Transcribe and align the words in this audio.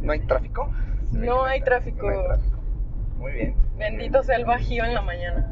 ¿No 0.00 0.12
hay 0.12 0.20
tráfico? 0.20 0.70
No 1.12 1.44
hay 1.44 1.60
tráfico. 1.62 2.06
No 2.10 2.18
hay 2.20 2.26
tráfico. 2.26 2.56
Muy 3.18 3.32
bien. 3.32 3.54
Bendito 3.76 4.22
sea 4.22 4.36
el 4.36 4.44
bajío 4.44 4.84
en 4.84 4.94
la 4.94 5.02
mañana. 5.02 5.48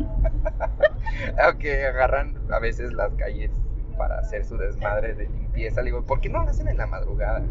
Aunque 1.44 1.86
agarran 1.86 2.36
a 2.50 2.58
veces 2.58 2.92
las 2.92 3.12
calles 3.14 3.50
para 3.96 4.18
hacer 4.18 4.44
su 4.44 4.56
desmadre 4.56 5.14
de 5.14 5.24
limpieza. 5.28 5.80
Le 5.82 5.86
digo, 5.86 6.02
¿por 6.04 6.20
qué 6.20 6.28
no 6.28 6.42
lo 6.44 6.50
hacen 6.50 6.68
en 6.68 6.76
la 6.78 6.86
madrugada? 6.86 7.42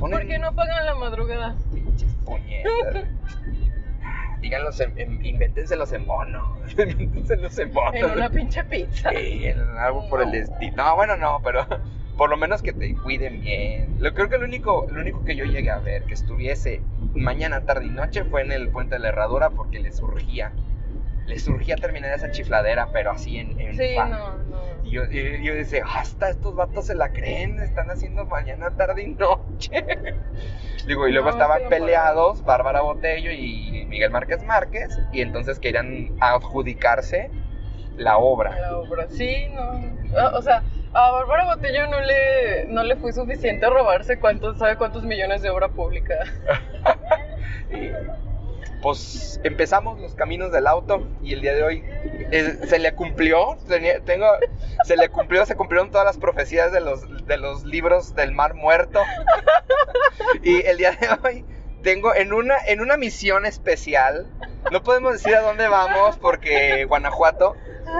Ponen 0.00 0.18
¿Por 0.18 0.26
qué 0.28 0.38
no 0.38 0.52
pagan 0.54 0.86
la 0.86 0.94
madrugada? 0.94 1.54
pinches 1.72 2.14
puñetas. 2.24 3.04
Díganlos, 4.40 4.80
en, 4.80 4.98
en- 4.98 5.24
invéntenselos 5.24 5.92
en 5.92 6.04
mono. 6.06 6.56
invéntenselos 6.76 7.56
en 7.58 7.72
mono. 7.72 7.92
En 7.94 8.04
una 8.06 8.28
pinche 8.30 8.64
pizza. 8.64 9.10
Sí, 9.10 9.46
en 9.46 9.60
algo 9.78 10.08
por 10.08 10.22
el 10.22 10.34
estilo. 10.34 10.76
No, 10.76 10.96
bueno, 10.96 11.16
no, 11.16 11.40
pero 11.44 11.64
por 12.16 12.30
lo 12.30 12.36
menos 12.36 12.62
que 12.62 12.72
te 12.72 12.94
cuiden 12.94 13.40
bien. 13.40 13.96
Lo 13.98 14.12
creo 14.14 14.28
que 14.28 14.38
lo 14.38 14.44
único, 14.44 14.86
lo 14.90 15.00
único 15.00 15.24
que 15.24 15.34
yo 15.36 15.44
llegué 15.44 15.70
a 15.70 15.78
ver 15.78 16.04
que 16.04 16.14
estuviese 16.14 16.82
mañana, 17.14 17.62
tarde 17.62 17.86
y 17.86 17.90
noche 17.90 18.24
fue 18.24 18.42
en 18.42 18.52
el 18.52 18.68
puente 18.68 18.94
de 18.96 19.00
la 19.00 19.08
herradura 19.08 19.50
porque 19.50 19.80
le 19.80 19.92
surgía. 19.92 20.52
Le 21.26 21.38
surgía 21.38 21.76
terminar 21.76 22.12
esa 22.14 22.30
chifladera, 22.32 22.88
pero 22.92 23.12
así 23.12 23.38
en, 23.38 23.58
en 23.60 23.76
Sí, 23.76 23.94
fa. 23.94 24.06
no, 24.06 24.36
no. 24.36 24.62
Y 24.84 24.90
yo, 24.90 25.04
y 25.04 25.44
yo 25.44 25.54
decía, 25.54 25.84
hasta 25.86 26.28
estos 26.28 26.56
vatos 26.56 26.86
se 26.86 26.96
la 26.96 27.12
creen, 27.12 27.60
están 27.60 27.88
haciendo 27.90 28.26
mañana, 28.26 28.70
tarde 28.72 29.04
y 29.04 29.14
noche. 29.14 29.70
Digo, 30.86 31.06
y 31.06 31.12
luego 31.12 31.28
No, 31.28 31.32
estaban 31.34 31.68
peleados 31.68 32.44
Bárbara 32.44 32.80
Botello 32.80 33.30
y 33.30 33.86
Miguel 33.88 34.10
Márquez 34.10 34.42
Márquez, 34.44 34.98
y 35.12 35.20
entonces 35.20 35.60
querían 35.60 36.10
adjudicarse 36.18 37.30
la 37.96 38.18
obra. 38.18 38.58
La 38.58 38.76
obra. 38.78 39.06
Sí, 39.08 39.46
no. 39.54 40.36
O 40.36 40.42
sea, 40.42 40.64
a 40.94 41.10
Bárbara 41.10 41.54
Botello 41.54 41.86
no 41.88 42.00
le, 42.00 42.66
no 42.66 42.82
le 42.82 42.96
fue 42.96 43.12
suficiente 43.12 43.68
robarse 43.68 44.18
cuántos, 44.18 44.58
¿sabe 44.58 44.76
cuántos 44.76 45.04
millones 45.04 45.42
de 45.42 45.50
obra 45.50 45.68
pública? 45.68 46.14
Pues 48.82 49.40
empezamos 49.44 50.00
los 50.00 50.16
caminos 50.16 50.50
del 50.50 50.66
auto 50.66 51.06
y 51.22 51.34
el 51.34 51.40
día 51.40 51.54
de 51.54 51.62
hoy 51.62 51.84
eh, 52.32 52.58
se 52.66 52.80
le 52.80 52.92
cumplió, 52.96 53.56
tengo, 54.04 54.26
se 54.82 54.96
le 54.96 55.08
cumplió, 55.08 55.46
se 55.46 55.54
cumplieron 55.54 55.92
todas 55.92 56.04
las 56.04 56.18
profecías 56.18 56.72
de 56.72 56.80
los, 56.80 57.24
de 57.24 57.36
los 57.36 57.64
libros 57.64 58.16
del 58.16 58.32
mar 58.32 58.54
muerto. 58.54 58.98
Y 60.42 60.62
el 60.66 60.78
día 60.78 60.98
de 61.00 61.08
hoy 61.22 61.44
tengo 61.82 62.14
en 62.14 62.32
una, 62.32 62.56
en 62.66 62.80
una 62.80 62.96
misión 62.96 63.44
especial, 63.46 64.26
no 64.70 64.82
podemos 64.82 65.12
decir 65.14 65.34
a 65.34 65.40
dónde 65.42 65.68
vamos 65.68 66.16
porque 66.18 66.84
Guanajuato, 66.84 67.56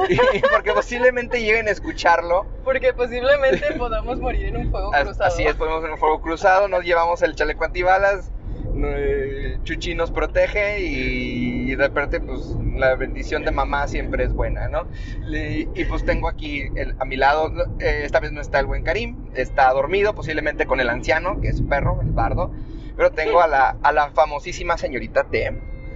y 0.08 0.16
porque 0.52 0.72
posiblemente 0.72 1.40
lleguen 1.42 1.68
a 1.68 1.70
escucharlo. 1.72 2.46
Porque 2.64 2.92
posiblemente 2.92 3.72
podamos 3.76 4.18
morir 4.20 4.46
en 4.46 4.56
un 4.56 4.70
fuego 4.70 4.90
cruzado. 4.90 5.24
Así 5.28 5.42
es, 5.44 5.54
podemos 5.54 5.84
en 5.84 5.90
un 5.90 5.98
fuego 5.98 6.20
cruzado, 6.20 6.68
nos 6.68 6.84
llevamos 6.84 7.22
el 7.22 7.34
chaleco 7.34 7.64
antibalas, 7.64 8.30
eh, 8.74 9.58
Chuchi 9.64 9.94
nos 9.94 10.10
protege 10.10 10.80
y 10.80 11.74
de 11.74 11.88
repente 11.88 12.20
pues 12.20 12.40
la 12.76 12.94
bendición 12.94 13.44
de 13.44 13.50
mamá 13.50 13.86
siempre 13.86 14.24
es 14.24 14.32
buena, 14.32 14.68
¿no? 14.68 14.86
Le- 15.26 15.68
y 15.74 15.84
pues 15.84 16.04
tengo 16.04 16.28
aquí 16.28 16.62
el- 16.74 16.94
a 16.98 17.04
mi 17.04 17.16
lado, 17.16 17.52
eh, 17.80 18.02
esta 18.04 18.18
vez 18.20 18.32
no 18.32 18.40
está 18.40 18.60
el 18.60 18.66
buen 18.66 18.82
Karim, 18.82 19.28
está 19.34 19.70
dormido 19.72 20.14
posiblemente 20.14 20.66
con 20.66 20.80
el 20.80 20.88
anciano, 20.88 21.40
que 21.40 21.48
es 21.48 21.58
su 21.58 21.66
perro, 21.68 22.00
el 22.02 22.12
bardo, 22.12 22.50
pero 22.96 23.10
tengo 23.10 23.40
a 23.40 23.46
la, 23.46 23.76
a 23.82 23.92
la 23.92 24.10
famosísima 24.10 24.76
señorita 24.76 25.24
T. 25.24 25.48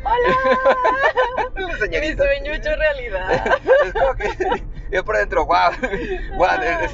¡Hola! 0.05 0.37
La 1.57 2.01
Mi 2.01 2.13
sueño 2.15 2.53
hecho 2.53 2.71
realidad. 2.77 3.47
es 3.85 3.93
como 3.93 4.15
que 4.15 4.29
yo 4.93 5.05
por 5.05 5.17
dentro, 5.17 5.45
guau, 5.47 5.73
guau, 6.37 6.61
es 6.63 6.93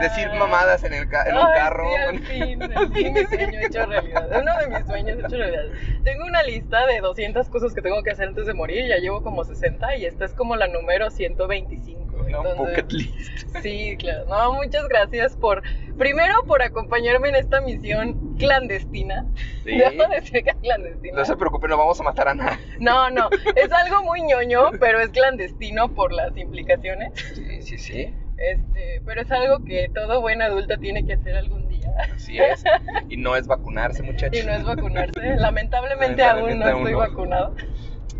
decir, 0.00 0.30
mamadas 0.38 0.84
en, 0.84 0.92
el 0.94 1.08
ca- 1.08 1.24
en 1.26 1.36
un 1.36 1.46
carro. 1.52 1.84
Sí, 1.88 1.94
al 1.96 2.18
fin, 2.20 2.62
al 2.62 2.92
fin 2.92 3.12
mi 3.14 3.24
sueño 3.26 3.58
hecho 3.60 3.86
realidad. 3.86 4.28
Uno 4.40 4.58
de 4.58 4.68
mis 4.78 4.86
sueños 4.86 5.18
hecho 5.18 5.36
realidad. 5.36 5.62
Tengo 6.04 6.24
una 6.24 6.42
lista 6.44 6.86
de 6.86 7.00
200 7.00 7.48
cosas 7.48 7.74
que 7.74 7.82
tengo 7.82 8.02
que 8.02 8.10
hacer 8.10 8.28
antes 8.28 8.46
de 8.46 8.54
morir. 8.54 8.86
Ya 8.88 8.96
llevo 8.98 9.22
como 9.22 9.44
60 9.44 9.96
y 9.96 10.06
esta 10.06 10.24
es 10.24 10.34
como 10.34 10.54
la 10.56 10.68
número 10.68 11.10
125. 11.10 12.11
Bucket 12.56 12.92
list. 12.92 13.56
Sí, 13.62 13.96
claro. 13.98 14.24
No, 14.28 14.54
muchas 14.54 14.88
gracias 14.88 15.36
por, 15.36 15.62
primero 15.98 16.34
por 16.46 16.62
acompañarme 16.62 17.28
en 17.28 17.36
esta 17.36 17.60
misión 17.60 18.36
clandestina. 18.38 19.26
Sí. 19.62 19.76
Debo 19.76 20.08
decir 20.08 20.42
que 20.42 20.50
es 20.50 20.56
clandestina. 20.56 21.18
No 21.18 21.24
se 21.24 21.36
preocupe, 21.36 21.68
no 21.68 21.76
vamos 21.76 22.00
a 22.00 22.02
matar 22.02 22.28
a 22.28 22.34
nadie. 22.34 22.58
No, 22.80 23.10
no, 23.10 23.28
es 23.54 23.70
algo 23.72 24.02
muy 24.04 24.22
ñoño, 24.22 24.70
pero 24.80 25.00
es 25.00 25.10
clandestino 25.10 25.94
por 25.94 26.12
las 26.12 26.36
implicaciones. 26.36 27.12
Sí, 27.34 27.62
sí, 27.62 27.78
sí. 27.78 28.14
Este, 28.38 29.00
pero 29.06 29.20
es 29.20 29.30
algo 29.30 29.64
que 29.64 29.88
todo 29.94 30.20
buen 30.20 30.42
adulto 30.42 30.76
tiene 30.78 31.06
que 31.06 31.12
hacer 31.12 31.36
algún 31.36 31.68
día. 31.68 31.92
Así 32.14 32.38
es. 32.38 32.64
Y 33.08 33.16
no 33.16 33.36
es 33.36 33.46
vacunarse, 33.46 34.02
muchachos. 34.02 34.42
Y 34.42 34.44
no 34.44 34.52
es 34.52 34.64
vacunarse. 34.64 35.20
Lamentablemente, 35.36 36.22
Lamentablemente 36.22 36.22
aún 36.24 36.58
no 36.58 36.64
aún 36.64 36.78
estoy 36.78 36.92
no. 36.92 36.98
vacunado. 36.98 37.54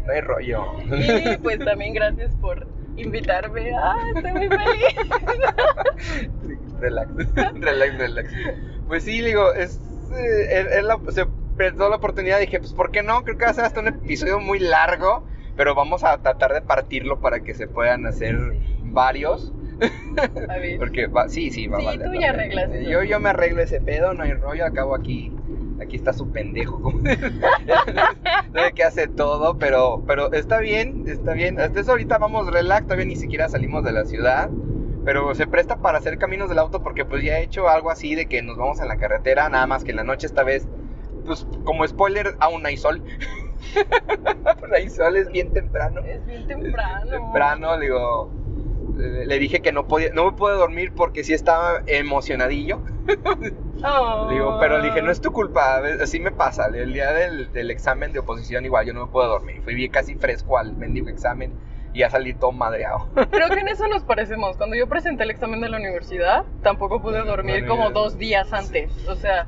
No 0.06 0.12
hay 0.12 0.20
rollo. 0.20 0.66
Y 0.84 1.36
pues 1.38 1.58
también 1.58 1.94
gracias 1.94 2.34
por 2.36 2.66
invitarme. 3.02 3.72
Ah, 3.76 3.96
estoy 4.14 4.32
muy 4.32 4.48
feliz. 4.48 5.10
relax, 6.80 7.10
relax, 7.54 7.98
relax. 7.98 8.30
Pues 8.86 9.04
sí, 9.04 9.20
digo, 9.20 9.52
es, 9.54 9.80
eh, 10.12 10.46
es- 10.50 10.66
es 10.78 10.84
la, 10.84 10.98
se 11.10 11.26
presentó 11.56 11.88
la 11.88 11.96
oportunidad. 11.96 12.40
Dije, 12.40 12.58
pues, 12.58 12.72
¿por 12.72 12.90
qué 12.90 13.02
no? 13.02 13.22
Creo 13.24 13.36
que 13.38 13.44
va 13.44 13.50
a 13.50 13.54
ser 13.54 13.64
hasta 13.64 13.80
un 13.80 13.88
episodio 13.88 14.38
muy 14.40 14.58
largo. 14.58 15.26
Pero 15.54 15.74
vamos 15.74 16.02
a 16.02 16.16
tratar 16.22 16.54
de 16.54 16.62
partirlo 16.62 17.20
para 17.20 17.40
que 17.40 17.52
se 17.52 17.66
puedan 17.66 18.06
hacer 18.06 18.38
varios. 18.84 19.52
A 20.48 20.56
ver. 20.56 20.78
Porque 20.78 21.06
va, 21.08 21.28
sí, 21.28 21.50
sí, 21.50 21.66
va 21.66 21.78
Sí, 21.78 21.82
a 21.84 21.86
valer 21.90 22.10
tú 22.10 22.18
ya 22.18 22.30
arreglas. 22.30 22.70
Yo, 22.88 23.02
yo 23.02 23.20
me 23.20 23.28
arreglo 23.28 23.60
ese 23.60 23.80
pedo, 23.82 24.14
no 24.14 24.22
hay 24.22 24.32
rollo. 24.32 24.64
Acabo 24.64 24.94
aquí. 24.94 25.36
Aquí 25.82 25.96
está 25.96 26.12
su 26.12 26.30
pendejo. 26.30 26.80
como- 26.80 26.98
que 28.74 28.84
hace 28.84 29.08
todo, 29.08 29.58
pero, 29.58 30.02
pero 30.06 30.32
está 30.32 30.58
bien, 30.58 31.04
está 31.06 31.32
bien. 31.32 31.58
Hasta 31.60 31.80
eso 31.80 31.90
ahorita 31.92 32.18
vamos 32.18 32.50
relax, 32.52 32.86
todavía 32.86 33.06
ni 33.06 33.16
siquiera 33.16 33.48
salimos 33.48 33.84
de 33.84 33.92
la 33.92 34.04
ciudad. 34.04 34.50
Pero 35.04 35.34
se 35.34 35.46
presta 35.48 35.76
para 35.80 35.98
hacer 35.98 36.16
caminos 36.16 36.48
del 36.48 36.60
auto 36.60 36.80
porque 36.82 37.04
pues 37.04 37.24
ya 37.24 37.38
he 37.38 37.42
hecho 37.42 37.68
algo 37.68 37.90
así 37.90 38.14
de 38.14 38.26
que 38.26 38.40
nos 38.40 38.56
vamos 38.56 38.78
en 38.80 38.86
la 38.86 38.96
carretera, 38.96 39.48
nada 39.48 39.66
más 39.66 39.82
que 39.82 39.90
en 39.90 39.96
la 39.96 40.04
noche 40.04 40.26
esta 40.26 40.44
vez, 40.44 40.68
pues 41.26 41.44
como 41.64 41.86
spoiler, 41.86 42.36
aún 42.38 42.64
hay 42.66 42.76
sol. 42.76 43.02
Aún 44.62 44.74
hay 44.74 44.88
sol, 44.90 45.16
es 45.16 45.30
bien 45.30 45.52
temprano. 45.52 46.00
Es 46.04 46.24
bien 46.26 46.40
Es 46.42 46.46
temprano. 46.48 47.10
temprano, 47.10 47.78
digo, 47.78 48.32
le 48.96 49.38
dije 49.38 49.60
que 49.60 49.72
no 49.72 49.86
podía, 49.88 50.10
no 50.12 50.26
me 50.26 50.32
puedo 50.32 50.56
dormir 50.58 50.92
porque 50.94 51.24
sí 51.24 51.32
estaba 51.32 51.82
emocionadillo. 51.86 52.80
Oh. 53.84 54.28
Digo, 54.30 54.58
pero 54.60 54.78
le 54.78 54.88
dije, 54.88 55.02
no 55.02 55.10
es 55.10 55.20
tu 55.20 55.32
culpa, 55.32 55.82
así 56.00 56.20
me 56.20 56.30
pasa. 56.30 56.66
El 56.66 56.92
día 56.92 57.12
del, 57.12 57.52
del 57.52 57.70
examen 57.70 58.12
de 58.12 58.20
oposición 58.20 58.64
igual 58.64 58.86
yo 58.86 58.92
no 58.92 59.06
me 59.06 59.12
puedo 59.12 59.28
dormir. 59.28 59.60
Fui 59.62 59.74
bien 59.74 59.90
casi 59.90 60.14
fresco 60.14 60.58
al 60.58 60.76
mendigo 60.76 61.08
examen 61.08 61.52
y 61.94 62.00
ya 62.00 62.10
salí 62.10 62.34
todo 62.34 62.52
madreado. 62.52 63.08
Creo 63.30 63.48
que 63.48 63.60
en 63.60 63.68
eso 63.68 63.86
nos 63.88 64.04
parecemos. 64.04 64.56
Cuando 64.56 64.76
yo 64.76 64.88
presenté 64.88 65.24
el 65.24 65.30
examen 65.30 65.60
de 65.60 65.68
la 65.68 65.78
universidad, 65.78 66.44
tampoco 66.62 67.00
pude 67.00 67.22
dormir 67.22 67.66
como 67.66 67.90
dos 67.90 68.18
días 68.18 68.52
antes. 68.52 68.92
O 69.08 69.14
sea, 69.14 69.46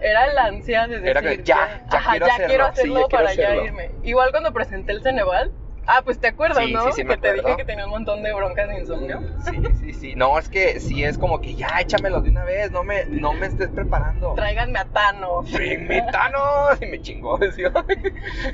era 0.00 0.32
la 0.32 0.46
ansia 0.46 0.86
de 0.88 0.94
decir 0.96 1.08
Era 1.08 1.22
que 1.22 1.42
ya, 1.42 1.84
ya 1.90 2.00
quiero 2.10 2.26
ya 2.26 2.32
hacerlo, 2.34 2.48
quiero 2.48 2.64
sí, 2.64 2.70
hacerlo 2.70 2.94
ya 3.00 3.06
quiero 3.06 3.24
para 3.24 3.34
ya 3.34 3.42
hacerlo. 3.48 3.64
irme. 3.64 3.90
Igual 4.02 4.30
cuando 4.32 4.52
presenté 4.52 4.92
el 4.92 5.02
Ceneval. 5.02 5.52
Ah, 5.86 6.00
pues 6.04 6.20
te 6.20 6.28
acuerdas, 6.28 6.64
Sí, 6.64 6.72
¿no? 6.72 6.84
sí, 6.86 6.92
sí 6.92 7.04
me 7.04 7.16
que 7.16 7.20
te 7.22 7.32
dije 7.34 7.56
que 7.56 7.64
tenía 7.64 7.84
un 7.86 7.90
montón 7.90 8.22
de 8.22 8.32
broncas 8.32 8.68
de 8.68 8.78
insomnio. 8.80 9.20
Sí, 9.44 9.62
sí, 9.80 9.92
sí. 9.92 10.14
No, 10.14 10.38
es 10.38 10.48
que 10.48 10.78
sí 10.80 11.02
es 11.02 11.18
como 11.18 11.40
que 11.40 11.54
ya 11.54 11.68
échamelo 11.80 12.20
de 12.20 12.30
una 12.30 12.44
vez, 12.44 12.70
no 12.70 12.84
me, 12.84 13.04
no 13.06 13.32
me 13.32 13.46
estés 13.46 13.68
preparando. 13.70 14.34
Tráiganme 14.34 14.78
a 14.78 14.84
Tano. 14.84 15.42
Bring 15.42 15.88
me 15.88 16.02
Thanos. 16.02 16.80
Y 16.80 16.86
me 16.86 17.00
chingó. 17.00 17.36
Decía, 17.42 17.72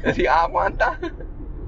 decía 0.04 0.42
aguanta. 0.42 0.98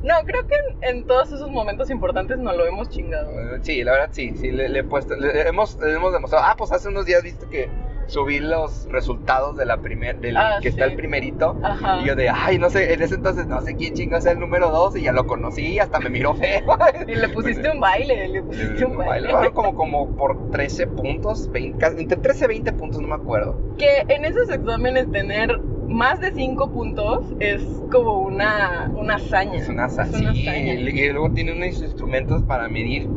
No, 0.02 0.14
creo 0.24 0.46
que 0.46 0.54
en, 0.88 0.96
en 0.96 1.06
todos 1.06 1.30
esos 1.30 1.50
momentos 1.50 1.90
importantes 1.90 2.38
nos 2.38 2.56
lo 2.56 2.64
hemos 2.66 2.88
chingado. 2.88 3.30
Sí, 3.62 3.84
la 3.84 3.92
verdad 3.92 4.08
sí, 4.12 4.34
sí, 4.36 4.50
le, 4.50 4.68
le 4.70 4.78
he 4.78 4.84
puesto, 4.84 5.14
le- 5.14 5.46
hemos, 5.46 5.76
le 5.78 5.92
hemos 5.92 6.12
demostrado. 6.14 6.46
Ah, 6.48 6.54
pues 6.56 6.72
hace 6.72 6.88
unos 6.88 7.04
días 7.04 7.22
viste 7.22 7.46
que 7.50 7.68
subí 8.10 8.38
los 8.40 8.86
resultados 8.90 9.56
de 9.56 9.64
la 9.66 9.78
primer, 9.78 10.20
del 10.20 10.36
Ah, 10.36 10.58
que 10.60 10.68
está 10.68 10.84
sí. 10.86 10.90
el 10.90 10.96
primerito. 10.96 11.56
Ajá. 11.62 12.00
Y 12.02 12.06
yo 12.06 12.16
de, 12.16 12.28
ay, 12.28 12.58
no 12.58 12.68
sé, 12.70 12.92
en 12.92 13.02
ese 13.02 13.14
entonces 13.14 13.46
no 13.46 13.60
sé 13.60 13.76
quién 13.76 13.94
chingas 13.94 14.26
es 14.26 14.32
el 14.32 14.40
número 14.40 14.70
dos 14.70 14.96
y 14.96 15.02
ya 15.02 15.12
lo 15.12 15.26
conocí, 15.26 15.78
hasta 15.78 16.00
me 16.00 16.10
miró 16.10 16.34
feo. 16.34 16.60
Y 17.08 17.14
le 17.14 17.28
pusiste 17.28 17.70
un 17.70 17.80
baile, 17.80 18.28
le 18.28 18.42
pusiste 18.42 18.84
un 18.84 18.96
baile. 18.98 19.32
Bueno, 19.32 19.52
como, 19.54 19.74
como 19.74 20.16
por 20.16 20.50
13 20.50 20.86
puntos, 20.88 21.50
20, 21.50 21.78
casi- 21.78 22.00
entre 22.02 22.18
13 22.18 22.44
y 22.44 22.48
20 22.48 22.72
puntos, 22.72 23.00
no 23.00 23.08
me 23.08 23.14
acuerdo. 23.14 23.56
Que 23.78 24.04
en 24.08 24.24
esos 24.24 24.50
exámenes 24.50 25.10
tener 25.10 25.58
más 25.88 26.20
de 26.20 26.32
5 26.32 26.70
puntos 26.70 27.24
es 27.40 27.62
como 27.90 28.18
una, 28.20 28.90
una 28.94 29.14
hazaña. 29.16 29.54
Es 29.58 29.68
una 29.68 29.86
Es 29.86 29.94
sí, 29.94 30.00
hazaña. 30.00 30.74
y 30.74 31.08
luego 31.12 31.30
tiene 31.32 31.52
unos 31.52 31.80
instrumentos 31.82 32.42
para 32.44 32.68
medir 32.68 33.08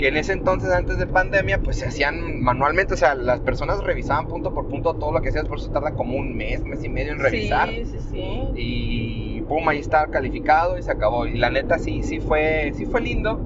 que 0.00 0.08
en 0.08 0.16
ese 0.16 0.32
entonces 0.32 0.70
antes 0.70 0.96
de 0.96 1.06
pandemia 1.06 1.58
pues 1.58 1.76
se 1.76 1.86
hacían 1.86 2.40
manualmente, 2.40 2.94
o 2.94 2.96
sea, 2.96 3.14
las 3.14 3.40
personas 3.40 3.84
revisaban 3.84 4.28
punto 4.28 4.54
por 4.54 4.66
punto 4.66 4.94
todo 4.94 5.12
lo 5.12 5.20
que 5.20 5.28
hacías, 5.28 5.44
por 5.44 5.58
eso 5.58 5.70
tarda 5.70 5.92
como 5.92 6.16
un 6.16 6.34
mes, 6.34 6.64
mes 6.64 6.82
y 6.82 6.88
medio 6.88 7.12
en 7.12 7.18
revisar. 7.18 7.68
Sí, 7.68 7.84
sí, 7.84 7.98
sí. 8.10 8.48
Y 8.54 9.40
pum, 9.42 9.68
ahí 9.68 9.78
está 9.78 10.06
calificado 10.06 10.78
y 10.78 10.82
se 10.82 10.90
acabó. 10.90 11.26
Y 11.26 11.36
la 11.36 11.50
neta 11.50 11.78
sí, 11.78 12.02
sí 12.02 12.18
fue, 12.18 12.72
sí 12.74 12.86
fue 12.86 13.02
lindo. 13.02 13.38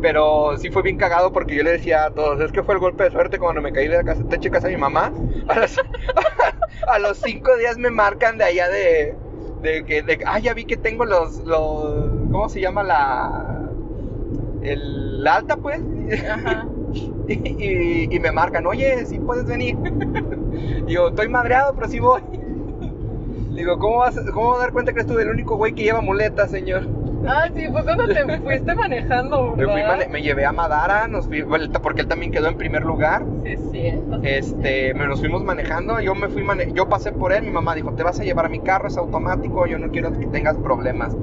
Pero 0.00 0.56
sí 0.56 0.70
fue 0.70 0.80
bien 0.80 0.96
cagado 0.96 1.30
porque 1.30 1.54
yo 1.54 1.62
le 1.62 1.72
decía 1.72 2.06
a 2.06 2.10
todos, 2.10 2.40
es 2.40 2.52
que 2.52 2.62
fue 2.62 2.74
el 2.74 2.80
golpe 2.80 3.04
de 3.04 3.10
suerte 3.10 3.38
cuando 3.38 3.60
me 3.60 3.70
caí 3.70 3.86
de 3.86 3.98
la 3.98 4.04
casa, 4.04 4.24
techo 4.30 4.50
casa 4.50 4.68
de 4.68 4.76
mi 4.76 4.80
mamá. 4.80 5.12
A 6.88 6.98
los 6.98 7.18
cinco 7.18 7.54
días 7.58 7.76
me 7.76 7.90
marcan 7.90 8.38
de 8.38 8.44
allá 8.44 8.70
de, 8.70 9.14
de 9.60 9.84
que, 9.84 10.02
de, 10.02 10.20
ah, 10.24 10.38
ya 10.38 10.54
vi 10.54 10.64
que 10.64 10.78
tengo 10.78 11.04
los, 11.04 11.44
los, 11.44 12.30
¿cómo 12.30 12.48
se 12.48 12.60
llama 12.60 12.82
la, 12.82 13.65
el 14.68 15.26
alta 15.26 15.56
pues? 15.56 15.80
Ajá. 16.30 16.66
Y, 17.28 17.32
y- 17.34 18.08
y 18.16 18.20
me 18.20 18.30
marcan, 18.30 18.64
oye, 18.66 19.04
si 19.04 19.18
puedes 19.18 19.44
venir. 19.46 19.76
Digo, 20.86 21.08
estoy 21.08 21.28
madreado, 21.28 21.74
pero 21.74 21.88
sí 21.88 21.98
voy. 21.98 22.22
Digo, 23.54 23.78
¿cómo 23.78 23.98
vas, 23.98 24.18
cómo 24.32 24.50
vas 24.50 24.58
a 24.58 24.62
dar 24.62 24.72
cuenta 24.72 24.92
que 24.92 25.00
eres 25.00 25.06
tú 25.12 25.18
el 25.18 25.28
único 25.28 25.56
güey 25.56 25.74
que 25.74 25.82
lleva 25.82 26.00
muletas, 26.00 26.50
señor? 26.50 26.86
Ah, 27.24 27.48
sí, 27.54 27.66
fue 27.72 27.84
cuando 27.84 28.04
te 28.06 28.38
fuiste 28.40 28.74
manejando, 28.74 29.56
Me, 29.56 29.64
fui 29.64 29.74
¿verdad? 29.74 29.88
mane- 29.88 30.08
me 30.08 30.22
llevé 30.22 30.44
a 30.44 30.52
Madara, 30.52 31.08
nos 31.08 31.26
fui, 31.26 31.42
porque 31.82 32.02
él 32.02 32.08
también 32.08 32.30
quedó 32.30 32.48
en 32.48 32.56
primer 32.56 32.82
lugar. 32.84 33.24
Sí, 33.44 33.56
cierto. 33.70 34.20
Este, 34.22 34.92
me 34.94 35.06
nos 35.06 35.20
fuimos 35.20 35.42
manejando, 35.44 36.00
yo 36.00 36.14
me 36.14 36.28
fui 36.28 36.42
mane- 36.42 36.72
yo 36.72 36.88
pasé 36.88 37.12
por 37.12 37.32
él, 37.32 37.42
mi 37.44 37.50
mamá 37.50 37.74
dijo, 37.74 37.92
"Te 37.94 38.02
vas 38.02 38.18
a 38.20 38.24
llevar 38.24 38.46
a 38.46 38.48
mi 38.48 38.60
carro, 38.60 38.88
es 38.88 38.96
automático, 38.96 39.66
yo 39.66 39.78
no 39.78 39.90
quiero 39.90 40.12
que 40.12 40.26
tengas 40.26 40.56
problemas." 40.58 41.14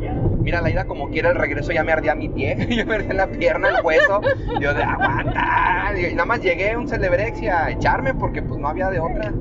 Mira, 0.42 0.62
la 0.62 0.70
ida 0.72 0.86
como 0.86 1.10
quiera, 1.10 1.30
el 1.30 1.36
regreso 1.36 1.72
ya 1.72 1.84
me 1.84 1.92
ardía 1.94 2.16
mi 2.16 2.28
pie, 2.30 2.58
yo 2.70 2.86
me 2.86 2.96
ardía 2.96 3.14
la 3.14 3.28
pierna, 3.28 3.70
el 3.70 3.86
hueso. 3.86 4.22
Yo 4.60 4.74
de 4.74 4.84
aguanta. 4.84 5.94
Y 5.98 6.14
nada 6.14 6.26
más 6.26 6.42
llegué 6.42 6.72
a 6.72 6.78
un 6.80 6.88
Celebrex 6.88 7.42
y 7.42 7.48
a 7.48 7.70
echarme 7.70 8.14
porque 8.14 8.42
pues 8.42 8.60
no 8.60 8.68
había 8.68 8.90
de 8.90 9.00
otra. 9.00 9.32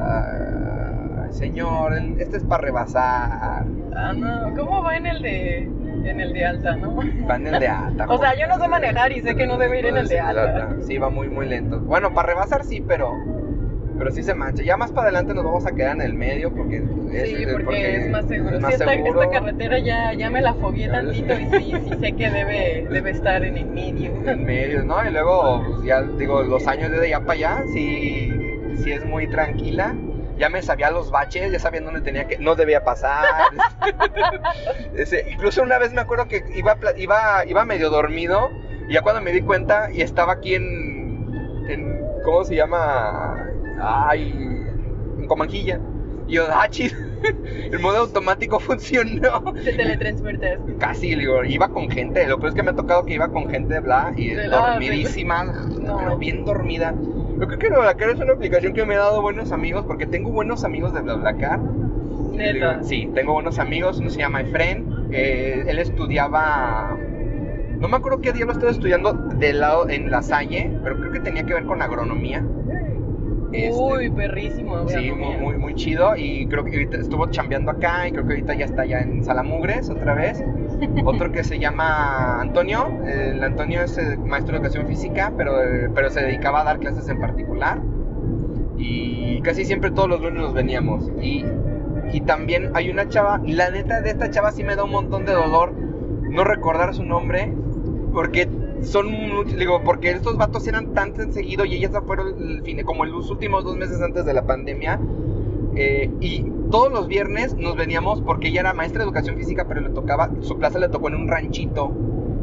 Ay, 0.00 0.47
señor, 1.30 1.94
este 2.18 2.38
es 2.38 2.44
para 2.44 2.62
rebasar. 2.62 3.64
Ah, 3.94 4.12
no. 4.14 4.54
¿Cómo 4.56 4.82
va 4.82 4.96
en 4.96 5.06
el 5.06 5.22
de 5.22 5.68
en 6.04 6.20
el 6.20 6.32
de 6.32 6.44
alta, 6.46 6.76
no? 6.76 6.96
Va 7.28 7.36
en 7.36 7.46
el 7.48 7.58
de 7.60 7.68
alta. 7.68 8.06
O 8.08 8.18
sea, 8.18 8.34
yo 8.38 8.46
no 8.46 8.58
sé 8.58 8.68
manejar 8.68 9.12
y 9.12 9.20
sé 9.20 9.34
que 9.34 9.46
no 9.46 9.58
debe 9.58 9.80
ir 9.80 9.86
en 9.86 9.96
el 9.96 10.08
de 10.08 10.20
alta. 10.20 10.76
Sí, 10.86 10.98
va 10.98 11.10
muy, 11.10 11.28
muy 11.28 11.46
lento. 11.46 11.80
Bueno, 11.80 12.14
para 12.14 12.28
rebasar 12.28 12.64
sí, 12.64 12.80
pero. 12.86 13.12
Pero 13.98 14.12
sí 14.12 14.22
se 14.22 14.32
mancha. 14.32 14.62
Ya 14.62 14.76
más 14.76 14.92
para 14.92 15.08
adelante 15.08 15.34
nos 15.34 15.44
vamos 15.44 15.66
a 15.66 15.72
quedar 15.72 15.96
en 15.96 16.02
el 16.02 16.14
medio 16.14 16.54
porque 16.54 16.76
es, 16.76 17.28
Sí, 17.30 17.44
porque, 17.52 17.96
es 17.96 18.10
más 18.10 18.26
seguro. 18.26 18.54
es 18.54 18.62
más 18.62 18.70
sí, 18.76 18.80
esta, 18.80 18.92
seguro. 18.92 19.22
esta 19.22 19.40
carretera 19.40 19.78
ya, 19.80 20.12
ya 20.12 20.30
me 20.30 20.40
la 20.40 20.54
fobié 20.54 20.88
tantito 20.88 21.32
y 21.34 21.46
sí, 21.46 21.72
sí 21.84 21.94
sé 21.98 22.12
que 22.12 22.30
debe, 22.30 22.86
debe 22.88 23.10
estar 23.10 23.42
en 23.44 23.56
el 23.56 23.66
medio. 23.66 24.12
En 24.26 24.44
medio, 24.44 24.84
¿no? 24.84 25.04
Y 25.04 25.10
luego, 25.10 25.64
pues, 25.66 25.82
ya 25.82 26.02
digo, 26.02 26.44
los 26.44 26.64
años 26.68 26.92
de 26.92 27.06
allá 27.06 27.20
para 27.20 27.32
allá, 27.32 27.62
sí, 27.72 28.32
sí 28.76 28.92
es 28.92 29.04
muy 29.04 29.26
tranquila. 29.26 29.96
Ya 30.38 30.48
me 30.48 30.62
sabía 30.62 30.90
los 30.90 31.10
baches, 31.10 31.50
ya 31.52 31.58
sabía 31.58 31.80
dónde 31.80 32.00
tenía 32.00 32.26
que, 32.26 32.38
no 32.38 32.54
debía 32.54 32.84
pasar. 32.84 33.26
Ese- 34.94 35.24
incluso 35.30 35.62
una 35.62 35.78
vez 35.78 35.92
me 35.92 36.00
acuerdo 36.00 36.26
que 36.28 36.42
iba, 36.54 36.76
iba, 36.96 37.44
iba 37.46 37.64
medio 37.64 37.90
dormido 37.90 38.50
y 38.88 38.94
ya 38.94 39.02
cuando 39.02 39.20
me 39.22 39.32
di 39.32 39.42
cuenta 39.42 39.88
y 39.92 40.02
estaba 40.02 40.34
aquí 40.34 40.54
en, 40.54 41.28
en 41.68 42.06
¿cómo 42.24 42.44
se 42.44 42.54
llama? 42.56 43.46
Ay, 43.80 44.30
en 45.18 45.26
Comanjilla. 45.26 45.80
Y 46.26 46.34
yo, 46.34 46.46
ah, 46.52 46.68
chido. 46.70 46.96
El 47.72 47.78
modo 47.80 47.98
automático 47.98 48.58
funcionó. 48.60 49.42
Te 49.64 49.72
teletransportaste. 49.72 50.76
Casi, 50.78 51.14
digo, 51.14 51.44
iba 51.44 51.68
con 51.68 51.90
gente. 51.90 52.26
Lo 52.26 52.38
peor 52.38 52.50
es 52.50 52.54
que 52.54 52.62
me 52.62 52.70
ha 52.70 52.74
tocado 52.76 53.04
que 53.04 53.14
iba 53.14 53.28
con 53.28 53.48
gente 53.50 53.80
bla 53.80 54.12
y 54.16 54.28
De 54.34 54.48
dormidísima, 54.48 55.44
No. 55.44 55.98
pero 55.98 56.18
bien 56.18 56.44
dormida. 56.44 56.94
Yo 57.40 57.46
creo 57.46 57.58
que 57.58 57.68
BlaBlaCar 57.68 58.10
es 58.10 58.20
una 58.20 58.32
aplicación 58.32 58.72
que 58.72 58.84
me 58.84 58.94
ha 58.96 58.98
dado 58.98 59.22
buenos 59.22 59.52
amigos 59.52 59.84
porque 59.86 60.06
tengo 60.06 60.30
buenos 60.30 60.64
amigos 60.64 60.92
de 60.94 61.00
BlaBlaCar. 61.02 61.60
Neta. 62.32 62.82
Sí, 62.82 63.10
tengo 63.14 63.32
buenos 63.32 63.58
amigos. 63.58 63.98
Uno 63.98 64.10
se 64.10 64.18
llama 64.20 64.40
Efren. 64.40 64.86
eh, 65.12 65.64
él 65.66 65.78
estudiaba. 65.78 66.96
No 67.78 67.86
me 67.88 67.96
acuerdo 67.96 68.20
qué 68.20 68.32
día 68.32 68.44
lo 68.44 68.52
estaba 68.52 68.72
estudiando 68.72 69.12
del 69.12 69.60
lado 69.60 69.88
en 69.88 70.10
la 70.10 70.22
Salle, 70.22 70.70
pero 70.82 70.98
creo 70.98 71.12
que 71.12 71.20
tenía 71.20 71.44
que 71.44 71.54
ver 71.54 71.64
con 71.64 71.80
agronomía. 71.80 72.44
Este, 73.52 73.80
Uy, 73.80 74.10
perrísimo. 74.10 74.88
Sí, 74.88 75.10
muy, 75.12 75.36
muy, 75.36 75.56
muy 75.56 75.74
chido. 75.74 76.14
Y 76.16 76.46
creo 76.48 76.64
que 76.64 76.72
ahorita 76.72 76.98
estuvo 76.98 77.26
chambeando 77.30 77.70
acá 77.70 78.06
y 78.06 78.12
creo 78.12 78.26
que 78.26 78.34
ahorita 78.34 78.54
ya 78.54 78.66
está 78.66 78.84
ya 78.84 79.00
en 79.00 79.24
Salamugres 79.24 79.88
otra 79.88 80.14
vez. 80.14 80.44
Otro 81.04 81.32
que 81.32 81.42
se 81.44 81.58
llama 81.58 82.40
Antonio. 82.40 82.86
El 83.06 83.42
Antonio 83.42 83.82
es 83.82 83.98
maestro 84.18 84.52
de 84.52 84.58
educación 84.58 84.86
física, 84.86 85.32
pero, 85.36 85.52
pero 85.94 86.10
se 86.10 86.20
dedicaba 86.20 86.60
a 86.60 86.64
dar 86.64 86.78
clases 86.78 87.08
en 87.08 87.20
particular. 87.20 87.80
Y 88.76 89.40
casi 89.42 89.64
siempre 89.64 89.90
todos 89.90 90.08
los 90.08 90.20
lunes 90.20 90.42
nos 90.42 90.54
veníamos. 90.54 91.10
Y, 91.20 91.44
y 92.12 92.20
también 92.20 92.70
hay 92.74 92.90
una 92.90 93.08
chava, 93.08 93.40
la 93.44 93.70
neta 93.70 94.00
de 94.02 94.10
esta 94.10 94.30
chava 94.30 94.52
sí 94.52 94.62
me 94.62 94.76
da 94.76 94.84
un 94.84 94.92
montón 94.92 95.24
de 95.24 95.32
dolor 95.32 95.72
no 95.72 96.44
recordar 96.44 96.94
su 96.94 97.04
nombre. 97.04 97.52
Porque 98.12 98.48
son 98.82 99.06
digo, 99.56 99.82
porque 99.84 100.10
estos 100.10 100.36
vatos 100.36 100.66
eran 100.66 100.94
tan 100.94 101.14
seguido 101.32 101.64
y 101.64 101.74
ellas 101.74 101.92
fueron 102.06 102.28
el 102.40 102.62
fin, 102.62 102.82
como 102.84 103.04
en 103.04 103.12
los 103.12 103.30
últimos 103.30 103.64
dos 103.64 103.76
meses 103.76 104.00
antes 104.00 104.24
de 104.24 104.34
la 104.34 104.46
pandemia. 104.46 105.00
eh, 105.76 106.10
y 106.20 106.44
todos 106.70 106.92
los 106.92 107.08
viernes 107.08 107.54
nos 107.54 107.76
veníamos 107.76 108.20
porque 108.20 108.48
ella 108.48 108.60
era 108.60 108.74
maestra 108.74 109.00
de 109.00 109.04
educación 109.06 109.36
física, 109.36 109.66
pero 109.66 109.80
le 109.80 109.90
tocaba, 109.90 110.30
su 110.40 110.58
clase 110.58 110.78
le 110.78 110.88
tocó 110.88 111.08
en 111.08 111.14
un 111.14 111.28
ranchito 111.28 111.92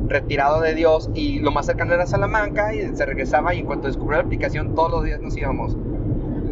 retirado 0.07 0.61
de 0.61 0.73
Dios 0.75 1.09
y 1.13 1.39
lo 1.39 1.51
más 1.51 1.65
cercano 1.65 1.93
era 1.93 2.05
Salamanca 2.07 2.73
y 2.73 2.95
se 2.95 3.05
regresaba 3.05 3.53
y 3.53 3.59
en 3.59 3.65
cuanto 3.65 3.87
descubrió 3.87 4.19
la 4.19 4.23
aplicación 4.25 4.73
todos 4.75 4.91
los 4.91 5.03
días 5.03 5.19
nos 5.21 5.35
íbamos. 5.37 5.77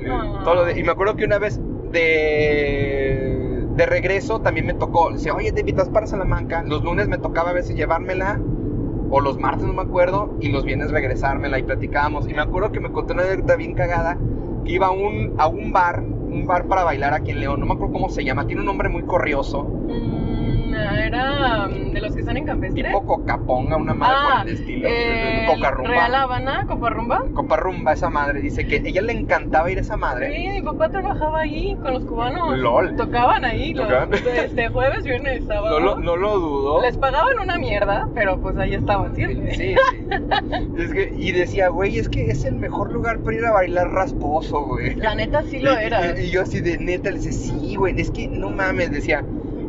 Ah. 0.07 0.41
todos 0.43 0.57
los 0.57 0.65
días. 0.67 0.77
Y 0.79 0.83
me 0.83 0.91
acuerdo 0.91 1.15
que 1.15 1.25
una 1.25 1.39
vez 1.39 1.59
de, 1.91 3.65
de 3.75 3.85
regreso 3.85 4.41
también 4.41 4.65
me 4.65 4.73
tocó, 4.73 5.11
dice, 5.11 5.31
oye 5.31 5.51
David, 5.51 5.75
vas 5.75 5.89
para 5.89 6.07
Salamanca. 6.07 6.63
Los 6.63 6.83
lunes 6.83 7.07
me 7.07 7.17
tocaba 7.17 7.51
a 7.51 7.53
veces 7.53 7.75
llevármela 7.75 8.39
o 9.15 9.21
los 9.21 9.37
martes 9.37 9.67
no 9.67 9.73
me 9.73 9.83
acuerdo, 9.83 10.35
y 10.41 10.49
los 10.49 10.65
viernes 10.65 10.89
regresármela 10.89 11.59
y 11.59 11.63
platicábamos. 11.63 12.27
Y 12.27 12.33
me 12.33 12.41
acuerdo 12.41 12.71
que 12.71 12.79
me 12.79 12.91
contó 12.91 13.13
una 13.13 13.21
anécdota 13.21 13.55
bien 13.55 13.75
cagada, 13.75 14.17
que 14.65 14.71
iba 14.71 14.87
a 14.87 14.91
un, 14.91 15.35
a 15.37 15.45
un 15.45 15.71
bar, 15.71 16.01
un 16.01 16.47
bar 16.47 16.65
para 16.65 16.83
bailar 16.83 17.13
aquí 17.13 17.29
en 17.29 17.39
León, 17.39 17.59
no 17.59 17.67
me 17.67 17.73
acuerdo 17.73 17.93
cómo 17.93 18.09
se 18.09 18.23
llama, 18.23 18.47
tiene 18.47 18.61
un 18.61 18.65
nombre 18.65 18.89
muy 18.89 19.03
corrioso, 19.03 19.63
Mm, 19.63 20.22
era 20.91 21.67
mm, 21.67 21.91
de 21.91 22.01
los 22.01 22.13
que 22.13 22.19
están 22.21 22.37
en 22.37 22.45
Campestre. 22.45 22.83
tipo 22.83 23.05
Cocaponga, 23.05 23.77
una 23.77 23.93
madre 23.93 24.15
ah, 24.17 24.39
por 24.41 24.49
el 24.49 24.55
estilo, 24.55 24.87
eh, 24.89 25.45
Cocarrumba. 25.47 25.89
Real 25.89 26.15
Habana, 26.15 26.65
Coparrumba. 26.67 27.23
Coparrumba, 27.33 27.93
esa 27.93 28.09
madre, 28.09 28.41
dice 28.41 28.65
que 28.67 28.77
ella 28.77 29.01
le 29.01 29.13
encantaba 29.13 29.71
ir 29.71 29.77
a 29.77 29.81
esa 29.81 29.97
madre. 29.97 30.35
Sí, 30.35 30.47
mi 30.49 30.61
papá 30.61 30.89
trabajaba 30.89 31.41
ahí 31.41 31.75
con 31.81 31.93
los 31.93 32.05
cubanos. 32.05 32.57
Lol. 32.57 32.95
Tocaban 32.95 33.45
ahí 33.45 33.73
los 33.73 33.87
Tocaban. 33.87 34.13
este, 34.13 34.69
jueves, 34.69 35.03
viernes, 35.03 35.43
sábado. 35.47 35.79
No 35.79 35.85
lo, 35.85 35.99
no 35.99 36.15
lo 36.15 36.39
dudo. 36.39 36.81
Les 36.81 36.97
pagaban 36.97 37.39
una 37.39 37.57
mierda, 37.57 38.07
pero 38.13 38.39
pues 38.39 38.57
ahí 38.57 38.73
estaban 38.73 39.15
siempre. 39.15 39.53
Sí, 39.55 39.73
sí. 39.73 39.75
Es 40.77 40.91
que, 40.91 41.13
y 41.15 41.31
decía, 41.31 41.69
güey, 41.69 41.97
es 41.97 42.09
que 42.09 42.29
es 42.29 42.45
el 42.45 42.55
mejor 42.55 42.91
lugar 42.91 43.19
para 43.19 43.35
ir 43.37 43.45
a 43.45 43.51
bailar 43.51 43.89
rasposo, 43.91 44.65
güey. 44.65 44.95
La 44.95 45.15
neta 45.15 45.41
sí 45.43 45.59
lo 45.59 45.77
era. 45.77 46.19
Y, 46.19 46.25
y 46.25 46.29
yo 46.29 46.41
así 46.41 46.61
de 46.61 46.77
neta 46.77 47.09
le 47.09 47.17
decía, 47.17 47.31
sí, 47.31 47.75
güey, 47.75 47.99
es 47.99 48.11
que 48.11 48.27
no 48.27 48.49
mames, 48.49 48.91
decía, 48.91 49.23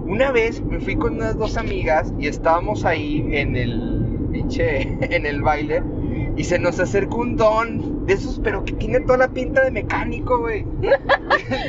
una 0.07 0.31
vez 0.33 0.61
me 0.63 0.81
fui 0.81 0.97
con 0.97 1.15
unas 1.15 1.37
dos 1.37 1.57
amigas 1.57 2.13
y 2.19 2.27
estábamos 2.29 2.85
ahí 2.85 3.27
en 3.33 3.57
el 3.57 4.07
pinche, 4.33 4.83
en 5.15 5.27
el 5.27 5.43
baile 5.43 5.83
y 6.37 6.43
se 6.45 6.59
nos 6.59 6.81
acercó 6.81 7.19
un 7.19 7.37
don 7.37 8.07
de 8.07 8.15
esos, 8.15 8.41
pero 8.43 8.65
que 8.65 8.73
tiene 8.73 9.01
toda 9.01 9.19
la 9.19 9.29
pinta 9.29 9.63
de 9.63 9.71
mecánico, 9.71 10.39
güey. 10.41 10.65
de 10.81 10.91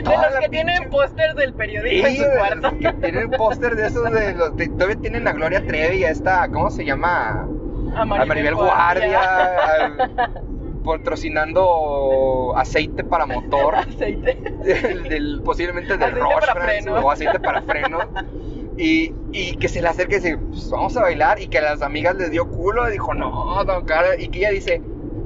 los 0.02 0.40
que 0.42 0.50
tienen 0.50 0.90
pósters 0.90 1.36
del 1.36 1.54
periódico 1.54 2.08
en 2.08 2.16
su 2.18 2.24
cuarto. 2.38 2.72
que 2.80 2.94
tienen 2.94 3.30
póster 3.32 3.76
de 3.76 3.88
esos 3.88 4.12
de 4.12 4.34
los, 4.34 4.56
de- 4.58 4.68
todavía 4.70 4.96
tienen 4.98 5.28
a 5.28 5.34
Gloria 5.34 5.66
Trevi, 5.66 6.04
a 6.04 6.10
esta, 6.10 6.48
¿cómo 6.50 6.72
se 6.72 6.84
llama? 6.84 7.48
A 7.96 8.02
a 8.02 8.06
Maribel 8.26 8.56
Guardia, 8.56 9.22
patrocinando 10.86 12.54
aceite 12.56 13.04
para 13.04 13.26
motor, 13.26 13.76
Aceite. 13.76 14.36
del, 14.64 15.04
del- 15.04 15.42
posiblemente 15.44 15.98
de 15.98 16.10
Roche 16.10 16.90
o 16.90 17.12
aceite 17.12 17.40
para 17.40 17.62
frenos. 17.62 18.06
Y, 18.78 19.14
y 19.32 19.56
que 19.58 19.68
se 19.70 19.82
le 19.82 19.88
acerque 19.88 20.16
y 20.18 20.20
dice, 20.20 20.38
"Pues, 20.38 20.70
vamos 20.70 20.96
a 20.98 21.02
bailar. 21.02 21.42
Y 21.42 21.48
que 21.48 21.60
a 21.60 21.62
las 21.62 21.82
amigas 21.82 22.16
les 22.16 22.32
dio 22.32 22.50
culo. 22.50 22.88
Y 22.90 22.92
dijo, 22.94 23.14
no, 23.14 23.64
don 23.64 23.86
cara. 23.86 24.20
Y 24.20 24.28
que 24.30 24.40
ella 24.40 24.52
dice, 24.52 24.82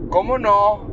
¿cómo 0.09 0.37
no? 0.37 0.87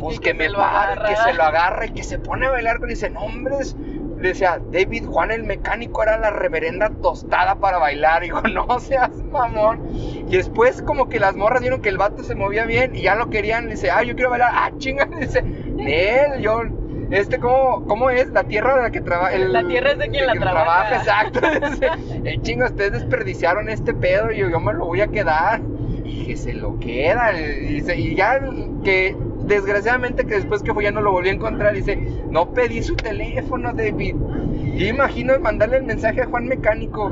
Pues 0.00 0.18
que, 0.18 0.30
que 0.30 0.34
me 0.34 0.50
pare, 0.50 1.00
que 1.08 1.16
se 1.16 1.34
lo 1.34 1.42
agarra 1.44 1.86
y 1.86 1.90
que 1.90 2.02
se 2.02 2.18
pone 2.18 2.46
a 2.46 2.50
bailar 2.50 2.78
con. 2.80 2.88
Y 2.90 2.94
dice, 2.94 3.10
no, 3.10 3.20
hombres. 3.20 3.76
Le 3.76 3.99
decía, 4.28 4.60
David 4.70 5.06
Juan 5.06 5.30
el 5.30 5.44
mecánico 5.44 6.02
era 6.02 6.18
la 6.18 6.30
reverenda 6.30 6.90
tostada 7.02 7.56
para 7.56 7.78
bailar. 7.78 8.22
Y 8.22 8.26
dijo, 8.28 8.42
no 8.42 8.78
seas 8.80 9.10
mamón. 9.30 9.88
Y 10.28 10.36
después, 10.36 10.82
como 10.82 11.08
que 11.08 11.18
las 11.18 11.36
morras 11.36 11.60
vieron 11.60 11.82
que 11.82 11.88
el 11.88 11.98
vato 11.98 12.22
se 12.22 12.34
movía 12.34 12.64
bien 12.64 12.94
y 12.94 13.02
ya 13.02 13.14
lo 13.14 13.30
querían. 13.30 13.66
Le 13.66 13.72
dice, 13.72 13.90
ah, 13.90 14.02
yo 14.02 14.14
quiero 14.14 14.30
bailar. 14.30 14.50
Ah, 14.60 14.72
chinga. 14.76 15.06
Dice, 15.06 15.42
él, 15.78 16.42
yo. 16.42 16.62
Este, 17.10 17.38
¿cómo, 17.38 17.86
¿cómo 17.86 18.10
es? 18.10 18.28
La 18.28 18.44
tierra 18.44 18.76
de 18.76 18.82
la 18.82 18.90
que 18.90 19.00
trabaja. 19.00 19.36
La 19.36 19.66
tierra 19.66 19.92
es 19.92 19.98
de 19.98 20.10
quien 20.10 20.26
la 20.26 20.34
trabaja. 20.34 20.96
Exacto. 20.96 21.40
Dice, 21.70 21.88
eh, 22.24 22.38
chinga, 22.42 22.66
ustedes 22.66 22.92
desperdiciaron 22.92 23.68
este 23.68 23.94
pedo 23.94 24.30
y 24.30 24.38
yo, 24.38 24.50
yo 24.50 24.60
me 24.60 24.72
lo 24.74 24.86
voy 24.86 25.00
a 25.00 25.08
quedar. 25.08 25.60
Y 26.04 26.26
que 26.26 26.36
se 26.36 26.52
lo 26.52 26.78
queda. 26.78 27.32
Y, 27.38 27.74
dice, 27.74 27.96
y 27.96 28.14
ya 28.16 28.40
que 28.84 29.16
desgraciadamente 29.54 30.24
que 30.26 30.34
después 30.34 30.62
que 30.62 30.72
fue 30.72 30.84
ya 30.84 30.90
no 30.92 31.00
lo 31.02 31.12
volví 31.12 31.28
a 31.28 31.32
encontrar. 31.32 31.74
Dice, 31.74 31.96
no 32.30 32.52
pedí 32.54 32.82
su 32.82 32.94
teléfono, 32.96 33.72
David. 33.72 34.14
Yo 34.76 34.86
imagino 34.86 35.38
mandarle 35.40 35.78
el 35.78 35.84
mensaje 35.84 36.22
a 36.22 36.26
Juan 36.26 36.46
Mecánico. 36.46 37.10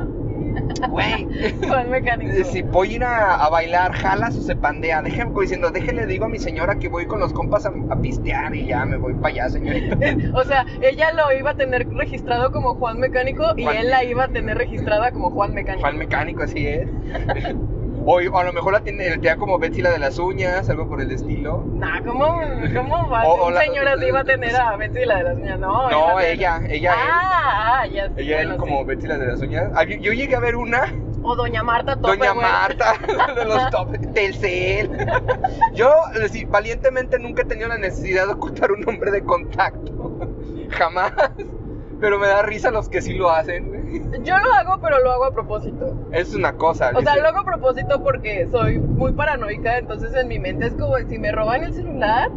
Güey. 0.90 1.28
Juan 1.68 1.90
Mecánico. 1.90 2.32
Eh, 2.32 2.44
Si 2.44 2.62
voy 2.62 2.92
a 2.92 2.96
ir 2.96 3.04
a, 3.04 3.34
a 3.44 3.48
bailar, 3.50 3.92
jalas 3.92 4.36
o 4.36 4.40
se 4.42 4.56
pandea. 4.56 5.02
Déjenme 5.02 5.26
como 5.32 5.42
diciendo, 5.42 5.70
déjenle 5.70 6.06
digo 6.06 6.24
a 6.24 6.28
mi 6.28 6.38
señora 6.38 6.78
que 6.78 6.88
voy 6.88 7.06
con 7.06 7.20
los 7.20 7.32
compas 7.32 7.66
a, 7.66 7.72
a 7.90 8.00
pistear 8.00 8.54
y 8.56 8.66
ya 8.66 8.84
me 8.86 8.96
voy 8.96 9.14
para 9.14 9.28
allá, 9.28 9.48
señorita. 9.50 9.96
O 10.34 10.44
sea, 10.44 10.64
ella 10.80 11.12
lo 11.12 11.36
iba 11.38 11.50
a 11.50 11.54
tener 11.54 11.88
registrado 11.90 12.50
como 12.50 12.74
Juan 12.74 12.98
Mecánico 12.98 13.44
y 13.56 13.62
Juan- 13.64 13.76
él 13.76 13.90
la 13.90 14.04
iba 14.04 14.24
a 14.24 14.28
tener 14.28 14.56
registrada 14.58 15.10
como 15.12 15.30
Juan 15.30 15.54
Mecánico. 15.54 15.80
Juan 15.82 15.98
Mecánico, 15.98 16.42
así 16.42 16.66
es. 16.66 16.88
O, 18.10 18.20
o 18.22 18.38
a 18.38 18.44
lo 18.44 18.52
mejor 18.54 18.72
la 18.72 18.80
tiene, 18.80 19.20
como 19.36 19.58
Betsy 19.58 19.82
la 19.82 19.90
de 19.90 19.98
las 19.98 20.18
uñas, 20.18 20.70
algo 20.70 20.88
por 20.88 21.02
el 21.02 21.10
estilo. 21.10 21.62
Nah, 21.74 22.02
¿cómo, 22.02 22.40
cómo 22.74 23.08
va? 23.10 23.24
O- 23.26 23.34
o 23.42 23.48
un 23.48 23.54
la- 23.54 23.60
señor 23.60 23.86
así 23.86 24.06
iba 24.06 24.20
a 24.20 24.24
tener 24.24 24.56
a 24.56 24.76
Betsy 24.76 25.04
la 25.04 25.16
de 25.18 25.24
las 25.24 25.36
uñas? 25.36 25.58
No, 25.60 25.90
No, 25.90 26.18
ella, 26.20 26.54
tener- 26.58 26.72
ella, 26.72 26.94
Ah, 26.96 27.80
ah, 27.82 27.86
ya 27.86 28.06
sé. 28.08 28.22
Ella 28.22 28.36
bueno, 28.36 28.52
él 28.54 28.58
como 28.58 28.78
sí. 28.78 28.84
Betsy 28.86 29.06
la 29.08 29.18
de 29.18 29.26
las 29.26 29.40
uñas. 29.42 29.64
Ah, 29.74 29.84
Yo, 29.84 29.96
yo 29.98 30.12
llegué 30.14 30.34
a 30.36 30.40
ver 30.40 30.56
una, 30.56 30.84
O 31.22 31.36
Doña 31.36 31.62
Marta 31.62 31.96
Tope, 31.96 32.16
Doña 32.16 32.32
güey. 32.32 32.46
Marta, 32.46 32.94
de 33.36 33.44
los 33.44 33.68
top, 33.70 33.88
Telcel. 34.14 34.90
Yo, 35.74 35.90
eh, 36.14 36.46
valientemente 36.48 37.18
nunca 37.18 37.42
he 37.42 37.44
tenido 37.44 37.68
la 37.68 37.76
necesidad 37.76 38.26
de 38.26 38.32
ocultar 38.32 38.72
un 38.72 38.80
nombre 38.80 39.10
de 39.10 39.22
contacto. 39.22 40.16
Jamás. 40.70 41.12
Pero 42.00 42.18
me 42.18 42.26
da 42.26 42.42
risa 42.42 42.70
los 42.70 42.88
que 42.88 43.02
sí 43.02 43.14
lo 43.14 43.30
hacen. 43.30 44.22
Yo 44.22 44.38
lo 44.38 44.52
hago, 44.52 44.80
pero 44.80 45.02
lo 45.02 45.10
hago 45.10 45.24
a 45.24 45.32
propósito. 45.32 46.08
Es 46.12 46.34
una 46.34 46.54
cosa. 46.54 46.92
O 46.94 47.02
sea, 47.02 47.16
lo 47.16 47.28
hago 47.28 47.40
a 47.40 47.44
propósito 47.44 48.02
porque 48.02 48.46
soy 48.50 48.78
muy 48.78 49.12
paranoica, 49.12 49.78
entonces 49.78 50.14
en 50.14 50.28
mi 50.28 50.38
mente 50.38 50.66
es 50.66 50.74
como 50.74 50.96
si 51.08 51.18
me 51.18 51.32
roban 51.32 51.64
el 51.64 51.74
celular, 51.74 52.30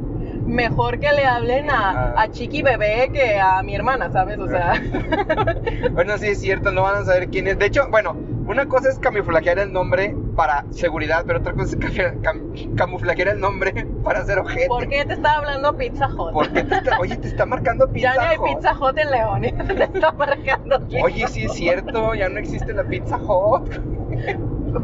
mejor 0.46 1.00
que 1.00 1.12
le 1.12 1.26
hablen 1.26 1.70
a, 1.70 1.90
Ah. 1.92 2.14
a 2.24 2.28
Chiqui 2.30 2.62
Bebé 2.62 3.10
que 3.14 3.40
a 3.40 3.62
mi 3.64 3.76
hermana, 3.76 4.12
¿sabes? 4.12 4.40
O 4.40 4.48
sea, 4.48 4.74
Bueno, 5.92 6.18
sí 6.18 6.28
es 6.28 6.40
cierto, 6.40 6.72
no 6.72 6.84
van 6.84 6.96
a 7.02 7.06
saber 7.06 7.30
quién 7.30 7.48
es. 7.48 7.58
De 7.60 7.66
hecho, 7.68 7.88
bueno, 7.90 8.16
una 8.48 8.66
cosa 8.68 8.90
es 8.90 9.00
camuflajear 9.00 9.60
el 9.60 9.72
nombre 9.74 10.16
para 10.36 10.66
seguridad, 10.72 11.24
pero 11.28 11.40
otra 11.40 11.54
cosa 11.54 11.76
es 11.76 11.80
cam- 11.80 12.22
cam- 12.22 12.76
camuflajear 12.76 13.30
el 13.30 13.40
nombre 13.40 13.74
para 14.04 14.20
hacer 14.20 14.40
ojete. 14.40 14.68
¿por 14.68 14.88
qué 14.88 15.06
te 15.06 15.14
estaba 15.14 15.38
hablando 15.38 15.76
Pizza 15.78 16.08
Hut? 16.08 16.34
¿Por 16.34 16.52
qué 16.52 16.64
te 16.64 16.76
está- 16.76 17.00
oye, 17.00 17.18
te 17.18 17.28
está 17.28 17.46
marcando 17.46 17.86
ya 17.94 17.94
Pizza 17.94 18.14
ni 18.14 18.26
hay 18.28 18.38
Hut. 18.38 18.46
Pizza 18.48 18.74
Hut 18.80 18.98
en 18.98 19.12
León, 19.12 19.42
te 19.42 19.84
está 19.84 20.12
marcando. 20.12 20.80
Oye, 21.04 21.28
sí 21.28 21.46
es 21.46 21.54
cierto, 21.54 22.14
ya 22.16 22.30
no 22.30 22.40
existe 22.40 22.74
la 22.74 22.84
Pizza 22.84 23.18
Hut. 23.18 23.70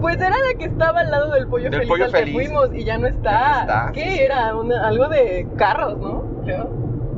Pues 0.02 0.18
era 0.18 0.30
la 0.30 0.58
que 0.60 0.66
estaba 0.66 1.00
al 1.00 1.12
lado 1.12 1.32
del 1.34 1.48
pollo 1.48 1.66
Del 1.70 1.74
feliz 1.80 1.88
Pollo 1.90 2.06
al 2.06 2.12
que 2.12 2.32
fuimos 2.32 2.70
y 2.74 2.84
ya 2.84 2.98
no 2.98 3.08
está. 3.08 3.32
Ya 3.32 3.56
no 3.56 3.60
está, 3.62 3.92
¿Qué 3.94 4.02
sí, 4.02 4.20
era? 4.20 4.56
Una- 4.56 4.88
algo 4.88 5.08
de 5.08 5.48
carros, 5.58 5.98
¿no? 5.98 6.24
Creo. 6.44 6.70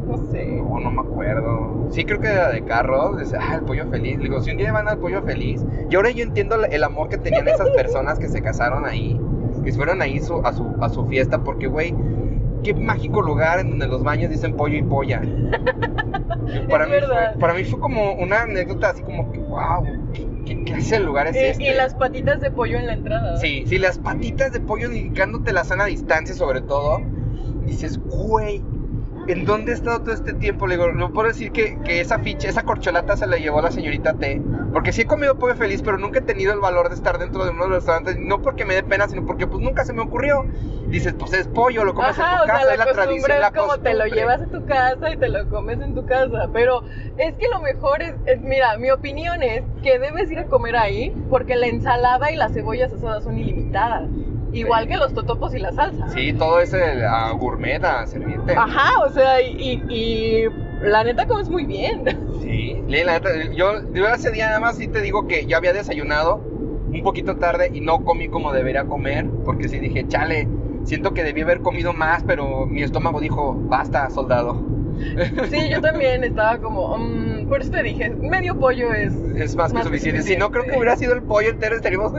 No 0.08 0.18
sé. 0.32 0.46
No, 0.48 0.80
no 0.80 0.92
me 0.92 1.02
acuerdo. 1.02 1.88
Sí, 1.92 2.06
creo 2.06 2.20
que 2.20 2.28
era 2.28 2.50
de 2.50 2.64
carro. 2.64 3.16
Dice, 3.18 3.38
ah, 3.40 3.56
el 3.56 3.62
pollo 3.62 3.86
feliz. 3.88 4.18
Le 4.18 4.24
digo, 4.26 4.42
si 4.42 4.52
un 4.52 4.58
día 4.58 4.72
van 4.72 4.88
al 4.88 4.98
pollo 4.98 5.22
feliz. 5.24 5.64
Y 5.90 5.96
ahora 5.96 6.10
yo 6.12 6.24
entiendo 6.24 6.56
el 6.64 6.84
amor 6.84 7.10
que 7.10 7.18
tenían 7.18 7.48
esas 7.48 7.70
personas 7.76 8.20
que 8.20 8.28
se 8.28 8.42
casaron 8.42 8.86
ahí. 8.86 9.20
Que 9.64 9.72
fueron 9.74 10.02
ahí 10.02 10.20
su- 10.20 10.42
a, 10.46 10.54
su, 10.54 10.66
a 10.82 10.90
su 10.90 11.06
fiesta. 11.06 11.40
Porque, 11.40 11.68
güey, 11.68 11.94
qué 12.63 12.74
mágico 12.74 13.22
lugar 13.22 13.60
en 13.60 13.72
donde 13.72 13.88
los 13.88 14.04
baños 14.04 14.30
dicen 14.30 14.56
pollo 14.56 14.78
y 14.78 14.84
polla. 14.84 15.22
Para, 16.70 16.86
mí 16.86 16.92
verdad. 16.94 17.34
fue, 17.34 17.39
para 17.39 17.54
mí 17.54 17.63
fue 17.63 17.80
como 17.80 18.13
una 18.13 18.42
anécdota 18.44 18.89
así 18.89 19.04
como 19.04 19.32
que, 19.32 19.39
wow, 19.39 19.84
¿qué, 20.13 20.28
qué 20.46 20.63
clase 20.63 20.98
de 20.98 21.06
lugar 21.06 21.28
es 21.28 21.36
Y, 21.36 21.39
este? 21.39 21.63
y 21.63 21.74
las 21.75 21.94
patitas 21.94 22.42
de 22.42 22.50
pollo 22.50 22.80
en 22.80 22.88
la 22.88 22.94
entrada. 22.94 23.38
Sí, 23.38 23.66
sí, 23.68 23.78
las 23.78 24.00
patitas 24.00 24.51
de 24.51 24.60
pollo 24.60 24.88
indicándote 24.92 25.54
la 25.54 25.63
sana 25.63 25.86
distancia 25.86 26.34
sobre 26.34 26.62
todo. 26.62 27.01
Dices, 27.66 28.00
güey, 28.04 28.63
¿en 29.32 29.46
dónde 29.46 29.72
he 29.72 29.76
estado 29.76 30.02
todo 30.02 30.14
este 30.14 30.34
tiempo? 30.34 30.68
Le 30.68 30.76
digo, 30.78 30.92
no 30.92 31.12
puedo 31.12 31.28
decir 31.28 31.52
que, 31.52 31.78
que 31.84 32.02
esa 32.02 32.20
ficha, 32.20 32.50
esa 32.50 32.64
corcholata 32.64 33.16
se 33.16 33.28
la 33.28 33.38
llevó 33.38 33.62
la 33.62 33.72
señorita 33.72 34.14
T. 34.14 34.42
Porque 34.74 34.92
sí 34.92 35.02
he 35.02 35.06
comido 35.06 35.38
pollo 35.38 35.56
feliz, 35.56 35.82
pero 35.82 35.98
nunca 35.98 36.20
he 36.20 36.22
tenido 36.22 36.54
el 36.54 36.60
valor 36.60 36.90
de 36.90 36.96
estar 36.96 37.18
dentro 37.18 37.44
de 37.44 37.52
uno 37.52 37.64
de 37.64 37.70
los 37.70 37.78
restaurantes. 37.80 38.18
No 38.20 38.42
porque 38.42 38.66
me 38.66 38.76
dé 38.76 38.84
pena, 38.84 39.08
sino 39.08 39.26
porque 39.26 39.48
pues 39.48 39.62
nunca 39.64 39.86
se 39.86 39.94
me 39.94 40.02
ocurrió. 40.02 40.46
Dices, 40.90 41.14
pues 41.18 41.34
es 41.34 41.48
pollo, 41.48 41.84
lo 41.86 41.94
comes 41.94 42.18
Ajá, 42.18 42.34
en 42.34 42.40
tu 42.42 42.46
casa, 42.48 42.64
sea, 42.66 42.74
es 42.74 42.80
la, 42.80 42.86
la 42.86 42.92
costumbre 42.92 43.04
tradición, 43.04 43.42
la 43.42 43.48
es 43.48 43.54
como 43.54 43.78
te 43.78 43.94
lo 43.94 44.06
llevas 44.08 44.42
a 44.42 44.48
tu 44.48 44.66
casa 44.66 45.12
y 45.12 45.18
te 45.18 45.30
lo 45.30 45.50
comes 45.50 45.80
en 45.82 45.94
tu 45.94 46.06
casa. 46.06 46.50
Pero 46.52 46.84
es 47.18 47.36
que 47.36 47.48
lo 47.54 47.62
mejor 47.62 48.02
es, 48.02 48.14
es- 48.26 48.42
mira, 48.42 48.78
mi 48.78 48.90
opinión 48.92 49.44
es 49.44 49.64
que 49.84 50.00
debes 50.00 50.32
ir 50.32 50.40
a 50.40 50.46
comer 50.46 50.76
ahí 50.76 51.14
porque 51.30 51.56
la 51.56 51.68
ensalada 51.68 52.32
y 52.32 52.36
las 52.36 52.54
cebollas 52.54 52.92
asadas 52.92 53.24
son 53.24 53.38
ilimitadas. 53.38 54.10
Igual 54.51 54.88
que 54.88 54.98
los 54.98 55.13
totopos 55.13 55.53
y 55.53 55.60
la 55.60 55.72
salsa. 55.72 56.08
Sí, 56.10 56.34
todo 56.34 56.60
es 56.60 56.74
el, 56.74 57.03
a 57.06 57.32
gourmet, 57.32 57.84
a 57.84 58.06
servirte. 58.08 58.53
Ajá, 58.56 58.89
o 59.06 59.10
sea, 59.10 59.41
y, 59.41 59.84
y- 59.89 59.94
y 59.96 60.50
la 60.82 61.03
neta 61.03 61.25
comes 61.27 61.50
muy 61.50 61.65
bien. 61.65 62.03
Sí, 62.41 62.82
la 62.88 63.13
neta, 63.13 63.29
yo, 63.53 63.74
yo 63.94 64.08
ese 64.08 64.32
día 64.32 64.48
nada 64.48 64.60
más 64.60 64.77
sí 64.77 64.88
te 64.88 65.01
digo 65.01 65.27
que 65.27 65.46
yo 65.46 65.58
había 65.58 65.74
desayunado 65.74 66.38
un 66.91 67.03
poquito 67.03 67.36
tarde 67.36 67.70
y 67.74 67.82
no 67.82 68.03
comí 68.03 68.29
como 68.29 68.51
debería 68.51 68.86
comer, 68.86 69.27
porque 69.46 69.68
sí 69.70 69.79
dije, 69.79 70.08
chale, 70.08 70.48
siento 70.84 71.13
que 71.13 71.24
debí 71.24 71.41
haber 71.41 71.60
comido 71.60 71.94
más, 71.94 72.24
pero 72.24 72.65
mi 72.65 72.82
estómago 72.82 73.20
dijo, 73.20 73.53
basta, 73.53 74.10
soldado. 74.10 74.63
Sí, 75.50 75.70
yo 75.70 75.82
también 75.82 76.24
estaba 76.24 76.58
como, 76.60 76.98
mm, 76.98 77.48
por 77.48 77.62
eso 77.62 77.72
te 77.72 77.84
dije, 77.84 78.10
medio 78.10 78.56
pollo 78.60 78.94
es... 78.94 79.13
Es 79.36 79.56
más, 79.56 79.72
que 79.72 79.84
suficiente. 79.84 80.24
Si 80.24 80.36
no, 80.36 80.51
creo 80.51 80.65
que 80.65 80.72
hubiera 80.72 80.96
sido 80.98 81.13
el 81.13 81.22
pollo 81.24 81.50
entero, 81.50 81.75
estaríamos... 81.75 82.12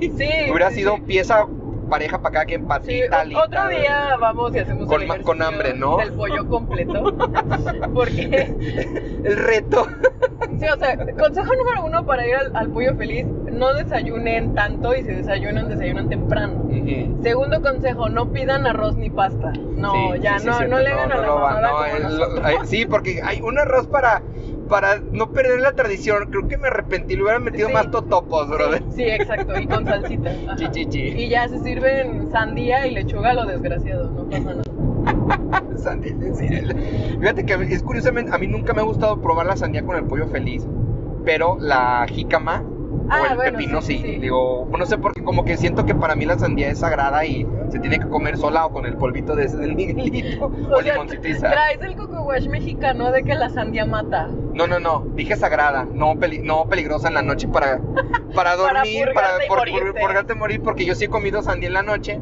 Sí, 0.00 0.10
hubiera 0.50 0.68
sí, 0.70 0.76
sido 0.76 0.98
pieza 1.06 1.46
pareja 1.90 2.18
para 2.22 2.32
cada 2.32 2.44
quien, 2.46 2.62
Sí, 2.62 2.66
patita, 2.66 3.20
alita. 3.20 3.42
otro 3.44 3.68
día 3.68 4.16
vamos 4.18 4.54
y 4.54 4.58
hacemos 4.60 4.86
Con 4.88 5.02
el 5.02 5.22
con 5.22 5.42
hambre, 5.42 5.74
¿no? 5.74 5.98
Del 5.98 6.12
pollo 6.12 6.48
completo. 6.48 7.02
Porque, 7.92 8.54
El 9.24 9.36
reto. 9.36 9.86
sí, 10.58 10.66
o 10.66 10.78
sea, 10.78 10.96
consejo 11.18 11.52
número 11.54 11.84
uno 11.84 12.06
para 12.06 12.26
ir 12.26 12.36
al, 12.36 12.56
al 12.56 12.70
pollo 12.70 12.94
feliz, 12.96 13.26
no 13.52 13.74
desayunen 13.74 14.54
tanto 14.54 14.94
y 14.94 15.02
si 15.02 15.08
desayunan, 15.08 15.68
desayunan 15.68 16.08
temprano. 16.08 16.68
Segundo 17.22 17.60
consejo, 17.60 18.08
no 18.08 18.32
pidan 18.32 18.66
arroz 18.66 18.96
ni 18.96 19.10
pasta. 19.10 19.52
No, 19.76 19.92
Sí, 19.92 20.20
ya 20.22 20.38
sí, 20.38 20.44
sí, 20.44 20.50
no, 20.62 20.68
no 20.68 20.78
le 20.78 20.88
hagan 20.90 21.12
a 21.12 21.16
la 21.16 21.26
lo 21.26 21.34
va- 21.36 21.60
no, 21.60 21.68
como 21.70 22.08
lo- 22.08 22.44
ay, 22.44 22.56
sí, 22.64 22.86
porque 22.86 23.20
hay 23.22 23.40
un 23.42 23.58
arroz 23.58 23.86
para, 23.88 24.22
para 24.70 25.00
no 25.12 25.32
perder 25.32 25.60
la 25.60 25.72
tradición. 25.72 26.30
Creo 26.30 26.48
que 26.48 26.56
me 26.56 26.68
arrepentí, 26.68 27.16
le 27.16 27.22
hubieran 27.24 27.42
metido 27.44 27.68
Sí. 27.68 27.74
más 27.74 27.90
totopos, 27.90 28.48
brother. 28.48 28.82
Sí, 28.90 28.96
sí, 28.96 29.02
exacto, 29.02 29.58
y 29.60 29.66
con 29.66 29.84
salsita. 29.84 30.30
Y 30.90 31.28
ya 31.28 31.48
se 31.48 31.58
sirven 31.58 32.30
sandía 32.30 32.86
y 32.86 32.92
lechuga 32.92 33.34
lo 33.34 33.44
desgraciado, 33.44 34.10
no 34.10 34.24
pasa 34.30 34.54
nada. 34.54 34.62
Sandía, 35.76 36.14
sí, 36.34 36.46
Fíjate 37.20 37.44
que 37.44 37.54
es 37.54 37.82
curiosamente, 37.82 38.32
a 38.34 38.38
mí 38.38 38.46
nunca 38.46 38.72
me 38.72 38.80
ha 38.80 38.84
gustado 38.84 39.20
probar 39.20 39.46
la 39.46 39.56
sandía 39.56 39.82
con 39.82 39.96
el 39.96 40.04
pollo 40.04 40.28
feliz, 40.28 40.66
pero 41.24 41.56
la 41.58 42.06
jícama 42.08 42.62
Ah, 43.10 43.22
o 43.22 43.26
el 43.26 43.34
bueno, 43.36 43.58
pepino 43.58 43.82
sí, 43.82 43.94
sí, 43.98 44.02
sí, 44.02 44.14
sí. 44.14 44.18
Digo, 44.20 44.68
no 44.76 44.86
sé 44.86 44.96
por 44.98 45.12
qué, 45.12 45.22
como 45.22 45.44
que 45.44 45.56
siento 45.56 45.84
que 45.84 45.94
para 45.94 46.14
mí 46.14 46.24
la 46.26 46.38
sandía 46.38 46.70
es 46.70 46.78
sagrada 46.78 47.24
y 47.26 47.46
se 47.70 47.78
tiene 47.80 47.98
que 47.98 48.08
comer 48.08 48.36
sola 48.38 48.66
o 48.66 48.72
con 48.72 48.86
el 48.86 48.96
polvito 48.96 49.34
de 49.34 49.46
ese 49.46 49.56
del 49.56 49.74
Miguelito 49.76 50.46
o, 50.46 50.82
sea, 50.82 50.94
traes 51.40 51.80
el 51.82 51.96
coco 51.96 52.22
wash 52.22 52.48
mexicano 52.48 53.10
de 53.10 53.24
que 53.24 53.34
la 53.34 53.48
sandía 53.50 53.84
mata. 53.84 54.28
No, 54.54 54.66
no, 54.66 54.78
no, 54.78 55.04
dije 55.14 55.36
sagrada, 55.36 55.86
no, 55.92 56.16
peli- 56.18 56.40
no 56.42 56.66
peligrosa 56.68 57.08
en 57.08 57.14
la 57.14 57.22
noche 57.22 57.48
para, 57.48 57.80
para 58.34 58.56
dormir, 58.56 59.08
para, 59.12 59.38
purgarte 59.48 59.48
por, 59.48 59.92
por- 59.92 60.00
purgarte 60.00 60.34
morir, 60.34 60.62
porque 60.62 60.84
yo 60.84 60.94
sí 60.94 61.06
he 61.06 61.08
comido 61.08 61.42
sandía 61.42 61.68
en 61.68 61.74
la 61.74 61.82
noche. 61.82 62.20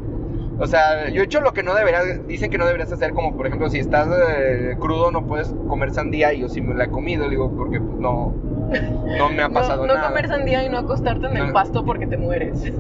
O 0.58 0.66
sea, 0.66 1.08
yo 1.08 1.22
he 1.22 1.24
hecho 1.24 1.40
lo 1.40 1.52
que 1.52 1.62
no 1.62 1.74
deberías, 1.74 2.26
dicen 2.26 2.50
que 2.50 2.58
no 2.58 2.66
deberías 2.66 2.92
hacer, 2.92 3.12
como 3.12 3.36
por 3.36 3.46
ejemplo, 3.46 3.68
si 3.70 3.78
estás 3.78 4.08
eh, 4.08 4.76
crudo 4.80 5.10
no 5.12 5.24
puedes 5.24 5.54
comer 5.68 5.92
sandía 5.92 6.32
y 6.32 6.40
yo 6.40 6.48
sí 6.48 6.60
me 6.60 6.74
la 6.74 6.84
he 6.84 6.90
comido, 6.90 7.28
digo, 7.28 7.50
porque 7.56 7.80
pues 7.80 8.00
no, 8.00 8.34
no 9.18 9.30
me 9.30 9.42
ha 9.42 9.48
pasado 9.48 9.86
no, 9.86 9.88
no 9.88 9.94
nada. 9.94 10.08
comer 10.08 10.28
sandía 10.28 10.64
y 10.64 10.68
no 10.68 10.78
acostarte 10.78 11.26
en 11.26 11.36
el 11.36 11.52
pasto 11.52 11.84
porque 11.84 12.06
te 12.06 12.16
mueres. 12.16 12.72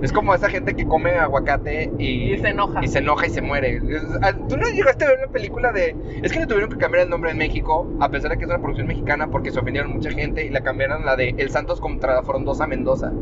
Es 0.00 0.12
como 0.12 0.32
esa 0.32 0.48
gente 0.48 0.74
que 0.74 0.86
come 0.86 1.10
aguacate 1.18 1.90
y, 1.98 2.34
Y 2.34 2.38
se 2.38 2.50
enoja. 2.50 2.84
Y 2.84 2.88
se 2.88 3.00
enoja 3.00 3.26
y 3.26 3.30
se 3.30 3.42
muere. 3.42 3.80
Ah, 4.22 4.32
¿Tú 4.48 4.56
no 4.56 4.68
llegaste 4.68 5.04
a 5.04 5.08
ver 5.08 5.18
una 5.18 5.32
película 5.32 5.72
de.? 5.72 5.96
Es 6.22 6.32
que 6.32 6.38
le 6.38 6.46
tuvieron 6.46 6.70
que 6.70 6.78
cambiar 6.78 7.04
el 7.04 7.10
nombre 7.10 7.32
en 7.32 7.38
México, 7.38 7.90
a 8.00 8.08
pesar 8.08 8.30
de 8.30 8.38
que 8.38 8.44
es 8.44 8.48
una 8.50 8.60
producción 8.60 8.86
mexicana, 8.86 9.26
porque 9.28 9.50
se 9.50 9.58
ofendieron 9.58 9.92
mucha 9.92 10.10
gente 10.10 10.46
y 10.46 10.50
la 10.50 10.60
cambiaron 10.62 11.04
la 11.04 11.16
de 11.16 11.34
El 11.36 11.50
Santos 11.50 11.80
contra 11.80 12.14
la 12.14 12.22
Frondosa 12.22 12.66
Mendoza. 12.68 13.12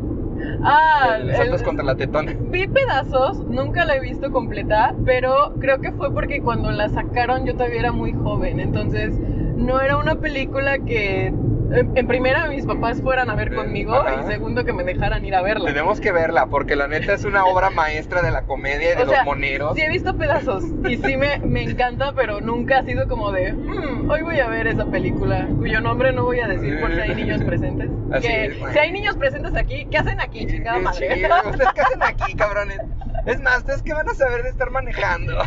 Ah, 0.63 1.17
el 1.19 1.29
el- 1.29 1.35
Santos 1.35 1.63
contra 1.63 1.83
la 1.83 1.95
Tetona. 1.95 2.33
vi 2.51 2.67
pedazos, 2.67 3.39
nunca 3.47 3.85
la 3.85 3.95
he 3.95 3.99
visto 3.99 4.31
completa, 4.31 4.93
pero 5.05 5.53
creo 5.59 5.79
que 5.79 5.91
fue 5.91 6.11
porque 6.13 6.41
cuando 6.41 6.71
la 6.71 6.89
sacaron 6.89 7.45
yo 7.45 7.53
todavía 7.53 7.79
era 7.79 7.91
muy 7.91 8.13
joven, 8.13 8.59
entonces 8.59 9.13
no 9.57 9.79
era 9.81 9.97
una 9.97 10.15
película 10.15 10.79
que 10.79 11.31
en 11.73 11.97
en 11.97 12.07
primera 12.07 12.47
mis 12.47 12.65
papás 12.65 13.01
fueran 13.01 13.29
a 13.29 13.35
ver 13.35 13.53
conmigo 13.55 13.93
ajá. 13.95 14.21
y 14.23 14.31
segundo 14.31 14.63
que 14.65 14.73
me 14.73 14.83
dejaran 14.83 15.23
ir 15.25 15.35
a 15.35 15.41
verla. 15.41 15.65
Tenemos 15.65 15.99
que 15.99 16.11
verla, 16.11 16.47
porque 16.47 16.75
la 16.75 16.87
neta 16.87 17.13
es 17.13 17.23
una 17.25 17.45
obra 17.45 17.69
maestra 17.69 18.21
de 18.21 18.31
la 18.31 18.43
comedia 18.43 18.93
y 18.93 18.95
de 18.97 19.03
O 19.03 19.07
sea, 19.07 19.17
los 19.19 19.25
moneros. 19.25 19.75
Sí 19.75 19.81
he 19.81 19.89
visto 19.89 20.15
pedazos 20.17 20.63
y 20.87 20.97
sí 20.97 21.17
me, 21.17 21.39
me 21.39 21.63
encanta, 21.63 22.13
pero 22.15 22.41
nunca 22.41 22.79
ha 22.79 22.83
sido 22.83 23.07
como 23.07 23.31
de, 23.31 23.53
"Mm, 23.53 24.09
hoy 24.09 24.21
voy 24.21 24.39
a 24.39 24.47
ver 24.47 24.67
esa 24.67 24.85
película, 24.85 25.47
cuyo 25.57 25.81
nombre 25.81 26.11
no 26.11 26.23
voy 26.25 26.39
a 26.39 26.47
decir 26.47 26.79
por 26.79 26.93
si 26.93 26.99
hay 27.01 27.15
niños 27.15 27.41
presentes. 27.43 27.89
Así 28.11 28.27
que 28.27 28.45
es, 28.45 28.55
si 28.73 28.79
hay 28.79 28.91
niños 28.91 29.15
presentes 29.17 29.55
aquí, 29.55 29.87
¿qué 29.89 29.97
hacen 29.97 30.19
aquí, 30.19 30.45
chingada 30.47 30.77
Sí, 30.77 30.83
madre? 30.83 31.27
¿Ustedes 31.49 31.69
qué 31.73 31.81
hacen 31.81 32.03
aquí, 32.03 32.33
cabrones? 32.35 32.79
Es 33.25 33.39
más, 33.41 33.57
¿ustedes 33.59 33.81
qué 33.83 33.93
van 33.93 34.09
a 34.09 34.13
saber 34.13 34.43
de 34.43 34.49
estar 34.49 34.69
manejando? 34.71 35.37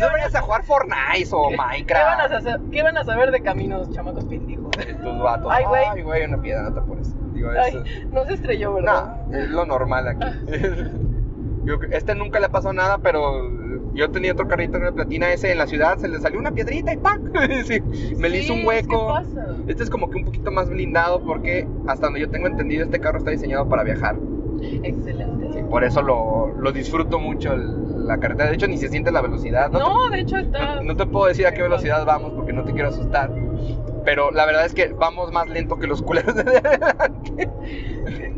No 0.00 0.06
vayas 0.12 0.34
a 0.34 0.40
jugar 0.42 0.62
Fortnite 0.64 1.28
o 1.32 1.48
¿Qué 1.48 1.56
van, 1.56 1.66
a 1.66 1.72
Minecraft. 1.72 2.70
¿Qué 2.70 2.82
van 2.82 2.96
a 2.98 3.04
saber 3.04 3.30
de 3.30 3.40
caminos, 3.40 3.90
chamacos 3.92 4.24
pendejos? 4.24 4.70
Tus 5.02 5.18
vatos. 5.18 5.50
Ay, 5.54 5.64
güey. 5.64 5.84
Ay, 5.94 6.02
güey, 6.02 6.24
una 6.24 6.40
piedra, 6.40 6.70
no 6.70 6.74
te 6.74 6.80
Ay, 7.60 7.68
eso. 7.70 7.82
no 8.12 8.24
se 8.24 8.34
estrelló, 8.34 8.74
¿verdad? 8.74 9.16
No, 9.28 9.36
es 9.38 9.50
lo 9.50 9.64
normal 9.66 10.08
aquí. 10.08 10.26
Yo- 11.64 11.78
este 11.90 12.14
nunca 12.14 12.38
le 12.38 12.48
pasó 12.48 12.72
nada, 12.72 12.98
pero 12.98 13.50
yo 13.92 14.10
tenía 14.12 14.32
otro 14.32 14.46
carrito 14.46 14.76
en 14.76 14.84
el 14.86 14.92
platina 14.94 15.32
ese 15.32 15.50
en 15.50 15.58
la 15.58 15.66
ciudad, 15.66 15.98
se 15.98 16.06
le 16.06 16.20
salió 16.20 16.38
una 16.38 16.52
piedrita 16.52 16.92
y 16.92 16.96
¡pam! 16.96 17.32
Sí, 17.64 17.80
me 18.18 18.28
le 18.28 18.38
hizo 18.38 18.52
Sí, 18.52 18.60
un 18.60 18.60
es 18.60 18.66
hueco. 18.66 19.08
pasa. 19.08 19.46
Este 19.66 19.82
es 19.82 19.90
como 19.90 20.08
que 20.10 20.18
un 20.18 20.24
poquito 20.26 20.52
más 20.52 20.68
blindado 20.70 21.22
porque 21.24 21.66
hasta 21.88 22.06
donde 22.06 22.20
yo 22.20 22.30
tengo 22.30 22.46
entendido 22.46 22.84
este 22.84 23.00
carro 23.00 23.18
está 23.18 23.30
diseñado 23.32 23.68
para 23.68 23.82
viajar. 23.82 24.16
Excelente. 24.84 25.52
Sí, 25.54 25.58
por 25.68 25.82
eso 25.82 26.02
lo, 26.02 26.52
lo 26.56 26.70
disfruto 26.72 27.18
mucho 27.18 27.52
el- 27.54 27.74
la 28.06 28.18
carretera. 28.18 28.48
De 28.48 28.54
hecho, 28.54 28.68
ni 28.68 28.76
se 28.78 28.88
siente 28.88 29.10
la 29.12 29.20
velocidad. 29.20 29.70
No, 29.70 29.78
No, 29.80 30.10
de 30.10 30.20
hecho 30.20 30.36
te, 30.36 30.42
está. 30.42 30.80
no- 30.82 30.96
te 30.96 31.06
puedo 31.06 31.26
decir 31.26 31.46
a 31.46 31.52
qué 31.52 31.62
velocidad 31.62 32.04
vamos 32.06 32.32
porque 32.32 32.52
no 32.52 32.64
te 32.64 32.72
quiero 32.72 32.88
asustar. 32.88 33.30
Pero 34.04 34.30
la 34.30 34.46
verdad 34.46 34.64
es 34.66 34.72
que 34.74 34.88
vamos 34.92 35.32
más 35.32 35.48
lento 35.48 35.78
que 35.78 35.86
los 35.88 36.00
culeros 36.02 36.34
de 36.36 36.42
adelante. 36.42 37.48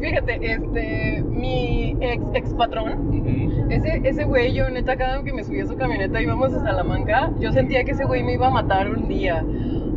Fíjate, 0.00 0.52
este, 0.52 1.22
mi 1.26 1.96
ex, 2.00 2.22
ex 2.34 2.54
patrón, 2.54 3.66
ese, 3.70 4.00
ese 4.04 4.24
güey, 4.24 4.52
yo 4.54 4.68
neta, 4.70 4.96
cada 4.96 5.16
vez 5.16 5.24
que 5.24 5.32
me 5.32 5.42
subía 5.42 5.64
a 5.64 5.66
su 5.66 5.76
camioneta 5.76 6.20
y 6.20 6.24
íbamos 6.24 6.52
a 6.54 6.60
Salamanca, 6.62 7.30
yo 7.40 7.50
sentía 7.52 7.82
que 7.84 7.92
ese 7.92 8.04
güey 8.04 8.22
me 8.22 8.34
iba 8.34 8.46
a 8.48 8.50
matar 8.50 8.90
un 8.90 9.08
día. 9.08 9.44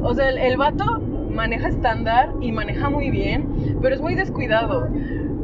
O 0.02 0.14
sea, 0.16 0.30
el, 0.30 0.38
el 0.38 0.58
vato 0.58 1.00
maneja 1.30 1.68
estándar 1.68 2.32
y 2.42 2.52
maneja 2.52 2.90
muy 2.90 3.10
bien, 3.12 3.78
pero 3.82 3.94
es 3.94 4.02
muy 4.02 4.16
descuidado. 4.16 4.88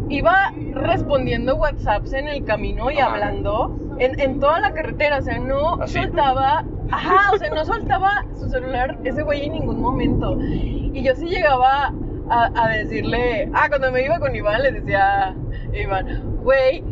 Iba 0.10 0.52
respondiendo 0.74 1.56
WhatsApps 1.56 2.14
en 2.14 2.28
el 2.28 2.44
camino 2.44 2.90
y 2.90 3.00
hablando 3.00 3.78
en, 4.00 4.20
en 4.20 4.40
toda 4.40 4.60
la 4.60 4.74
carretera, 4.74 5.20
o 5.20 5.22
sea, 5.22 5.38
no 5.40 5.76
¿Así? 5.82 6.00
soltaba, 6.02 6.66
ajá, 6.92 7.32
o 7.34 7.38
sea, 7.38 7.50
no 7.52 7.64
soltaba 7.64 8.26
su 8.38 8.50
celular 8.50 8.98
ese 9.04 9.22
güey 9.22 9.46
en 9.46 9.54
ningún 9.54 9.80
momento. 9.82 10.38
Y 10.42 11.04
yo 11.04 11.16
sí 11.16 11.28
llegaba 11.28 11.94
a, 12.30 12.52
a 12.56 12.70
decirle, 12.70 13.50
ah, 13.54 13.68
cuando 13.70 13.92
me 13.92 14.04
iba 14.04 14.20
con 14.20 14.36
Iván, 14.36 14.64
le 14.64 14.72
decía 14.72 15.36
Iván, 15.74 16.38
güey, 16.44 16.84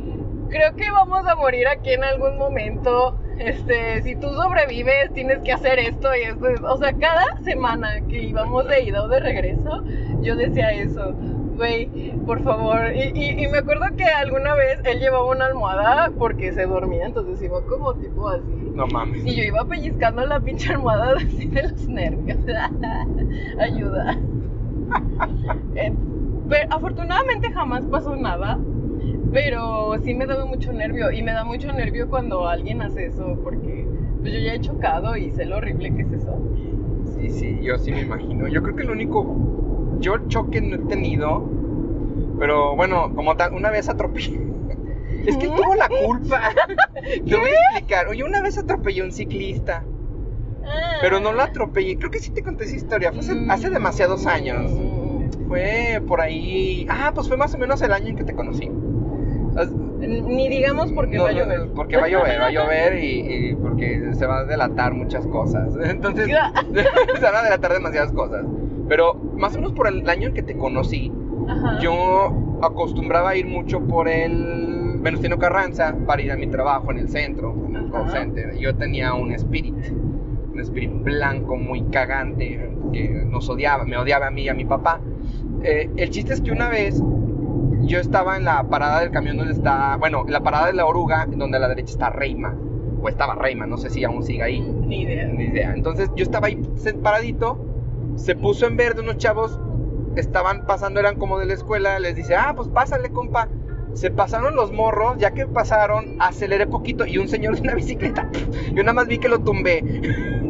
creo 0.50 0.76
que 0.76 0.90
vamos 0.92 1.26
a 1.28 1.36
morir 1.36 1.68
aquí 1.68 1.94
en 1.94 2.04
algún 2.04 2.38
momento. 2.38 3.18
Este, 3.40 4.02
si 4.02 4.16
tú 4.16 4.30
sobrevives, 4.30 5.14
tienes 5.14 5.40
que 5.40 5.54
hacer 5.54 5.78
esto 5.80 6.10
y 6.16 6.22
esto. 6.22 6.48
O 6.68 6.78
sea, 6.78 6.94
cada 6.94 7.38
semana 7.44 8.02
que 8.08 8.24
íbamos 8.24 8.68
de 8.68 8.84
ida 8.84 9.04
o 9.04 9.08
de 9.08 9.20
regreso, 9.20 9.84
yo 10.22 10.36
decía 10.36 10.72
eso. 10.72 11.14
Güey, 11.58 12.14
por 12.26 12.42
favor. 12.44 12.80
Y, 12.96 13.12
y- 13.20 13.44
y 13.44 13.48
me 13.48 13.58
acuerdo 13.58 13.86
que 13.98 14.06
alguna 14.06 14.54
vez 14.54 14.80
él 14.86 15.00
llevaba 15.00 15.26
una 15.32 15.48
almohada 15.48 16.12
porque 16.18 16.54
se 16.54 16.66
dormía, 16.68 17.06
entonces 17.08 17.42
iba 17.42 17.62
como 17.66 17.96
tipo 17.96 18.30
así. 18.30 18.44
No 18.76 18.86
mames. 18.88 19.26
Y 19.26 19.36
yo 19.36 19.44
iba 19.44 19.66
pellizcando 19.66 20.24
la 20.26 20.40
pinche 20.40 20.74
almohada 20.74 21.16
así 21.18 21.48
de 21.48 21.64
los 21.64 21.88
nervios. 21.88 22.38
Ayuda. 23.60 24.18
Eh, 25.76 25.94
pero 26.50 26.74
afortunadamente 26.74 27.52
jamás 27.52 27.86
pasó 27.86 28.16
nada. 28.16 28.58
Pero 29.34 29.94
sí 30.02 30.14
me 30.16 30.26
daba 30.26 30.46
mucho 30.46 30.72
nervio. 30.74 31.12
Y 31.12 31.22
me 31.22 31.34
da 31.34 31.44
mucho 31.44 31.72
nervio 31.74 32.10
cuando 32.10 32.48
alguien 32.48 32.82
hace 32.82 33.08
eso. 33.08 33.38
Porque 33.44 33.86
pues 34.22 34.34
yo 34.34 34.40
ya 34.40 34.54
he 34.54 34.60
chocado 34.62 35.16
y 35.18 35.32
sé 35.32 35.46
lo 35.46 35.58
horrible 35.58 35.94
que 35.94 36.02
es 36.04 36.12
eso. 36.14 36.38
Sí, 37.16 37.30
sí, 37.30 37.60
yo 37.62 37.78
sí 37.78 37.92
me 37.92 38.02
imagino. 38.02 38.48
Yo 38.48 38.64
creo 38.64 38.76
que 38.76 38.84
el 38.84 38.92
único. 38.92 39.24
Yo 40.00 40.18
choque 40.28 40.62
no 40.62 40.76
he 40.76 40.80
tenido. 40.80 41.44
Pero 42.40 42.76
bueno, 42.76 43.14
como 43.16 43.36
tal, 43.36 43.54
una 43.54 43.70
vez 43.72 43.90
atropellé. 43.90 44.40
Es 45.26 45.36
que 45.36 45.46
él 45.48 45.52
tuvo 45.56 45.76
la 45.76 45.90
culpa. 45.90 46.40
Te 47.04 47.36
voy 47.36 47.50
a 47.50 47.54
explicar. 47.76 48.08
Oye, 48.08 48.24
una 48.24 48.42
vez 48.42 48.58
atropellé 48.58 49.02
a 49.02 49.06
un 49.06 49.12
ciclista. 49.12 49.84
Pero 51.02 51.20
no 51.20 51.34
lo 51.34 51.42
atropellé. 51.42 51.98
Creo 51.98 52.12
que 52.12 52.20
sí 52.20 52.32
te 52.32 52.42
conté 52.44 52.64
esa 52.66 52.76
historia. 52.78 53.12
Fue 53.12 53.20
hace, 53.20 53.34
hace 53.50 53.70
demasiados 53.70 54.26
años. 54.26 54.72
Mm, 54.72 55.48
Fue 55.50 56.02
por 56.08 56.22
ahí. 56.22 56.86
Ah, 56.90 57.12
pues 57.14 57.28
fue 57.28 57.36
más 57.36 57.54
o 57.56 57.58
menos 57.58 57.82
el 57.82 57.92
año 57.92 58.08
en 58.08 58.16
que 58.16 58.24
te 58.24 58.34
conocí. 58.34 58.72
As- 59.58 59.72
Ni 59.72 60.48
digamos 60.48 60.92
porque 60.94 61.18
no, 61.18 61.24
va 61.24 61.30
a 61.30 61.34
no, 61.34 61.40
llover. 61.40 61.70
Porque 61.74 61.98
va 61.98 62.06
a 62.06 62.10
llover, 62.10 62.40
va 62.40 62.46
a 62.48 62.52
llover 62.52 63.04
y, 63.04 63.50
y 63.50 63.56
porque 63.56 64.12
se 64.14 64.26
va 64.28 64.40
a 64.40 64.44
delatar 64.46 64.94
muchas 64.94 65.26
cosas. 65.28 65.74
Entonces, 65.84 66.28
se 67.16 67.22
van 67.22 67.36
a 67.36 67.44
delatar 67.44 67.74
demasiadas 67.74 68.12
cosas. 68.14 68.46
Pero 68.88 69.16
más 69.16 69.54
o 69.56 69.58
menos 69.58 69.74
por 69.74 69.88
el 69.88 70.08
año 70.10 70.30
en 70.30 70.34
que 70.34 70.44
te 70.44 70.58
conocí, 70.58 71.12
Ajá. 71.48 71.80
yo 71.80 72.60
acostumbraba 72.62 73.32
a 73.32 73.36
ir 73.36 73.46
mucho 73.46 73.82
por 73.82 74.08
el 74.08 74.98
Venustiano 75.00 75.38
Carranza 75.38 75.96
para 76.06 76.22
ir 76.22 76.32
a 76.32 76.36
mi 76.36 76.48
trabajo 76.48 76.92
en 76.92 77.00
el 77.00 77.10
centro, 77.10 77.56
en 77.68 77.76
el 77.76 77.92
call 77.92 78.10
center. 78.10 78.58
Yo 78.58 78.76
tenía 78.76 79.14
un 79.14 79.32
Spirit, 79.34 79.76
un 80.54 80.60
Spirit 80.60 80.92
blanco 81.04 81.56
muy 81.56 81.84
cagante 81.84 82.70
que 82.92 83.10
nos 83.10 83.50
odiaba, 83.50 83.86
me 83.86 83.98
odiaba 83.98 84.28
a 84.28 84.32
mí 84.32 84.44
y 84.44 84.50
a 84.50 84.54
mi 84.54 84.66
papá. 84.66 85.00
Eh, 85.64 85.90
el 85.98 86.10
chiste 86.10 86.34
es 86.34 86.42
que 86.42 86.52
una 86.52 86.70
vez 86.70 87.02
yo 87.82 88.00
estaba 88.00 88.38
en 88.38 88.46
la 88.46 88.64
parada 88.64 89.02
del 89.02 89.12
camión 89.12 89.38
donde 89.38 89.54
está, 89.54 89.98
bueno, 89.98 90.24
en 90.26 90.34
la 90.34 90.42
parada 90.42 90.68
de 90.68 90.74
la 90.74 90.86
oruga, 90.86 91.26
donde 91.30 91.58
a 91.58 91.60
la 91.60 91.70
derecha 91.70 91.94
está 91.94 92.10
Reima, 92.10 92.56
o 93.02 93.08
estaba 93.08 93.36
Reima, 93.36 93.66
no 93.66 93.78
sé 93.78 93.90
si 93.90 94.04
aún 94.04 94.24
sigue 94.24 94.44
ahí. 94.44 94.60
Ni 94.60 95.04
idea. 95.04 95.28
Ni 95.28 95.46
idea. 95.46 95.74
Entonces 95.74 96.10
yo 96.16 96.24
estaba 96.24 96.48
ahí 96.48 96.60
paradito, 97.02 97.58
se 98.18 98.36
puso 98.36 98.68
en 98.68 98.76
verde 98.76 99.02
unos 99.02 99.18
chavos, 99.18 99.58
estaban 100.18 100.66
pasando, 100.66 101.00
eran 101.00 101.16
como 101.16 101.40
de 101.40 101.46
la 101.46 101.54
escuela, 101.54 101.98
les 102.00 102.16
dice, 102.16 102.36
ah, 102.36 102.54
pues 102.56 102.68
pásale, 102.68 103.10
compa. 103.10 103.48
Se 103.94 104.12
pasaron 104.12 104.56
los 104.56 104.72
morros, 104.74 105.18
ya 105.18 105.32
que 105.32 105.48
pasaron, 105.48 106.18
aceleré 106.20 106.68
poquito 106.68 107.06
y 107.08 107.18
un 107.18 107.30
señor 107.30 107.56
de 107.56 107.62
una 107.62 107.76
bicicleta, 107.76 108.30
yo 108.74 108.84
nada 108.84 108.94
más 108.94 109.08
vi 109.08 109.18
que 109.18 109.30
lo 109.30 109.40
tumbé. 109.40 109.82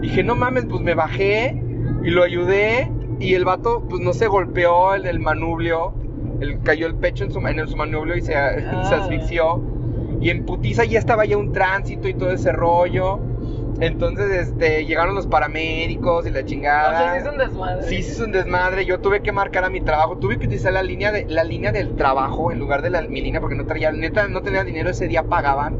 Dije, 0.00 0.22
no 0.22 0.34
mames, 0.34 0.66
pues 0.66 0.82
me 0.82 0.94
bajé 0.94 1.60
y 2.02 2.10
lo 2.10 2.22
ayudé 2.22 2.90
y 3.20 3.34
el 3.34 3.44
vato, 3.44 3.84
pues 3.88 4.02
no 4.02 4.12
se 4.12 4.26
golpeó 4.26 4.94
en 4.94 5.06
el 5.06 5.20
manubrio, 5.20 5.94
él 6.40 6.58
cayó 6.62 6.86
el 6.86 6.94
pecho 6.96 7.24
en 7.24 7.32
su, 7.32 7.38
en 7.46 7.68
su 7.68 7.76
manubrio 7.76 8.16
y 8.16 8.20
se, 8.20 8.32
se 8.32 8.34
Ah. 8.34 9.00
asfixió. 9.02 9.62
Y 10.20 10.30
en 10.30 10.46
putiza 10.46 10.84
ya 10.84 10.98
estaba 10.98 11.24
ya 11.26 11.36
un 11.36 11.52
tránsito 11.52 12.08
y 12.08 12.14
todo 12.14 12.30
ese 12.30 12.50
rollo. 12.52 13.20
Entonces, 13.80 14.48
este, 14.48 14.84
llegaron 14.84 15.14
los 15.14 15.26
paramédicos 15.26 16.26
y 16.26 16.30
la 16.30 16.40
O 16.40 16.42
chingada. 16.42 16.98
sea, 16.98 17.12
sí 17.14 17.18
es 17.26 17.32
un 17.32 17.38
desmadre. 17.38 17.82
Sí, 17.82 18.02
sí 18.02 18.10
es 18.12 18.20
un 18.20 18.32
desmadre. 18.32 18.84
Yo 18.84 19.00
tuve 19.00 19.20
que 19.20 19.32
marcar 19.32 19.64
a 19.64 19.70
mi 19.70 19.80
trabajo. 19.80 20.16
Tuve 20.18 20.38
que 20.38 20.46
utilizar 20.46 20.72
la 20.72 20.82
línea, 20.82 21.10
de, 21.12 21.26
la 21.28 21.44
línea 21.44 21.72
del 21.72 21.96
trabajo 21.96 22.52
en 22.52 22.58
lugar 22.58 22.82
de 22.82 22.90
la, 22.90 23.02
mi 23.02 23.20
línea 23.20 23.40
porque 23.40 23.56
no 23.56 23.66
traía, 23.66 23.90
neta, 23.92 24.28
no 24.28 24.42
tenía 24.42 24.64
dinero 24.64 24.90
ese 24.90 25.08
día, 25.08 25.24
pagaban. 25.24 25.78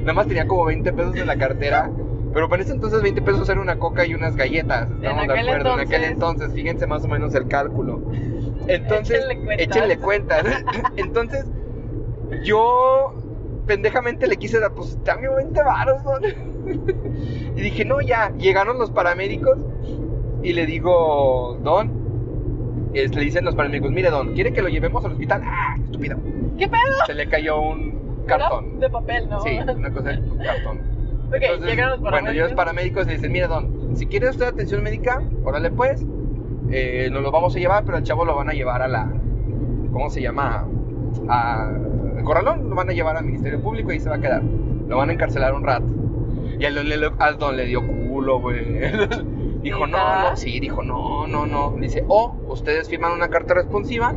Nada 0.00 0.12
más 0.14 0.26
tenía 0.26 0.46
como 0.46 0.64
20 0.64 0.92
pesos 0.92 1.16
en 1.16 1.26
la 1.26 1.36
cartera. 1.36 1.90
Pero 2.32 2.48
para 2.48 2.62
ese 2.62 2.72
entonces 2.72 3.02
20 3.02 3.22
pesos 3.22 3.48
era 3.48 3.60
una 3.60 3.78
coca 3.78 4.06
y 4.06 4.14
unas 4.14 4.36
galletas. 4.36 4.88
Estamos 4.90 5.26
de 5.26 5.38
acuerdo. 5.40 5.74
En 5.74 5.80
aquel 5.80 6.04
entonces. 6.04 6.12
entonces, 6.12 6.52
fíjense 6.54 6.86
más 6.86 7.04
o 7.04 7.08
menos 7.08 7.34
el 7.34 7.48
cálculo. 7.48 8.02
Entonces, 8.66 9.16
Échenle 9.24 9.36
cuentas. 9.38 9.66
échenle 9.66 9.98
cuentas. 9.98 10.44
entonces, 10.96 11.46
yo 12.44 13.14
pendejamente 13.66 14.26
le 14.26 14.36
quise 14.36 14.60
dar, 14.60 14.72
pues 14.72 15.02
dame 15.04 15.28
20 15.28 15.62
varos, 15.62 16.04
¿no? 16.04 16.12
Y 17.56 17.60
dije, 17.60 17.84
no, 17.84 18.00
ya. 18.00 18.30
Llegaron 18.38 18.78
los 18.78 18.90
paramédicos 18.90 19.58
y 20.42 20.52
le 20.52 20.66
digo, 20.66 21.58
Don, 21.62 21.90
es- 22.94 23.14
le 23.14 23.22
dicen 23.22 23.44
los 23.44 23.54
paramédicos, 23.54 23.90
mire, 23.90 24.10
Don, 24.10 24.34
¿quiere 24.34 24.52
que 24.52 24.62
lo 24.62 24.68
llevemos 24.68 25.04
al 25.04 25.12
hospital? 25.12 25.42
Ah, 25.44 25.74
estúpido. 25.82 26.16
¿Qué 26.58 26.68
pedo? 26.68 26.80
Se 27.06 27.14
le 27.14 27.28
cayó 27.28 27.60
un 27.60 28.24
cartón. 28.26 28.78
De 28.80 28.88
papel, 28.90 29.28
¿no? 29.28 29.40
Sí, 29.40 29.58
una 29.58 29.90
cosa 29.90 30.10
de 30.10 30.16
cartón. 30.44 30.78
Ok, 31.28 31.34
Entonces, 31.40 31.66
llegaron 31.68 31.90
los 31.92 32.00
Bueno, 32.00 32.16
paramédicos. 32.16 32.36
yo 32.36 32.44
los 32.44 32.52
paramédicos 32.54 33.06
le 33.06 33.12
dicen, 33.14 33.32
mire, 33.32 33.46
don, 33.48 33.96
si 33.96 34.06
quiere 34.06 34.28
usted 34.30 34.46
atención 34.46 34.82
médica, 34.82 35.22
órale 35.44 35.70
pues, 35.70 36.04
eh, 36.70 37.08
nos 37.12 37.22
lo 37.22 37.30
vamos 37.30 37.54
a 37.54 37.58
llevar, 37.58 37.84
pero 37.84 37.96
al 37.98 38.02
chavo 38.02 38.24
lo 38.24 38.34
van 38.36 38.48
a 38.48 38.52
llevar 38.52 38.82
a 38.82 38.88
la, 38.88 39.10
¿cómo 39.92 40.08
se 40.10 40.20
llama? 40.22 40.66
A, 41.28 41.70
el 42.16 42.24
corralón, 42.24 42.68
lo 42.70 42.74
van 42.76 42.88
a 42.90 42.92
llevar 42.92 43.16
al 43.16 43.24
Ministerio 43.24 43.60
Público 43.60 43.90
y 43.90 43.94
ahí 43.94 44.00
se 44.00 44.08
va 44.08 44.16
a 44.16 44.20
quedar. 44.20 44.42
Lo 44.88 44.96
van 44.96 45.10
a 45.10 45.12
encarcelar 45.12 45.54
un 45.54 45.64
rato. 45.64 45.86
Y 46.58 46.64
al 46.64 46.74
don 46.74 46.88
le, 46.88 47.10
al 47.18 47.38
don 47.38 47.56
le 47.56 47.66
dio 47.66 47.86
culo, 47.86 48.40
güey. 48.40 48.64
dijo, 49.62 49.86
no, 49.86 50.30
no, 50.30 50.36
sí, 50.36 50.60
dijo, 50.60 50.82
no, 50.82 51.26
no, 51.26 51.46
no. 51.46 51.74
Dice, 51.78 52.04
o 52.08 52.34
ustedes 52.48 52.88
firman 52.88 53.12
una 53.12 53.28
carta 53.28 53.54
responsiva 53.54 54.14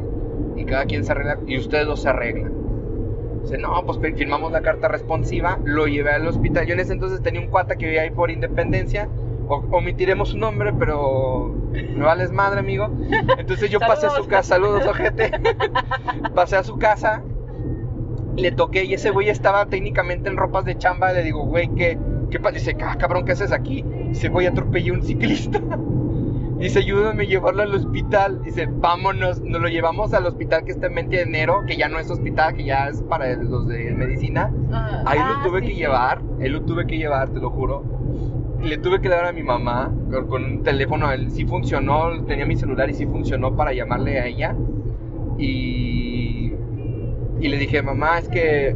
y 0.55 0.65
cada 0.65 0.85
quien 0.85 1.03
se 1.03 1.11
arregla, 1.11 1.39
y 1.47 1.57
ustedes 1.57 1.85
dos 1.85 2.01
se 2.01 2.09
arreglan. 2.09 2.51
Dice, 3.43 3.57
no, 3.57 3.83
pues 3.85 3.99
firmamos 4.15 4.51
la 4.51 4.61
carta 4.61 4.87
responsiva, 4.87 5.59
lo 5.63 5.87
llevé 5.87 6.11
al 6.11 6.27
hospital. 6.27 6.65
Yo 6.67 6.73
en 6.73 6.79
ese 6.79 6.93
entonces 6.93 7.21
tenía 7.21 7.41
un 7.41 7.47
cuata 7.47 7.75
que 7.75 7.85
vivía 7.85 8.01
ahí 8.03 8.11
por 8.11 8.29
Independencia. 8.31 9.07
O- 9.47 9.65
omitiremos 9.71 10.29
su 10.29 10.37
nombre, 10.37 10.71
pero 10.77 11.53
me 11.71 12.03
vales 12.05 12.31
madre, 12.31 12.59
amigo. 12.59 12.89
Entonces 13.37 13.69
yo 13.69 13.79
pasé 13.79 14.07
a 14.07 14.11
su 14.11 14.27
casa, 14.27 14.55
saludos, 14.55 14.85
ojete. 14.87 15.31
pasé 16.35 16.55
a 16.57 16.63
su 16.63 16.77
casa, 16.77 17.23
le 18.37 18.51
toqué 18.51 18.85
y 18.85 18.93
ese 18.93 19.09
güey 19.09 19.29
estaba 19.29 19.65
técnicamente 19.65 20.29
en 20.29 20.37
ropas 20.37 20.63
de 20.65 20.77
chamba. 20.77 21.11
Le 21.11 21.23
digo, 21.23 21.43
güey, 21.45 21.69
¿qué, 21.75 21.97
qué 22.31 22.39
pasa? 22.39 22.55
Dice, 22.55 22.75
ah, 22.83 22.95
cabrón, 22.97 23.25
¿qué 23.25 23.33
haces 23.33 23.51
aquí? 23.51 23.83
Dice, 24.09 24.29
güey, 24.29 24.47
atropellé 24.47 24.89
a 24.89 24.93
un 24.93 25.03
ciclista. 25.03 25.61
Dice, 26.57 26.79
ayúdame 26.79 27.23
a 27.23 27.27
llevarlo 27.27 27.63
al 27.63 27.73
hospital. 27.73 28.41
Dice, 28.43 28.67
vámonos. 28.71 29.41
Nos 29.41 29.61
lo 29.61 29.67
llevamos 29.67 30.13
al 30.13 30.27
hospital 30.27 30.63
que 30.63 30.71
está 30.71 30.87
en 30.87 30.95
20 30.95 31.15
de 31.15 31.21
enero, 31.23 31.63
que 31.65 31.75
ya 31.75 31.89
no 31.89 31.97
es 31.99 32.09
hospital, 32.09 32.53
que 32.55 32.63
ya 32.63 32.87
es 32.87 33.01
para 33.03 33.35
los 33.35 33.67
de 33.67 33.91
medicina. 33.91 34.51
Ah, 34.71 35.03
Ahí 35.05 35.19
ah, 35.21 35.37
lo 35.37 35.49
tuve 35.49 35.61
sí, 35.61 35.67
que 35.67 35.73
sí. 35.73 35.79
llevar. 35.79 36.21
Ahí 36.39 36.49
lo 36.49 36.61
tuve 36.61 36.85
que 36.85 36.97
llevar, 36.97 37.29
te 37.29 37.39
lo 37.39 37.49
juro. 37.49 37.83
Le 38.61 38.77
tuve 38.77 39.01
que 39.01 39.09
dar 39.09 39.25
a 39.25 39.33
mi 39.33 39.41
mamá 39.41 39.91
con, 40.11 40.27
con 40.27 40.45
un 40.45 40.63
teléfono. 40.63 41.11
Él 41.11 41.31
sí 41.31 41.45
funcionó. 41.45 42.23
Tenía 42.25 42.45
mi 42.45 42.55
celular 42.55 42.89
y 42.91 42.93
sí 42.93 43.07
funcionó 43.07 43.55
para 43.55 43.73
llamarle 43.73 44.19
a 44.19 44.27
ella. 44.27 44.55
Y. 45.39 46.50
Y 47.41 47.47
le 47.49 47.57
dije, 47.57 47.81
mamá, 47.81 48.19
es 48.19 48.29
que 48.29 48.75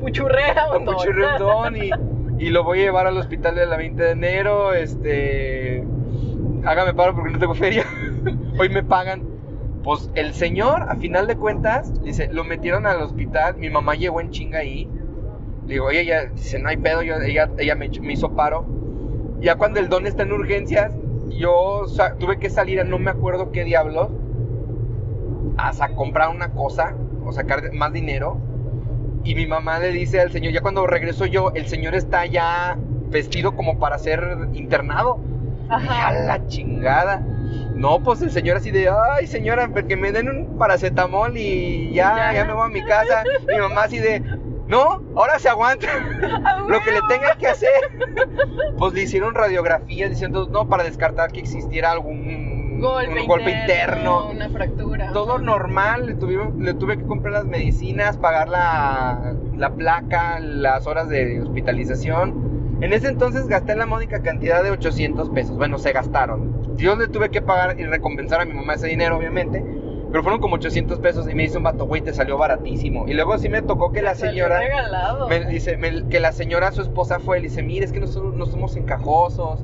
Puchurrea 0.00 0.66
un 0.76 0.84
don. 0.84 0.94
apachurré 0.94 1.26
un 1.32 1.38
don 1.38 1.76
y, 1.76 1.90
y 2.38 2.48
lo 2.50 2.64
voy 2.64 2.80
a 2.80 2.82
llevar 2.84 3.06
al 3.06 3.16
hospital 3.18 3.54
de 3.54 3.66
la 3.66 3.76
20 3.76 4.02
de 4.02 4.10
enero. 4.10 4.72
Este. 4.74 5.84
Hágame 6.64 6.94
paro 6.94 7.14
porque 7.14 7.30
no 7.32 7.38
tengo 7.38 7.54
feria. 7.54 7.84
Hoy 8.58 8.68
me 8.68 8.82
pagan. 8.82 9.22
Pues 9.84 10.10
el 10.14 10.34
señor, 10.34 10.82
a 10.88 10.96
final 10.96 11.26
de 11.26 11.36
cuentas, 11.36 12.02
dice, 12.02 12.28
lo 12.32 12.44
metieron 12.44 12.86
al 12.86 13.00
hospital. 13.00 13.56
Mi 13.56 13.70
mamá 13.70 13.94
llegó 13.94 14.20
en 14.20 14.30
chinga 14.30 14.58
ahí. 14.58 14.88
Le 15.66 15.74
digo, 15.74 15.86
oye, 15.86 16.04
ya, 16.04 16.26
dice, 16.26 16.58
no 16.58 16.68
hay 16.68 16.76
pedo. 16.78 17.02
Yo, 17.02 17.14
ella 17.16 17.50
ella 17.58 17.74
me, 17.74 17.88
me 18.00 18.12
hizo 18.14 18.34
paro. 18.34 18.64
Ya 19.40 19.54
cuando 19.56 19.78
el 19.80 19.88
don 19.88 20.06
está 20.06 20.24
en 20.24 20.32
urgencias, 20.32 20.92
yo 21.30 21.86
sa- 21.86 22.16
tuve 22.16 22.38
que 22.38 22.50
salir 22.50 22.80
a 22.80 22.84
no 22.84 22.98
me 22.98 23.10
acuerdo 23.10 23.52
qué 23.52 23.64
diablos 23.64 24.08
a 25.58 25.88
comprar 25.94 26.30
una 26.30 26.50
cosa 26.52 26.94
o 27.24 27.32
sacar 27.32 27.72
más 27.72 27.92
dinero. 27.92 28.38
Y 29.24 29.34
mi 29.34 29.46
mamá 29.46 29.78
le 29.78 29.90
dice 29.92 30.20
al 30.20 30.30
señor, 30.30 30.52
ya 30.52 30.60
cuando 30.60 30.86
regreso 30.86 31.26
yo, 31.26 31.50
el 31.54 31.66
señor 31.66 31.94
está 31.94 32.24
ya 32.26 32.78
vestido 33.10 33.54
como 33.56 33.78
para 33.78 33.98
ser 33.98 34.48
internado. 34.54 35.18
Ajá. 35.68 36.08
"A 36.08 36.12
la 36.12 36.46
chingada. 36.46 37.20
No, 37.74 38.00
pues 38.02 38.22
el 38.22 38.30
señor 38.30 38.56
así 38.56 38.70
de, 38.70 38.88
ay 38.88 39.26
señora, 39.26 39.68
que 39.68 39.96
me 39.96 40.12
den 40.12 40.28
un 40.28 40.58
paracetamol 40.58 41.36
y 41.36 41.92
ya, 41.92 42.16
Ya. 42.16 42.32
ya 42.34 42.44
me 42.46 42.52
voy 42.54 42.66
a 42.66 42.68
mi 42.68 42.82
casa. 42.84 43.22
Mi 43.46 43.58
mamá 43.58 43.82
así 43.82 43.98
de, 43.98 44.22
no, 44.68 45.02
ahora 45.16 45.38
se 45.38 45.48
aguanta. 45.48 45.86
Lo 46.68 46.80
que 46.82 46.92
le 46.92 47.00
tenga 47.08 47.34
que 47.36 47.48
hacer. 47.48 47.70
Pues 48.78 48.92
le 48.94 49.02
hicieron 49.02 49.34
radiografías 49.34 50.10
diciendo, 50.10 50.48
no, 50.50 50.68
para 50.68 50.84
descartar 50.84 51.32
que 51.32 51.40
existiera 51.40 51.90
algún 51.92 52.58
Golpe, 52.80 53.20
un 53.22 53.26
golpe 53.26 53.50
interno, 53.50 54.28
una 54.30 54.48
fractura. 54.50 55.12
Todo 55.12 55.38
normal, 55.38 56.06
le, 56.06 56.14
tuvimos- 56.14 56.54
le 56.58 56.74
tuve 56.74 56.96
que 56.96 57.04
comprar 57.04 57.32
las 57.32 57.44
medicinas, 57.44 58.16
pagar 58.18 58.48
la, 58.48 59.34
la 59.56 59.70
placa, 59.74 60.38
las 60.38 60.86
horas 60.86 61.08
de 61.08 61.40
hospitalización. 61.40 62.78
En 62.80 62.92
ese 62.92 63.08
entonces 63.08 63.48
gasté 63.48 63.74
la 63.74 63.86
módica 63.86 64.22
cantidad 64.22 64.62
de 64.62 64.70
800 64.70 65.30
pesos. 65.30 65.56
Bueno, 65.56 65.78
se 65.78 65.90
gastaron. 65.90 66.76
Yo 66.76 66.94
le 66.94 67.08
tuve 67.08 67.30
que 67.30 67.42
pagar 67.42 67.80
y 67.80 67.84
recompensar 67.84 68.40
a 68.42 68.44
mi 68.44 68.52
mamá 68.52 68.74
ese 68.74 68.86
dinero, 68.86 69.16
obviamente. 69.16 69.64
Pero 70.10 70.22
fueron 70.22 70.40
como 70.40 70.54
800 70.56 70.98
pesos 71.00 71.28
y 71.30 71.34
me 71.34 71.42
dice 71.42 71.58
un 71.58 71.64
vato, 71.64 71.84
güey, 71.86 72.00
te 72.00 72.14
salió 72.14 72.38
baratísimo. 72.38 73.06
Y 73.08 73.14
luego 73.14 73.36
sí 73.38 73.48
me 73.48 73.60
tocó 73.62 73.92
que 73.92 74.00
la 74.02 74.14
señora... 74.14 74.58
regalado. 74.60 75.28
Me 75.28 75.44
dice 75.44 75.76
me- 75.76 76.08
que 76.08 76.18
la 76.20 76.32
señora, 76.32 76.72
su 76.72 76.80
esposa 76.82 77.18
fue, 77.20 77.38
le 77.40 77.48
dice, 77.48 77.62
mire, 77.62 77.84
es 77.84 77.92
que 77.92 78.00
nosotros 78.00 78.34
no 78.34 78.46
somos 78.46 78.74
encajosos. 78.76 79.60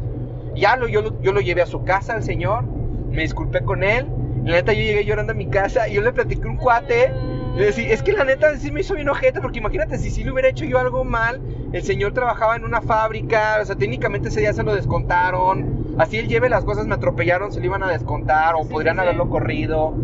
Ya 0.55 0.77
lo, 0.77 0.87
yo, 0.87 1.01
lo, 1.03 1.21
yo 1.23 1.33
lo 1.33 1.41
llevé 1.41 1.63
a 1.63 1.67
su 1.67 1.83
casa 1.85 2.15
al 2.15 2.23
señor, 2.23 2.65
me 3.11 3.23
disculpé 3.23 3.63
con 3.63 3.83
él. 3.83 4.07
La 4.45 4.57
neta, 4.57 4.73
yo 4.75 4.81
llegué 4.83 5.05
llorando 5.07 5.33
a 5.33 5.35
mi 5.35 5.47
casa 5.47 5.89
y 5.89 5.95
yo 5.95 6.03
le 6.03 6.13
platiqué 6.13 6.47
un 6.47 6.57
cuate. 6.59 7.13
Le 7.57 7.67
decía, 7.67 7.89
es 7.89 8.03
que 8.03 8.13
la 8.13 8.25
neta 8.25 8.55
sí 8.59 8.71
me 8.71 8.81
hizo 8.81 8.95
bien 8.95 9.09
ojete, 9.09 9.41
porque 9.41 9.61
imagínate 9.61 9.97
si 9.97 10.11
sí 10.11 10.25
le 10.25 10.33
hubiera 10.33 10.49
hecho 10.49 10.65
yo 10.67 10.79
algo 10.79 11.05
mal. 11.05 11.41
El 11.73 11.83
señor 11.83 12.13
trabajaba 12.13 12.57
en 12.57 12.65
una 12.65 12.83
fábrica, 12.83 13.59
o 13.63 13.65
sea, 13.65 13.77
técnicamente 13.77 14.29
ese 14.29 14.41
día 14.41 14.53
se 14.53 14.63
lo 14.65 14.75
descontaron. 14.75 15.95
Así 15.99 16.19
él 16.19 16.29
lleve 16.29 16.49
las 16.49 16.65
cosas, 16.65 16.87
me 16.87 16.95
atropellaron, 16.95 17.53
se 17.53 17.61
lo 17.61 17.67
iban 17.67 17.83
a 17.83 17.89
descontar 17.91 18.55
o 18.57 18.65
Sí, 18.65 18.69
podrían 18.71 18.97
sí, 18.97 19.01
sí. 19.03 19.07
haberlo 19.07 19.31
corrido. 19.31 19.95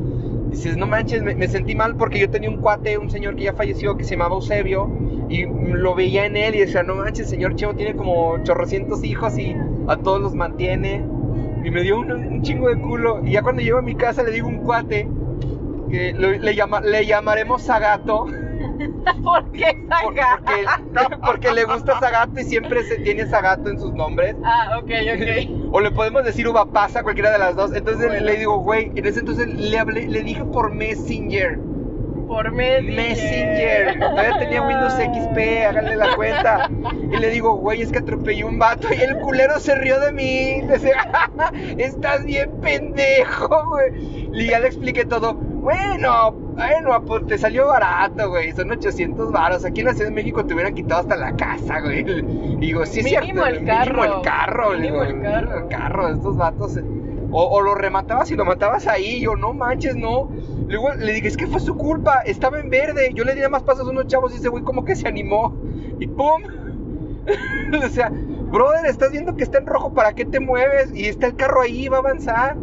Dices, 0.50 0.76
no 0.76 0.86
manches, 0.86 1.22
me, 1.22 1.46
sentí 1.46 1.74
mal 1.74 1.96
porque 1.96 2.18
yo 2.18 2.28
tenía 2.28 2.50
un 2.50 2.56
cuate, 2.56 2.98
un 2.98 3.08
señor 3.08 3.36
que 3.36 3.44
ya 3.44 3.52
falleció, 3.52 3.96
que 3.96 4.04
se 4.04 4.16
llamaba 4.16 4.34
Eusebio, 4.34 4.90
y 5.28 5.44
lo 5.44 5.94
veía 5.94 6.26
en 6.26 6.36
él 6.36 6.56
y 6.56 6.58
decía, 6.58 6.82
no 6.82 6.96
manches, 6.96 7.30
señor 7.30 7.54
Chevo 7.54 7.74
tiene 7.74 7.94
como 7.94 8.42
chorrocientos 8.42 9.04
hijos 9.04 9.38
y 9.38 9.54
a 9.86 9.96
todos 9.96 10.20
los 10.20 10.34
mantiene. 10.34 11.04
Y 11.64 11.70
me 11.70 11.82
dio 11.82 12.00
un, 12.00 12.42
chingo 12.42 12.68
de 12.68 12.80
culo. 12.80 13.20
Y 13.24 13.32
ya 13.32 13.42
cuando 13.42 13.62
llego 13.62 13.78
a 13.78 13.82
mi 13.82 13.94
casa 13.94 14.22
le 14.22 14.32
digo 14.32 14.48
un 14.48 14.58
cuate 14.58 15.08
que 15.90 16.12
le, 16.12 16.54
llama, 16.54 16.80
le 16.80 17.06
llamaremos 17.06 17.62
Zagato. 17.62 18.26
¿Por 19.22 19.50
qué 19.52 19.78
por- 20.02 20.14
saca? 20.16 20.80
porque, 20.94 21.16
porque 21.24 21.52
le 21.52 21.64
gusta 21.64 21.98
Zagato 22.00 22.40
y 22.40 22.44
siempre 22.44 22.82
se 22.84 22.98
tiene 22.98 23.26
Zagato 23.26 23.68
en 23.70 23.78
sus 23.78 23.92
nombres. 23.92 24.34
Ah, 24.44 24.78
ok, 24.78 24.90
ok. 25.14 25.70
O 25.72 25.80
le 25.80 25.90
podemos 25.92 26.24
decir 26.24 26.48
uva 26.48 26.66
pasa, 26.66 27.02
cualquiera 27.02 27.30
de 27.30 27.38
las 27.38 27.54
dos. 27.54 27.72
Entonces 27.74 28.08
Bueno. 28.08 28.24
le 28.26 28.36
digo, 28.36 28.58
güey, 28.58 28.90
en 28.96 29.06
ese 29.06 29.20
entonces 29.20 29.46
le 29.48 29.78
hablé, 29.78 30.08
le 30.08 30.22
dije 30.22 30.44
por 30.44 30.74
Messenger. 30.74 31.58
Por 32.26 32.52
Messenger. 32.52 32.94
Messenger. 32.94 33.98
Todavía 34.00 34.38
tenía 34.38 34.62
Windows 34.62 34.92
XP, 34.94 35.66
háganle 35.68 35.96
la 35.96 36.14
cuenta. 36.16 36.70
Y 37.12 37.16
le 37.16 37.28
digo, 37.30 37.56
güey, 37.56 37.82
es 37.82 37.90
que 37.92 37.98
atropellé 37.98 38.44
un 38.44 38.58
vato. 38.58 38.86
Y 38.92 39.00
el 39.00 39.18
culero 39.18 39.58
se 39.58 39.74
rió 39.74 39.98
de 40.00 40.12
mí. 40.12 40.60
Decía, 40.68 41.08
estás 41.78 42.24
bien 42.24 42.50
pendejo, 42.60 43.48
güey. 43.68 44.28
Y 44.32 44.46
ya 44.46 44.60
le 44.60 44.68
expliqué 44.68 45.04
todo. 45.04 45.34
Bueno, 45.34 46.32
bueno, 46.68 47.04
pues 47.04 47.26
te 47.26 47.38
salió 47.38 47.66
barato, 47.66 48.28
güey. 48.30 48.52
Son 48.52 48.70
800 48.70 49.32
varos. 49.32 49.64
Aquí 49.64 49.80
en 49.80 49.86
la 49.86 49.94
Ciudad 49.94 50.08
de 50.10 50.14
México 50.14 50.44
te 50.44 50.54
hubieran 50.54 50.74
quitado 50.74 51.00
hasta 51.02 51.16
la 51.16 51.34
casa, 51.36 51.80
güey. 51.80 52.04
Digo, 52.58 52.84
sí, 52.86 53.00
es 53.00 53.04
Mínimo 53.06 53.44
cierto. 53.44 53.46
el 53.46 53.60
Mínimo 53.62 53.66
carro. 53.78 54.04
el 54.04 54.22
carro. 54.22 54.70
Mínimo 54.72 55.02
digo, 55.04 55.16
el 55.16 55.22
carro. 55.22 55.58
el 55.58 55.68
carro 55.68 56.08
estos 56.08 56.36
vatos. 56.36 56.76
eh. 56.76 56.84
O, 57.32 57.44
o 57.44 57.60
lo 57.62 57.74
rematabas 57.76 58.30
y 58.30 58.36
lo 58.36 58.44
matabas 58.44 58.86
ahí. 58.88 59.20
Yo, 59.20 59.36
no 59.36 59.52
manches, 59.52 59.94
no. 59.96 60.30
Luego 60.66 60.92
le 60.94 61.12
dije, 61.12 61.28
es 61.28 61.36
que 61.36 61.46
fue 61.46 61.60
su 61.60 61.76
culpa. 61.76 62.20
Estaba 62.26 62.58
en 62.60 62.70
verde. 62.70 63.12
Yo 63.14 63.24
le 63.24 63.34
di 63.34 63.40
más 63.48 63.62
pasos 63.62 63.86
a 63.86 63.90
unos 63.90 64.06
chavos 64.08 64.32
y 64.34 64.36
ese 64.38 64.48
güey 64.48 64.62
como 64.64 64.84
que 64.84 64.96
se 64.96 65.06
animó. 65.08 65.56
Y 65.98 66.06
pum. 66.08 66.42
o 67.84 67.88
sea, 67.88 68.10
brother, 68.10 68.86
estás 68.86 69.12
viendo 69.12 69.36
que 69.36 69.44
está 69.44 69.58
en 69.58 69.66
rojo. 69.66 69.94
¿Para 69.94 70.12
qué 70.14 70.24
te 70.24 70.40
mueves? 70.40 70.92
Y 70.94 71.06
está 71.06 71.26
el 71.28 71.36
carro 71.36 71.62
ahí, 71.62 71.88
va 71.88 71.98
a 71.98 72.00
avanzar. 72.00 72.56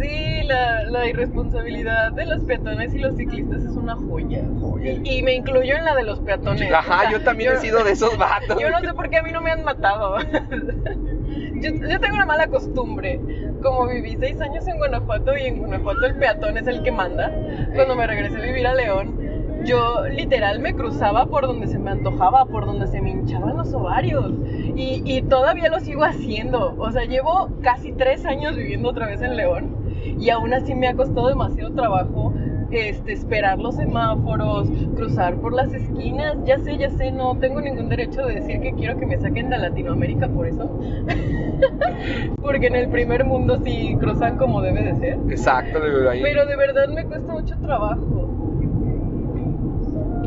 Sí, 0.00 0.42
la, 0.44 0.84
la 0.84 1.06
irresponsabilidad 1.08 2.12
de 2.12 2.24
los 2.24 2.42
peatones 2.44 2.94
y 2.94 2.98
los 2.98 3.16
ciclistas 3.16 3.62
es 3.64 3.72
una 3.72 3.96
joya. 3.96 4.42
Joya. 4.58 4.92
Y, 5.04 5.22
me 5.22 5.34
incluyo 5.34 5.76
en 5.76 5.84
la 5.84 5.94
de 5.94 6.04
los 6.04 6.20
peatones. 6.20 6.72
Ajá, 6.72 6.96
O 6.96 7.00
sea, 7.02 7.10
yo 7.10 7.20
también 7.22 7.52
he 7.52 7.56
sido 7.58 7.84
de 7.84 7.92
esos 7.92 8.16
vatos. 8.16 8.56
Yo 8.60 8.70
no 8.70 8.80
sé 8.80 8.94
por 8.94 9.10
qué 9.10 9.18
a 9.18 9.22
mí 9.22 9.30
no 9.30 9.42
me 9.42 9.50
han 9.50 9.62
matado. 9.62 10.16
Yo, 11.60 11.70
yo 11.74 12.00
tengo 12.00 12.14
una 12.14 12.24
mala 12.24 12.46
costumbre. 12.46 13.20
Como 13.62 13.86
viví 13.86 14.16
seis 14.18 14.40
años 14.40 14.66
en 14.66 14.78
Guanajuato 14.78 15.36
y 15.36 15.42
en 15.42 15.58
Guanajuato 15.58 16.06
el 16.06 16.14
peatón 16.16 16.56
es 16.56 16.66
el 16.66 16.82
que 16.82 16.90
manda, 16.90 17.30
cuando 17.74 17.94
me 17.94 18.06
regresé 18.06 18.38
a 18.38 18.40
vivir 18.40 18.66
a 18.66 18.74
León, 18.74 19.20
yo 19.64 20.08
literal 20.08 20.60
me 20.60 20.74
cruzaba 20.74 21.26
por 21.26 21.46
donde 21.46 21.66
se 21.66 21.78
me 21.78 21.90
antojaba, 21.90 22.46
por 22.46 22.64
donde 22.64 22.86
se 22.86 23.02
me 23.02 23.10
hinchaban 23.10 23.58
los 23.58 23.74
ovarios. 23.74 24.32
Y, 24.74 25.02
y 25.04 25.20
todavía 25.22 25.68
lo 25.68 25.80
sigo 25.80 26.04
haciendo. 26.04 26.74
O 26.78 26.90
sea, 26.90 27.04
llevo 27.04 27.50
casi 27.62 27.92
tres 27.92 28.24
años 28.24 28.56
viviendo 28.56 28.88
otra 28.88 29.06
vez 29.06 29.20
en 29.20 29.36
León 29.36 29.80
y 30.04 30.30
aún 30.30 30.52
así 30.54 30.74
me 30.74 30.88
ha 30.88 30.94
costado 30.94 31.28
demasiado 31.28 31.72
trabajo 31.72 32.32
este, 32.70 33.12
esperar 33.12 33.58
los 33.58 33.76
semáforos, 33.76 34.68
cruzar 34.94 35.36
por 35.36 35.52
las 35.52 35.72
esquinas. 35.72 36.36
Ya 36.44 36.58
sé, 36.58 36.78
ya 36.78 36.90
sé, 36.90 37.10
no 37.10 37.36
tengo 37.38 37.60
ningún 37.60 37.88
derecho 37.88 38.24
de 38.26 38.36
decir 38.36 38.60
que 38.60 38.72
quiero 38.72 38.96
que 38.96 39.06
me 39.06 39.18
saquen 39.18 39.50
de 39.50 39.58
Latinoamérica 39.58 40.28
por 40.28 40.46
eso. 40.46 40.70
Porque 42.40 42.68
en 42.68 42.76
el 42.76 42.88
primer 42.88 43.24
mundo 43.24 43.58
sí 43.64 43.96
cruzan 43.98 44.38
como 44.38 44.62
debe 44.62 44.82
de 44.84 44.94
ser. 44.96 45.18
Exacto, 45.28 45.80
digo 45.80 46.08
ahí. 46.08 46.22
Pero 46.22 46.46
de 46.46 46.56
verdad 46.56 46.88
me 46.88 47.04
cuesta 47.04 47.32
mucho 47.32 47.56
trabajo. 47.58 48.28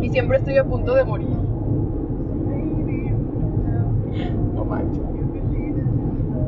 Y 0.02 0.10
siempre 0.10 0.38
estoy 0.38 0.58
a 0.58 0.66
punto 0.66 0.96
de 0.96 1.04
morir. 1.06 1.30
No 4.54 4.66
manches. 4.66 5.02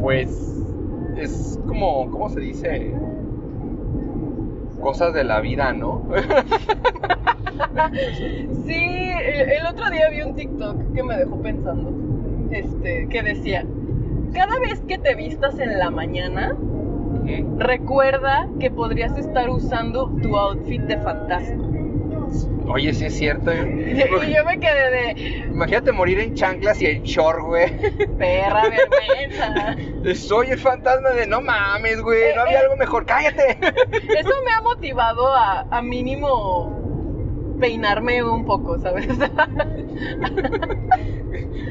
Pues 0.01 0.61
es 1.15 1.59
como, 1.65 2.11
¿cómo 2.11 2.29
se 2.29 2.41
dice? 2.41 2.93
Cosas 4.85 5.15
de 5.15 5.23
la 5.23 5.41
vida, 5.41 5.73
¿no? 5.73 6.07
Sí, 8.67 9.11
el, 9.23 9.65
otro 9.65 9.89
día 9.89 10.09
vi 10.09 10.21
un 10.21 10.35
TikTok 10.35 10.93
que 10.93 11.01
me 11.01 11.17
dejó 11.17 11.41
pensando. 11.41 11.91
Este, 12.51 13.07
que 13.09 13.23
decía, 13.23 13.65
cada 14.31 14.59
vez 14.59 14.81
que 14.87 14.99
te 14.99 15.15
vistas 15.15 15.57
en 15.57 15.79
la 15.79 15.89
mañana, 15.89 16.55
recuerda 17.57 18.47
que 18.59 18.69
podrías 18.69 19.17
estar 19.17 19.49
usando 19.49 20.11
tu 20.21 20.37
outfit 20.37 20.81
de 20.83 20.97
fantasma. 20.97 21.64
Oye, 22.67 22.93
sí 22.93 23.05
es 23.05 23.17
cierto. 23.17 23.51
Y 24.25 24.33
yo 24.33 24.43
me 24.45 24.59
quedé 24.59 24.91
de, 24.91 25.37
Imagínate 25.51 25.91
morir 25.91 26.19
en 26.19 26.33
chanclas 26.35 26.81
y 26.81 26.87
en 26.87 27.03
short, 27.03 27.39
güey. 27.41 27.67
perra 28.17 28.63
vergüenza. 28.69 29.75
Soy 30.15 30.47
el 30.49 30.59
fantasma 30.59 31.09
de 31.11 31.27
no 31.27 31.41
mames, 31.41 32.01
güey. 32.01 32.33
No 32.35 32.41
Eh, 32.41 32.45
había 32.45 32.59
eh. 32.59 32.63
algo 32.63 32.75
mejor. 32.77 33.05
Cállate. 33.05 33.57
Eso 33.61 34.33
me 34.45 34.51
ha 34.51 34.61
motivado 34.61 35.33
a, 35.35 35.61
a 35.69 35.81
mínimo 35.81 36.74
peinarme 37.59 38.23
un 38.23 38.45
poco, 38.45 38.79
¿sabes? 38.79 39.07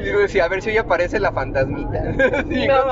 Digo, 0.05 0.19
decía, 0.21 0.45
a 0.45 0.49
ver 0.49 0.61
si 0.63 0.71
hoy 0.71 0.77
aparece 0.77 1.21
la 1.21 1.33
fantasmita. 1.33 2.03
Sí, 2.49 2.67
No 2.67 2.85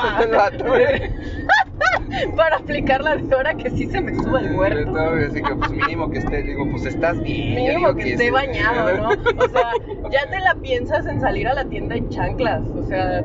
güey. 0.67 1.11
Para 2.37 2.57
aplicar 2.57 3.03
la 3.03 3.17
de 3.17 3.35
hora 3.35 3.55
que 3.55 3.71
sí 3.71 3.87
se 3.87 4.01
me 4.01 4.15
suba 4.15 4.41
el 4.41 4.51
muerto. 4.51 4.95
Así 4.97 5.43
que 5.43 5.55
pues 5.55 5.71
mínimo 5.71 6.11
que 6.11 6.19
esté, 6.19 6.43
digo, 6.43 6.67
pues 6.71 6.85
estás 6.87 7.21
bien. 7.23 7.55
Mínimo 7.57 7.93
digo 7.93 7.95
que 7.97 8.13
esté 8.13 8.25
sí. 8.25 8.31
bañado, 8.31 8.97
¿no? 8.97 9.09
O 9.09 9.49
sea, 9.49 9.73
ya 10.11 10.31
te 10.31 10.41
la 10.41 10.55
piensas 10.57 11.07
en 11.07 11.21
salir 11.21 11.49
a 11.49 11.55
la 11.55 11.65
tienda 11.65 11.97
en 11.97 12.09
chanclas. 12.11 12.63
O 12.69 12.83
sea, 12.85 13.25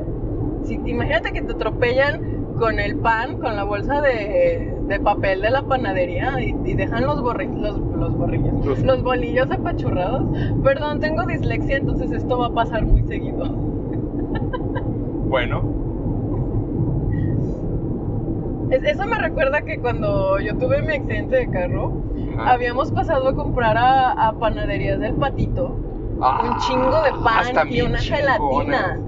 si, 0.64 0.74
imagínate 0.86 1.32
que 1.32 1.42
te 1.42 1.52
atropellan 1.52 2.54
con 2.58 2.80
el 2.80 2.96
pan, 2.96 3.38
con 3.38 3.56
la 3.56 3.64
bolsa 3.64 4.00
de, 4.00 4.77
de 4.88 4.98
papel 5.00 5.40
de 5.42 5.50
la 5.50 5.62
panadería 5.62 6.40
y, 6.40 6.56
y 6.64 6.74
dejan 6.74 7.04
los 7.06 7.20
borrillos, 7.22 7.58
los, 7.60 7.78
los 7.78 8.16
borrillos, 8.16 8.64
Los- 8.64 8.82
los 8.82 9.02
bolillos 9.02 9.50
apachurrados. 9.50 10.24
Perdón, 10.64 11.00
tengo 11.00 11.24
dislexia, 11.26 11.76
entonces 11.76 12.10
esto 12.10 12.38
va 12.38 12.46
a 12.46 12.50
pasar 12.52 12.84
muy 12.84 13.02
seguido. 13.04 13.44
Bueno, 15.28 15.62
Es- 18.70 18.82
Eso 18.84 19.06
me 19.06 19.18
recuerda 19.18 19.60
que 19.62 19.78
cuando 19.78 20.38
yo 20.40 20.56
tuve 20.56 20.80
mi 20.82 20.94
accidente 20.94 21.36
de 21.36 21.50
carro, 21.50 21.92
Ajá. 22.38 22.52
habíamos 22.52 22.90
pasado 22.92 23.28
a 23.28 23.34
comprar 23.34 23.76
a, 23.76 24.12
a 24.28 24.32
panaderías 24.38 24.98
del 25.00 25.14
patito 25.14 25.76
Ah, 26.20 26.42
un 26.44 26.56
chingo 26.58 27.02
de 27.02 27.10
pan 27.22 27.68
y 27.70 27.80
una 27.82 27.98
gelatina. 27.98 28.98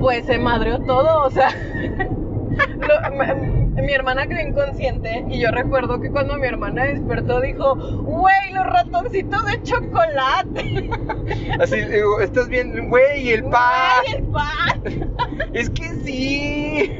Pues 0.00 0.24
se 0.24 0.38
madreó 0.38 0.78
todo, 0.80 1.24
o 1.26 1.30
sea. 1.30 1.48
lo- 2.56 3.82
mi 3.82 3.92
hermana 3.92 4.26
quedó 4.26 4.40
inconsciente 4.40 5.24
y 5.28 5.38
yo 5.40 5.50
recuerdo 5.50 6.00
que 6.00 6.10
cuando 6.10 6.36
mi 6.38 6.46
hermana 6.46 6.84
despertó 6.84 7.40
dijo, 7.40 7.74
güey, 8.02 8.52
los 8.52 8.66
ratoncitos 8.66 9.44
de 9.46 9.62
chocolate. 9.62 10.90
Así, 11.60 11.76
estás 12.22 12.48
bien, 12.48 12.88
güey, 12.88 13.30
el 13.30 13.44
pan. 13.44 14.02
Güey, 14.04 14.16
el 14.16 14.24
pan. 14.28 15.12
Es 15.52 15.70
que 15.70 15.84
sí. 16.04 16.90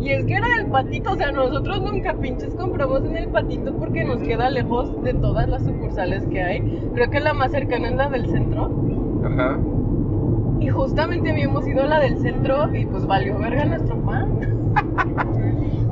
Y 0.00 0.10
es 0.10 0.24
que 0.26 0.34
era 0.34 0.48
del 0.56 0.66
patito, 0.66 1.12
o 1.12 1.16
sea, 1.16 1.32
nosotros 1.32 1.80
nunca 1.80 2.14
pinches 2.14 2.54
compramos 2.54 3.04
en 3.04 3.16
el 3.16 3.28
patito 3.28 3.74
porque 3.76 4.04
nos 4.04 4.18
queda 4.22 4.50
lejos 4.50 5.02
de 5.02 5.14
todas 5.14 5.48
las 5.48 5.64
sucursales 5.64 6.24
que 6.26 6.42
hay. 6.42 6.60
Creo 6.94 7.10
que 7.10 7.20
la 7.20 7.32
más 7.34 7.50
cercana 7.52 7.88
es 7.88 7.94
la 7.96 8.08
del 8.08 8.26
centro. 8.30 8.70
Ajá. 9.24 9.58
Y 10.66 10.68
justamente 10.68 11.30
habíamos 11.30 11.64
ido 11.68 11.84
a 11.84 11.86
la 11.86 12.00
del 12.00 12.18
centro 12.18 12.74
y 12.74 12.86
pues 12.86 13.06
valió 13.06 13.38
verga 13.38 13.66
nuestro 13.66 13.94
pan. 14.00 14.65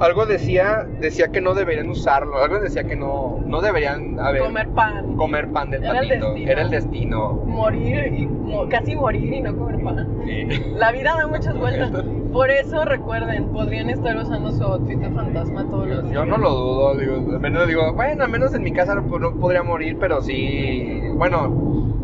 Algo 0.00 0.26
decía, 0.26 0.86
decía 1.00 1.28
que 1.28 1.40
no 1.40 1.54
deberían 1.54 1.88
usarlo. 1.88 2.42
Algo 2.42 2.58
decía 2.60 2.84
que 2.84 2.96
no, 2.96 3.40
no 3.46 3.60
deberían 3.60 4.18
haber 4.18 4.42
Comer 4.42 4.68
pan. 4.70 5.16
comer 5.16 5.48
pan 5.52 5.70
del 5.70 5.84
Era 5.84 6.00
el 6.00 6.08
patito. 6.08 6.34
Era 6.36 6.62
el 6.62 6.70
destino. 6.70 7.32
Morir 7.46 8.12
y 8.12 8.26
mo- 8.26 8.68
casi 8.68 8.96
morir 8.96 9.32
y 9.32 9.40
no 9.40 9.56
comer 9.56 9.82
pan. 9.82 10.08
Sí. 10.26 10.48
La 10.76 10.90
vida 10.90 11.14
da 11.16 11.26
muchas 11.28 11.56
vueltas. 11.58 11.90
Por 12.32 12.50
eso 12.50 12.84
recuerden, 12.84 13.44
podrían 13.52 13.88
estar 13.90 14.16
usando 14.16 14.50
su 14.50 14.64
outfit 14.64 14.98
de 14.98 15.10
fantasma 15.10 15.64
todos 15.70 15.86
los 15.86 15.96
Yo, 15.98 16.02
días. 16.02 16.12
yo 16.14 16.26
no 16.26 16.38
lo 16.38 16.50
dudo, 16.50 16.94
digo, 16.96 17.14
al 17.32 17.40
menos 17.40 17.68
digo, 17.68 17.92
bueno, 17.94 18.24
al 18.24 18.30
menos 18.30 18.52
en 18.54 18.62
mi 18.64 18.72
casa 18.72 18.96
no, 18.96 19.06
podría 19.38 19.62
morir, 19.62 19.96
pero 20.00 20.20
sí, 20.20 21.00
bueno, 21.14 21.46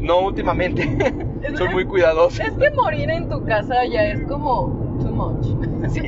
no 0.01 0.21
últimamente. 0.21 0.89
Soy 1.59 1.69
muy 1.71 1.85
cuidadoso. 1.85 2.41
Es 2.45 2.53
que 2.53 2.71
morir 2.71 3.11
en 3.11 3.29
tu 3.29 3.45
casa 3.45 3.85
ya 3.87 4.05
es 4.05 4.23
como 4.29 4.90
too 5.01 5.11
much. 5.13 5.91
Sí. 5.91 6.01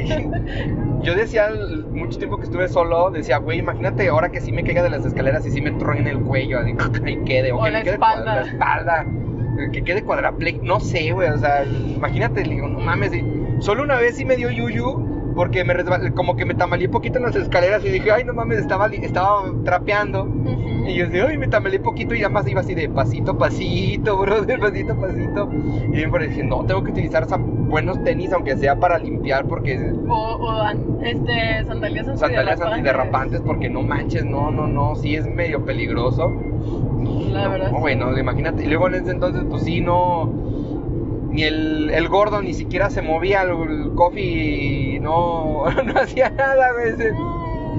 Yo 1.02 1.14
decía 1.16 1.48
mucho 1.90 2.18
tiempo 2.18 2.36
que 2.38 2.44
estuve 2.44 2.68
solo, 2.68 3.10
decía, 3.10 3.38
güey, 3.38 3.58
imagínate 3.58 4.08
ahora 4.08 4.30
que 4.30 4.40
sí 4.40 4.52
me 4.52 4.62
caiga 4.62 4.82
de 4.82 4.90
las 4.90 5.04
escaleras 5.04 5.44
y 5.46 5.50
sí 5.50 5.60
me 5.60 5.72
truene 5.72 6.10
el 6.10 6.20
cuello, 6.20 6.60
así, 6.60 6.74
ahí 7.04 7.18
quede, 7.24 7.52
o, 7.52 7.58
O 7.58 7.64
que 7.64 7.70
la 7.70 7.78
me 7.78 7.84
quede 7.84 7.94
espalda. 7.94 8.34
la 8.36 8.42
espalda, 8.42 9.06
que 9.72 9.82
quede 9.82 10.02
cuadraplex, 10.04 10.62
no 10.62 10.78
sé, 10.80 11.12
güey, 11.12 11.28
o 11.30 11.38
sea, 11.38 11.64
imagínate, 11.64 12.44
le 12.44 12.54
digo, 12.54 12.68
no 12.68 12.78
mames, 12.80 13.12
y 13.14 13.24
solo 13.60 13.82
una 13.82 13.96
vez 13.96 14.16
sí 14.16 14.24
me 14.24 14.36
dio 14.36 14.50
yuyu 14.50 15.11
porque 15.34 15.64
me 15.64 15.74
resbalé, 15.74 16.12
como 16.12 16.36
que 16.36 16.44
me 16.44 16.54
tambaleé 16.54 16.88
poquito 16.88 17.18
en 17.18 17.24
las 17.24 17.36
escaleras 17.36 17.84
y 17.84 17.88
dije, 17.90 18.10
ay, 18.10 18.24
no 18.24 18.32
mames, 18.34 18.58
estaba, 18.58 18.86
estaba 18.86 19.42
trapeando. 19.64 20.28
Y 20.86 20.94
yo 20.94 21.06
decía, 21.06 21.26
ay, 21.28 21.38
me 21.38 21.48
tambaleé 21.48 21.78
poquito 21.80 22.14
y 22.14 22.20
ya 22.20 22.28
más 22.28 22.46
iba 22.48 22.60
así 22.60 22.74
de 22.74 22.88
pasito, 22.88 23.38
pasito, 23.38 24.16
bro, 24.20 24.42
de 24.42 24.58
pasito, 24.58 24.96
pasito. 24.96 25.48
Y 25.92 26.06
me 26.06 26.26
dije, 26.26 26.42
no, 26.44 26.64
tengo 26.64 26.82
que 26.82 26.90
utilizar 26.90 27.26
buenos 27.38 28.02
tenis, 28.04 28.32
aunque 28.32 28.56
sea 28.56 28.78
para 28.78 28.98
limpiar, 28.98 29.46
porque 29.46 29.92
O, 30.08 30.14
o 30.14 30.68
este, 31.02 31.64
sandalias 31.64 32.08
antiderrapantes. 32.08 32.20
sandalias 32.20 32.60
antiderrapantes, 32.60 33.40
porque 33.40 33.70
no 33.70 33.82
manches, 33.82 34.24
no, 34.24 34.50
no, 34.50 34.66
no, 34.66 34.94
sí 34.96 35.14
es 35.16 35.26
medio 35.26 35.64
peligroso. 35.64 36.30
La 37.32 37.48
verdad. 37.48 37.70
No, 37.70 37.76
sí. 37.76 37.80
bueno, 37.80 38.18
imagínate. 38.18 38.64
Y 38.64 38.66
luego 38.66 38.88
en 38.88 38.94
ese 38.96 39.10
entonces, 39.12 39.44
pues 39.48 39.62
sí, 39.62 39.80
no. 39.80 40.30
Ni 41.32 41.44
el, 41.44 41.90
el 41.90 42.08
gordo 42.08 42.42
ni 42.42 42.52
siquiera 42.52 42.90
se 42.90 43.00
movía, 43.02 43.42
el, 43.42 43.50
el 43.50 43.94
coffee 43.94 45.00
no, 45.00 45.64
no 45.84 46.00
hacía 46.00 46.30
nada, 46.30 46.72
güey. 46.72 47.12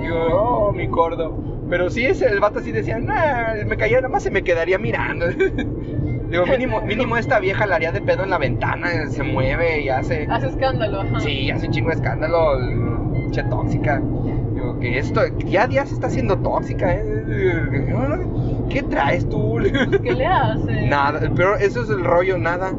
Digo, 0.02 0.18
oh, 0.34 0.72
mi 0.72 0.88
gordo. 0.88 1.38
Pero 1.70 1.90
sí, 1.90 2.06
ese, 2.06 2.28
el 2.28 2.40
vato 2.40 2.60
sí 2.60 2.72
decía, 2.72 3.00
nah, 3.00 3.54
me 3.66 3.78
caía, 3.78 3.98
nada 3.98 4.10
más 4.10 4.24
se 4.24 4.32
me 4.32 4.44
quedaría 4.44 4.78
mirando. 4.78 5.28
Digo, 6.30 6.46
mínimo, 6.48 6.82
mínimo 6.82 7.16
esta 7.16 7.40
vieja 7.40 7.68
la 7.68 7.76
haría 7.76 7.92
de 7.92 8.02
pedo 8.02 8.24
en 8.24 8.32
la 8.32 8.40
ventana, 8.40 9.08
se 9.08 9.22
mueve 9.22 9.82
y 9.82 9.90
hace. 9.90 10.26
Hace 10.30 10.48
escándalo, 10.48 11.02
ajá. 11.02 11.20
Sí, 11.20 11.52
hace 11.52 11.68
un 11.68 11.74
chingo 11.74 11.90
de 11.90 11.96
escándalo, 11.96 12.58
che 13.32 13.44
tóxica. 13.44 14.02
Digo, 14.54 14.80
que 14.80 14.98
esto, 14.98 15.22
día 15.46 15.64
a 15.64 15.68
día 15.68 15.86
se 15.86 15.94
está 15.94 16.08
haciendo 16.08 16.38
tóxica, 16.40 16.92
¿eh? 16.92 17.04
¿Qué 18.70 18.82
traes 18.84 19.30
tú? 19.30 19.60
¿Qué 20.04 20.14
le 20.14 20.26
hace? 20.26 20.88
Nada, 20.88 21.20
pero 21.36 21.56
eso 21.58 21.84
es 21.84 21.90
el 21.90 22.04
rollo, 22.04 22.38
nada. 22.40 22.72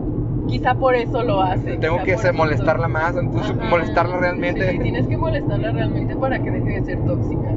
Quizá 0.48 0.74
por 0.74 0.94
eso 0.94 1.22
lo 1.22 1.40
hace. 1.42 1.78
Tengo 1.78 2.02
que 2.02 2.12
eso. 2.12 2.32
molestarla 2.32 2.88
más, 2.88 3.16
entonces 3.16 3.54
Ajá. 3.58 3.70
molestarla 3.70 4.16
realmente. 4.18 4.72
Sí, 4.72 4.78
tienes 4.78 5.06
que 5.06 5.16
molestarla 5.16 5.72
realmente 5.72 6.14
para 6.16 6.38
que 6.42 6.50
deje 6.50 6.80
de 6.80 6.84
ser 6.84 6.98
tóxica. 7.04 7.50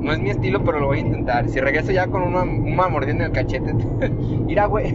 No 0.00 0.12
es 0.12 0.20
mi 0.20 0.30
estilo, 0.30 0.62
pero 0.62 0.78
lo 0.78 0.86
voy 0.86 0.98
a 0.98 1.00
intentar. 1.00 1.48
Si 1.48 1.58
regreso 1.60 1.90
ya 1.90 2.06
con 2.06 2.22
una, 2.22 2.42
una 2.42 2.88
mordida 2.88 3.12
en 3.12 3.20
el 3.22 3.32
cachete, 3.32 3.74
irá, 4.48 4.66
güey. 4.66 4.94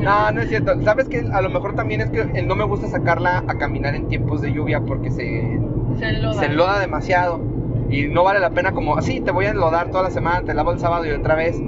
No, 0.00 0.32
no 0.32 0.40
es 0.40 0.48
cierto. 0.48 0.80
¿Sabes 0.82 1.08
que 1.08 1.24
A 1.32 1.40
lo 1.42 1.50
mejor 1.50 1.74
también 1.74 2.00
es 2.00 2.10
que 2.10 2.42
no 2.42 2.54
me 2.54 2.64
gusta 2.64 2.88
sacarla 2.88 3.44
a 3.46 3.58
caminar 3.58 3.94
en 3.94 4.08
tiempos 4.08 4.40
de 4.40 4.52
lluvia 4.52 4.80
porque 4.80 5.10
se, 5.10 5.58
Se 5.98 6.08
enloda. 6.08 6.34
se 6.34 6.46
enloda 6.46 6.80
demasiado. 6.80 7.40
Y 7.90 8.08
no 8.08 8.24
vale 8.24 8.40
la 8.40 8.50
pena 8.50 8.72
como, 8.72 8.96
así 8.96 9.20
te 9.20 9.32
voy 9.32 9.44
a 9.46 9.50
enlodar 9.50 9.90
toda 9.90 10.04
la 10.04 10.10
semana, 10.10 10.42
te 10.42 10.54
lavo 10.54 10.72
el 10.72 10.78
sábado 10.78 11.04
y 11.04 11.10
otra 11.10 11.34
vez. 11.34 11.60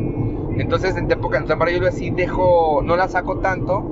Entonces 0.58 0.96
en 0.96 1.10
época 1.10 1.38
en 1.38 1.46
temporada 1.46 1.72
de 1.72 1.78
lluvia 1.78 1.92
sí 1.92 2.10
dejo, 2.10 2.80
no 2.84 2.96
la 2.96 3.08
saco 3.08 3.38
tanto. 3.38 3.82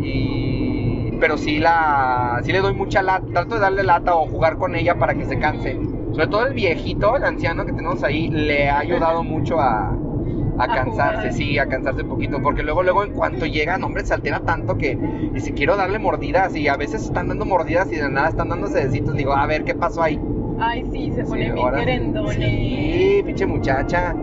Y, 0.00 1.12
pero 1.20 1.36
sí 1.36 1.58
la, 1.58 2.40
sí 2.44 2.52
le 2.52 2.60
doy 2.60 2.74
mucha 2.74 3.02
lata, 3.02 3.26
trato 3.32 3.54
de 3.56 3.60
darle 3.60 3.82
lata 3.82 4.14
o 4.14 4.26
jugar 4.26 4.56
con 4.58 4.74
ella 4.76 4.98
para 4.98 5.14
que 5.14 5.24
se 5.24 5.38
canse. 5.38 5.78
Sobre 6.12 6.28
todo 6.28 6.46
el 6.46 6.54
viejito, 6.54 7.16
el 7.16 7.24
anciano 7.24 7.64
que 7.66 7.72
tenemos 7.72 8.02
ahí, 8.04 8.28
le 8.28 8.68
ha 8.70 8.78
ayudado 8.78 9.22
mucho 9.24 9.60
a, 9.60 9.88
a 9.90 10.62
A 10.64 10.66
cansarse, 10.68 11.18
jugar. 11.20 11.32
sí, 11.32 11.58
a 11.58 11.66
cansarse 11.66 12.02
un 12.02 12.08
poquito. 12.08 12.40
Porque 12.42 12.62
luego, 12.62 12.82
luego 12.82 13.04
en 13.04 13.12
cuanto 13.12 13.44
llegan, 13.46 13.82
hombre, 13.84 14.04
se 14.04 14.14
altera 14.14 14.40
tanto 14.40 14.76
que, 14.78 14.98
y 15.34 15.40
si 15.40 15.52
quiero 15.52 15.76
darle 15.76 15.98
mordidas, 15.98 16.54
y 16.56 16.68
a 16.68 16.76
veces 16.76 17.02
están 17.04 17.28
dando 17.28 17.44
mordidas 17.44 17.92
y 17.92 17.96
de 17.96 18.08
nada 18.08 18.28
están 18.28 18.48
dando 18.48 18.68
besitos, 18.70 19.14
digo, 19.16 19.34
a 19.34 19.46
ver, 19.46 19.64
¿qué 19.64 19.74
pasó 19.74 20.02
ahí? 20.02 20.18
Ay, 20.60 20.84
sí, 20.90 21.12
se 21.14 21.24
pone 21.24 21.46
Sí, 21.46 21.52
bien 21.52 21.58
ahora- 21.58 21.78
querendone. 21.78 22.34
Sí, 22.34 23.22
pinche 23.24 23.46
muchacha. 23.46 24.14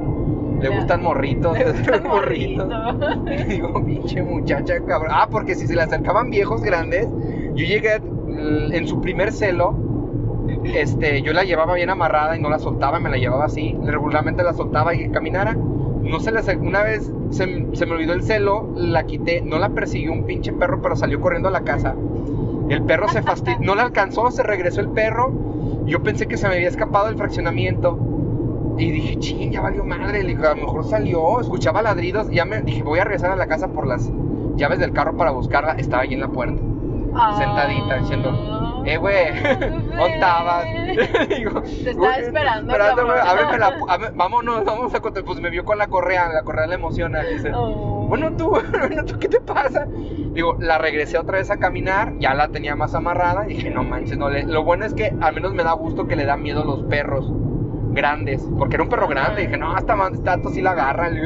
Le 0.60 0.70
gustan 0.70 1.02
morritos. 1.04 1.58
Le 1.58 1.72
gustan 1.72 2.04
morritos. 2.04 2.68
Y 3.28 3.44
digo, 3.44 3.86
pinche 3.86 4.22
muchacha, 4.22 4.76
cabrón. 4.86 5.12
Ah, 5.14 5.28
porque 5.30 5.56
si 5.56 5.68
se 5.68 5.76
le 5.76 5.82
acercaban 5.82 6.30
viejos 6.30 6.62
grandes, 6.62 7.08
yo 7.56 7.66
llegué 7.66 8.02
en 8.28 8.88
su 8.88 9.02
primer 9.02 9.32
celo. 9.32 9.76
Este, 10.64 11.22
yo 11.22 11.34
la 11.34 11.44
llevaba 11.44 11.76
bien 11.76 11.90
amarrada 11.90 12.36
y 12.38 12.42
no 12.42 12.50
la 12.50 12.60
soltaba, 12.60 13.00
me 13.00 13.10
la 13.10 13.18
llevaba 13.18 13.46
así. 13.46 13.78
Regularmente 13.84 14.44
la 14.44 14.54
soltaba 14.54 14.94
y 14.94 15.00
que 15.00 15.12
caminara. 15.12 15.54
No 15.54 16.20
se 16.20 16.32
le 16.32 16.40
Una 16.58 16.84
vez 16.84 17.12
se, 17.32 17.66
se 17.74 17.86
me 17.86 17.94
olvidó 17.94 18.14
el 18.14 18.24
celo, 18.24 18.70
la 18.76 19.06
quité. 19.06 19.42
No 19.42 19.58
la 19.58 19.70
persiguió 19.70 20.12
un 20.12 20.26
pinche 20.26 20.54
perro, 20.54 20.82
pero 20.82 20.96
salió 20.96 21.20
corriendo 21.20 21.50
a 21.50 21.52
la 21.52 21.62
casa. 21.62 21.96
El 22.70 22.84
perro 22.84 23.08
se 23.10 23.22
fastidió, 23.22 23.60
no 23.62 23.76
la 23.76 23.84
alcanzó, 23.84 24.32
se 24.32 24.44
regresó 24.44 24.82
el 24.82 24.90
perro. 24.90 25.32
Yo 25.86 26.02
pensé 26.02 26.28
que 26.28 26.38
se 26.38 26.48
me 26.48 26.56
había 26.56 26.68
escapado 26.68 27.08
del 27.08 27.18
fraccionamiento. 27.18 27.98
Y 28.78 28.92
dije, 28.92 29.18
ching, 29.20 29.52
ya 29.52 29.62
valió 29.62 29.84
madre. 29.86 30.22
Le 30.24 30.36
dije, 30.36 30.46
a 30.46 30.50
lo 30.56 30.62
mejor 30.62 30.84
salió, 30.84 31.40
escuchaba 31.40 31.82
ladridos. 31.82 32.32
Y 32.32 32.36
ya 32.36 32.46
me 32.46 32.62
dije, 32.62 32.84
voy 32.84 33.00
a 33.00 33.04
regresar 33.04 33.32
a 33.32 33.36
la 33.36 33.48
casa 33.48 33.70
por 33.70 33.88
las 33.88 34.10
llaves 34.56 34.80
del 34.80 34.92
carro 34.94 35.16
para 35.16 35.32
buscarla. 35.32 35.74
Estaba 35.74 36.04
ahí 36.04 36.14
en 36.14 36.20
la 36.22 36.28
puerta, 36.28 36.62
sentadita, 37.38 37.96
diciendo, 37.98 38.84
eh, 38.86 38.98
güey. 38.98 39.16
Digo, 41.30 41.62
Te 41.62 41.90
estaba 41.92 41.94
"Güey, 41.94 42.22
esperando, 42.22 42.72
Esperándome, 42.72 43.14
cabrón". 43.14 43.28
ábreme 43.28 43.58
la 43.58 44.12
vámonos, 44.16 44.66
vamos 44.66 44.94
a 44.94 45.00
contar. 45.00 45.24
Pues 45.24 45.40
me 45.40 45.50
vio 45.50 45.64
con 45.66 45.78
la 45.78 45.88
correa, 45.88 46.30
la 46.34 46.44
correa 46.44 46.68
le 46.68 46.76
emociona. 46.76 47.22
Dice, 47.24 47.52
Oh. 47.56 48.06
bueno, 48.08 48.32
tú, 48.38 48.50
bueno, 48.50 49.06
tú, 49.06 49.18
¿qué 49.20 49.28
te 49.30 49.40
pasa? 49.42 49.88
Digo, 50.34 50.58
la 50.60 50.78
regresé 50.78 51.18
otra 51.18 51.38
vez 51.38 51.50
a 51.50 51.58
caminar, 51.58 52.14
ya 52.20 52.34
la 52.34 52.50
tenía 52.50 52.76
más 52.76 52.94
amarrada. 52.94 53.46
Y 53.50 53.56
dije, 53.56 53.70
no 53.70 53.84
manches, 53.84 54.18
no 54.18 54.30
le. 54.30 54.44
Lo 54.44 54.64
bueno 54.64 54.86
es 54.86 54.94
que 54.94 55.14
al 55.22 55.34
menos 55.34 55.54
me 55.54 55.64
da 55.64 55.72
gusto 55.74 56.08
que 56.08 56.16
le 56.16 56.26
da 56.26 56.36
miedo 56.38 56.64
los 56.66 56.84
perros. 56.84 57.32
Grandes, 57.96 58.48
porque 58.60 58.76
era 58.76 58.84
un 58.84 58.90
perro 58.90 59.08
grande. 59.08 59.42
Y 59.42 59.46
dije, 59.48 59.58
no, 59.58 59.76
hasta 59.76 59.96
más 59.96 60.22
tato 60.24 60.50
sí 60.50 60.62
la 60.62 60.72
agarra. 60.72 61.10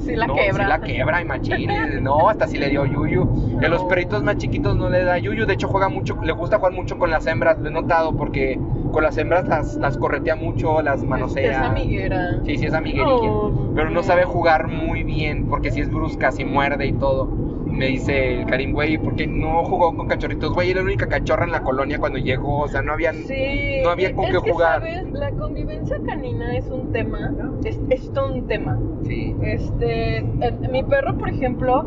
Sí 0.00 0.16
la 0.16 0.26
no, 0.26 0.34
quebra. 0.34 0.64
Sí 0.64 0.68
la 0.70 0.80
quebra 0.80 1.20
y 1.20 1.24
machín. 1.26 1.70
y 1.70 2.00
No, 2.00 2.30
hasta 2.30 2.46
sí 2.46 2.56
le 2.56 2.70
dio 2.70 2.86
yuyu. 2.86 3.58
Y 3.60 3.64
a 3.64 3.68
los 3.68 3.82
No. 3.82 3.88
perritos 3.88 4.22
más 4.22 4.38
chiquitos 4.38 4.74
no 4.74 4.88
le 4.88 5.04
da 5.04 5.18
yuyu. 5.18 5.44
De 5.44 5.52
hecho, 5.52 5.68
juega 5.68 5.90
mucho, 5.90 6.16
le 6.22 6.32
gusta 6.32 6.56
jugar 6.56 6.72
mucho 6.72 6.98
con 6.98 7.10
las 7.10 7.26
hembras. 7.26 7.58
Lo 7.58 7.68
he 7.68 7.70
notado 7.70 8.16
porque 8.16 8.58
con 8.92 9.02
las 9.02 9.18
hembras 9.18 9.46
las, 9.46 9.76
las 9.76 9.98
corretea 9.98 10.36
mucho, 10.36 10.80
las 10.80 11.04
manosea. 11.04 11.50
Es 11.52 11.58
amiguera. 11.58 12.40
Sí, 12.46 12.56
sí 12.56 12.64
es 12.64 12.72
amiguerilla. 12.72 13.04
Oh, 13.30 13.72
pero 13.74 13.90
no 13.90 14.02
sabe 14.02 14.24
jugar 14.24 14.68
muy 14.68 15.02
bien 15.02 15.46
porque 15.48 15.70
si 15.70 15.82
es 15.82 15.90
brusca, 15.90 16.32
si 16.32 16.46
muerde 16.46 16.86
y 16.86 16.94
todo. 16.94 17.28
Me 17.70 17.86
dice 17.86 18.40
el 18.40 18.46
Karim, 18.46 18.72
güey, 18.72 18.98
porque 18.98 19.26
no 19.26 19.64
jugó 19.64 19.96
con 19.96 20.08
cachorritos? 20.08 20.52
Güey, 20.52 20.70
era 20.70 20.80
la 20.80 20.86
única 20.86 21.06
cachorra 21.06 21.44
en 21.44 21.52
la 21.52 21.62
colonia 21.62 21.98
cuando 21.98 22.18
llegó. 22.18 22.60
O 22.60 22.68
sea, 22.68 22.82
no 22.82 22.92
habían. 22.92 23.16
Sí, 23.24 23.80
no 23.82 23.90
había 23.90 24.14
con 24.14 24.26
es 24.26 24.32
qué 24.32 24.42
que, 24.42 24.52
jugar. 24.52 24.80
¿sabes? 24.80 25.10
La 25.12 25.30
convivencia 25.32 25.96
canina 26.04 26.56
es 26.56 26.68
un 26.68 26.92
tema, 26.92 27.32
es, 27.64 27.80
es 27.88 28.12
todo 28.12 28.34
un 28.34 28.46
tema. 28.46 28.78
Sí. 29.04 29.34
Este, 29.42 30.18
eh, 30.18 30.52
mi 30.70 30.82
perro, 30.82 31.16
por 31.16 31.28
ejemplo, 31.28 31.86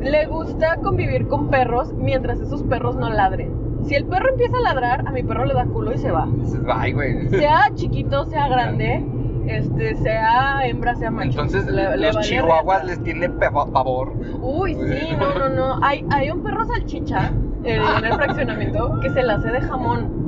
le 0.00 0.26
gusta 0.26 0.76
convivir 0.76 1.28
con 1.28 1.48
perros 1.48 1.92
mientras 1.94 2.40
esos 2.40 2.62
perros 2.64 2.96
no 2.96 3.10
ladren. 3.10 3.52
Si 3.84 3.94
el 3.94 4.06
perro 4.06 4.30
empieza 4.30 4.56
a 4.56 4.60
ladrar, 4.60 5.06
a 5.06 5.12
mi 5.12 5.22
perro 5.22 5.44
le 5.44 5.54
da 5.54 5.66
culo 5.66 5.92
y 5.92 5.98
se 5.98 6.10
va. 6.10 6.26
Dices, 6.26 6.60
Ay, 6.66 6.92
güey. 6.92 7.28
Sea 7.28 7.70
chiquito, 7.74 8.24
sea 8.24 8.48
grande, 8.48 9.04
este, 9.46 9.96
sea 9.96 10.66
hembra, 10.66 10.94
sea 10.94 11.10
macho. 11.10 11.30
Entonces, 11.30 11.66
Le- 11.66 11.96
los 11.96 12.20
chihuahuas 12.20 12.84
les 12.84 13.02
tiene 13.02 13.28
pavor. 13.28 14.12
Uy, 14.40 14.74
sí, 14.74 15.16
no, 15.18 15.34
no, 15.38 15.48
no. 15.48 15.78
Hay, 15.84 16.04
hay 16.10 16.30
un 16.30 16.42
perro 16.42 16.64
salchicha 16.66 17.32
eh, 17.64 17.80
en 17.98 18.04
el 18.04 18.12
fraccionamiento 18.14 18.98
que 19.00 19.10
se 19.10 19.22
la 19.22 19.34
hace 19.34 19.50
de 19.50 19.60
jamón. 19.60 20.24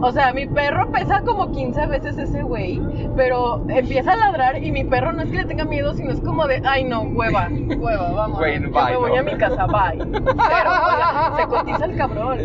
O 0.00 0.10
sea, 0.12 0.32
mi 0.32 0.46
perro 0.46 0.90
pesa 0.90 1.22
como 1.22 1.50
15 1.52 1.86
veces 1.86 2.18
ese 2.18 2.42
güey, 2.42 2.80
pero 3.16 3.64
empieza 3.68 4.12
a 4.12 4.16
ladrar 4.16 4.62
y 4.62 4.70
mi 4.72 4.84
perro 4.84 5.12
no 5.12 5.22
es 5.22 5.30
que 5.30 5.38
le 5.38 5.44
tenga 5.44 5.64
miedo, 5.64 5.94
sino 5.94 6.10
es 6.10 6.20
como 6.20 6.46
de, 6.46 6.62
ay 6.66 6.84
no, 6.84 7.02
hueva, 7.02 7.48
hueva, 7.50 8.10
vamos. 8.12 8.38
Yo 8.38 8.44
bye, 8.44 8.60
me 8.60 8.96
voy 8.96 9.12
no. 9.12 9.18
a 9.18 9.22
mi 9.22 9.34
casa, 9.36 9.66
bye. 9.66 9.98
Pero, 9.98 10.24
o 10.34 10.96
sea, 10.96 11.32
se 11.36 11.46
cotiza 11.46 11.84
el 11.86 11.96
cabrón. 11.96 12.38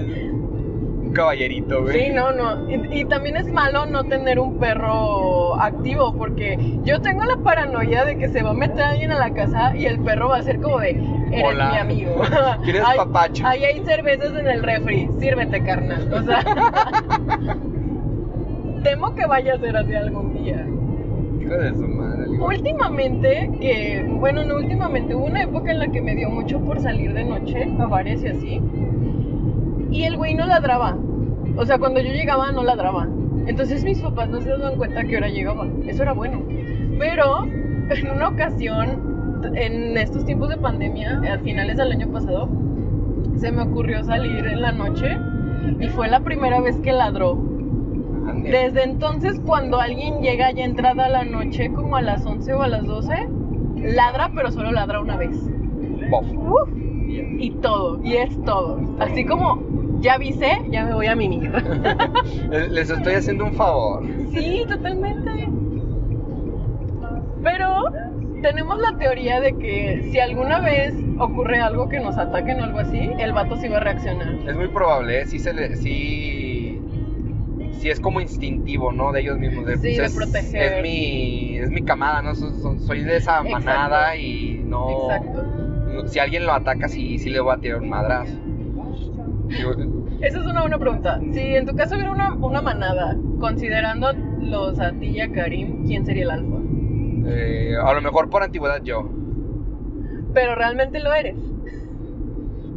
Un 1.10 1.16
caballerito, 1.16 1.82
güey. 1.82 2.00
Sí, 2.00 2.10
no, 2.14 2.32
no. 2.32 2.70
Y, 2.70 3.02
y 3.02 3.06
también 3.06 3.36
es 3.36 3.52
malo 3.52 3.88
no 3.88 4.04
tener 4.04 4.40
un 4.40 4.60
perro 4.60 5.60
activo, 5.60 6.14
porque 6.14 6.58
yo 6.84 7.02
tengo 7.02 7.24
la 7.26 7.38
paranoia 7.38 8.06
de 8.06 8.18
que 8.18 8.30
se 8.30 8.44
va 8.44 8.52
a 8.52 8.54
meter 8.54 8.82
alguien 8.82 9.12
a 9.12 9.18
la 9.18 9.34
casa 9.34 9.76
y 9.76 9.86
el 9.86 10.00
perro 10.00 10.30
va 10.30 10.38
a 10.38 10.44
ser 10.44 10.62
como 10.62 10.80
de, 10.80 10.92
eres 11.32 11.46
Hola. 11.46 11.72
mi 11.72 11.78
amigo. 11.78 12.22
¿Quieres 12.64 12.84
Ay, 12.86 12.98
papacho? 12.98 13.46
Ahí 13.46 13.64
hay 13.64 13.84
cervezas 13.84 14.38
en 14.38 14.48
el 14.48 14.62
refri, 14.62 15.10
sírvete, 15.20 15.64
carnal. 15.64 16.14
O 16.14 16.22
sea, 16.22 16.44
temo 18.84 19.16
que 19.16 19.26
vaya 19.26 19.56
a 19.56 19.60
ser 19.60 19.78
así 19.78 19.96
algún 19.96 20.44
día. 20.44 20.66
Hijo 21.42 21.56
de 21.56 21.74
su 21.74 21.88
madre. 21.88 22.30
Últimamente, 22.40 23.50
que, 23.60 24.06
bueno, 24.08 24.44
no 24.46 24.58
últimamente, 24.58 25.16
hubo 25.16 25.26
una 25.26 25.42
época 25.42 25.72
en 25.72 25.80
la 25.80 25.88
que 25.88 26.02
me 26.02 26.16
dio 26.16 26.30
mucho 26.30 26.60
por 26.60 26.80
salir 26.80 27.14
de 27.14 27.24
noche 27.26 27.68
a 27.80 27.86
bares 27.88 28.24
y 28.24 28.28
así. 28.28 28.62
Y 29.92 30.04
el 30.04 30.18
güey 30.18 30.36
no 30.36 30.46
ladraba. 30.46 30.98
O 31.58 31.66
sea, 31.66 31.78
cuando 31.80 32.00
yo 32.00 32.12
llegaba 32.12 32.52
no 32.52 32.64
ladraba. 32.64 33.08
Entonces 33.48 33.84
mis 33.84 34.00
papás 34.02 34.30
no 34.30 34.42
se 34.42 34.50
daban 34.50 34.76
cuenta 34.76 35.04
que 35.04 35.18
hora 35.18 35.30
llegaba. 35.30 35.68
Eso 35.88 36.04
era 36.04 36.14
bueno. 36.14 36.44
Pero 37.00 37.46
en 37.46 38.12
una 38.12 38.30
ocasión, 38.30 39.42
en 39.56 39.98
estos 39.98 40.26
tiempos 40.26 40.50
de 40.50 40.58
pandemia, 40.58 41.22
a 41.34 41.40
finales 41.40 41.78
del 41.78 41.92
año 41.92 42.08
pasado, 42.12 42.50
se 43.36 43.52
me 43.52 43.64
ocurrió 43.64 44.04
salir 44.04 44.46
en 44.46 44.62
la 44.62 44.72
noche 44.72 45.18
y 45.80 45.88
fue 45.88 46.08
la 46.10 46.20
primera 46.20 46.62
vez 46.62 46.78
que 46.82 46.92
ladró. 46.92 47.38
Desde 48.44 48.84
entonces, 48.84 49.40
cuando 49.46 49.80
alguien 49.80 50.22
llega 50.22 50.52
ya 50.52 50.64
entrada 50.66 51.06
a 51.06 51.10
la 51.10 51.24
noche, 51.24 51.72
como 51.74 51.96
a 51.96 52.02
las 52.02 52.26
11 52.26 52.54
o 52.54 52.62
a 52.62 52.68
las 52.68 52.86
12, 52.86 53.30
ladra, 53.78 54.32
pero 54.36 54.52
solo 54.52 54.72
ladra 54.72 55.02
una 55.02 55.18
vez. 55.18 55.50
Uf, 56.12 56.70
y 57.10 57.52
todo, 57.62 58.00
y 58.04 58.16
es 58.18 58.44
todo. 58.44 58.80
Así 59.00 59.26
como 59.26 59.62
ya 60.00 60.14
avisé, 60.14 60.52
ya 60.70 60.86
me 60.86 60.94
voy 60.94 61.08
a 61.08 61.16
mimir. 61.16 61.52
Les 62.50 62.70
les 62.72 62.90
estoy 62.90 63.14
haciendo 63.16 63.46
un 63.46 63.54
favor. 63.54 64.04
sí, 64.34 64.64
totalmente. 64.68 65.30
Pero 67.44 67.84
tenemos 68.42 68.78
la 68.80 68.98
teoría 68.98 69.40
de 69.42 69.58
que 69.58 70.10
si 70.12 70.20
alguna 70.20 70.60
vez 70.62 70.94
ocurre 71.18 71.60
algo 71.60 71.90
que 71.90 72.00
nos 72.00 72.18
ataquen 72.18 72.60
o 72.62 72.64
algo 72.66 72.80
así, 72.80 73.10
el 73.18 73.34
vato 73.34 73.58
sí 73.58 73.68
va 73.68 73.78
a 73.78 73.82
reaccionar. 73.82 74.34
Es 74.48 74.56
muy 74.56 74.68
probable, 74.70 75.22
¿eh? 75.22 75.26
Sí, 75.26 75.40
se 75.40 75.54
le, 75.54 75.76
sí, 75.78 76.80
sí 77.80 77.90
es 77.90 78.00
como 78.00 78.22
instintivo, 78.22 78.92
¿no? 78.92 79.12
De 79.12 79.22
ellos 79.22 79.38
mismos. 79.38 79.66
De, 79.66 79.78
Sí, 79.78 79.96
de 79.96 80.06
es, 80.06 80.16
proteger. 80.16 80.74
Es 80.78 80.84
mi, 80.84 81.58
es 81.58 81.70
mi 81.72 81.82
camada, 81.82 82.22
¿no? 82.22 82.36
So- 82.36 82.54
so- 82.54 82.78
soy 82.80 83.04
de 83.04 83.18
esa 83.18 83.40
Exacto. 83.42 83.52
manada 83.52 84.16
y 84.18 84.62
no... 84.66 84.90
Exacto. 85.12 85.46
Si 86.08 86.20
alguien 86.20 86.46
lo 86.46 86.54
ataca, 86.54 86.88
sí, 86.88 87.18
sí 87.20 87.30
le 87.30 87.40
voy 87.40 87.54
a 87.54 87.60
tirar 87.60 87.82
un 87.82 87.90
madrazo. 87.90 88.34
Esa 90.22 90.40
es 90.40 90.46
una 90.46 90.62
buena 90.62 90.78
pregunta. 90.78 91.20
Si 91.32 91.40
en 91.56 91.66
tu 91.66 91.76
caso 91.76 91.96
hubiera 91.96 92.12
una, 92.12 92.34
una 92.34 92.62
manada, 92.62 93.16
considerando 93.40 94.12
los 94.42 94.80
a 94.80 94.92
ti 94.94 95.08
y 95.08 95.22
a 95.22 95.32
Karim, 95.32 95.86
¿quién 95.86 96.06
sería 96.06 96.24
el 96.24 96.32
alfa? 96.32 96.58
eh, 97.28 97.76
a 97.82 97.94
lo 97.94 98.02
mejor 98.02 98.30
por 98.30 98.44
antigüedad 98.44 98.82
yo. 98.84 99.08
Pero 100.34 100.56
realmente 100.56 101.00
lo 101.00 101.14
eres. 101.14 101.36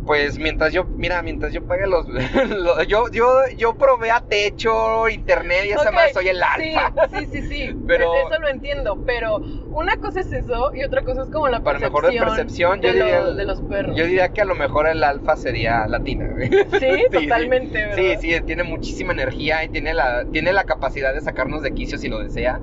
Pues 0.05 0.37
mientras 0.39 0.73
yo, 0.73 0.85
mira, 0.97 1.23
mientras 1.23 1.53
yo 1.53 1.63
pague 1.65 1.87
los... 1.87 2.07
lo- 2.49 2.83
yo, 2.83 3.05
yo, 3.13 3.29
yo 3.57 3.75
provea 3.79 4.21
techo, 4.29 5.09
internet 5.09 5.65
y 5.67 5.71
esa 5.71 5.89
Ok, 5.91 5.95
madre, 5.95 6.13
soy 6.13 6.29
el 6.29 6.43
alfa. 6.43 6.93
Sí, 7.11 7.27
sí, 7.27 7.27
sí, 7.27 7.43
sí. 7.49 7.75
Pero- 7.87 8.13
Eso 8.15 8.41
lo 8.41 8.49
entiendo. 8.49 8.99
Pero 9.07 9.41
una 9.71 9.97
cosa 9.97 10.21
es 10.21 10.33
eso 10.33 10.73
y 10.75 10.83
otra 10.83 11.03
cosa 11.03 11.23
es 11.23 11.29
como 11.31 11.47
la 11.49 11.63
Para 11.63 11.79
percepción, 11.79 12.03
mejor 12.05 12.13
de 12.13 12.19
percepción, 12.37 12.81
yo 12.83 12.89
de, 12.89 12.95
diría, 12.99 13.21
lo- 13.21 13.35
de 13.37 13.45
los 13.45 13.61
perros. 13.63 13.97
yo 13.97 14.05
diría 14.05 14.29
que 14.31 14.41
a 14.41 14.45
lo 14.45 14.55
mejor 14.57 14.89
el 14.89 15.05
alfa 15.05 15.37
sería 15.37 15.87
latina, 15.87 16.27
güey. 16.33 16.49
Sí, 16.51 17.05
totalmente, 17.13 17.79
¿verdad? 17.79 17.97
Sí, 17.97 18.17
sí, 18.35 18.41
tiene 18.45 18.65
muchísima 18.65 19.13
energía 19.13 19.63
y 19.65 19.69
tiene 19.69 19.95
la, 19.95 20.25
tiene 20.33 20.53
la 20.53 20.65
capacidad 20.65 21.15
de 21.15 21.21
sacarnos 21.21 21.63
de 21.63 21.73
quicio 21.75 21.97
si 21.97 22.09
lo 22.09 22.19
desea. 22.19 22.61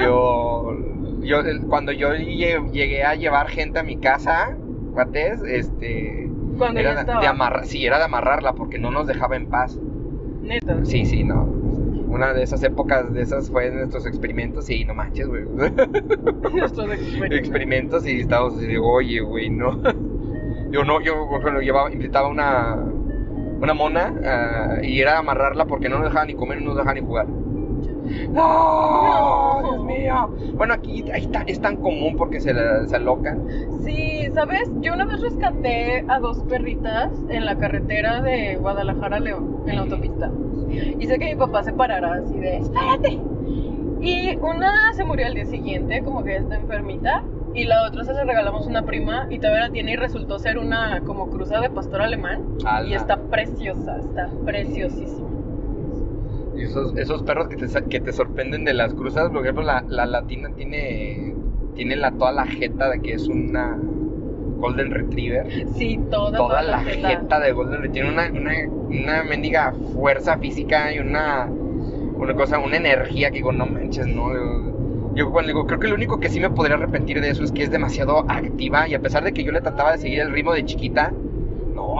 Yo, 0.00 0.72
yo 1.20 1.42
cuando 1.68 1.92
yo 1.92 2.10
lle- 2.14 2.70
llegué 2.70 3.04
a 3.04 3.14
llevar 3.14 3.48
gente 3.48 3.78
a 3.78 3.82
mi 3.82 3.96
casa, 3.98 4.56
cuates, 4.88 5.42
este, 5.42 6.30
Cuando 6.56 6.80
era 6.80 6.90
ya 6.90 6.94
de- 6.96 7.00
estaba. 7.20 7.60
de 7.60 7.66
sí, 7.66 7.84
era 7.86 7.98
de 7.98 8.04
amarrarla 8.04 8.54
porque 8.54 8.78
no 8.78 8.90
nos 8.90 9.06
dejaba 9.06 9.36
en 9.36 9.46
paz. 9.46 9.78
Neta. 10.42 10.84
Sí, 10.84 11.04
sí, 11.04 11.24
no. 11.24 11.44
Una 12.08 12.32
de 12.32 12.42
esas 12.42 12.62
épocas, 12.62 13.12
de 13.12 13.20
esas 13.22 13.50
fue 13.50 13.70
nuestros 13.70 14.06
experimentos 14.06 14.70
y 14.70 14.84
no 14.84 14.94
manches, 14.94 15.28
güey. 15.28 15.44
Nuestros 16.54 16.90
experimentos. 16.92 17.38
experimentos 17.38 18.06
y 18.06 18.20
estábamos 18.20 18.56
así 18.56 18.66
de, 18.66 18.78
oye, 18.78 19.20
güey, 19.20 19.50
no. 19.50 19.80
Yo 20.70 20.84
no, 20.84 21.00
yo 21.00 21.26
por 21.30 21.40
ejemplo, 21.40 21.62
llevaba, 21.62 21.90
invitaba 21.90 22.28
una, 22.28 22.76
una 23.58 23.72
mona 23.72 24.12
ah, 24.22 24.76
y 24.82 25.00
era 25.00 25.18
amarrarla 25.18 25.64
porque 25.64 25.88
no 25.88 25.96
nos 25.98 26.08
dejaba 26.08 26.26
ni 26.26 26.34
comer, 26.34 26.60
no 26.60 26.66
nos 26.68 26.76
dejaba 26.76 26.92
ni 26.94 27.00
jugar. 27.00 27.26
¡No! 28.30 29.60
¡Dios 29.62 29.84
mío! 29.84 30.30
Bueno, 30.54 30.74
aquí 30.74 31.04
está- 31.12 31.42
es 31.46 31.60
tan 31.60 31.76
común 31.76 32.16
porque 32.16 32.40
se, 32.40 32.52
se 32.86 32.96
alocan. 32.96 33.42
Sí, 33.84 34.28
¿sabes? 34.34 34.70
Yo 34.80 34.94
una 34.94 35.04
vez 35.06 35.20
rescaté 35.20 36.04
a 36.08 36.18
dos 36.20 36.42
perritas 36.44 37.10
en 37.28 37.44
la 37.44 37.56
carretera 37.56 38.20
de 38.22 38.56
Guadalajara 38.56 39.16
a 39.16 39.20
León, 39.20 39.62
en 39.66 39.76
la 39.76 39.82
autopista. 39.82 40.30
Hice 40.98 41.18
que 41.18 41.26
mi 41.26 41.36
papá 41.36 41.62
se 41.62 41.72
parara 41.72 42.14
así 42.24 42.38
de, 42.38 42.58
espérate. 42.58 43.18
Y 44.00 44.36
una 44.36 44.92
se 44.94 45.04
murió 45.04 45.26
al 45.26 45.34
día 45.34 45.46
siguiente, 45.46 46.02
como 46.04 46.22
que 46.22 46.36
está 46.36 46.56
enfermita. 46.56 47.24
Y 47.54 47.64
la 47.64 47.86
otra 47.88 48.04
se 48.04 48.12
la 48.12 48.24
regalamos 48.24 48.66
una 48.66 48.82
prima 48.82 49.26
y 49.30 49.38
todavía 49.38 49.62
la 49.66 49.70
tiene 49.70 49.92
y 49.92 49.96
resultó 49.96 50.38
ser 50.38 50.58
una 50.58 51.00
como 51.00 51.28
cruza 51.30 51.60
de 51.60 51.70
pastor 51.70 52.02
alemán. 52.02 52.44
Ala. 52.64 52.86
Y 52.88 52.94
está 52.94 53.16
preciosa, 53.16 53.96
está 53.98 54.28
preciosísima. 54.44 55.26
Y 56.58 56.64
esos, 56.64 56.96
esos 56.96 57.22
perros 57.22 57.48
que 57.48 57.56
te, 57.56 57.66
que 57.84 58.00
te 58.00 58.12
sorprenden 58.12 58.64
de 58.64 58.74
las 58.74 58.92
cruzas, 58.94 59.30
por 59.30 59.42
ejemplo, 59.42 59.62
la, 59.64 59.84
la 59.88 60.06
latina 60.06 60.50
tiene, 60.56 61.34
tiene 61.74 61.96
la, 61.96 62.10
toda 62.12 62.32
la 62.32 62.46
jeta 62.46 62.90
de 62.90 63.00
que 63.00 63.12
es 63.14 63.28
una 63.28 63.78
Golden 64.58 64.90
Retriever. 64.90 65.46
Sí, 65.76 66.00
toda, 66.10 66.36
toda 66.36 66.62
la 66.62 66.80
jeta. 66.80 67.08
jeta 67.10 67.40
de 67.40 67.52
Golden 67.52 67.82
Retriever, 67.82 68.12
una, 68.12 68.30
una, 68.30 68.52
una 68.68 69.22
mendiga 69.24 69.72
fuerza 69.94 70.36
física 70.38 70.92
y 70.92 70.98
una, 70.98 71.46
una 71.46 72.34
cosa, 72.34 72.58
una 72.58 72.76
energía 72.76 73.30
que 73.30 73.36
digo, 73.36 73.52
no 73.52 73.66
manches, 73.66 74.06
no. 74.08 75.14
Yo 75.14 75.30
cuando 75.30 75.48
digo, 75.48 75.66
creo 75.66 75.80
que 75.80 75.88
lo 75.88 75.94
único 75.94 76.20
que 76.20 76.28
sí 76.28 76.40
me 76.40 76.50
podría 76.50 76.76
arrepentir 76.76 77.20
de 77.20 77.30
eso 77.30 77.42
es 77.44 77.52
que 77.52 77.62
es 77.62 77.70
demasiado 77.70 78.24
activa 78.28 78.88
y 78.88 78.94
a 78.94 79.00
pesar 79.00 79.24
de 79.24 79.32
que 79.32 79.42
yo 79.44 79.52
le 79.52 79.60
trataba 79.60 79.92
de 79.92 79.98
seguir 79.98 80.20
el 80.20 80.30
ritmo 80.32 80.52
de 80.52 80.64
chiquita, 80.64 81.12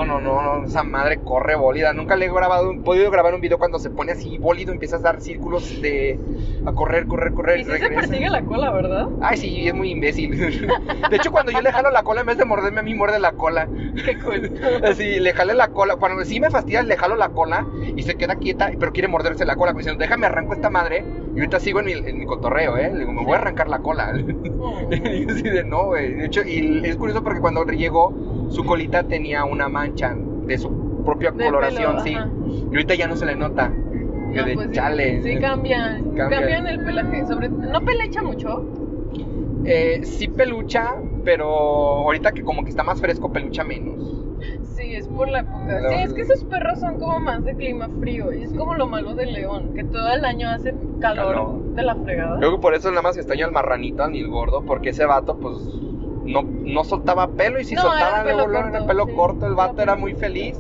no, 0.05 0.21
No, 0.21 0.21
no, 0.21 0.65
esa 0.65 0.83
madre 0.83 1.19
corre 1.19 1.55
bólida. 1.57 1.93
Nunca 1.93 2.17
le 2.17 2.27
he 2.27 2.33
grabado, 2.33 2.75
podido 2.83 3.11
grabar 3.11 3.35
un 3.35 3.41
video 3.41 3.59
cuando 3.59 3.79
se 3.79 3.91
pone 3.91 4.13
así 4.13 4.39
bólido, 4.39 4.73
empiezas 4.73 5.01
a 5.01 5.05
dar 5.05 5.21
círculos 5.21 5.81
de 5.81 6.19
a 6.67 6.73
correr, 6.73 7.07
correr, 7.07 7.33
correr. 7.33 7.61
Y 7.61 7.65
sí 7.65 7.71
se 7.79 7.89
persigue 7.89 8.29
la 8.29 8.43
cola, 8.43 8.71
¿verdad? 8.71 9.09
Ay, 9.21 9.37
sí, 9.37 9.69
es 9.69 9.75
muy 9.75 9.91
imbécil. 9.91 10.37
De 10.37 11.17
hecho, 11.17 11.31
cuando 11.31 11.53
yo 11.53 11.61
le 11.61 11.73
jalo 11.73 11.91
la 11.91 12.03
cola, 12.03 12.21
en 12.21 12.27
vez 12.27 12.39
de 12.39 12.45
morderme 12.45 12.81
a 12.81 12.83
mí, 12.83 12.95
muerde 12.95 13.19
la 13.19 13.33
cola. 13.33 13.69
Qué 14.05 14.19
cool. 14.19 14.53
Así, 14.85 15.21
le 15.21 15.33
jale 15.33 15.55
la 15.55 15.69
cola. 15.69 15.97
Cuando 15.97 16.25
sí 16.25 16.41
me 16.41 16.51
fastidia, 16.51 16.83
le 16.83 16.97
jalo 16.97 17.17
la 17.17 17.31
cola 17.31 17.67
y 17.97 18.03
se 18.03 18.17
queda 18.17 18.37
quieta, 18.37 18.71
pero 18.79 18.93
quiere 18.93 19.09
morderse 19.09 19.45
la 19.45 19.57
cola. 19.57 19.73
Como 19.73 19.81
diciendo, 19.81 20.01
déjame 20.01 20.27
arranco 20.27 20.55
esta 20.55 20.71
madre. 20.71 21.05
Y 21.35 21.41
ahorita 21.41 21.61
sigo 21.61 21.81
en 21.81 21.87
mi, 21.87 21.93
en 21.93 22.19
mi 22.19 22.27
cotorreo, 22.27 22.77
¿eh? 22.77 22.91
Le 22.93 23.01
digo, 23.01 23.13
me 23.13 23.25
voy 23.25 23.35
a 23.35 23.37
arrancar 23.37 23.69
la 23.69 23.79
cola. 23.79 24.13
Oh. 24.59 24.89
y 24.91 25.27
yo 25.27 25.33
así 25.33 25.43
de 25.43 25.65
no, 25.65 25.87
güey. 25.87 26.15
De 26.15 26.27
hecho, 26.27 26.43
y 26.43 26.83
es 26.85 26.97
curioso 26.97 27.23
porque 27.23 27.41
cuando 27.41 27.65
llegó, 27.65 28.13
su 28.51 28.65
colita 28.65 29.05
tenía 29.05 29.45
una 29.45 29.69
mancha 29.79 30.17
de 30.47 30.59
su 30.59 31.03
propia 31.05 31.31
De 31.31 31.45
coloración, 31.45 31.93
pelo, 31.93 32.05
sí. 32.05 32.15
ajá. 32.15 32.29
Y 32.47 32.67
ahorita 32.67 32.95
ya 32.95 33.07
no 33.07 33.17
se 33.17 33.27
le 33.27 33.37
nota. 33.37 33.69
No, 33.69 34.45
de 34.45 34.55
pues 34.55 34.71
chale. 34.73 35.23
Sí, 35.23 35.39
cambian. 35.39 36.05
Cambia. 36.15 36.29
Cambian 36.29 36.67
el 36.67 36.85
pelaje. 36.85 37.27
Sobre... 37.27 37.49
¿No 37.49 37.81
pelecha 37.83 38.23
mucho? 38.23 38.65
Eh, 39.65 40.01
sí 40.05 40.29
pelucha, 40.29 40.95
pero 41.25 41.47
ahorita 41.47 42.33
que 42.33 42.43
como 42.43 42.63
que 42.63 42.71
está 42.71 42.83
más 42.85 43.01
fresco, 43.01 43.33
pelucha 43.33 43.65
menos. 43.65 44.25
Sí, 44.63 44.95
es 44.95 45.09
por 45.09 45.29
la 45.29 45.41
época. 45.41 45.89
Sí, 45.89 45.95
es 45.97 46.13
que 46.13 46.21
esos 46.23 46.45
perros 46.45 46.79
son 46.79 46.99
como 46.99 47.19
más 47.19 47.45
de 47.45 47.55
clima 47.55 47.89
frío. 48.01 48.33
Y 48.33 48.43
es 48.45 48.53
como 48.53 48.75
lo 48.75 48.87
malo 48.87 49.15
del 49.15 49.33
león, 49.33 49.73
que 49.75 49.85
todo 49.85 50.09
el 50.13 50.25
año 50.25 50.49
hace 50.49 50.75
calor 51.01 51.35
Calor. 51.35 51.75
de 51.75 51.83
la 51.83 51.95
fregada. 51.97 52.39
Creo 52.39 52.53
que 52.53 52.59
por 52.59 52.75
eso 52.75 52.89
nada 52.91 53.03
más 53.03 53.17
extraño 53.17 53.47
al 53.47 53.53
marranito, 53.53 54.05
al 54.05 54.15
el 54.15 54.29
gordo, 54.29 54.63
porque 54.65 54.91
ese 54.91 55.05
vato, 55.07 55.37
pues, 55.39 55.57
no, 56.29 56.43
no 56.43 56.85
soltaba 56.85 57.31
pelo 57.33 57.59
y 57.61 57.65
si 57.65 57.75
No, 57.75 57.83
soltaba 57.83 58.23
luego, 58.23 58.47
luego 58.47 58.53
era 58.69 58.71
corto, 58.71 58.87
pelo 58.87 59.07
sí. 59.07 59.13
corto. 59.15 59.47
El 59.47 59.55
vato 59.55 59.83
Era 59.83 59.97
muy 59.97 60.15
feliz, 60.15 60.59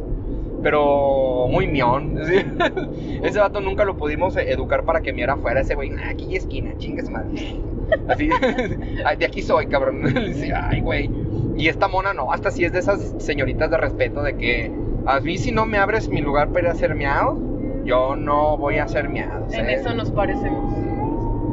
pero 0.62 1.47
muy 1.49 1.66
mión. 1.66 2.14
¿sí? 2.27 3.21
Ese 3.23 3.39
vato 3.39 3.61
nunca 3.61 3.85
lo 3.85 3.97
pudimos 3.97 4.37
eh, 4.37 4.51
educar 4.51 4.85
para 4.85 5.01
que 5.01 5.12
miara 5.12 5.35
afuera. 5.35 5.61
Ese 5.61 5.75
güey, 5.75 5.93
"Ah, 5.93 6.11
aquí 6.11 6.35
esquina, 6.37 6.77
chingues 6.79 7.09
madre. 7.11 7.61
Así, 8.09 8.29
"Ay, 9.05 9.16
de 9.16 9.27
aquí 9.27 9.43
soy, 9.43 9.66
cabrón. 9.66 10.03
Dice, 10.05 10.53
ay, 10.55 10.81
güey. 10.81 11.11
Y 11.57 11.69
esta 11.69 11.89
mona 11.89 12.12
no, 12.14 12.33
hasta 12.33 12.51
si 12.51 12.64
es 12.64 12.73
de 12.73 12.79
esas 12.79 13.14
señoritas 13.19 13.71
de 13.71 13.77
respeto 13.77 14.23
de 14.23 14.37
que 14.37 14.71
a 15.07 15.21
mí 15.21 15.39
si 15.39 15.53
no 15.53 15.66
me 15.66 15.79
abres 15.79 16.09
mi 16.09 16.21
lugar 16.21 16.49
para 16.49 16.61
ir 16.61 16.66
a 16.69 16.73
hacer 16.73 16.95
miados, 16.95 17.39
yo 17.85 18.14
no 18.16 18.57
voy 18.57 18.77
a 18.79 18.85
hacer 18.85 19.09
miados. 19.09 19.53
En 19.55 19.69
¿eh?". 19.69 19.75
eso 19.75 19.95
nos 19.95 20.11
parecemos. 20.11 20.75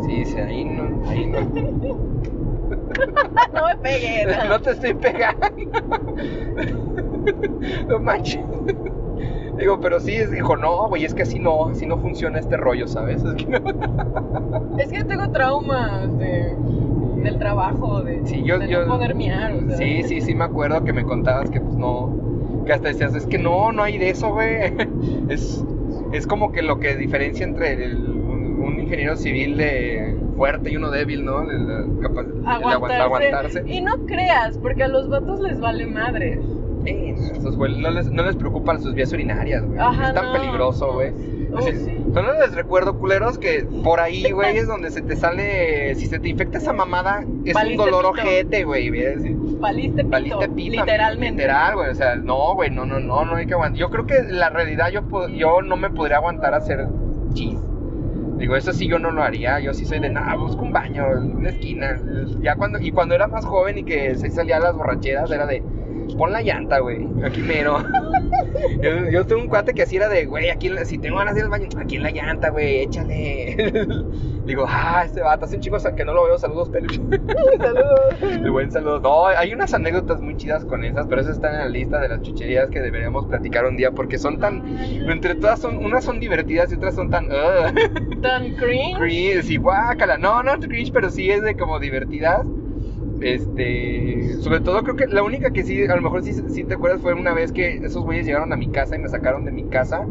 Sí, 0.05 0.26
sí, 0.26 0.38
ahí 0.39 0.63
no, 0.66 1.09
ahí 1.09 1.26
no. 1.26 1.39
no 3.53 3.68
me 3.68 3.76
pegué. 3.82 4.26
no. 4.43 4.49
No 4.49 4.59
te 4.61 4.72
estoy 4.72 4.93
pegando. 4.93 5.47
No 7.88 7.99
manches. 7.99 8.43
Digo, 9.57 9.80
pero 9.80 9.99
sí, 9.99 10.13
es- 10.13 10.32
dijo, 10.32 10.57
no, 10.57 10.88
güey, 10.89 11.05
es 11.05 11.13
que 11.13 11.24
así 11.24 11.39
no, 11.39 11.68
así 11.70 11.86
no 11.86 11.97
funciona 11.97 12.39
este 12.39 12.57
rollo, 12.57 12.88
¿sabes? 12.88 13.24
Es 13.24 13.34
que 13.36 13.45
no. 13.47 13.59
Es 14.78 14.91
que 14.91 15.03
tengo 15.05 15.30
traumas 15.32 16.18
de, 16.20 16.53
del 17.24 17.38
trabajo, 17.39 18.01
de, 18.03 18.26
Sí, 18.26 18.43
yo- 18.43 18.59
de 18.59 18.68
yo- 18.68 18.86
no 18.86 18.93
poder. 18.97 19.13
O 19.16 19.68
sea. 19.70 19.78
Sí, 19.78 20.03
sí, 20.03 20.22
sí, 20.22 20.36
me 20.36 20.43
acuerdo 20.43 20.84
que 20.84 20.91
me 20.93 21.03
contabas 21.03 21.49
que, 21.49 21.61
pues, 21.61 21.76
no, 21.76 22.63
que 22.66 22.74
hasta 22.74 22.89
decías, 22.89 23.16
es 23.16 23.26
que 23.26 23.38
no, 23.38 23.72
no 23.72 23.84
hay 23.84 23.97
de 23.97 24.09
eso, 24.09 24.34
güey. 24.34 24.74
Es, 25.30 25.63
es 26.11 26.28
como 26.28 26.51
que 26.51 26.61
lo 26.61 26.80
que 26.80 26.95
diferencia 26.97 27.45
entre 27.45 27.86
el- 27.86 28.09
un, 28.09 28.61
un 28.61 28.80
ingeniero 28.82 29.16
civil 29.16 29.55
de 29.57 30.14
fuerte 30.36 30.71
y 30.71 30.77
uno 30.77 30.91
débil, 30.91 31.23
¿no? 31.25 31.41
El, 31.43 31.49
el 31.69 31.99
capaz- 31.99 32.25
el 32.25 32.43
aguant- 32.45 33.01
Aguantarse. 33.01 33.63
Y 33.67 33.81
no 33.81 34.05
creas, 34.05 34.57
porque 34.57 34.83
a 34.83 34.88
los 34.88 35.09
vatos 35.09 35.39
les 35.39 35.59
vale 35.59 35.86
madre. 35.86 36.39
Sí, 36.86 37.15
esos 37.36 37.57
güey, 37.57 37.79
no 37.81 37.89
les, 37.89 38.11
no 38.11 38.23
les 38.23 38.36
preocupan 38.36 38.79
sus 38.81 38.93
vías 38.93 39.11
urinarias, 39.11 39.65
güey. 39.65 39.79
Ajá, 39.79 40.09
es 40.09 40.13
tan 40.13 40.25
no. 40.25 40.33
peligroso, 40.33 40.93
güey. 40.93 41.11
Oh, 41.51 41.61
sí. 41.61 41.71
¿No 42.13 42.21
les 42.33 42.53
recuerdo, 42.53 42.99
culeros, 42.99 43.38
que 43.39 43.65
por 43.83 43.99
ahí, 43.99 44.29
güey, 44.31 44.57
es 44.57 44.67
donde 44.67 44.91
se 44.91 45.01
te 45.01 45.15
sale. 45.15 45.95
Si 45.95 46.05
se 46.05 46.19
te 46.19 46.29
infecta 46.29 46.57
esa 46.57 46.73
mamada, 46.73 47.23
es 47.45 47.55
un 47.55 47.77
dolor 47.77 48.13
pito. 48.13 48.27
ojete, 48.27 48.63
güey. 48.65 48.89
Valiste 48.89 50.03
pito, 50.03 50.09
Valiste 50.09 50.49
pito, 50.49 50.71
literalmente. 50.81 51.41
Literal, 51.43 51.75
güey. 51.75 51.89
O 51.89 51.95
sea, 51.95 52.15
no, 52.17 52.53
güey, 52.55 52.69
no, 52.69 52.86
no, 52.86 52.99
no, 52.99 53.25
no 53.25 53.36
hay 53.36 53.47
que 53.47 53.53
aguantar. 53.53 53.79
Yo 53.79 53.89
creo 53.89 54.05
que 54.05 54.21
la 54.29 54.49
realidad 54.49 54.89
yo, 54.91 55.01
yo 55.29 55.61
no 55.61 55.77
me 55.77 55.89
podría 55.89 56.17
aguantar 56.17 56.53
a 56.53 56.57
hacer 56.57 56.88
chis. 57.33 57.57
Digo, 58.38 58.55
eso 58.55 58.73
sí 58.73 58.88
yo 58.88 58.99
no 58.99 59.11
lo 59.11 59.23
haría. 59.23 59.59
Yo 59.59 59.73
sí 59.73 59.86
soy 59.86 59.99
de, 59.99 60.09
nada, 60.09 60.36
busco 60.36 60.61
un 60.61 60.71
baño, 60.71 61.03
una 61.19 61.49
esquina. 61.49 61.99
Ya 62.41 62.55
cuando, 62.55 62.79
y 62.79 62.91
cuando 62.91 63.15
era 63.15 63.27
más 63.27 63.45
joven 63.45 63.77
y 63.77 63.83
que 63.83 64.15
se 64.15 64.29
salía 64.29 64.57
a 64.57 64.59
las 64.59 64.75
borracheras, 64.75 65.31
era 65.31 65.45
de, 65.45 65.63
pon 66.17 66.31
la 66.31 66.41
llanta, 66.41 66.79
güey, 66.79 67.07
aquí 67.23 67.41
mero. 67.41 67.77
yo, 68.81 69.09
yo 69.09 69.25
tengo 69.25 69.41
un 69.41 69.47
cuate 69.47 69.73
que 69.73 69.83
así 69.83 69.95
era 69.97 70.09
de, 70.09 70.25
güey, 70.25 70.49
aquí, 70.49 70.69
si 70.85 70.97
tengo 70.97 71.17
ganas 71.17 71.35
de 71.35 71.41
ir 71.41 71.45
al 71.45 71.51
baño, 71.51 71.67
aquí 71.77 71.95
en 71.95 72.03
la 72.03 72.11
llanta, 72.11 72.49
güey, 72.49 72.81
échale. 72.81 73.55
Digo, 74.45 74.65
ah, 74.67 75.03
este 75.03 75.21
vato, 75.21 75.45
hace 75.45 75.55
un 75.55 75.61
chico 75.61 75.77
que 75.95 76.05
no 76.05 76.13
lo 76.13 76.25
veo, 76.25 76.37
saludos, 76.37 76.69
peluche. 76.69 77.01
Saludos. 77.57 78.21
El 78.21 78.51
buen 78.51 78.71
saludo. 78.71 78.99
No, 78.99 79.25
hay 79.25 79.53
unas 79.53 79.73
anécdotas 79.73 80.21
muy 80.21 80.37
chidas 80.37 80.63
con 80.65 80.83
esas, 80.83 81.07
pero 81.07 81.21
eso 81.21 81.31
está 81.31 81.51
en 81.51 81.57
la 81.57 81.69
lista 81.69 81.99
de 81.99 82.09
las 82.09 82.21
chucherías 82.21 82.69
que 82.69 82.79
deberíamos 82.79 83.25
platicar 83.25 83.65
un 83.65 83.75
día 83.75 83.91
porque 83.91 84.19
son 84.19 84.39
tan. 84.39 84.77
Entre 85.09 85.35
todas 85.35 85.59
son. 85.59 85.77
Unas 85.77 86.03
son 86.03 86.19
divertidas 86.19 86.71
y 86.71 86.75
otras 86.75 86.95
son 86.95 87.09
tan. 87.09 87.27
Tan 88.21 88.55
cringe. 88.55 88.97
cringe 88.99 89.49
y 89.49 89.57
guácala. 89.57 90.17
No, 90.17 90.43
no 90.43 90.59
cringe, 90.59 90.91
pero 90.91 91.09
sí 91.09 91.31
es 91.31 91.41
de 91.41 91.55
como 91.55 91.79
divertidas. 91.79 92.45
Este. 93.22 94.34
Sobre 94.41 94.59
todo 94.61 94.84
creo 94.84 94.95
que 94.95 95.07
la 95.07 95.24
única 95.24 95.51
que 95.51 95.63
sí, 95.63 95.84
a 95.86 95.95
lo 95.95 96.01
mejor 96.01 96.24
sí, 96.24 96.34
sí 96.34 96.63
te 96.63 96.76
acuerdas 96.76 97.01
fue 97.01 97.13
una 97.13 97.34
vez 97.34 97.51
que 97.51 97.78
esos 97.78 98.03
güeyes 98.03 98.26
llegaron 98.26 98.51
a 98.53 98.57
mi 98.57 98.70
casa 98.70 98.95
y 98.95 98.99
me 98.99 99.07
sacaron 99.09 99.45
de 99.45 99.51
mi 99.51 99.63
casa 99.66 100.05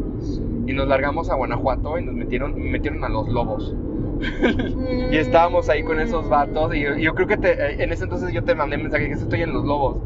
y 0.67 0.73
nos 0.73 0.87
largamos 0.87 1.29
a 1.29 1.35
Guanajuato 1.35 1.97
y 1.99 2.03
nos 2.05 2.15
metieron, 2.15 2.53
me 2.55 2.69
metieron 2.71 3.03
a 3.03 3.09
los 3.09 3.27
lobos. 3.29 3.73
Y 5.11 5.17
estábamos 5.17 5.69
ahí 5.69 5.83
con 5.83 5.99
esos 5.99 6.27
vatos 6.29 6.73
y 6.75 6.81
yo, 6.81 6.95
yo 6.97 7.13
creo 7.13 7.27
que 7.27 7.37
te- 7.37 7.83
en 7.83 7.91
ese 7.91 8.05
entonces 8.05 8.33
yo 8.33 8.43
te 8.43 8.55
mandé 8.55 8.77
mensaje 8.77 9.07
que 9.07 9.13
estoy 9.13 9.41
en 9.41 9.53
los 9.53 9.63
lobos. 9.65 9.97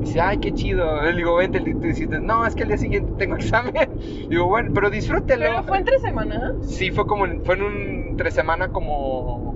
Y 0.00 0.04
dice, 0.04 0.20
ay, 0.20 0.38
qué 0.38 0.52
chido. 0.52 1.02
Le 1.02 1.12
digo, 1.14 1.36
vente, 1.36 1.58
y 1.58 1.72
tú 1.74 1.80
dijiste, 1.80 2.20
no, 2.20 2.44
es 2.46 2.54
que 2.54 2.62
al 2.62 2.68
día 2.68 2.78
siguiente 2.78 3.12
tengo 3.18 3.36
examen. 3.36 3.72
Digo, 4.28 4.46
bueno, 4.46 4.70
pero 4.74 4.90
disfrútelo. 4.90 5.44
Pero 5.44 5.62
fue 5.64 5.78
entre 5.78 5.98
semana. 6.00 6.54
Sí, 6.62 6.90
fue 6.90 7.06
como, 7.06 7.26
en- 7.26 7.44
fue 7.44 7.54
en 7.56 7.62
un 7.62 8.16
tres 8.16 8.34
semana 8.34 8.68
como, 8.68 9.47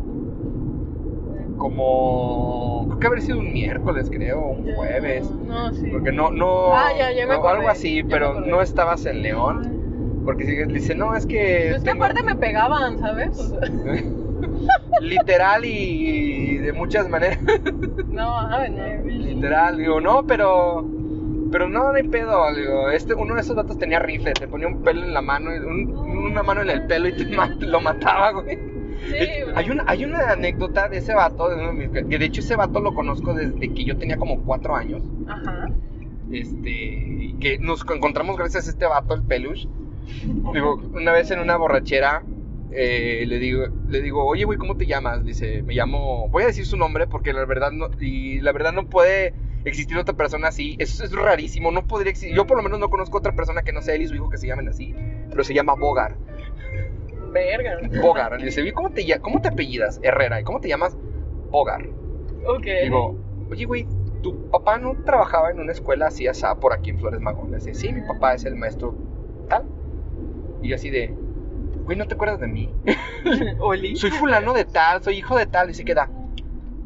como, 1.62 2.86
creo 2.88 2.98
que 2.98 3.06
haber 3.06 3.22
sido 3.22 3.38
un 3.38 3.52
miércoles, 3.52 4.10
creo, 4.10 4.40
un 4.48 4.74
jueves. 4.74 5.30
No, 5.30 5.72
sí. 5.72 5.88
Porque 5.92 6.10
no, 6.12 6.30
no, 6.30 6.74
Ah, 6.74 6.90
ya, 6.98 7.12
ya 7.12 7.26
me 7.26 7.34
o 7.34 7.38
acordé, 7.38 7.56
algo 7.56 7.68
así, 7.68 8.02
me 8.02 8.10
pero 8.10 8.40
no 8.40 8.60
estabas 8.60 9.06
en 9.06 9.22
León. 9.22 10.22
Porque 10.24 10.44
si- 10.44 10.72
dice, 10.72 10.94
no, 10.94 11.14
es 11.16 11.24
que... 11.26 11.70
Es 11.70 11.78
que 11.82 11.90
tengo- 11.90 12.04
aparte 12.04 12.22
me 12.24 12.34
pegaban, 12.36 12.98
¿sabes? 12.98 13.38
O 13.38 13.48
sea, 13.48 13.60
Literal 15.00 15.64
y 15.64 16.58
de 16.58 16.72
muchas 16.72 17.08
maneras. 17.08 17.38
no, 18.08 18.48
no. 18.48 19.04
Literal, 19.04 19.78
digo, 19.78 20.00
no, 20.00 20.26
pero. 20.26 20.84
Pero 21.50 21.68
no, 21.68 21.90
no 21.90 21.94
hay 21.96 22.04
pedo, 22.08 22.54
digo, 22.54 22.88
este, 22.90 23.12
uno 23.14 23.34
de 23.34 23.42
esos 23.42 23.54
datos 23.56 23.76
tenía 23.78 23.98
rifle, 23.98 24.32
te 24.32 24.48
ponía 24.48 24.66
un 24.68 24.82
pelo 24.82 25.04
en 25.04 25.12
la 25.12 25.20
mano, 25.20 25.50
un- 25.50 25.92
una 25.94 26.42
mano 26.42 26.62
en 26.62 26.70
el 26.70 26.86
pelo 26.86 27.08
y 27.08 27.12
te 27.12 27.26
lo 27.66 27.80
mataba, 27.80 28.30
güey. 28.32 28.58
Hay, 29.54 29.70
una, 29.70 29.84
hay 29.86 30.04
una 30.04 30.30
anécdota 30.30 30.88
de 30.88 30.98
ese 30.98 31.14
vato, 31.14 31.48
que 32.08 32.18
de 32.18 32.24
hecho 32.24 32.40
ese 32.40 32.56
vato 32.56 32.80
lo 32.80 32.94
conozco 32.94 33.34
desde 33.34 33.72
que 33.72 33.84
yo 33.84 33.96
tenía 33.96 34.16
como 34.16 34.42
cuatro 34.42 34.74
años, 34.76 35.02
Ajá. 35.26 35.70
este, 36.30 37.34
que 37.40 37.58
nos 37.60 37.82
encontramos 37.82 38.36
gracias 38.36 38.66
a 38.66 38.70
este 38.70 38.86
vato, 38.86 39.14
el 39.14 39.22
peluche. 39.22 39.68
Digo, 40.52 40.80
una 40.92 41.12
vez 41.12 41.30
en 41.30 41.40
una 41.40 41.56
borrachera, 41.56 42.22
eh, 42.72 43.24
le 43.26 43.38
digo, 43.38 43.66
le 43.88 44.00
digo, 44.00 44.24
oye, 44.24 44.44
güey, 44.44 44.58
¿cómo 44.58 44.76
te 44.76 44.86
llamas? 44.86 45.24
Dice, 45.24 45.62
me 45.62 45.74
llamo, 45.74 46.28
voy 46.28 46.44
a 46.44 46.46
decir 46.46 46.64
su 46.64 46.76
nombre 46.76 47.06
porque 47.06 47.32
la 47.32 47.44
verdad 47.44 47.70
no, 47.70 47.90
y 48.00 48.40
la 48.40 48.52
verdad 48.52 48.72
no 48.72 48.86
puede 48.86 49.34
existir 49.64 49.96
otra 49.98 50.14
persona 50.14 50.48
así. 50.48 50.76
Eso 50.78 51.04
es 51.04 51.12
rarísimo, 51.12 51.70
no 51.70 51.86
podría 51.86 52.10
existir. 52.10 52.34
Yo 52.34 52.46
por 52.46 52.56
lo 52.56 52.62
menos 52.62 52.80
no 52.80 52.88
conozco 52.88 53.18
otra 53.18 53.34
persona 53.34 53.62
que 53.62 53.72
no 53.72 53.82
sea 53.82 53.94
él 53.94 54.02
y 54.02 54.08
su 54.08 54.14
hijo 54.14 54.30
que 54.30 54.38
se 54.38 54.46
llamen 54.46 54.68
así, 54.68 54.94
pero 55.30 55.44
se 55.44 55.54
llama 55.54 55.74
Bogar. 55.74 56.16
Verga. 57.32 57.78
Bogar. 58.00 58.38
Le 58.38 58.46
dice, 58.46 58.62
"Oye, 58.62 58.72
¿cómo 58.72 58.90
te, 58.90 59.20
¿cómo 59.20 59.40
te 59.40 59.48
apellidas? 59.48 60.00
Herrera. 60.02 60.40
¿Y 60.40 60.44
cómo 60.44 60.60
te 60.60 60.68
llamas? 60.68 60.96
Bogar. 61.50 61.82
Ok. 62.46 62.66
Digo, 62.82 63.16
oye, 63.50 63.64
güey, 63.64 63.86
¿tu 64.22 64.50
papá 64.50 64.78
no 64.78 64.96
trabajaba 65.04 65.50
en 65.50 65.60
una 65.60 65.72
escuela 65.72 66.06
así 66.06 66.26
asá 66.26 66.58
por 66.58 66.72
aquí 66.72 66.90
en 66.90 66.98
Flores 66.98 67.20
Magón? 67.20 67.50
Le 67.50 67.58
dice, 67.58 67.74
sí, 67.74 67.92
mi 67.92 68.00
papá 68.02 68.34
es 68.34 68.44
el 68.44 68.56
maestro 68.56 68.94
tal. 69.48 69.64
Y 70.62 70.68
yo 70.68 70.76
así 70.76 70.90
de, 70.90 71.14
güey, 71.84 71.98
¿no 71.98 72.06
te 72.06 72.14
acuerdas 72.14 72.40
de 72.40 72.48
mí? 72.48 72.74
Oli. 73.60 73.96
Soy 73.96 74.10
fulano 74.10 74.52
de 74.52 74.64
tal, 74.64 75.02
soy 75.02 75.18
hijo 75.18 75.36
de 75.36 75.46
tal. 75.46 75.70
Y 75.70 75.74
se 75.74 75.84
queda, 75.84 76.08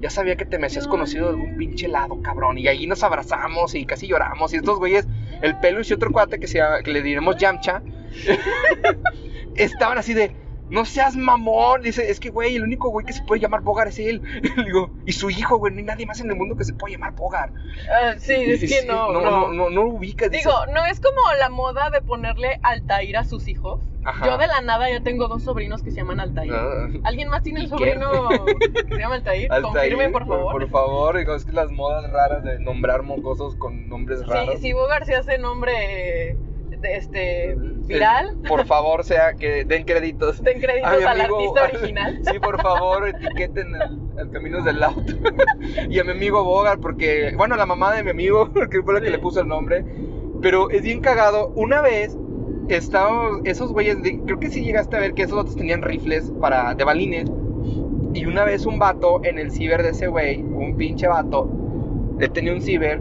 ya 0.00 0.10
sabía 0.10 0.36
que 0.36 0.44
te 0.44 0.58
me 0.58 0.66
hacías 0.66 0.88
conocido 0.88 1.26
de 1.26 1.30
algún 1.32 1.56
pinche 1.56 1.88
lado, 1.88 2.20
cabrón. 2.22 2.58
Y 2.58 2.68
ahí 2.68 2.86
nos 2.86 3.02
abrazamos 3.02 3.74
y 3.74 3.84
casi 3.86 4.06
lloramos. 4.06 4.52
Y 4.52 4.56
estos 4.56 4.78
güeyes, 4.78 5.06
el 5.42 5.58
pelo 5.58 5.80
y 5.82 5.92
otro 5.92 6.10
cuate 6.10 6.38
que, 6.38 6.46
se 6.46 6.60
que 6.84 6.90
le 6.90 7.02
diremos 7.02 7.36
Yamcha, 7.36 7.82
estaban 9.54 9.98
así 9.98 10.14
de, 10.14 10.34
no 10.70 10.84
seas 10.84 11.16
mamón. 11.16 11.82
Dice, 11.82 12.10
es 12.10 12.20
que, 12.20 12.30
güey, 12.30 12.56
el 12.56 12.62
único 12.64 12.90
güey 12.90 13.06
que 13.06 13.12
se 13.12 13.22
puede 13.22 13.40
llamar 13.40 13.62
Bogart 13.62 13.90
es 13.90 13.98
él. 13.98 14.22
Digo, 14.64 14.90
y 15.04 15.12
su 15.12 15.30
hijo, 15.30 15.58
güey, 15.58 15.72
no 15.72 15.78
hay 15.78 15.84
nadie 15.84 16.06
más 16.06 16.20
en 16.20 16.30
el 16.30 16.36
mundo 16.36 16.56
que 16.56 16.64
se 16.64 16.74
pueda 16.74 16.92
llamar 16.92 17.14
Bogart. 17.14 17.52
Ah, 17.90 18.14
sí, 18.18 18.32
es 18.34 18.60
que 18.60 18.68
sí, 18.68 18.86
no, 18.86 19.12
no, 19.12 19.20
no. 19.20 19.30
no, 19.30 19.52
no, 19.52 19.70
no 19.70 19.82
lo 19.84 19.90
ubicas. 19.90 20.30
dices, 20.30 20.46
Digo, 20.46 20.66
¿no 20.72 20.84
es 20.84 21.00
como 21.00 21.20
la 21.38 21.48
moda 21.48 21.90
de 21.90 22.00
ponerle 22.00 22.58
Altair 22.62 23.16
a 23.16 23.24
sus 23.24 23.48
hijos? 23.48 23.80
Ajá. 24.04 24.24
Yo 24.24 24.38
de 24.38 24.46
la 24.46 24.60
nada 24.60 24.88
ya 24.88 25.02
tengo 25.02 25.26
dos 25.26 25.42
sobrinos 25.42 25.82
que 25.82 25.90
se 25.90 25.96
llaman 25.96 26.20
Altair. 26.20 26.52
Ah. 26.52 26.88
¿Alguien 27.02 27.28
más 27.28 27.42
tiene 27.42 27.60
un 27.60 27.66
¿Y 27.66 27.70
qué? 27.70 27.94
sobrino 27.94 28.28
que 28.28 28.94
se 28.94 29.00
llama 29.00 29.16
Altair? 29.16 29.48
Altair, 29.52 29.62
Confirmen, 29.72 30.12
por 30.12 30.26
favor. 30.28 30.52
Por 30.52 30.70
favor, 30.70 31.18
digo, 31.18 31.34
es 31.34 31.44
que 31.44 31.52
las 31.52 31.72
modas 31.72 32.08
raras 32.12 32.44
de 32.44 32.60
nombrar 32.60 33.02
mocosos 33.02 33.56
con 33.56 33.88
nombres 33.88 34.24
raros. 34.26 34.54
Sí, 34.56 34.60
si 34.62 34.72
Bogart 34.72 35.06
se 35.06 35.16
hace 35.16 35.38
nombre 35.38 36.36
este 36.84 37.54
viral, 37.56 38.36
Eh, 38.44 38.48
Por 38.48 38.66
favor, 38.66 39.04
sea 39.04 39.34
que 39.34 39.64
den 39.64 39.84
créditos. 39.84 40.42
den 40.42 40.60
créditos 40.60 40.92
A 40.92 40.96
mi 40.96 41.02
al 41.04 41.20
amigo- 41.20 41.36
artista 41.54 41.78
original. 41.78 42.20
Sí, 42.32 42.38
por 42.38 42.60
favor, 42.60 43.08
etiqueten 43.08 43.74
al, 43.74 44.30
Caminos 44.30 44.64
del 44.64 44.82
Auto. 44.82 45.12
y 45.88 45.98
a 45.98 46.04
mi 46.04 46.10
amigo 46.10 46.42
Bogart, 46.44 46.80
porque, 46.80 47.32
bueno, 47.36 47.56
la 47.56 47.66
mamá 47.66 47.94
de 47.94 48.02
mi 48.02 48.10
amigo, 48.10 48.50
que 48.70 48.82
fue 48.82 48.94
la 48.94 49.00
que 49.00 49.06
Sí. 49.06 49.12
le 49.12 49.18
puso 49.18 49.40
el 49.40 49.48
nombre. 49.48 49.84
Pero 50.42 50.70
es 50.70 50.82
bien 50.82 51.00
cagado. 51.00 51.52
Una 51.54 51.80
vez 51.80 52.16
estábamos, 52.68 53.40
esos 53.44 53.72
güeyes, 53.72 54.02
de- 54.02 54.20
creo 54.24 54.38
que 54.40 54.50
sí 54.50 54.62
llegaste 54.64 54.96
a 54.96 55.00
ver 55.00 55.14
que 55.14 55.22
esos 55.22 55.38
otros 55.38 55.56
tenían 55.56 55.82
rifles 55.82 56.32
para, 56.40 56.74
de 56.74 56.84
balines. 56.84 57.30
Y 58.12 58.24
una 58.26 58.44
vez 58.44 58.66
un 58.66 58.78
vato 58.78 59.20
en 59.24 59.38
el 59.38 59.50
ciber 59.50 59.82
de 59.82 59.90
ese 59.90 60.06
güey, 60.08 60.42
un 60.42 60.76
pinche 60.76 61.06
vato, 61.06 61.48
él 62.18 62.30
tenía 62.30 62.52
un 62.52 62.62
ciber. 62.62 63.00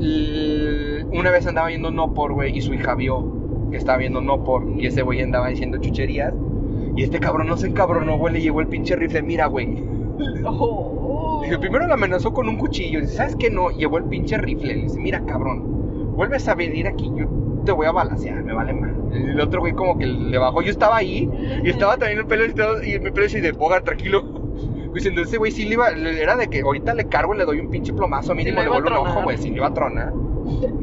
Y 0.00 1.02
Una 1.12 1.30
vez 1.30 1.46
andaba 1.46 1.68
viendo 1.68 1.90
No 1.90 2.14
por, 2.14 2.32
güey, 2.32 2.56
y 2.56 2.60
su 2.60 2.74
hija 2.74 2.94
vio 2.94 3.40
que 3.70 3.76
estaba 3.76 3.98
viendo 3.98 4.20
No 4.20 4.42
por, 4.42 4.66
y 4.76 4.86
ese 4.86 5.02
güey 5.02 5.20
andaba 5.22 5.48
diciendo 5.48 5.78
chucherías. 5.78 6.34
Y 6.96 7.04
este 7.04 7.20
cabrón 7.20 7.46
no 7.46 7.56
se 7.56 7.68
encabronó, 7.68 8.18
güey, 8.18 8.34
le 8.34 8.40
llevó 8.40 8.60
el 8.60 8.66
pinche 8.66 8.96
rifle. 8.96 9.22
Mira, 9.22 9.46
güey. 9.46 9.84
Oh. 10.44 11.40
Dice, 11.42 11.58
primero 11.58 11.86
lo 11.86 11.94
amenazó 11.94 12.32
con 12.32 12.48
un 12.48 12.56
cuchillo. 12.56 13.00
Dice, 13.00 13.14
¿sabes 13.14 13.36
qué? 13.36 13.50
No, 13.50 13.70
llevó 13.70 13.98
el 13.98 14.04
pinche 14.04 14.36
rifle. 14.38 14.74
Le 14.74 14.82
dice, 14.82 14.98
mira, 14.98 15.24
cabrón, 15.24 16.14
vuelves 16.14 16.48
a 16.48 16.54
venir 16.54 16.86
aquí, 16.86 17.10
yo 17.16 17.26
te 17.64 17.72
voy 17.72 17.86
a 17.86 17.92
balasear, 17.92 18.42
me 18.42 18.52
vale 18.52 18.72
más. 18.72 18.90
El 19.12 19.40
otro 19.40 19.60
güey 19.60 19.72
como 19.72 19.98
que 19.98 20.06
le 20.06 20.38
bajó. 20.38 20.62
Yo 20.62 20.70
estaba 20.70 20.96
ahí 20.96 21.30
y 21.62 21.70
estaba 21.70 21.96
también 21.96 22.20
el 22.20 22.26
pelo 22.26 22.44
y, 22.44 22.54
todo, 22.54 22.82
y 22.82 22.98
mi 22.98 23.10
pelo 23.10 23.26
así 23.26 23.40
de 23.40 23.52
boga, 23.52 23.80
tranquilo. 23.82 24.39
Diciendo, 24.92 25.22
ese 25.22 25.38
güey 25.38 25.52
sí 25.52 25.64
le 25.66 25.74
iba, 25.74 25.88
era 25.90 26.36
de 26.36 26.48
que 26.48 26.60
ahorita 26.62 26.94
le 26.94 27.06
cargo 27.06 27.34
y 27.34 27.38
le 27.38 27.44
doy 27.44 27.60
un 27.60 27.70
pinche 27.70 27.92
plomazo, 27.92 28.34
mínimo 28.34 28.60
le 28.60 28.68
vuelvo 28.68 28.88
un 28.88 28.96
ojo, 28.96 29.22
güey, 29.22 29.38
si 29.38 29.50
le 29.50 29.56
iba 29.56 29.68
a 29.68 29.74
tronar. 29.74 30.12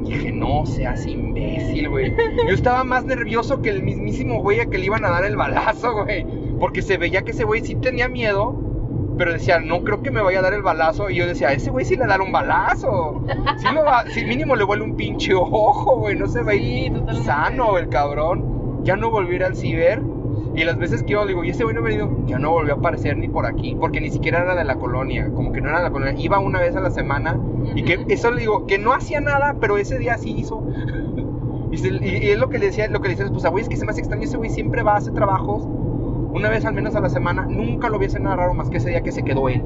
Y 0.04 0.14
dije, 0.14 0.32
no 0.32 0.66
seas 0.66 1.06
imbécil, 1.06 1.90
güey. 1.90 2.14
Yo 2.48 2.54
estaba 2.54 2.84
más 2.84 3.04
nervioso 3.06 3.62
que 3.62 3.70
el 3.70 3.84
mismísimo 3.84 4.42
güey 4.42 4.62
a 4.62 4.68
que 4.68 4.78
le 4.78 4.86
iban 4.86 5.04
a 5.04 5.10
dar 5.10 5.26
el 5.26 5.36
balazo, 5.36 6.04
güey. 6.04 6.26
Porque 6.60 6.82
se 6.82 6.98
veía 6.98 7.24
que 7.24 7.32
ese 7.32 7.44
güey 7.44 7.62
sí 7.62 7.76
tenía 7.76 8.08
miedo, 8.08 8.56
pero 9.18 9.34
decía, 9.34 9.60
no 9.60 9.84
creo 9.84 10.02
que 10.02 10.12
me 10.12 10.22
vaya 10.22 10.40
a 10.40 10.42
dar 10.44 10.54
el 10.54 10.62
balazo. 10.62 11.10
Y 11.10 11.16
yo 11.16 11.28
decía, 11.28 11.52
ese 11.52 11.70
güey 11.72 11.86
sí 11.86 11.96
le 11.96 12.06
dará 12.06 12.24
un 12.24 12.32
balazo. 12.32 13.24
Sí, 13.58 13.68
lo 13.74 13.84
va, 13.84 14.06
sí 14.08 14.24
mínimo 14.24 14.56
le 14.56 14.64
vuelve 14.64 14.86
un 14.86 14.96
pinche 14.96 15.34
ojo, 15.34 15.98
güey. 15.98 16.16
No 16.16 16.28
se 16.28 16.44
ve 16.44 16.58
Sí, 16.58 16.92
sano 17.24 17.78
el 17.78 17.90
cabrón. 17.90 18.84
Ya 18.84 18.96
no 18.96 19.10
volví 19.12 19.34
a 19.34 19.36
ir 19.36 19.44
al 19.44 19.56
ciber. 19.56 20.02
Y 20.58 20.64
las 20.66 20.78
veces 20.78 21.04
que 21.04 21.14
yo 21.14 21.26
digo, 21.26 21.44
y 21.44 21.52
ese 21.52 21.64
güey 21.64 21.76
no 21.76 21.82
me 21.82 21.90
venido, 21.90 22.10
ya 22.26 22.40
no 22.40 22.52
volvió 22.52 22.74
a 22.74 22.78
aparecer 22.78 23.16
ni 23.16 23.28
por 23.30 23.46
aquí, 23.46 23.76
porque 23.80 24.02
ni 24.02 24.10
siquiera 24.10 24.42
era 24.42 24.56
de 24.56 24.64
la 24.66 24.76
colonia, 24.76 25.30
como 25.34 25.52
que 25.52 25.62
no 25.62 25.70
era 25.70 25.78
de 25.78 25.84
la 25.86 25.92
colonia, 25.92 26.16
iba 26.22 26.40
una 26.40 26.60
vez 26.60 26.76
a 26.76 26.82
la 26.82 26.90
semana, 26.90 27.40
y 27.76 27.84
que 27.84 28.04
eso 28.10 28.32
le 28.32 28.40
digo, 28.42 28.66
que 28.66 28.80
no 28.80 28.92
hacía 28.94 29.22
nada, 29.22 29.56
pero 29.62 29.78
ese 29.78 29.98
día 30.00 30.18
sí 30.18 30.34
hizo. 30.38 30.64
Y, 31.70 31.78
se- 31.78 31.90
y- 31.90 32.26
y 32.28 32.30
es 32.32 32.40
lo 32.40 32.48
que 32.50 32.60
le 32.60 32.68
decía, 32.68 32.88
lo 32.88 33.02
que 33.02 33.10
le 33.10 33.14
decía 33.14 33.26
a 33.26 33.28
esposa, 33.28 33.50
güey, 33.50 33.62
es 33.62 33.68
que 33.70 33.76
se 33.76 33.86
me 33.86 33.92
hace 33.92 34.00
extraño 34.00 34.24
ese 34.24 34.38
güey, 34.38 34.50
siempre 34.50 34.84
va 34.84 34.94
a 34.94 34.98
hacer 34.98 35.14
trabajos, 35.14 35.64
una 35.66 36.50
vez 36.50 36.66
al 36.66 36.74
menos 36.74 36.96
a 36.96 37.02
la 37.02 37.10
semana, 37.10 37.46
nunca 37.48 37.90
lo 37.90 38.00
vi 38.00 38.06
hacer 38.06 38.22
nada 38.22 38.38
raro 38.38 38.54
más 38.54 38.70
que 38.70 38.78
ese 38.78 38.90
día 38.90 39.02
que 39.02 39.12
se 39.12 39.22
quedó 39.24 39.50
él. 39.50 39.62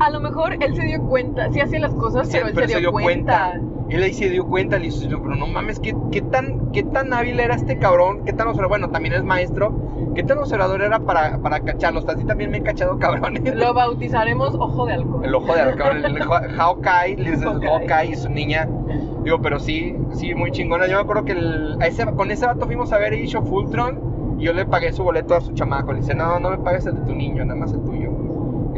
A 0.00 0.10
lo 0.10 0.20
mejor 0.20 0.54
él 0.60 0.74
se 0.74 0.82
dio 0.86 1.02
cuenta, 1.02 1.52
sí 1.52 1.60
hacía 1.60 1.78
las 1.78 1.94
cosas, 1.94 2.26
pero 2.38 2.48
él 2.48 2.54
se 2.54 2.80
dio, 2.80 2.90
cuenta. 2.90 3.60
Él 3.88 4.02
ahí 4.02 4.12
se 4.12 4.28
dio 4.28 4.46
cuenta, 4.46 4.78
le 4.78 4.86
dice, 4.86 5.08
pero 5.08 5.34
no 5.34 5.46
mames, 5.46 5.80
¿qué, 5.80 5.94
qué 6.12 6.20
tan, 6.20 6.70
¿qué 6.72 6.82
tan 6.82 7.12
hábil 7.14 7.40
era 7.40 7.54
este 7.54 7.78
cabrón? 7.78 8.24
¿Qué 8.26 8.32
tan 8.34 8.46
observador? 8.48 8.68
Bueno, 8.68 8.90
también 8.90 9.14
es 9.14 9.24
maestro. 9.24 9.72
¿Qué 10.14 10.22
tan 10.24 10.38
observador 10.38 10.82
era 10.82 10.98
para, 11.00 11.38
para 11.38 11.60
cacharlos? 11.60 12.06
Así 12.08 12.24
también 12.24 12.50
me 12.50 12.58
he 12.58 12.62
cachado 12.62 12.98
cabrones. 12.98 13.42
Lo 13.56 13.72
bautizaremos 13.72 14.54
ojo 14.54 14.84
de 14.86 14.92
halcón. 14.94 15.24
El 15.24 15.34
ojo 15.34 15.54
de 15.54 15.60
halcón, 15.62 16.04
el 16.04 16.22
Hawkeye, 16.58 17.16
le 17.16 17.30
dices 17.30 17.46
Hawkeye. 17.46 18.10
Y 18.12 18.16
su 18.16 18.28
niña. 18.28 18.68
Digo, 19.24 19.40
pero 19.40 19.58
sí, 19.58 19.96
sí, 20.12 20.34
muy 20.34 20.50
chingona. 20.50 20.86
Yo 20.86 20.96
me 20.96 21.02
acuerdo 21.02 21.24
que 21.24 21.32
el- 21.32 21.76
a 21.80 21.86
ese- 21.86 22.04
con 22.14 22.30
ese 22.30 22.46
vato 22.46 22.66
fuimos 22.66 22.92
a 22.92 22.98
ver 22.98 23.14
Age 23.14 23.36
of 23.38 23.50
Ultron 23.50 24.36
y 24.38 24.44
yo 24.44 24.52
le 24.52 24.66
pagué 24.66 24.92
su 24.92 25.02
boleto 25.02 25.34
a 25.34 25.40
su 25.40 25.52
chamaco. 25.52 25.92
Le 25.92 26.00
dice, 26.00 26.14
no, 26.14 26.38
no 26.40 26.50
me 26.50 26.58
pagues 26.58 26.84
el 26.86 26.94
de 26.96 27.00
tu 27.02 27.14
niño, 27.14 27.44
nada 27.44 27.58
más 27.58 27.72
el 27.72 27.80
tuyo. 27.82 28.10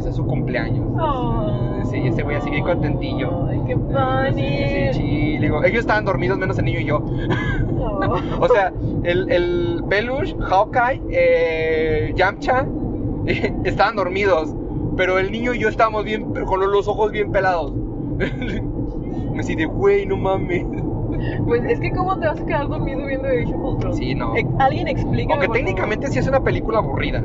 Ese 0.01 0.09
es 0.09 0.17
su 0.17 0.27
cumpleaños. 0.27 0.87
Oh. 0.99 1.83
Sí, 1.85 1.99
ese 2.07 2.23
güey 2.23 2.37
así 2.37 2.49
bien 2.49 2.65
contentillo. 2.65 3.47
Ay, 3.49 3.61
qué 3.67 3.77
funny. 3.77 4.93
sí, 4.95 4.95
sí, 4.95 5.33
le 5.39 5.41
digo, 5.41 5.63
ellos 5.63 5.81
estaban 5.81 6.07
dormidos 6.07 6.39
menos 6.39 6.59
el 6.59 6.65
niño 6.65 6.81
y 6.81 6.85
yo. 6.87 7.03
Oh. 7.79 8.01
O 8.41 8.49
sea, 8.49 8.73
el, 9.03 9.31
el 9.31 9.83
Belush, 9.87 10.35
Hawkeye, 10.39 11.03
eh, 11.11 12.15
Yamcha 12.17 12.67
estaban 13.65 13.97
dormidos, 13.97 14.55
pero 14.97 15.19
el 15.19 15.31
niño 15.31 15.53
y 15.53 15.59
yo 15.59 15.69
estábamos 15.69 16.05
bien, 16.05 16.33
con 16.47 16.61
los 16.61 16.89
ojos 16.89 17.13
bien 17.13 17.31
pelados. 17.31 17.75
Me 18.17 19.37
decía 19.37 19.57
de, 19.57 19.67
güey, 19.67 20.07
no 20.07 20.17
mames. 20.17 20.65
Pues 21.45 21.64
es 21.64 21.81
que 21.81 21.91
cómo 21.93 22.18
te 22.18 22.27
vas 22.27 22.41
a 22.41 22.45
quedar 22.47 22.68
dormido 22.68 23.07
viendo 23.07 23.29
Age 23.29 23.55
of 23.55 23.62
Ultron. 23.62 23.95
Sí, 23.95 24.14
no. 24.14 24.35
Alguien 24.59 24.89
explica. 24.89 25.35
Aunque 25.35 25.49
técnicamente 25.49 26.09
sí 26.09 26.18
es 26.18 26.27
una 26.29 26.41
película 26.41 26.79
aburrida. 26.79 27.23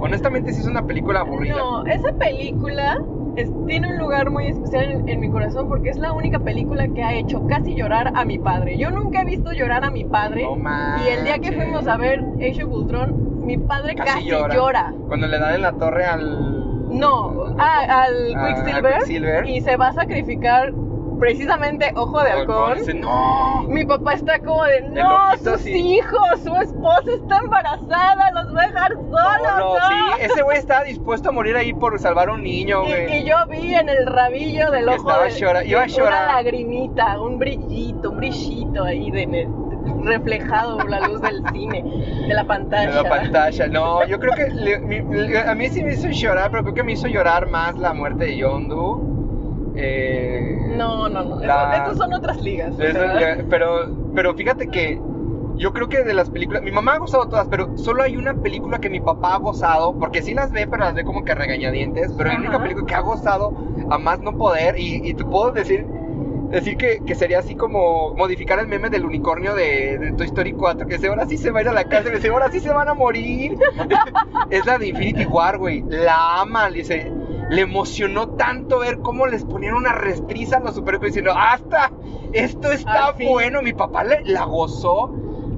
Honestamente 0.00 0.52
sí 0.52 0.60
es 0.60 0.66
una 0.66 0.82
película 0.86 1.20
aburrida. 1.20 1.56
No, 1.56 1.84
esa 1.86 2.12
película 2.12 2.98
es- 3.36 3.50
tiene 3.66 3.88
un 3.92 3.98
lugar 3.98 4.30
muy 4.30 4.46
especial 4.48 4.90
en, 4.90 5.08
en 5.08 5.20
mi 5.20 5.30
corazón 5.30 5.68
porque 5.68 5.90
es 5.90 5.98
la 5.98 6.12
única 6.12 6.38
película 6.38 6.86
que 6.88 7.02
ha 7.02 7.14
hecho 7.14 7.46
casi 7.46 7.74
llorar 7.74 8.12
a 8.14 8.24
mi 8.24 8.38
padre. 8.38 8.76
Yo 8.78 8.90
nunca 8.90 9.22
he 9.22 9.24
visto 9.24 9.52
llorar 9.52 9.84
a 9.84 9.90
mi 9.90 10.04
padre. 10.04 10.44
No 10.44 10.56
y 11.04 11.08
el 11.08 11.24
día 11.24 11.38
que 11.38 11.52
fuimos 11.52 11.86
a 11.88 11.96
ver 11.96 12.24
Age 12.36 12.64
of 12.64 12.72
Ultron, 12.72 13.44
mi 13.46 13.56
padre 13.58 13.94
casi, 13.94 14.08
Casi 14.14 14.30
llora. 14.30 14.54
llora. 14.54 14.94
Cuando 15.08 15.26
le 15.26 15.38
dan 15.38 15.54
en 15.54 15.62
la 15.62 15.72
torre 15.72 16.04
al... 16.04 16.88
No, 16.90 17.44
a- 17.58 18.02
al 18.04 18.34
a- 18.34 18.44
a 18.44 18.54
Quicksilver, 18.54 18.94
Quicksilver. 18.98 19.46
y 19.48 19.60
se 19.60 19.76
va 19.76 19.88
a 19.88 19.92
sacrificar 19.92 20.72
precisamente 21.18 21.92
Ojo 21.94 22.22
de 22.22 22.30
Halcón. 22.30 22.78
No. 23.00 23.62
Mi 23.68 23.84
papá 23.84 24.14
está 24.14 24.38
como 24.40 24.64
de, 24.64 24.82
no, 24.90 25.36
sus 25.38 25.46
así. 25.48 25.70
hijos, 25.70 26.40
su 26.42 26.54
esposa 26.56 27.02
está 27.14 27.38
embarazada, 27.38 28.30
los 28.32 28.56
va 28.56 28.62
a 28.62 28.66
dejar 28.66 28.92
solos. 28.94 29.10
No, 29.10 29.58
no, 29.58 29.74
no". 29.74 29.88
sí, 29.88 30.22
ese 30.22 30.42
güey 30.42 30.58
estaba 30.58 30.84
dispuesto 30.84 31.28
a 31.28 31.32
morir 31.32 31.56
ahí 31.56 31.72
por 31.72 31.98
salvar 31.98 32.28
a 32.28 32.32
un 32.32 32.42
niño, 32.42 32.82
güey. 32.82 33.12
Y, 33.12 33.16
y 33.18 33.24
yo 33.28 33.36
vi 33.48 33.74
en 33.74 33.88
el 33.88 34.06
rabillo 34.06 34.70
del 34.70 34.88
ojo 34.88 34.96
estaba 34.96 35.24
de- 35.24 35.30
llora- 35.30 35.64
iba 35.64 35.80
a 35.80 35.84
una 35.84 35.92
llorar. 35.92 36.34
lagrimita, 36.34 37.20
un 37.20 37.38
brillito, 37.38 38.10
un 38.10 38.16
brillito 38.18 38.84
ahí 38.84 39.10
de, 39.10 39.26
de- 39.26 39.48
reflejado 40.02 40.76
por 40.78 40.88
la 40.90 41.00
luz 41.00 41.20
del 41.20 41.42
cine, 41.52 41.82
de 42.28 42.34
la 42.34 42.44
pantalla. 42.44 42.84
En 42.90 42.94
la 43.02 43.08
pantalla. 43.08 43.66
No, 43.68 44.04
yo 44.06 44.18
creo 44.20 44.32
que 44.34 44.48
le- 44.48 44.78
mi- 44.80 45.00
le- 45.02 45.38
a 45.40 45.54
mí 45.54 45.68
sí 45.68 45.82
me 45.82 45.92
hizo 45.94 46.08
llorar, 46.08 46.50
pero 46.50 46.62
creo 46.62 46.74
que 46.74 46.82
me 46.82 46.92
hizo 46.92 47.08
llorar 47.08 47.48
más 47.48 47.76
la 47.76 47.92
muerte 47.94 48.24
de 48.26 48.36
Yondu. 48.36 49.17
Eh, 49.80 50.56
No, 50.76 51.08
no, 51.08 51.22
no. 51.24 51.40
La- 51.40 51.76
Estos 51.76 51.98
son 51.98 52.12
otras 52.12 52.40
ligas. 52.42 52.76
ya- 52.76 53.44
pero, 53.48 53.88
pero 54.14 54.34
fíjate 54.34 54.68
que 54.68 55.00
yo 55.56 55.72
creo 55.72 55.88
que 55.88 56.04
de 56.04 56.14
las 56.14 56.30
películas, 56.30 56.62
mi 56.62 56.70
mamá 56.72 56.94
ha 56.94 56.98
gozado 56.98 57.28
todas, 57.28 57.48
pero 57.48 57.76
solo 57.78 58.02
hay 58.02 58.16
una 58.16 58.34
película 58.34 58.78
que 58.78 58.90
mi 58.90 59.00
papá 59.00 59.34
ha 59.34 59.38
gozado, 59.38 59.96
porque 59.98 60.22
sí 60.22 60.34
las 60.34 60.52
ve, 60.52 60.66
pero 60.68 60.84
las 60.84 60.94
ve 60.94 61.04
como 61.04 61.24
que 61.24 61.34
regañadientes, 61.34 62.12
pero 62.16 62.30
la 62.30 62.38
única 62.38 62.60
película 62.62 62.86
que 62.86 62.94
ha 62.94 63.00
gozado 63.00 63.52
a 63.90 63.98
más 63.98 64.20
no 64.20 64.36
poder, 64.36 64.78
y, 64.78 65.00
y 65.08 65.14
te 65.14 65.24
puedo 65.24 65.50
decir, 65.50 65.84
decir 66.50 66.76
que, 66.76 67.00
que 67.04 67.14
sería 67.16 67.40
así 67.40 67.56
como 67.56 68.14
modificar 68.14 68.58
el 68.60 68.68
meme 68.68 68.88
del 68.88 69.04
unicornio 69.04 69.54
de, 69.56 69.98
de 69.98 70.12
Toy 70.12 70.26
Story 70.26 70.52
4, 70.52 70.86
que 70.86 70.94
dice, 70.94 71.08
ahora 71.08 71.26
sí 71.26 71.36
se 71.36 71.50
va 71.50 71.58
a 71.58 71.62
ir 71.62 71.68
a 71.68 71.72
la 71.72 71.84
cárcel, 71.84 72.14
dice, 72.14 72.28
ahora 72.28 72.50
sí 72.52 72.60
se 72.60 72.70
van 72.72 72.88
a 72.88 72.94
morir. 72.94 73.58
es 74.50 74.64
la 74.64 74.78
de 74.78 74.88
Infinity 74.88 75.24
War, 75.26 75.58
güey, 75.58 75.82
la 75.88 76.40
ama, 76.40 76.70
dice... 76.70 77.10
Le 77.50 77.62
emocionó 77.62 78.30
tanto 78.30 78.80
ver 78.80 78.98
cómo 78.98 79.26
les 79.26 79.44
ponían 79.44 79.74
una 79.74 79.92
restriza 79.92 80.58
a 80.58 80.60
los 80.60 80.74
superhéroes 80.74 81.12
diciendo, 81.14 81.32
hasta 81.36 81.90
esto 82.32 82.70
está 82.72 83.06
Al 83.06 83.14
fin. 83.14 83.28
bueno. 83.28 83.62
Mi 83.62 83.72
papá 83.72 84.04
le, 84.04 84.22
la 84.24 84.44
gozó, 84.44 85.10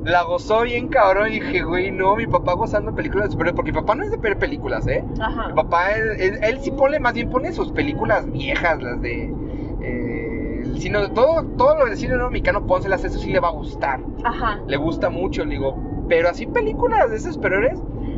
la 0.04 0.22
gozó 0.22 0.62
bien 0.62 0.88
cabrón. 0.88 1.28
Y 1.32 1.40
dije, 1.40 1.62
güey, 1.62 1.90
no, 1.90 2.14
mi 2.16 2.26
papá 2.26 2.52
gozando 2.54 2.94
películas 2.94 3.26
de 3.26 3.32
superhéroes, 3.32 3.56
porque 3.56 3.72
mi 3.72 3.78
papá 3.80 3.94
no 3.96 4.04
es 4.04 4.10
de 4.10 4.16
ver 4.18 4.38
películas, 4.38 4.86
¿eh? 4.86 5.04
Ajá. 5.20 5.48
Mi 5.48 5.54
papá, 5.54 5.92
él, 5.96 6.10
él- 6.18 6.38
él 6.42 6.60
sí 6.60 6.70
pone, 6.70 7.00
más 7.00 7.12
bien 7.14 7.28
pone 7.28 7.52
sus 7.52 7.72
películas 7.72 8.30
viejas, 8.30 8.80
las 8.82 9.00
de... 9.02 9.34
eh, 9.82 10.62
cine- 10.78 11.08
todo, 11.14 11.44
todo 11.56 11.78
lo 11.78 11.86
del 11.86 11.96
cine 11.96 12.14
mexicano, 12.30 12.66
pónselas, 12.66 13.02
eso 13.04 13.18
sí 13.18 13.30
le 13.32 13.40
va 13.40 13.48
a 13.48 13.52
gustar 13.52 14.00
Ajá. 14.24 14.60
le 14.66 14.76
gusta 14.76 15.10
mucho, 15.10 15.44
le 15.44 15.50
digo, 15.52 15.74
pero 16.10 16.28
así 16.28 16.46
películas 16.48 17.08
de 17.08 17.16
esos 17.18 17.38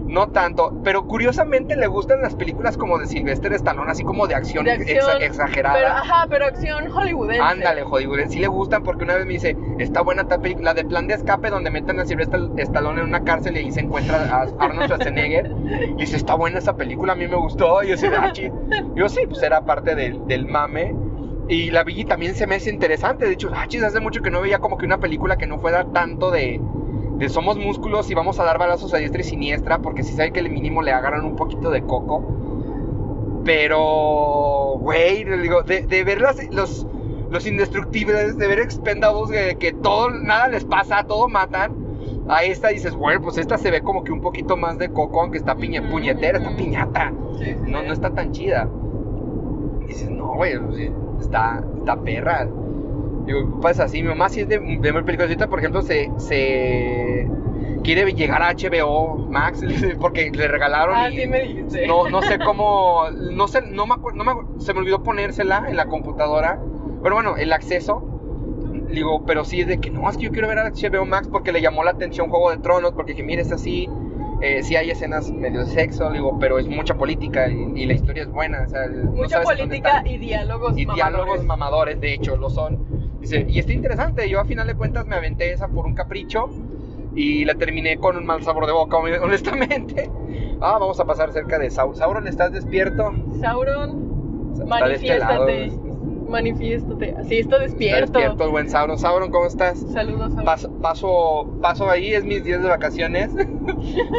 No 0.06 0.28
tanto, 0.30 0.80
pero 0.82 1.06
curiosamente 1.06 1.76
le 1.76 1.86
gustan 1.86 2.22
las 2.22 2.34
películas 2.34 2.78
como 2.78 2.98
de 2.98 3.06
Sylvester 3.06 3.52
Stallone, 3.52 3.90
así 3.90 4.02
como 4.02 4.26
de 4.26 4.34
acción, 4.34 4.64
De 4.64 4.72
acción, 4.72 4.98
exa- 4.98 5.22
exagerada. 5.22 5.74
Pero, 5.76 5.88
ajá, 5.88 6.26
pero 6.30 6.46
acción 6.46 6.88
hollywoodense. 6.90 7.40
Ándale, 7.42 7.82
Hollywood. 7.82 8.28
Sí 8.28 8.38
le 8.38 8.48
gustan 8.48 8.82
porque 8.82 9.04
una 9.04 9.14
vez 9.16 9.26
me 9.26 9.34
dice, 9.34 9.54
está 9.78 10.00
buena 10.00 10.24
tal 10.26 10.40
película, 10.40 10.70
la 10.70 10.74
de 10.74 10.86
Plan 10.86 11.06
de 11.06 11.14
Escape, 11.14 11.50
donde 11.50 11.70
meten 11.70 12.00
a 12.00 12.06
Sylvester 12.06 12.40
Stallone 12.56 13.00
en 13.02 13.06
una 13.08 13.24
cárcel 13.24 13.56
y 13.56 13.60
ahí 13.60 13.70
se 13.70 13.80
encuentra 13.80 14.16
a 14.34 14.46
Arnold 14.58 14.86
Schwarzenegger. 14.86 15.54
Y 15.90 15.94
dice, 16.00 16.16
está 16.16 16.34
buena 16.34 16.58
esa 16.60 16.74
película, 16.76 17.12
a 17.12 17.16
mí 17.16 17.28
me 17.28 17.36
gustó. 17.36 17.82
Y 17.82 17.88
yo, 17.88 17.96
de, 17.96 18.16
"Ah, 18.16 18.30
chi". 18.32 18.50
yo 18.96 19.08
sí, 19.10 19.20
pues 19.28 19.42
era 19.42 19.66
parte 19.66 19.94
del, 19.94 20.26
del 20.26 20.46
mame. 20.46 20.94
Y 21.48 21.70
la 21.70 21.84
vi 21.84 22.00
y 22.00 22.04
también 22.04 22.34
se 22.34 22.46
me 22.46 22.54
hace 22.54 22.70
interesante. 22.70 23.26
De 23.26 23.32
hecho, 23.32 23.50
ah, 23.54 23.66
chis, 23.68 23.82
hace 23.82 24.00
mucho 24.00 24.22
que 24.22 24.30
no 24.30 24.40
veía 24.40 24.60
como 24.60 24.78
que 24.78 24.86
una 24.86 24.98
película 24.98 25.36
que 25.36 25.46
no 25.46 25.58
fuera 25.58 25.84
tanto 25.92 26.30
de, 26.30 26.58
de 27.22 27.28
somos 27.28 27.56
músculos 27.56 28.10
y 28.10 28.14
vamos 28.14 28.40
a 28.40 28.44
dar 28.44 28.58
balazos 28.58 28.92
a 28.94 28.96
diestra 28.96 29.20
y 29.20 29.24
siniestra, 29.24 29.78
porque 29.78 30.02
si 30.02 30.12
sabe 30.12 30.32
que 30.32 30.40
el 30.40 30.50
mínimo 30.50 30.82
le 30.82 30.90
agarran 30.90 31.24
un 31.24 31.36
poquito 31.36 31.70
de 31.70 31.82
coco. 31.82 32.24
Pero, 33.44 34.76
güey, 34.80 35.24
digo, 35.40 35.62
de, 35.62 35.82
de 35.86 36.04
ver 36.04 36.20
las- 36.20 36.52
los, 36.52 36.86
los 37.30 37.46
indestructibles, 37.46 38.36
de 38.38 38.46
ver 38.46 38.60
expendables, 38.60 39.30
que, 39.30 39.56
que 39.58 39.72
todo, 39.72 40.10
nada 40.10 40.48
les 40.48 40.64
pasa, 40.64 41.04
todo 41.04 41.28
matan. 41.28 41.72
A 42.28 42.44
esta 42.44 42.68
dices, 42.68 42.94
bueno, 42.94 43.20
pues 43.22 43.38
esta 43.38 43.58
se 43.58 43.70
ve 43.70 43.82
como 43.82 44.04
que 44.04 44.12
un 44.12 44.20
poquito 44.20 44.56
más 44.56 44.78
de 44.78 44.90
coco, 44.90 45.20
aunque 45.20 45.38
está 45.38 45.56
piña, 45.56 45.88
puñetera, 45.90 46.38
está 46.38 46.56
piñata. 46.56 47.12
Sí, 47.38 47.44
sí, 47.46 47.56
No, 47.66 47.82
no 47.82 47.92
está 47.92 48.10
tan 48.10 48.32
chida. 48.32 48.68
Dices, 49.86 50.10
no, 50.10 50.34
güey, 50.34 50.58
pues, 50.58 50.90
está, 51.20 51.62
está 51.78 51.96
perra. 52.00 52.48
Digo, 53.26 53.60
pasa 53.60 53.84
así, 53.84 54.02
mi 54.02 54.08
mamá 54.08 54.28
sí 54.28 54.40
es 54.40 54.48
de, 54.48 54.58
de 54.58 54.92
ver 54.92 55.04
películas 55.04 55.28
ahorita, 55.28 55.48
por 55.48 55.58
ejemplo, 55.60 55.82
se, 55.82 56.10
se 56.18 57.28
quiere 57.84 58.12
llegar 58.14 58.42
a 58.42 58.52
HBO 58.52 59.16
Max 59.30 59.62
porque 60.00 60.30
le 60.30 60.48
regalaron 60.48 60.94
Ah, 60.96 61.08
y 61.10 61.20
sí 61.20 61.26
me 61.28 61.40
dijiste. 61.42 61.86
no, 61.86 62.08
no 62.08 62.20
sé 62.22 62.38
cómo, 62.38 63.04
no 63.10 63.46
sé, 63.48 63.62
no 63.62 63.86
me 63.86 63.94
acuerdo, 63.94 64.24
no 64.24 64.34
me 64.34 64.60
se 64.60 64.74
me 64.74 64.80
olvidó 64.80 65.02
ponérsela 65.02 65.66
en 65.68 65.76
la 65.76 65.86
computadora, 65.86 66.60
pero 67.02 67.14
bueno, 67.14 67.36
el 67.36 67.52
acceso, 67.52 68.02
digo, 68.90 69.24
pero 69.24 69.44
sí 69.44 69.60
es 69.60 69.66
de 69.68 69.78
que 69.78 69.90
no, 69.90 70.08
es 70.10 70.16
que 70.16 70.24
yo 70.24 70.32
quiero 70.32 70.48
ver 70.48 70.58
a 70.58 70.70
HBO 70.70 71.04
Max 71.04 71.28
porque 71.30 71.52
le 71.52 71.60
llamó 71.60 71.84
la 71.84 71.92
atención 71.92 72.28
Juego 72.28 72.50
de 72.50 72.58
Tronos, 72.58 72.92
porque 72.92 73.12
dije, 73.12 73.22
mire, 73.24 73.42
es 73.42 73.52
así, 73.52 73.88
eh, 74.40 74.62
sí 74.64 74.74
hay 74.76 74.90
escenas 74.90 75.30
medio 75.30 75.60
de 75.60 75.66
sexo, 75.66 76.10
digo, 76.10 76.38
pero 76.40 76.58
es 76.58 76.68
mucha 76.68 76.94
política 76.94 77.48
y, 77.48 77.82
y 77.82 77.86
la 77.86 77.94
historia 77.94 78.24
es 78.24 78.28
buena, 78.30 78.62
o 78.66 78.68
sea, 78.68 78.86
no 78.88 79.12
Mucha 79.12 79.42
sabes 79.42 79.60
política 79.60 80.02
y 80.04 80.18
diálogos 80.18 80.76
y 80.76 80.84
diálogos 80.86 81.44
mamadores, 81.44 82.00
de 82.00 82.14
hecho, 82.14 82.36
lo 82.36 82.50
son. 82.50 82.91
Dice, 83.22 83.46
y 83.48 83.60
está 83.60 83.72
interesante, 83.72 84.28
yo 84.28 84.40
a 84.40 84.44
final 84.44 84.66
de 84.66 84.74
cuentas 84.74 85.06
me 85.06 85.14
aventé 85.14 85.52
esa 85.52 85.68
por 85.68 85.86
un 85.86 85.94
capricho 85.94 86.50
y 87.14 87.44
la 87.44 87.54
terminé 87.54 87.96
con 87.98 88.16
un 88.16 88.26
mal 88.26 88.42
sabor 88.42 88.66
de 88.66 88.72
boca, 88.72 88.96
honestamente. 89.22 90.10
Ah, 90.60 90.76
vamos 90.80 90.98
a 90.98 91.04
pasar 91.04 91.32
cerca 91.32 91.58
de 91.58 91.70
Sauron. 91.70 91.96
Sauron, 91.96 92.26
¿estás 92.26 92.52
despierto? 92.52 93.12
Sauron, 93.40 94.50
Está 94.52 94.64
este 94.64 94.66
manifiéstate. 94.66 95.72
Manifiéstate. 96.28 97.14
Sí, 97.28 97.38
está 97.38 97.58
despierto. 97.58 98.04
Está 98.04 98.18
despierto 98.18 98.44
el 98.44 98.50
buen 98.50 98.68
Sauron. 98.68 98.98
Sauron, 98.98 99.30
¿cómo 99.30 99.46
estás? 99.46 99.78
Saludos, 99.92 100.30
Sauron. 100.30 100.44
Paso, 100.44 100.72
paso, 100.80 101.58
paso 101.62 101.88
ahí, 101.90 102.14
es 102.14 102.24
mis 102.24 102.42
días 102.42 102.62
de 102.62 102.68
vacaciones. 102.68 103.30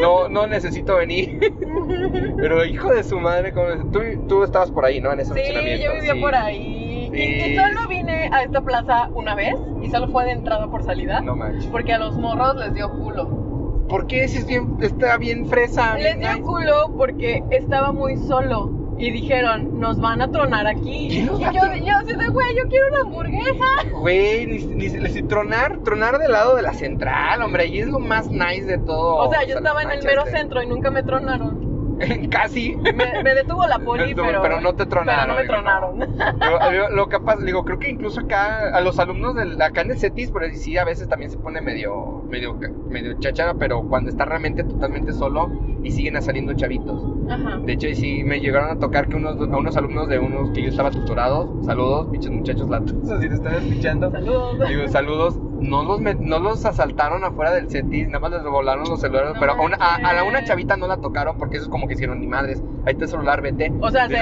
No, 0.01 0.27
no 0.27 0.45
necesito 0.45 0.97
venir. 0.97 1.39
Pero 2.37 2.65
hijo 2.65 2.93
de 2.93 3.03
su 3.05 3.17
madre, 3.19 3.53
¿cómo 3.53 3.69
es? 3.69 3.79
tú, 3.91 3.99
tú 4.27 4.43
estabas 4.43 4.71
por 4.71 4.83
ahí, 4.83 4.99
¿no? 4.99 5.13
En 5.13 5.21
ese 5.21 5.33
Sí, 5.33 5.53
yo 5.81 5.93
vivía 5.93 6.13
sí. 6.13 6.19
por 6.19 6.35
ahí. 6.35 6.82
Y, 7.13 7.21
y 7.21 7.55
solo 7.55 7.87
vine 7.87 8.29
a 8.31 8.43
esta 8.43 8.61
plaza 8.61 9.09
una 9.13 9.35
vez 9.35 9.55
y 9.81 9.89
solo 9.89 10.07
fue 10.09 10.25
de 10.25 10.31
entrada 10.31 10.67
por 10.67 10.83
salida. 10.83 11.21
No 11.21 11.35
manches. 11.35 11.67
Porque 11.67 11.93
a 11.93 11.99
los 11.99 12.17
morros 12.17 12.55
les 12.55 12.73
dio 12.73 12.89
culo. 12.91 13.85
¿Por 13.87 14.07
qué 14.07 14.27
si 14.27 14.39
es 14.39 14.47
bien, 14.47 14.77
está 14.81 15.17
bien 15.17 15.45
fresa? 15.45 15.93
Les 15.95 16.03
bien 16.03 16.19
dio 16.19 16.29
nice? 16.29 16.41
culo 16.41 16.93
porque 16.97 17.43
estaba 17.51 17.91
muy 17.91 18.17
solo. 18.17 18.71
Y 18.97 19.09
dijeron, 19.11 19.79
nos 19.79 19.99
van 19.99 20.21
a 20.21 20.29
tronar 20.31 20.67
aquí. 20.67 21.07
¿Quién 21.09 21.25
Y 21.25 21.43
yo, 21.55 21.85
yo 21.85 21.97
así 21.97 22.15
de, 22.15 22.27
güey, 22.29 22.55
yo 22.55 22.67
quiero 22.69 22.87
una 22.89 22.99
hamburguesa. 23.01 23.65
Güey, 23.99 24.45
ni, 24.45 24.57
ni, 24.65 24.87
ni- 24.87 25.23
tronar, 25.23 25.79
tronar 25.79 26.19
del 26.19 26.31
lado 26.31 26.55
de 26.55 26.61
la 26.61 26.73
central, 26.73 27.41
hombre, 27.41 27.63
ahí 27.63 27.79
es 27.79 27.87
lo 27.87 27.99
más 27.99 28.29
nice 28.29 28.65
de 28.65 28.77
todo. 28.77 29.15
O 29.15 29.31
sea, 29.31 29.43
yo 29.45 29.57
estaba 29.57 29.81
en 29.81 29.91
el 29.91 30.03
mero 30.03 30.25
centro 30.27 30.61
y 30.61 30.67
nunca 30.67 30.91
me 30.91 31.01
tronaron. 31.03 31.72
Casi. 32.31 32.75
Me, 32.95 33.23
me 33.23 33.33
detuvo 33.35 33.65
la 33.67 33.79
poli, 33.79 34.13
Pero- 34.15 34.61
no 34.61 34.73
te 34.75 34.85
tronaron, 34.85 35.21
Pero 35.25 35.27
no 35.27 35.35
me 35.35 35.41
digo, 35.41 35.53
tronaron. 35.53 36.73
Yo- 36.73 36.89
lo 36.95 37.07
que 37.07 37.19
pasa, 37.19 37.43
digo, 37.43 37.63
creo 37.63 37.79
que 37.79 37.89
incluso 37.89 38.21
acá, 38.21 38.69
a 38.73 38.81
los 38.81 38.99
alumnos 38.99 39.35
del, 39.35 39.61
acá 39.61 39.81
en 39.81 39.91
el 39.91 39.97
CETIS, 39.97 40.31
pero 40.31 40.49
sí, 40.53 40.77
a 40.77 40.83
veces 40.85 41.07
también 41.07 41.29
se 41.31 41.37
pone 41.37 41.61
medio, 41.61 42.23
medio, 42.29 42.57
medio 42.89 43.13
cháchara, 43.19 43.53
pero 43.55 43.83
cuando 43.87 44.09
está 44.09 44.25
realmente 44.25 44.63
totalmente 44.63 45.13
solo 45.13 45.49
y 45.83 45.91
siguen 45.91 46.21
saliendo 46.21 46.53
chavitos. 46.53 47.01
Ajá. 47.29 47.57
De 47.59 47.73
hecho, 47.73 47.87
y 47.87 47.95
sí 47.95 48.23
me 48.23 48.39
llegaron 48.39 48.69
a 48.71 48.79
tocar 48.79 49.07
que 49.07 49.15
unos, 49.17 49.37
a 49.37 49.57
unos 49.57 49.75
alumnos 49.77 50.07
de 50.07 50.19
unos 50.19 50.51
que 50.51 50.61
yo 50.63 50.69
estaba 50.69 50.91
tutorado, 50.91 51.53
saludos, 51.63 52.07
pinches 52.11 52.31
muchachos 52.31 52.69
latos, 52.69 52.93
así 53.11 53.27
te 53.27 53.35
están 53.35 53.55
escuchando. 53.55 54.11
Saludos. 54.11 54.67
Digo, 54.69 54.87
saludos. 54.87 55.39
No 55.59 55.83
los, 55.83 56.01
met- 56.01 56.19
no 56.19 56.39
los 56.39 56.65
asaltaron 56.65 57.23
afuera 57.23 57.53
del 57.53 57.69
CETIS, 57.69 58.07
nada 58.07 58.19
más 58.19 58.31
les 58.31 58.43
volaron 58.43 58.83
los 58.89 58.99
celulares. 58.99 59.33
No 59.33 59.39
pero 59.39 59.53
a 59.53 59.61
una, 59.61 59.77
a, 59.77 59.95
a 59.95 60.13
la 60.13 60.25
una 60.25 60.43
chavita 60.43 60.75
no 60.75 60.87
la 60.87 60.97
tocaron 60.97 61.37
porque 61.37 61.55
eso 61.55 61.65
es 61.65 61.69
como 61.69 61.87
que 61.87 61.93
hicieron 61.93 62.19
ni 62.19 62.27
madres. 62.27 62.61
Ahí 62.85 62.91
está 62.93 63.05
el 63.05 63.11
celular, 63.11 63.41
vete. 63.41 63.71
O 63.79 63.89
sea, 63.89 64.09
se 64.09 64.15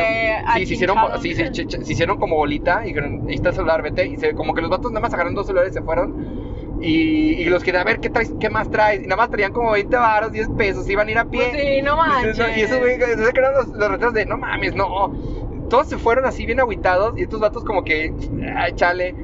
sí, 0.60 0.66
se 0.68 0.74
hicieron, 0.76 0.98
sí, 1.20 1.34
se, 1.34 1.52
se 1.54 1.92
hicieron 1.94 2.18
como 2.20 2.36
bolita 2.36 2.82
y 2.84 2.90
dijeron, 2.90 3.24
ahí 3.28 3.34
está 3.34 3.50
el 3.50 3.56
celular, 3.56 3.82
vete. 3.82 4.06
Y 4.06 4.18
se, 4.18 4.36
como 4.36 4.54
que 4.54 4.62
los 4.62 4.70
vatos 4.70 4.92
nada 4.92 5.02
más 5.02 5.14
agarraron 5.16 5.34
dos 5.34 5.48
celulares 5.48 5.72
y 5.72 5.80
se 5.80 5.82
fueron. 5.82 6.51
Y, 6.82 7.34
y 7.42 7.46
los 7.46 7.64
que, 7.64 7.76
a 7.78 7.84
ver, 7.84 8.00
¿qué, 8.00 8.10
traes, 8.10 8.34
¿qué 8.40 8.50
más 8.50 8.70
traes? 8.72 9.04
Y 9.04 9.08
nada 9.08 9.18
más 9.18 9.30
traían 9.30 9.54
como 9.54 9.72
20 9.72 9.96
baros, 9.96 10.32
10 10.32 10.50
pesos, 10.58 10.90
iban 10.90 11.08
a 11.08 11.12
ir 11.12 11.18
a 11.20 11.26
pie. 11.26 11.50
Pues 11.52 11.62
sí, 11.62 11.82
no 11.84 11.96
manches. 11.96 12.58
Y 12.58 12.62
esos 12.62 12.80
güey, 12.80 12.98
se 13.00 13.34
quedaron 13.34 13.54
los, 13.54 13.68
los 13.68 13.92
retratos 13.92 14.14
de, 14.16 14.26
no 14.26 14.38
mames, 14.38 14.74
no. 14.76 15.14
Todos 15.70 15.88
se 15.88 15.98
fueron 15.98 16.26
así 16.26 16.46
bien 16.46 16.60
agüitados 16.60 17.18
y 17.18 17.22
estos 17.24 17.40
vatos 17.40 17.64
como 17.64 17.84
que, 17.84 18.14
ay, 18.56 18.74
chale. 18.74 19.16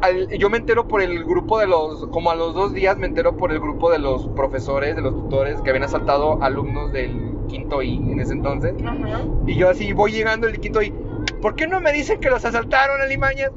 Al- 0.00 0.28
yo 0.36 0.48
me 0.50 0.58
entero 0.58 0.88
por 0.88 1.00
el 1.02 1.24
grupo 1.24 1.58
de 1.58 1.66
los, 1.66 2.06
como 2.08 2.30
a 2.30 2.34
los 2.34 2.54
dos 2.54 2.72
días 2.72 2.96
me 2.98 3.06
entero 3.06 3.36
por 3.36 3.52
el 3.52 3.60
grupo 3.60 3.90
de 3.90 3.98
los 3.98 4.28
profesores, 4.30 4.96
de 4.96 5.02
los 5.02 5.12
tutores 5.14 5.60
que 5.60 5.70
habían 5.70 5.84
asaltado 5.84 6.42
alumnos 6.42 6.92
del 6.92 7.32
quinto 7.48 7.82
I 7.82 7.96
en 7.96 8.18
ese 8.20 8.32
entonces. 8.32 8.74
Ajá. 8.84 9.20
Y 9.46 9.54
yo 9.56 9.68
así 9.70 9.92
voy 9.92 10.10
llegando 10.12 10.48
el 10.48 10.58
quinto 10.58 10.82
I, 10.82 10.92
¿por 11.40 11.54
qué 11.54 11.66
no 11.68 11.80
me 11.80 11.92
dicen 11.92 12.18
que 12.20 12.30
los 12.30 12.44
asaltaron, 12.44 13.00
Alimañas? 13.00 13.50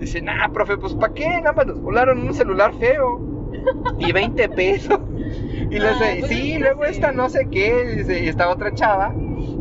Dice, 0.00 0.22
nah, 0.22 0.48
profe, 0.48 0.76
pues 0.78 0.94
¿para 0.94 1.12
qué? 1.14 1.28
Nada 1.28 1.52
más 1.52 1.66
nos 1.66 1.80
volaron 1.80 2.20
un 2.22 2.34
celular 2.34 2.72
feo. 2.78 3.20
Y 3.98 4.12
20 4.12 4.48
pesos. 4.50 4.98
Y 5.70 5.78
le 5.78 5.88
Ah, 5.88 5.92
dice, 5.92 6.16
pues 6.20 6.30
sí, 6.32 6.58
luego 6.58 6.84
esta 6.84 7.12
no 7.12 7.28
sé 7.28 7.46
qué. 7.50 7.94
Dice, 7.98 8.24
y 8.24 8.28
esta 8.28 8.48
otra 8.48 8.72
chava. 8.74 9.12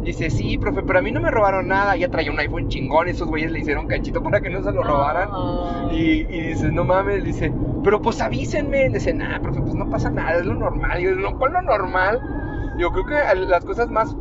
Dice, 0.03 0.29
sí, 0.29 0.57
profe, 0.57 0.81
pero 0.83 0.99
a 0.99 1.01
mí 1.01 1.11
no 1.11 1.19
me 1.19 1.29
robaron 1.29 1.67
nada. 1.67 1.95
Ella 1.95 2.09
traía 2.09 2.31
un 2.31 2.39
iPhone 2.39 2.69
chingón. 2.69 3.09
Esos 3.09 3.27
güeyes 3.27 3.51
le 3.51 3.59
hicieron 3.59 3.87
cachito 3.87 4.23
para 4.23 4.39
que 4.41 4.49
no 4.49 4.63
se 4.63 4.71
lo 4.71 4.81
robaran. 4.83 5.29
Ah. 5.31 5.89
Y, 5.91 6.25
y 6.29 6.41
dice, 6.47 6.71
no 6.71 6.85
mames, 6.85 7.23
dice, 7.25 7.51
pero 7.83 8.01
pues 8.01 8.21
avísenme. 8.21 8.89
Dice, 8.89 9.13
nah, 9.13 9.39
profe, 9.39 9.59
pues 9.61 9.73
no 9.75 9.89
pasa 9.89 10.09
nada, 10.09 10.39
es 10.39 10.45
lo 10.45 10.55
normal. 10.55 10.99
Y 11.01 11.03
yo, 11.03 11.15
no, 11.15 11.37
¿cuál 11.37 11.53
lo 11.53 11.61
normal? 11.61 12.21
Yo 12.77 12.91
creo 12.91 13.05
que 13.05 13.35
las 13.45 13.65
cosas 13.65 13.89
más 13.89 14.15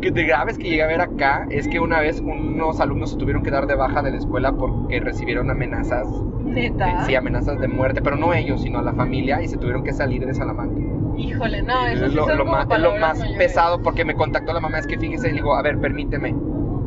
que 0.00 0.10
de 0.10 0.24
graves 0.24 0.58
que 0.58 0.64
llegué 0.64 0.82
a 0.82 0.86
ver 0.86 1.00
acá 1.00 1.46
es 1.50 1.68
que 1.68 1.80
una 1.80 2.00
vez 2.00 2.20
unos 2.20 2.80
alumnos 2.80 3.10
se 3.10 3.16
tuvieron 3.16 3.42
que 3.42 3.50
dar 3.50 3.66
de 3.66 3.74
baja 3.74 4.02
de 4.02 4.10
la 4.10 4.16
escuela 4.18 4.52
porque 4.52 5.00
recibieron 5.00 5.50
amenazas, 5.50 6.08
Neta. 6.44 7.04
sí, 7.04 7.14
amenazas 7.14 7.60
de 7.60 7.68
muerte, 7.68 8.00
pero 8.02 8.16
no 8.16 8.32
ellos, 8.34 8.62
sino 8.62 8.82
la 8.82 8.94
familia 8.94 9.42
y 9.42 9.48
se 9.48 9.56
tuvieron 9.58 9.84
que 9.84 9.92
salir 9.92 10.26
de 10.26 10.34
Salamanca. 10.34 10.80
Híjole, 11.16 11.62
no, 11.62 11.86
eso 11.86 12.06
es 12.06 12.14
lo, 12.14 12.26
lo 12.34 12.44
como 12.46 12.56
es 12.62 12.80
lo 12.80 12.96
más 12.96 13.18
mayores. 13.18 13.36
pesado 13.36 13.82
porque 13.82 14.04
me 14.04 14.14
contactó 14.14 14.52
la 14.52 14.60
mamá, 14.60 14.78
es 14.78 14.86
que 14.86 14.98
fíjese, 14.98 15.28
le 15.28 15.34
digo, 15.34 15.54
a 15.54 15.62
ver, 15.62 15.78
permíteme, 15.78 16.34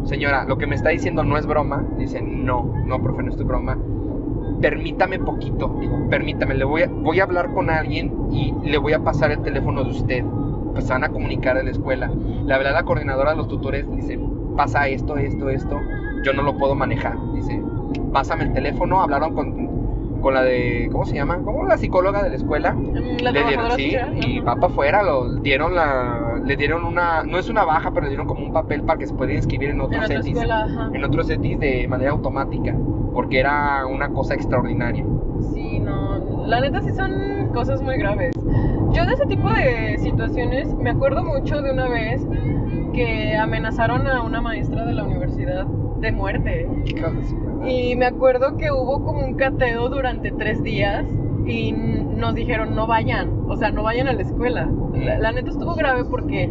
señora, 0.06 0.46
lo 0.46 0.58
que 0.58 0.66
me 0.68 0.76
está 0.76 0.90
diciendo 0.90 1.24
no 1.24 1.38
es 1.38 1.46
broma. 1.46 1.86
Dice, 1.98 2.22
no, 2.22 2.74
no, 2.86 3.02
profe, 3.02 3.24
no 3.24 3.32
es 3.32 3.38
broma. 3.44 3.78
Permítame 4.62 5.20
poquito, 5.20 5.78
digo, 5.80 6.08
permítame, 6.10 6.56
le 6.56 6.64
voy 6.64 6.84
a, 6.84 6.88
voy 6.88 7.20
a 7.20 7.24
hablar 7.24 7.54
con 7.54 7.70
alguien 7.70 8.14
y 8.32 8.54
le 8.64 8.78
voy 8.78 8.94
a 8.94 9.04
pasar 9.04 9.32
el 9.32 9.42
teléfono 9.42 9.84
de 9.84 9.90
usted. 9.92 10.24
Van 10.74 11.04
a 11.04 11.10
comunicar 11.10 11.58
a 11.58 11.64
la 11.64 11.70
escuela. 11.72 12.10
La 12.46 12.58
verdad, 12.58 12.74
la 12.74 12.84
coordinadora 12.84 13.32
de 13.32 13.38
los 13.38 13.48
tutores 13.48 13.90
dice, 13.96 14.20
pasa 14.56 14.88
esto, 14.88 15.18
esto, 15.18 15.50
esto, 15.50 15.80
yo 16.24 16.34
no 16.34 16.44
lo 16.44 16.58
puedo 16.58 16.76
manejar. 16.76 17.16
Dice, 17.34 17.62
pásame 18.12 18.46
el 18.46 18.54
teléfono, 18.54 19.02
hablaron 19.02 19.34
con, 19.34 20.22
con 20.22 20.34
la 20.34 20.44
de, 20.44 20.90
¿cómo 20.92 21.06
se 21.06 21.16
llama? 21.16 21.40
¿Cómo 21.44 21.66
la 21.66 21.78
psicóloga 21.78 22.24
de 22.24 22.30
la 22.30 22.36
escuela? 22.36 22.74
Mm, 22.74 23.22
La 23.22 23.32
le 23.32 23.44
dieron, 23.44 23.72
sí, 23.72 23.92
social, 23.92 24.18
y 24.28 24.40
va 24.40 24.56
para 24.56 24.68
afuera, 24.68 25.04
lo 25.04 25.36
dieron 25.36 25.74
la, 25.76 26.42
le 26.46 26.56
dieron 26.56 26.84
una, 26.86 27.24
no 27.24 27.38
es 27.38 27.50
una 27.50 27.66
baja, 27.66 27.92
pero 27.92 28.04
le 28.04 28.10
dieron 28.10 28.28
como 28.28 28.46
un 28.46 28.54
papel 28.54 28.84
para 28.84 29.00
que 29.00 29.08
se 29.08 29.14
pudiera 29.14 29.34
inscribir 29.36 29.70
en 29.70 29.76
En 29.76 29.82
otros 29.82 30.04
otra 30.06 30.18
CETIS, 30.18 30.34
escuela, 30.34 30.64
ajá. 30.66 30.90
en 30.94 31.04
otros 31.04 31.28
CETIS 31.28 31.60
de 31.60 31.88
manera 31.88 32.12
automática, 32.12 32.76
porque 33.14 33.40
era 33.40 33.86
una 33.86 34.10
cosa 34.10 34.34
extraordinaria. 34.36 35.06
Sí, 35.54 35.80
no, 35.80 36.46
la 36.46 36.62
neta 36.62 36.82
sí 36.82 36.92
son 36.94 37.50
cosas 37.54 37.82
muy 37.82 37.98
graves. 37.98 38.34
Yo 38.94 39.06
de 39.06 39.14
ese 39.14 39.26
tipo 39.26 39.50
de 39.52 39.98
situaciones 39.98 40.74
me 40.76 40.92
acuerdo 40.92 41.24
mucho 41.24 41.62
de 41.62 41.72
una 41.72 41.88
vez 41.90 42.22
que 42.94 43.36
amenazaron 43.36 44.08
a 44.08 44.22
una 44.22 44.40
maestra 44.42 44.86
de 44.86 44.94
la 44.94 45.04
universidad 45.04 45.66
de 45.66 46.12
muerte. 46.12 46.68
Y 47.66 47.96
me 47.96 48.06
acuerdo 48.06 48.58
que 48.58 48.72
hubo 48.72 49.04
como 49.04 49.26
un 49.26 49.36
cateo 49.36 49.90
durante 49.90 50.32
tres 50.32 50.62
días 50.62 51.06
y 51.46 51.72
nos 51.72 52.36
dijeron 52.36 52.76
no 52.76 52.88
vayan, 52.88 53.46
o 53.48 53.58
sea, 53.58 53.72
no 53.72 53.84
vayan 53.84 54.08
a 54.08 54.14
la 54.14 54.22
escuela. 54.22 54.70
La, 54.94 55.18
la 55.18 55.32
neta 55.32 55.50
estuvo 55.50 55.74
grave 55.76 56.06
porque 56.06 56.50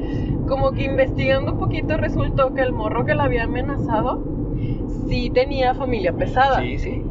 como 0.48 0.72
que 0.72 0.84
investigando 0.84 1.52
un 1.52 1.58
poquito 1.58 1.96
resultó 1.96 2.52
que 2.54 2.62
el 2.62 2.72
morro 2.72 3.04
que 3.04 3.14
la 3.14 3.24
había 3.24 3.44
amenazado 3.44 4.22
sí 5.08 5.30
tenía 5.30 5.74
familia 5.74 6.12
pesada. 6.12 6.60
Sí, 6.60 6.78
sí. 6.78 7.02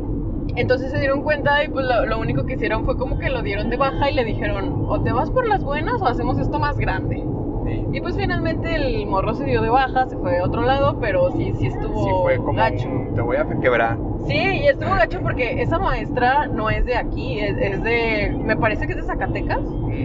Entonces 0.56 0.92
se 0.92 1.00
dieron 1.00 1.22
cuenta 1.24 1.64
y 1.64 1.70
pues 1.70 1.86
lo, 1.86 2.06
lo 2.06 2.20
único 2.20 2.46
que 2.46 2.54
hicieron 2.54 2.86
fue 2.86 2.98
como 2.98 3.18
que 3.18 3.30
lo 3.30 3.42
dieron 3.42 3.70
de 3.70 3.78
baja 3.78 4.10
y 4.10 4.14
le 4.14 4.24
dijeron 4.26 4.86
o 4.88 5.02
te 5.02 5.12
vas 5.12 5.30
por 5.30 5.48
las 5.48 5.64
buenas 5.64 6.02
o 6.02 6.08
hacemos 6.08 6.38
esto 6.40 6.60
más 6.60 6.78
grande. 6.78 7.24
sí. 7.66 7.86
Y 7.94 8.02
pues 8.02 8.18
finalmente 8.18 8.76
el 8.76 9.06
morro 9.08 9.34
se 9.34 9.46
dio 9.46 9.62
de 9.62 9.70
baja, 9.70 10.08
se 10.08 10.18
fue 10.18 10.40
a 10.40 10.44
otro 10.46 10.62
lado, 10.64 10.98
pero 11.00 11.32
sí, 11.32 11.54
sí 11.58 11.68
estuvo 11.68 12.04
Sí, 12.04 12.10
fue 12.24 12.38
como 12.38 12.54
gacho. 12.54 12.88
un, 12.88 13.16
te 13.16 13.22
voy 13.22 13.38
a 13.38 13.46
quebrar. 13.62 13.98
Sí, 14.28 14.36
y 14.64 14.68
estuvo 14.68 14.92
gacho 14.92 15.20
porque 15.22 15.62
esa 15.62 15.80
maestra 15.80 16.48
no 16.48 16.70
es 16.70 16.86
de 16.86 16.96
aquí, 16.96 17.40
es, 17.40 17.58
es 17.58 17.84
de, 17.84 18.36
me 18.44 18.56
parece 18.56 18.86
que 18.86 18.94
es 18.94 18.98
de 19.00 19.04
Zacatecas. 19.04 19.60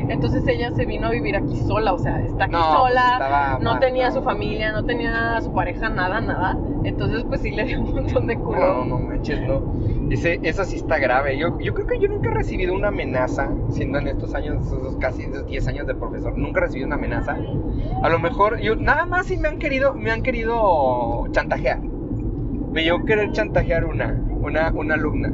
Entonces 0.08 0.46
ella 0.48 0.72
se 0.74 0.84
vino 0.84 1.06
a 1.06 1.10
vivir 1.10 1.36
aquí 1.36 1.56
sola, 1.56 1.92
o 1.92 1.98
sea, 1.98 2.20
está 2.20 2.44
aquí 2.44 2.52
No, 2.52 2.80
pues, 2.82 2.92
sola, 2.92 3.58
no 3.60 3.72
mal, 3.72 3.80
tenía 3.80 4.08
no. 4.08 4.14
su 4.14 4.22
familia, 4.22 4.72
no 4.72 4.84
tenía 4.84 5.40
su 5.40 5.52
pareja, 5.52 5.88
nada, 5.88 6.20
nada. 6.20 6.56
Entonces 6.84 7.24
pues 7.24 7.40
sí 7.42 7.50
le 7.50 7.64
dio 7.64 7.80
un 7.80 7.94
montón 7.94 8.26
de 8.26 8.36
culo. 8.36 8.58
No, 8.58 8.84
no 8.84 8.98
manches, 8.98 9.40
no. 9.42 9.62
Ese, 10.10 10.38
esa 10.42 10.64
sí 10.64 10.76
está 10.76 10.98
grave. 10.98 11.36
Yo, 11.38 11.58
yo 11.60 11.74
creo 11.74 11.86
que 11.86 11.98
yo 11.98 12.08
nunca 12.08 12.30
he 12.30 12.34
recibido 12.34 12.74
una 12.74 12.88
amenaza, 12.88 13.50
siendo 13.70 13.98
en 13.98 14.08
estos 14.08 14.34
años, 14.34 14.64
esos 14.66 14.96
casi 14.96 15.24
esos 15.24 15.46
10 15.46 15.66
años 15.68 15.86
de 15.86 15.94
profesor, 15.94 16.36
nunca 16.36 16.60
he 16.60 16.62
recibido 16.64 16.86
una 16.86 16.96
amenaza. 16.96 17.36
A 18.02 18.08
lo 18.08 18.18
mejor, 18.18 18.58
yo 18.60 18.76
nada 18.76 19.04
más 19.06 19.26
si 19.26 19.36
me 19.36 19.48
han 19.48 19.58
querido, 19.58 19.94
me 19.94 20.10
han 20.10 20.22
querido 20.22 21.26
chantajear. 21.32 21.80
Me 22.76 22.84
llegó 22.84 22.98
a 22.98 23.04
querer 23.06 23.32
chantajear 23.32 23.86
una, 23.86 24.14
una, 24.28 24.70
una 24.70 24.94
alumna. 24.96 25.32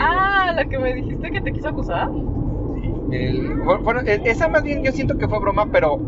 Ah, 0.00 0.50
la 0.56 0.64
que 0.64 0.78
me 0.78 0.94
dijiste 0.94 1.30
que 1.30 1.42
te 1.42 1.52
quiso 1.52 1.68
acusar. 1.68 2.08
el- 3.10 3.52
bueno, 3.84 4.00
esa 4.06 4.48
más 4.48 4.62
bien 4.62 4.82
yo 4.82 4.92
siento 4.92 5.18
que 5.18 5.28
fue 5.28 5.38
broma, 5.40 5.66
pero 5.70 6.00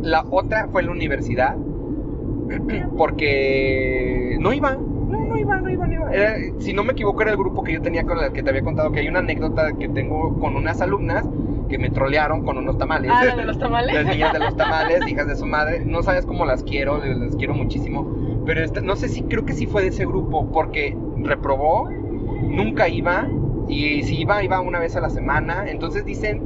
la 0.00 0.24
otra 0.30 0.68
fue 0.68 0.82
en 0.82 0.86
la 0.86 0.92
universidad. 0.92 1.56
Porque 2.96 4.36
no 4.38 4.52
iba, 4.52 4.76
no, 4.76 5.26
no 5.26 5.36
iba, 5.36 5.60
no 5.60 5.68
iba, 5.68 5.86
no 5.88 5.92
iba. 5.92 6.12
Era- 6.12 6.36
si 6.60 6.72
no 6.72 6.84
me 6.84 6.92
equivoco, 6.92 7.22
era 7.22 7.32
el 7.32 7.36
grupo 7.36 7.64
que 7.64 7.72
yo 7.72 7.82
tenía 7.82 8.04
con 8.04 8.18
el 8.20 8.32
que 8.32 8.44
te 8.44 8.50
había 8.50 8.62
contado 8.62 8.92
que 8.92 9.00
hay 9.00 9.08
una 9.08 9.18
anécdota 9.18 9.72
que 9.72 9.88
tengo 9.88 10.38
con 10.38 10.54
unas 10.54 10.80
alumnas 10.82 11.28
que 11.68 11.78
me 11.78 11.90
trolearon 11.90 12.44
con 12.44 12.58
unos 12.58 12.78
tamales. 12.78 13.10
Ah, 13.12 13.24
la 13.24 13.34
de 13.34 13.44
los 13.44 13.58
tamales. 13.58 13.92
Las 13.92 14.06
niñas 14.06 14.32
de 14.32 14.38
los 14.38 14.54
tamales, 14.56 15.04
hijas 15.08 15.26
de 15.26 15.34
su 15.34 15.46
madre. 15.46 15.84
No 15.84 16.04
sabes 16.04 16.26
cómo 16.26 16.44
las 16.44 16.62
quiero, 16.62 17.04
las 17.04 17.34
quiero 17.34 17.54
muchísimo. 17.54 18.08
Pero 18.44 18.62
esta- 18.62 18.80
no 18.82 18.96
sé 18.96 19.08
si, 19.08 19.22
creo 19.22 19.44
que 19.44 19.54
sí 19.54 19.66
fue 19.66 19.82
de 19.82 19.88
ese 19.88 20.04
grupo, 20.06 20.50
porque 20.52 20.96
reprobó, 21.22 21.88
nunca 21.90 22.88
iba, 22.88 23.28
y 23.68 24.02
si 24.02 24.20
iba, 24.20 24.42
iba 24.42 24.60
una 24.60 24.78
vez 24.78 24.96
a 24.96 25.00
la 25.00 25.10
semana. 25.10 25.64
Entonces 25.68 26.04
dicen, 26.04 26.42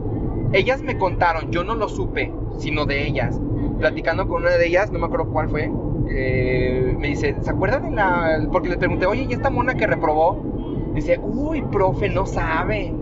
ellas 0.53 0.82
me 0.82 0.96
contaron, 0.96 1.51
yo 1.51 1.64
no 1.64 1.74
lo 1.74 1.88
supe, 1.88 2.32
sino 2.59 2.86
de 2.86 3.07
ellas. 3.07 3.38
Platicando 3.78 4.28
con 4.28 4.42
una 4.42 4.53
de 4.53 4.66
ellas, 4.66 4.90
no 4.92 4.99
me 4.99 5.07
acuerdo 5.07 5.26
cuál 5.30 5.49
fue, 5.49 5.70
eh, 6.11 6.94
me 6.99 7.09
dice, 7.09 7.36
¿se 7.42 7.51
acuerdan 7.51 7.82
de 7.82 7.90
la...? 7.90 8.40
Porque 8.51 8.68
le 8.68 8.76
pregunté, 8.76 9.07
oye, 9.07 9.26
¿y 9.28 9.32
esta 9.32 9.51
mona 9.51 9.74
que 9.74 9.86
reprobó? 9.86 10.42
Dice, 10.94 11.18
uy, 11.22 11.62
profe, 11.62 12.09
no 12.09 12.26
sabe. 12.26 12.92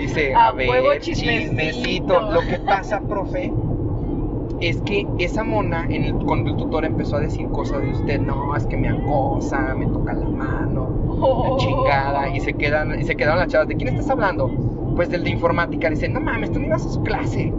Dice, 0.00 0.34
a, 0.34 0.48
A 0.48 0.52
ver, 0.52 1.00
chismecito. 1.00 1.50
chismecito. 1.52 2.30
Lo 2.32 2.40
que 2.40 2.58
pasa, 2.58 3.00
profe, 3.00 3.52
es 4.60 4.80
que 4.82 5.06
esa 5.18 5.44
mona 5.44 5.86
el, 5.90 6.14
con 6.24 6.46
el 6.46 6.56
tutor 6.56 6.84
empezó 6.84 7.16
a 7.16 7.20
decir 7.20 7.48
cosas 7.48 7.82
de 7.82 7.90
usted, 7.90 8.20
no, 8.20 8.56
es 8.56 8.66
que 8.66 8.76
me 8.76 8.88
acosa, 8.88 9.74
me 9.74 9.86
toca 9.86 10.12
la 10.14 10.28
mano, 10.28 10.88
la 11.50 11.56
chingada, 11.56 12.28
y 12.34 12.40
se 12.40 12.54
quedan, 12.54 12.98
y 12.98 13.04
se 13.04 13.16
quedaron 13.16 13.38
las 13.38 13.48
chavas, 13.48 13.68
¿de 13.68 13.76
quién 13.76 13.88
estás 13.88 14.10
hablando? 14.10 14.48
Pues 14.96 15.10
del 15.10 15.24
de 15.24 15.30
informática, 15.30 15.90
dice, 15.90 16.08
no 16.08 16.20
mames, 16.20 16.52
tú 16.52 16.58
no 16.58 16.68
ibas 16.68 16.86
a 16.86 16.88
su 16.88 17.02
clase. 17.02 17.52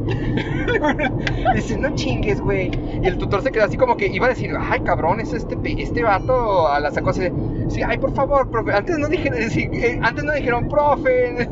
dice, 1.56 1.78
no 1.78 1.94
chingues, 1.94 2.42
güey. 2.42 2.72
Y 3.04 3.06
el 3.06 3.20
tutor 3.20 3.44
se 3.44 3.52
quedó 3.52 3.66
así 3.66 3.78
como 3.78 3.96
que 3.96 4.08
iba 4.08 4.26
a 4.26 4.30
decir, 4.30 4.52
ay 4.60 4.80
cabrón, 4.80 5.20
es 5.20 5.34
este, 5.34 5.56
este 5.64 6.04
vato 6.04 6.68
a 6.68 6.80
la 6.80 6.90
sacó 6.90 7.12
así 7.12 7.22
de, 7.22 7.34
sí, 7.68 7.84
ay 7.86 8.00
por 8.00 8.12
favor, 8.14 8.50
profe, 8.50 8.74
antes 8.74 8.98
no 8.98 9.08
dijeron, 9.08 9.38
eh, 9.40 10.00
antes 10.02 10.24
no 10.24 10.34
dijeron, 10.34 10.68
profe, 10.68 11.48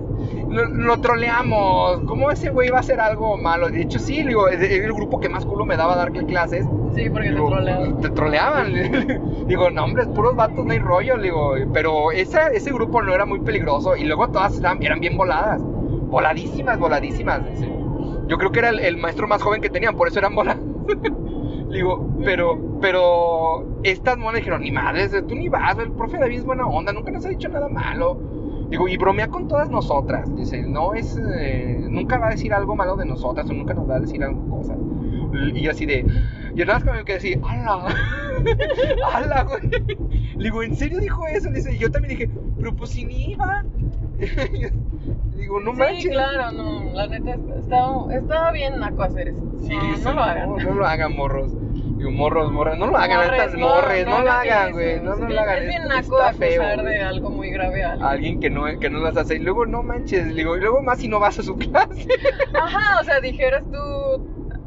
lo, 0.49 0.65
lo 0.65 0.97
troleamos, 1.01 2.01
¿cómo 2.05 2.31
ese 2.31 2.49
güey 2.49 2.69
va 2.69 2.77
a 2.77 2.79
hacer 2.81 2.99
algo 2.99 3.37
malo? 3.37 3.69
De 3.69 3.81
hecho, 3.81 3.99
sí, 3.99 4.23
digo, 4.23 4.47
es 4.47 4.61
el 4.61 4.93
grupo 4.93 5.19
que 5.19 5.29
más 5.29 5.45
culo 5.45 5.65
me 5.65 5.77
daba 5.77 5.95
dar 5.95 6.11
clases. 6.11 6.65
Sí, 6.95 7.09
porque 7.09 7.29
te 7.29 7.35
Digo, 7.35 7.49
trolearon. 7.49 8.01
Te 8.01 8.09
troleaban. 8.09 8.73
digo, 9.47 9.69
no, 9.69 9.83
hombre, 9.83 10.05
puros 10.07 10.35
vatos, 10.35 10.65
no 10.65 10.71
hay 10.71 10.79
rollo. 10.79 11.17
Digo, 11.17 11.55
pero 11.73 12.11
esa, 12.11 12.47
ese 12.47 12.71
grupo 12.71 13.01
no 13.01 13.13
era 13.13 13.25
muy 13.25 13.39
peligroso. 13.41 13.95
Y 13.97 14.05
luego 14.05 14.29
todas 14.29 14.57
eran, 14.59 14.81
eran 14.81 14.99
bien 14.99 15.17
voladas. 15.17 15.61
Voladísimas, 15.61 16.79
voladísimas. 16.79 17.41
dice. 17.49 17.69
Yo 18.27 18.37
creo 18.37 18.51
que 18.51 18.59
era 18.59 18.69
el, 18.69 18.79
el 18.79 18.97
maestro 18.97 19.27
más 19.27 19.41
joven 19.41 19.61
que 19.61 19.69
tenían, 19.69 19.95
por 19.95 20.07
eso 20.07 20.19
eran 20.19 20.35
voladas. 20.35 20.61
digo, 21.71 22.07
pero, 22.23 22.57
pero 22.81 23.65
estas 23.83 24.17
monas 24.17 24.35
dijeron, 24.35 24.61
ni 24.61 24.71
madres, 24.71 25.11
tú 25.27 25.35
ni 25.35 25.49
vas, 25.49 25.77
el 25.77 25.91
profe 25.91 26.17
David 26.17 26.39
es 26.39 26.45
buena 26.45 26.65
onda, 26.65 26.93
nunca 26.93 27.11
nos 27.11 27.25
ha 27.25 27.29
dicho 27.29 27.49
nada 27.49 27.67
malo. 27.69 28.17
Digo, 28.69 28.87
y 28.87 28.97
bromea 28.97 29.27
con 29.27 29.47
todas 29.47 29.69
nosotras. 29.69 30.33
Dice, 30.35 30.63
no 30.63 30.93
es, 30.93 31.19
eh, 31.37 31.85
nunca 31.89 32.17
va 32.17 32.27
a 32.27 32.31
decir 32.31 32.53
algo 32.53 32.75
malo 32.75 32.95
de 32.95 33.05
nosotras 33.05 33.49
o 33.49 33.53
nunca 33.53 33.73
nos 33.73 33.89
va 33.89 33.97
a 33.97 33.99
decir 33.99 34.23
algo 34.23 34.47
cosas. 34.49 34.77
Y 35.53 35.67
así 35.67 35.85
de, 35.85 36.05
yo 36.55 36.65
nada 36.65 36.79
más 36.79 37.03
que 37.03 37.13
decir, 37.13 37.41
¡hala! 37.47 37.85
¡hala, 39.13 39.43
güey! 39.49 39.69
Le 40.37 40.43
digo, 40.43 40.63
¿en 40.63 40.75
serio 40.75 40.99
dijo 40.99 41.27
eso? 41.27 41.49
Dice, 41.49 41.77
yo 41.77 41.91
también 41.91 42.17
dije, 42.17 42.29
pero 42.57 42.75
pues 42.75 42.91
si 42.91 43.05
ni 43.05 43.31
iba. 43.31 43.63
digo, 45.37 45.59
no 45.59 45.73
sí, 45.73 45.77
manches. 45.77 46.11
claro, 46.11 46.51
no, 46.53 46.93
la 46.93 47.07
neta 47.07 47.35
estaba, 47.59 48.13
estaba 48.13 48.51
bien 48.51 48.79
naco 48.79 49.03
hacer 49.03 49.27
eso. 49.29 49.43
Sí, 49.59 49.75
no, 49.75 49.95
sí, 49.97 50.01
no 50.03 50.13
lo 50.13 50.23
hagan. 50.23 50.49
No, 50.49 50.57
no 50.57 50.73
lo 50.73 50.85
hagan, 50.85 51.15
morros. 51.15 51.51
Morros, 52.11 52.51
morros, 52.51 52.77
no 52.77 52.87
lo 52.87 52.97
hagan, 52.97 53.17
Morres, 53.25 53.41
estas 53.45 53.59
morres, 53.59 54.05
no, 54.07 54.21
lo 54.21 54.31
hagan, 54.31 54.71
güey, 54.71 54.99
no, 55.01 55.15
no 55.15 55.29
lo 55.29 55.41
hagan. 55.41 55.57
Es 55.57 55.67
bien 55.67 55.87
naco 55.87 56.17
acusar 56.21 56.83
de 56.83 57.01
algo 57.01 57.29
muy 57.29 57.49
grave 57.51 57.83
a 57.83 57.91
alguien. 57.91 58.07
Alguien 58.07 58.39
que 58.39 58.49
no, 58.49 58.65
que 58.79 58.89
no 58.89 58.99
las 58.99 59.17
hace. 59.17 59.35
Y 59.35 59.39
luego, 59.39 59.65
no 59.65 59.83
manches, 59.83 60.33
digo, 60.35 60.55
y 60.57 60.59
luego 60.61 60.81
más 60.81 60.99
si 60.99 61.07
no 61.07 61.19
vas 61.19 61.39
a 61.39 61.43
su 61.43 61.55
clase. 61.57 62.07
Ajá, 62.53 62.99
o 63.01 63.03
sea, 63.03 63.19
dijeras 63.19 63.63
tú. 63.71 63.77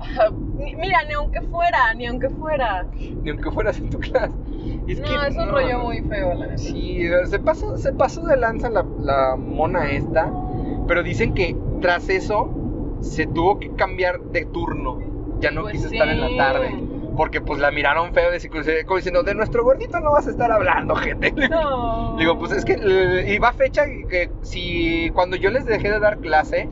"Ah, 0.01 0.31
ni- 0.59 0.75
Mira, 0.77 0.99
ni 1.07 1.15
aunque 1.15 1.41
fuera, 1.43 1.95
ni 1.95 2.07
aunque 2.07 2.31
fuera. 2.31 2.87
Ni 3.23 3.31
aunque 3.31 3.51
fueras 3.51 3.79
en 3.81 3.91
tu 3.91 3.99
clase. 3.99 4.35
Es 4.87 5.01
no, 5.01 5.07
que, 5.07 5.29
es 5.29 5.37
un 5.37 5.47
no, 5.49 5.53
rollo 5.53 5.79
muy 5.81 6.01
feo, 6.03 6.35
la 6.35 6.47
neta. 6.47 6.59
Sí, 6.59 7.01
se 7.27 7.39
pasó, 7.39 7.77
se 7.77 7.93
pasó 7.93 8.25
de 8.27 8.37
lanza 8.37 8.71
la, 8.71 8.85
la 9.01 9.37
mona 9.37 9.91
esta, 9.91 10.33
pero 10.87 11.03
dicen 11.03 11.35
que 11.35 11.57
tras 11.81 12.09
eso 12.09 12.51
se 13.01 13.27
tuvo 13.27 13.59
que 13.59 13.75
cambiar 13.75 14.21
de 14.21 14.45
turno. 14.47 14.99
Ya 15.41 15.51
no 15.53 15.63
Pues 15.63 15.75
quiso 15.75 15.89
sí. 15.89 15.97
estar 15.97 16.09
en 16.09 16.21
la 16.21 16.37
tarde. 16.37 16.71
Porque 17.19 17.41
pues 17.41 17.59
la 17.61 17.73
miraron 17.73 18.15
feo, 18.15 18.31
de- 18.31 18.85
como 18.87 18.97
diciendo, 18.97 19.25
de 19.25 19.35
nuestro 19.35 19.65
gordito 19.65 19.99
no 19.99 20.13
vas 20.13 20.29
a 20.29 20.31
estar 20.31 20.53
hablando, 20.53 20.95
gente. 20.97 21.33
No. 21.51 22.17
Digo, 22.17 22.39
pues 22.39 22.53
es 22.53 22.65
que 22.65 22.75
eh, 22.81 23.35
iba 23.35 23.53
fecha 23.53 23.85
que 24.09 24.31
si 24.43 25.11
cuando 25.11 25.35
yo 25.37 25.51
les 25.51 25.67
dejé 25.67 25.91
de 25.91 25.99
dar 25.99 26.19
clase 26.21 26.69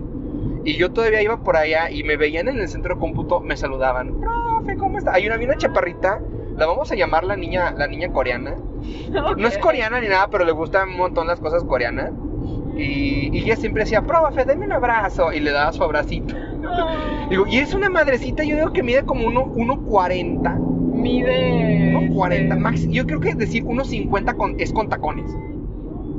y 0.65 0.77
yo 0.77 0.93
todavía 0.93 1.21
iba 1.21 1.43
por 1.43 1.57
allá 1.57 1.91
y 1.91 2.05
me 2.05 2.17
veían 2.17 2.47
en 2.47 2.61
el 2.61 2.69
centro 2.69 2.95
de 2.95 3.01
cómputo, 3.01 3.41
me 3.41 3.57
saludaban, 3.57 4.21
profe, 4.21 4.77
¿cómo 4.77 4.99
está? 4.99 5.15
Hay 5.15 5.27
una, 5.27 5.37
una 5.37 5.57
chaparrita, 5.57 6.21
la 6.57 6.67
vamos 6.67 6.93
a 6.93 6.95
llamar 6.95 7.25
la 7.25 7.35
niña, 7.37 7.73
la 7.73 7.89
niña 7.89 8.13
coreana. 8.13 8.55
No 9.37 9.49
es 9.49 9.59
coreana 9.59 10.01
ni 10.01 10.07
nada, 10.07 10.29
pero 10.31 10.45
le 10.45 10.53
gustan 10.53 10.91
un 10.91 10.97
montón 10.97 11.27
las 11.27 11.41
cosas 11.41 11.65
coreanas. 11.65 12.13
Y, 12.77 13.31
y 13.37 13.43
ella 13.45 13.57
siempre 13.57 13.85
decía, 13.85 14.03
profe, 14.03 14.45
denme 14.45 14.67
un 14.67 14.73
abrazo. 14.73 15.33
Y 15.33 15.41
le 15.41 15.51
daba 15.51 15.73
su 15.73 15.83
abracito. 15.83 16.35
Digo, 17.31 17.47
y 17.47 17.59
es 17.59 17.75
una 17.75 17.89
madrecita, 17.89 18.45
yo 18.45 18.57
digo 18.57 18.73
que 18.73 18.83
mide 18.83 19.03
como 19.05 19.27
uno- 19.27 19.47
1.40. 19.55 20.59
Mide. 20.95 21.93
1.40, 21.93 22.33
este, 22.33 22.55
max. 22.57 22.87
Yo 22.89 23.07
creo 23.07 23.21
que 23.21 23.35
decir 23.35 23.65
1.50 23.65 24.37
con, 24.37 24.55
es 24.59 24.73
con 24.73 24.89
tacones. 24.89 25.31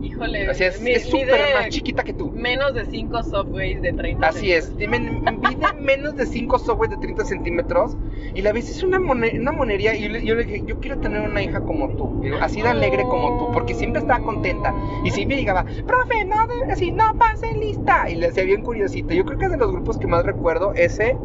Híjole. 0.07 0.49
O 0.49 0.53
sea, 0.53 0.67
es 0.69 1.07
súper 1.09 1.53
más 1.53 1.69
chiquita 1.69 2.03
que 2.03 2.13
tú. 2.13 2.31
Menos 2.33 2.73
de 2.73 2.85
5 2.85 3.23
subways 3.23 3.81
de 3.81 3.93
30 3.93 4.27
Así 4.27 4.51
es, 4.51 4.73
mide 4.77 4.99
mide 4.99 5.57
menos 5.79 6.15
de 6.15 6.25
5 6.25 6.59
subways 6.59 6.89
de 6.91 6.97
30 6.97 7.25
centímetros 7.25 7.97
y 8.33 8.41
la 8.41 8.51
ves 8.53 8.69
es 8.69 8.83
una, 8.83 8.99
mone- 8.99 9.39
una 9.39 9.51
monería 9.51 9.95
y 9.95 10.03
yo, 10.03 10.09
le- 10.09 10.25
yo 10.25 10.35
le 10.35 10.45
dije, 10.45 10.63
yo 10.65 10.79
quiero 10.79 10.99
tener 10.99 11.21
una 11.21 11.41
hija 11.41 11.61
como 11.61 11.89
tú, 11.95 12.21
así 12.41 12.61
de 12.61 12.69
alegre 12.69 13.03
como 13.03 13.37
tú, 13.37 13.51
porque 13.51 13.73
siempre 13.73 14.01
estaba 14.01 14.23
contenta 14.23 14.73
y 15.03 15.11
siempre 15.11 15.37
llegaba, 15.37 15.63
profe, 15.85 16.25
no, 16.25 16.35
así, 16.71 16.91
no 16.91 17.03
pase 17.17 17.47
lista 17.59 18.09
y 18.09 18.15
le 18.15 18.27
hacía 18.27 18.43
bien 18.43 18.61
curiosita. 18.61 19.13
Yo 19.13 19.25
creo 19.25 19.37
que 19.37 19.45
es 19.45 19.51
de 19.51 19.57
los 19.57 19.71
grupos 19.71 19.97
que 19.97 20.07
más 20.07 20.25
recuerdo, 20.25 20.73
ese, 20.75 21.15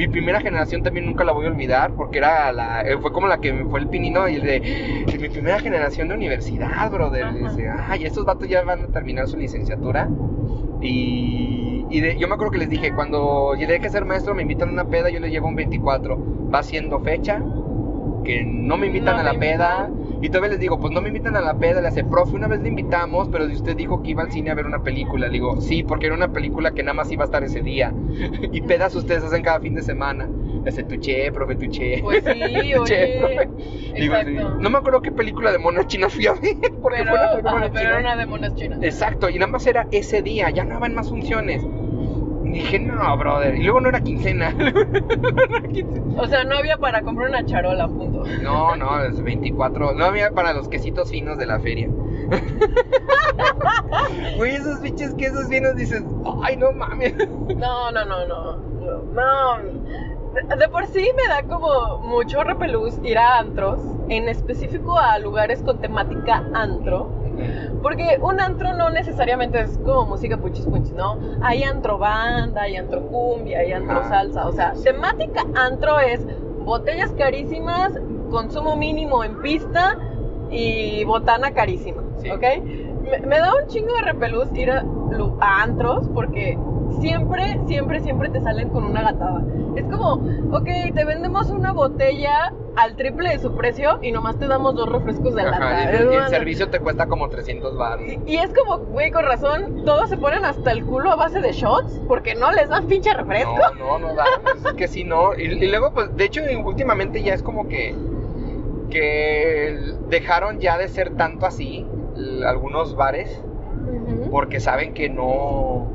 mi 0.00 0.08
primera 0.08 0.40
generación 0.40 0.82
también 0.82 1.04
nunca 1.04 1.24
la 1.24 1.32
voy 1.32 1.44
a 1.44 1.50
olvidar 1.50 1.92
porque 1.94 2.16
era 2.18 2.50
la, 2.52 2.80
eh, 2.82 2.96
fue 2.98 3.12
como 3.12 3.26
la 3.26 3.38
que 3.38 3.52
me 3.52 3.64
fue 3.66 3.80
el 3.80 3.88
pinino 3.88 4.26
y 4.28 4.36
el 4.36 4.42
de, 4.42 4.60
de 5.12 5.18
mi 5.18 5.28
primera 5.28 5.58
generación 5.60 6.08
de 6.08 6.14
universidad, 6.14 6.90
brother. 6.90 7.26
Dice, 7.34 7.68
ay, 7.68 8.06
estos 8.06 8.24
vatos 8.24 8.48
ya 8.48 8.62
van 8.64 8.84
a 8.84 8.86
terminar 8.86 9.28
su 9.28 9.36
licenciatura. 9.36 10.08
Y, 10.80 11.84
y 11.90 12.00
de- 12.00 12.16
yo 12.18 12.28
me 12.28 12.34
acuerdo 12.34 12.52
que 12.52 12.58
les 12.58 12.70
dije, 12.70 12.92
cuando 12.94 13.54
llegué 13.54 13.76
a 13.86 13.90
ser 13.90 14.04
maestro 14.06 14.34
me 14.34 14.42
invitan 14.42 14.70
a 14.70 14.72
una 14.72 14.84
peda, 14.84 15.10
yo 15.10 15.20
les 15.20 15.30
llevo 15.30 15.48
un 15.48 15.54
24. 15.56 16.16
Va 16.52 16.62
siendo 16.62 16.98
fecha 17.00 17.42
que 18.30 18.44
no 18.44 18.76
me 18.76 18.86
invitan 18.86 19.16
No 19.16 19.20
a 19.20 19.24
la 19.24 19.38
peda. 19.38 19.90
Y 20.22 20.28
todavía 20.28 20.50
les 20.50 20.60
digo, 20.60 20.78
pues 20.78 20.92
no 20.92 21.00
me 21.00 21.08
invitan 21.08 21.34
a 21.36 21.40
la 21.40 21.54
peda. 21.58 21.80
Le 21.80 21.88
hace, 21.88 22.04
profe, 22.04 22.36
una 22.36 22.46
vez 22.46 22.60
le 22.60 22.68
invitamos, 22.68 23.28
pero 23.28 23.46
si 23.48 23.54
usted 23.54 23.76
dijo 23.76 24.02
que 24.02 24.10
iba 24.10 24.22
al 24.22 24.30
cine 24.30 24.50
a 24.50 24.54
ver 24.54 24.66
una 24.66 24.82
película. 24.82 25.26
Le 25.26 25.32
digo, 25.32 25.60
sí, 25.60 25.82
porque 25.82 26.06
era 26.06 26.14
una 26.14 26.28
película 26.32 26.72
que 26.72 26.82
nada 26.82 26.94
más 26.94 27.10
iba 27.10 27.24
a 27.24 27.26
estar 27.26 27.42
ese 27.42 27.60
día. 27.62 27.92
y 28.52 28.60
pedas 28.62 28.94
ustedes 28.94 29.24
hacen 29.24 29.42
cada 29.42 29.60
fin 29.60 29.74
de 29.74 29.82
semana. 29.82 30.28
Le 30.62 30.68
hace, 30.68 30.84
tuché, 30.84 31.32
profe, 31.32 31.56
tuché. 31.56 32.00
Pues 32.02 32.22
sí, 32.22 32.30
Tuché, 32.74 32.76
oye. 32.78 33.18
profe. 33.18 33.48
Digo, 33.94 34.14
sí. 34.16 34.28
Exacto. 34.30 34.56
No 34.60 34.70
me 34.70 34.78
acuerdo 34.78 35.00
qué 35.02 35.10
película 35.12 35.50
de 35.52 35.58
monas 35.58 35.86
chinas 35.86 36.12
fui 36.14 36.26
a 36.26 36.34
ver. 36.34 36.42
Porque 36.82 36.98
pero, 36.98 37.10
fue 37.12 37.18
una 37.18 37.30
película 37.30 37.50
ajá, 37.56 37.64
de 37.64 37.70
pero 37.70 37.80
China. 37.80 37.90
era 37.90 38.00
una 38.00 38.16
de 38.16 38.26
monas 38.26 38.54
chinas. 38.54 38.78
Exacto, 38.82 39.30
y 39.30 39.34
nada 39.38 39.50
más 39.50 39.66
era 39.66 39.86
ese 39.90 40.22
día, 40.22 40.50
ya 40.50 40.64
no 40.64 40.76
había 40.76 40.94
más 40.94 41.08
funciones. 41.08 41.62
Y 42.50 42.58
dije, 42.58 42.78
no, 42.80 43.16
brother. 43.16 43.54
Y 43.54 43.62
luego 43.62 43.80
no 43.80 43.88
era 43.88 44.00
quincena. 44.00 44.50
No 44.52 44.68
era 44.68 45.68
quincena. 45.68 46.20
O 46.22 46.26
sea, 46.26 46.44
no 46.44 46.56
había 46.56 46.76
para 46.78 47.02
comprar 47.02 47.28
una 47.28 47.44
charola, 47.46 47.86
punto. 47.86 48.24
no, 48.42 48.74
no, 48.76 49.04
es 49.04 49.22
24. 49.22 49.94
No 49.94 50.04
había 50.04 50.32
para 50.32 50.52
los 50.52 50.68
quesitos 50.68 51.10
finos 51.10 51.38
de 51.38 51.46
la 51.46 51.60
feria. 51.60 51.88
Güey, 54.36 54.54
esos 54.54 54.80
bichos 54.80 55.14
quesos 55.14 55.48
finos 55.48 55.74
dices, 55.76 56.02
ay, 56.42 56.56
no 56.56 56.72
mames. 56.72 57.14
No, 57.56 57.90
no, 57.90 58.04
no, 58.04 58.26
no. 58.26 58.56
No. 59.12 59.56
De, 60.34 60.56
de 60.56 60.68
por 60.68 60.86
sí 60.86 61.08
me 61.16 61.28
da 61.28 61.42
como 61.42 61.98
mucho 61.98 62.42
repelús 62.44 62.98
ir 63.02 63.18
a 63.18 63.38
antros, 63.38 63.80
en 64.08 64.28
específico 64.28 64.96
a 64.98 65.18
lugares 65.18 65.62
con 65.62 65.78
temática 65.78 66.44
antro. 66.54 67.10
Porque 67.82 68.18
un 68.20 68.40
antro 68.40 68.74
no 68.74 68.90
necesariamente 68.90 69.60
es 69.62 69.78
como 69.78 70.04
música 70.06 70.36
punchis 70.36 70.66
punchis, 70.66 70.92
¿no? 70.92 71.18
Hay 71.42 71.62
antro 71.62 71.96
banda, 71.98 72.62
hay 72.62 72.76
antro 72.76 73.00
cumbia, 73.06 73.60
hay 73.60 73.72
antro 73.72 74.02
salsa. 74.08 74.46
O 74.46 74.52
sea, 74.52 74.74
temática 74.74 75.42
antro 75.54 75.98
es 76.00 76.20
botellas 76.64 77.12
carísimas, 77.12 77.92
consumo 78.30 78.76
mínimo 78.76 79.24
en 79.24 79.40
pista 79.40 79.96
y 80.50 81.02
botana 81.04 81.52
carísima, 81.52 82.02
Sí. 82.18 82.30
¿ok? 82.30 82.42
Me, 83.10 83.26
me 83.26 83.38
da 83.38 83.54
un 83.54 83.66
chingo 83.68 83.92
de 83.94 84.02
repelús 84.02 84.52
ir 84.52 84.70
a 84.70 84.84
antros 85.62 86.06
porque 86.12 86.58
siempre, 87.00 87.60
siempre, 87.66 88.00
siempre 88.00 88.28
te 88.30 88.40
salen 88.40 88.68
con 88.70 88.84
una 88.84 89.02
gatada. 89.02 89.42
Es 89.76 89.84
como, 89.84 90.14
ok, 90.52 90.68
te 90.94 91.04
vendemos 91.04 91.50
una 91.50 91.72
botella 91.72 92.52
al 92.76 92.96
triple 92.96 93.30
de 93.30 93.38
su 93.38 93.54
precio 93.54 93.98
y 94.02 94.12
nomás 94.12 94.38
te 94.38 94.46
damos 94.46 94.74
dos 94.74 94.88
refrescos 94.88 95.34
de 95.34 95.42
lata. 95.44 95.84
y, 95.92 95.96
el- 95.96 96.12
y 96.12 96.16
el 96.16 96.28
servicio 96.28 96.70
te 96.70 96.80
cuesta 96.80 97.06
como 97.06 97.28
300 97.28 97.76
baros. 97.76 98.06
y, 98.06 98.18
y 98.32 98.36
es 98.38 98.50
como, 98.54 98.78
güey, 98.86 99.10
con 99.10 99.24
razón, 99.24 99.84
todos 99.84 100.08
se 100.08 100.16
ponen 100.16 100.44
hasta 100.44 100.72
el 100.72 100.84
culo 100.84 101.10
a 101.12 101.16
base 101.16 101.40
de 101.40 101.52
shots 101.52 102.00
porque 102.08 102.34
no 102.34 102.50
les 102.52 102.68
dan 102.68 102.86
pinche 102.86 103.12
refresco. 103.14 103.54
No, 103.78 103.98
no, 103.98 104.14
no. 104.14 104.22
Es 104.66 104.72
que 104.74 104.88
sí, 104.88 105.04
no. 105.04 105.34
Y, 105.36 105.44
y 105.64 105.68
luego, 105.68 105.92
pues, 105.92 106.14
de 106.16 106.24
hecho, 106.24 106.42
últimamente 106.64 107.22
ya 107.22 107.34
es 107.34 107.42
como 107.42 107.68
que. 107.68 107.94
Que 108.90 109.78
dejaron 110.08 110.58
ya 110.58 110.76
de 110.76 110.88
ser 110.88 111.14
tanto 111.16 111.46
así 111.46 111.86
algunos 112.46 112.96
bares. 112.96 113.40
Porque 114.30 114.60
saben 114.60 114.94
que 114.94 115.08
no. 115.08 115.86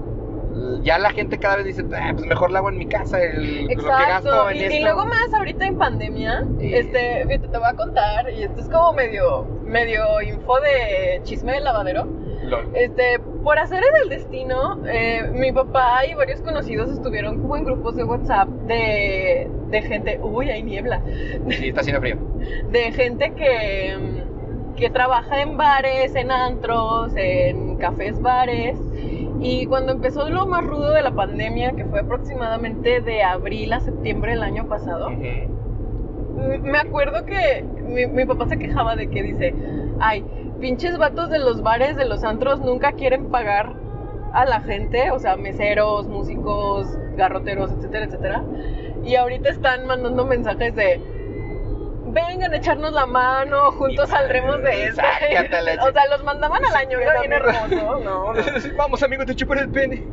Ya 0.84 0.98
la 1.00 1.10
gente 1.12 1.38
cada 1.40 1.58
vez 1.58 1.66
dice, 1.66 1.84
"Ah, 1.96 2.12
pues 2.14 2.26
mejor 2.26 2.52
la 2.52 2.60
hago 2.60 2.70
en 2.70 2.78
mi 2.78 2.86
casa. 2.88 3.22
el- 3.22 3.64
lo 3.64 3.68
que 3.70 3.76
gasto 3.76 3.90
Exacto, 4.30 4.50
en 4.52 4.56
y, 4.56 4.60
esto. 4.64 4.76
y 4.76 4.80
luego 4.82 5.06
más 5.06 5.34
ahorita 5.38 5.66
en 5.66 5.78
pandemia, 5.78 6.44
Sí. 6.60 6.74
este, 6.74 7.26
fíjate, 7.28 7.48
te 7.48 7.58
voy 7.58 7.68
a 7.68 7.74
contar, 7.76 8.30
y 8.32 8.44
esto 8.44 8.62
es 8.62 8.70
como 8.70 8.94
medio, 8.94 9.46
medio 9.66 10.22
info 10.22 10.60
de 10.62 11.22
chisme 11.24 11.54
de 11.54 11.60
lavadero. 11.62 12.06
Lol. 12.44 12.70
Este, 12.76 13.20
por 13.44 13.58
hacer 13.58 13.82
el 14.04 14.10
destino, 14.10 14.80
eh, 14.88 15.24
mi 15.34 15.52
papá 15.52 16.06
y 16.06 16.14
varios 16.14 16.42
conocidos 16.42 16.92
estuvieron 16.92 17.42
como 17.42 17.58
en 17.58 17.64
grupos 17.66 17.96
de 17.96 18.04
WhatsApp 18.04 18.48
de, 18.68 19.50
de 19.70 19.82
gente, 19.82 20.20
uy, 20.22 20.50
hay 20.52 20.62
niebla, 20.62 21.02
Sí, 21.50 21.70
está 21.70 21.82
haciendo 21.82 22.02
frío. 22.02 22.18
de 22.70 22.92
gente 22.92 23.34
que, 23.34 23.96
que 24.76 24.90
trabaja 24.92 25.42
en 25.42 25.58
bares, 25.58 26.14
en 26.16 26.32
antros, 26.32 27.14
en 27.16 27.78
cafés 27.78 28.22
bares. 28.22 28.78
Y 29.40 29.66
cuando 29.66 29.92
empezó 29.92 30.30
lo 30.30 30.46
más 30.46 30.64
rudo 30.66 30.92
de 30.92 31.02
la 31.02 31.12
pandemia, 31.12 31.74
que 31.74 31.86
fue 31.86 32.00
aproximadamente 32.00 33.02
de 33.02 33.24
abril 33.24 33.74
a 33.74 33.80
septiembre 33.80 34.32
del 34.32 34.44
año 34.44 34.68
pasado, 34.68 35.10
me 35.10 36.78
acuerdo 36.78 37.26
que 37.26 37.66
mi, 37.84 38.08
mi 38.08 38.26
papá 38.26 38.48
se 38.48 38.58
quejaba 38.58 38.96
de 38.96 39.10
que 39.10 39.24
dice, 39.24 39.54
ay, 40.00 40.26
pinches 40.60 40.98
vatos 40.98 41.30
de 41.30 41.40
los 41.40 41.62
bares, 41.62 41.96
de 41.96 42.06
los 42.06 42.24
antros, 42.24 42.62
nunca 42.62 42.94
quieren 42.94 43.30
pagar 43.30 43.74
a 44.34 44.46
la 44.46 44.62
gente, 44.62 45.12
o 45.12 45.20
sea, 45.20 45.38
meseros, 45.38 46.08
músicos, 46.08 46.88
garroteros, 47.16 47.72
etcétera, 47.72 48.06
etcétera. 48.06 48.44
Y 49.04 49.16
ahorita 49.16 49.50
están 49.50 49.86
mandando 49.86 50.26
mensajes 50.26 50.76
de, 50.76 51.00
vengan 52.16 52.54
a 52.54 52.58
echarnos 52.58 52.94
la 52.94 53.06
mano, 53.06 53.72
juntos 53.74 54.10
saldremos 54.10 54.62
de 54.64 54.92
la 54.96 55.84
o 55.88 55.92
sea, 55.92 56.08
los 56.10 56.24
mandaban 56.24 56.64
al 56.66 56.76
año, 56.76 56.98
era 56.98 57.20
bien 57.20 57.34
hermoso. 57.34 57.68
No, 57.68 58.00
no. 58.00 58.34
Vamos, 58.78 59.04
amigos, 59.04 59.26
te 59.26 59.36
chupan 59.36 59.60
el 59.60 59.70
pene. 59.70 60.04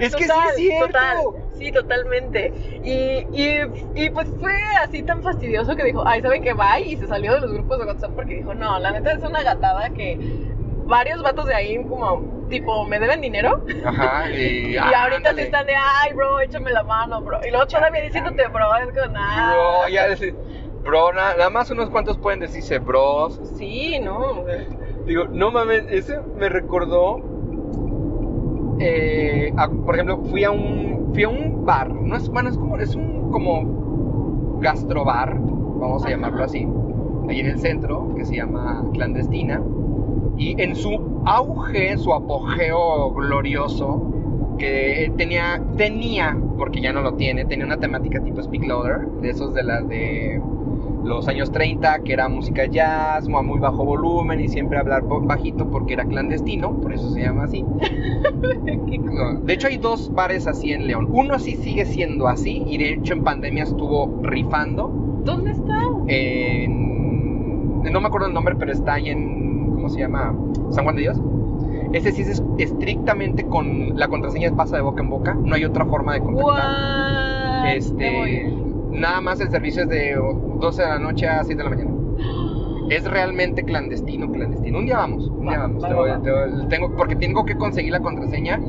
es 0.00 0.16
que 0.16 0.26
Total, 0.26 0.48
sí 0.56 0.68
es 0.68 0.68
cierto. 0.68 0.86
Total, 0.86 1.18
sí, 1.58 1.72
totalmente. 1.72 2.52
Y, 2.82 3.26
y, 3.32 3.60
y 3.94 4.10
pues 4.10 4.28
fue 4.40 4.54
así 4.82 5.02
tan 5.02 5.22
fastidioso 5.22 5.76
que 5.76 5.84
dijo, 5.84 6.02
ay, 6.06 6.22
¿saben 6.22 6.42
qué? 6.42 6.54
Bye. 6.54 6.86
Y 6.86 6.96
se 6.96 7.06
salió 7.06 7.34
de 7.34 7.40
los 7.40 7.52
grupos 7.52 7.78
de 7.78 7.84
WhatsApp 7.84 8.12
porque 8.14 8.36
dijo, 8.36 8.54
no, 8.54 8.78
la 8.78 8.92
neta 8.92 9.12
es 9.12 9.22
una 9.22 9.42
gatada 9.42 9.90
que 9.90 10.53
varios 10.86 11.22
vatos 11.22 11.46
de 11.46 11.54
ahí 11.54 11.82
como, 11.84 12.46
tipo, 12.48 12.84
me 12.86 12.98
deben 13.00 13.20
dinero. 13.20 13.64
Ajá, 13.84 14.30
y, 14.34 14.72
Y 14.72 14.76
ahorita 14.76 15.16
ándale. 15.16 15.36
te 15.36 15.42
están 15.44 15.66
de, 15.66 15.72
ay, 15.74 16.12
bro, 16.14 16.40
échame 16.40 16.70
la 16.70 16.82
mano, 16.84 17.20
bro. 17.22 17.38
Y 17.46 17.50
luego 17.50 17.66
todavía 17.66 18.02
diciéndote, 18.02 18.46
bro, 18.48 18.64
es 18.76 18.86
como, 18.98 19.12
nada. 19.12 19.52
Bro, 19.52 19.88
ya 19.88 20.08
decir, 20.08 20.34
bro, 20.84 21.12
na- 21.12 21.34
nada 21.36 21.50
más 21.50 21.70
unos 21.70 21.90
cuantos 21.90 22.18
pueden 22.18 22.40
decirse 22.40 22.78
bros. 22.78 23.40
Sí, 23.56 23.98
no. 24.00 24.44
Digo, 25.06 25.24
no 25.30 25.50
mames, 25.50 25.84
ese 25.90 26.18
me 26.36 26.48
recordó. 26.48 27.20
eh, 28.80 29.52
a- 29.56 29.68
por 29.68 29.94
ejemplo, 29.94 30.18
fui 30.30 30.44
a 30.44 30.50
un 30.50 31.10
fui 31.14 31.22
a 31.22 31.28
un 31.28 31.64
bar, 31.64 31.90
no 31.90 32.16
es 32.16 32.28
bueno, 32.28 32.48
es 32.50 32.56
como 32.58 32.76
es 32.76 32.94
un 32.96 33.30
como 33.30 34.58
gastrobar, 34.60 35.36
vamos 35.38 36.02
a 36.02 36.06
Ajá. 36.06 36.16
llamarlo 36.16 36.42
así, 36.44 36.66
ahí 37.28 37.38
en 37.40 37.46
el 37.46 37.58
centro 37.60 38.08
que 38.16 38.24
se 38.24 38.34
llama 38.36 38.84
clandestina 38.92 39.62
y 40.36 40.60
en 40.60 40.76
su 40.76 41.22
auge, 41.24 41.92
en 41.92 41.98
su 41.98 42.12
apogeo 42.12 43.12
glorioso 43.12 44.10
que 44.58 45.12
tenía 45.16 45.60
tenía 45.76 46.36
porque 46.56 46.80
ya 46.80 46.92
no 46.92 47.02
lo 47.02 47.14
tiene, 47.14 47.44
tenía 47.44 47.66
una 47.66 47.78
temática 47.78 48.20
tipo 48.20 48.42
Speak 48.42 48.64
Louder, 48.64 49.06
de 49.20 49.30
esos 49.30 49.54
de 49.54 49.62
las 49.62 49.88
de 49.88 50.40
los 51.04 51.28
años 51.28 51.52
30, 51.52 51.98
que 52.00 52.14
era 52.14 52.28
música 52.28 52.64
jazz, 52.66 53.28
a 53.28 53.42
muy 53.42 53.58
bajo 53.58 53.84
volumen 53.84 54.40
y 54.40 54.48
siempre 54.48 54.78
hablar 54.78 55.02
bajito 55.04 55.70
porque 55.70 55.92
era 55.94 56.04
clandestino, 56.04 56.80
por 56.80 56.92
eso 56.92 57.10
se 57.10 57.20
llama 57.20 57.44
así. 57.44 57.64
De 59.44 59.52
hecho 59.52 59.68
hay 59.68 59.76
dos 59.76 60.12
bares 60.12 60.46
así 60.46 60.72
en 60.72 60.86
León. 60.86 61.08
Uno 61.10 61.38
sí 61.38 61.56
sigue 61.56 61.84
siendo 61.84 62.26
así 62.26 62.64
y 62.66 62.78
de 62.78 62.94
hecho 62.94 63.12
en 63.12 63.22
pandemia 63.22 63.64
estuvo 63.64 64.20
rifando. 64.22 64.88
¿Dónde 65.24 65.50
está? 65.52 65.80
En, 66.06 67.82
no 67.82 68.00
me 68.00 68.06
acuerdo 68.06 68.28
el 68.28 68.34
nombre, 68.34 68.56
pero 68.56 68.72
está 68.72 68.94
ahí 68.94 69.10
en, 69.10 69.43
¿cómo 69.84 69.94
se 69.94 70.00
llama? 70.00 70.34
San 70.70 70.84
Juan 70.84 70.96
de 70.96 71.02
Dios. 71.02 71.20
Ese 71.92 72.10
sí 72.12 72.22
es 72.22 72.42
estrictamente 72.58 73.44
con 73.46 73.98
la 73.98 74.08
contraseña 74.08 74.50
pasa 74.56 74.76
de 74.76 74.82
boca 74.82 75.02
en 75.02 75.10
boca, 75.10 75.34
no 75.34 75.54
hay 75.54 75.64
otra 75.64 75.84
forma 75.84 76.14
de 76.14 76.20
contactar. 76.20 76.64
What? 77.62 77.66
Este, 77.68 78.50
nada 78.90 79.20
más 79.20 79.40
el 79.40 79.50
servicio 79.50 79.82
es 79.82 79.88
de 79.90 80.14
12 80.58 80.82
de 80.82 80.88
la 80.88 80.98
noche 80.98 81.28
a 81.28 81.44
6 81.44 81.56
de 81.58 81.64
la 81.64 81.70
mañana. 81.70 81.90
Es 82.90 83.04
realmente 83.10 83.64
clandestino, 83.64 84.30
clandestino. 84.30 84.78
Un 84.78 84.84
día 84.84 84.98
vamos, 84.98 85.28
un 85.28 85.40
día 85.46 85.56
Va, 85.56 85.62
vamos. 85.62 85.82
va, 85.84 85.88
te 85.88 85.94
voy- 85.94 86.10
va. 86.10 86.20
te 86.20 86.30
voy- 86.30 86.68
tengo, 86.68 86.90
porque 86.94 87.16
tengo 87.16 87.46
que 87.46 87.56
conseguir 87.56 87.90
la 87.92 88.00
contraseña 88.00 88.60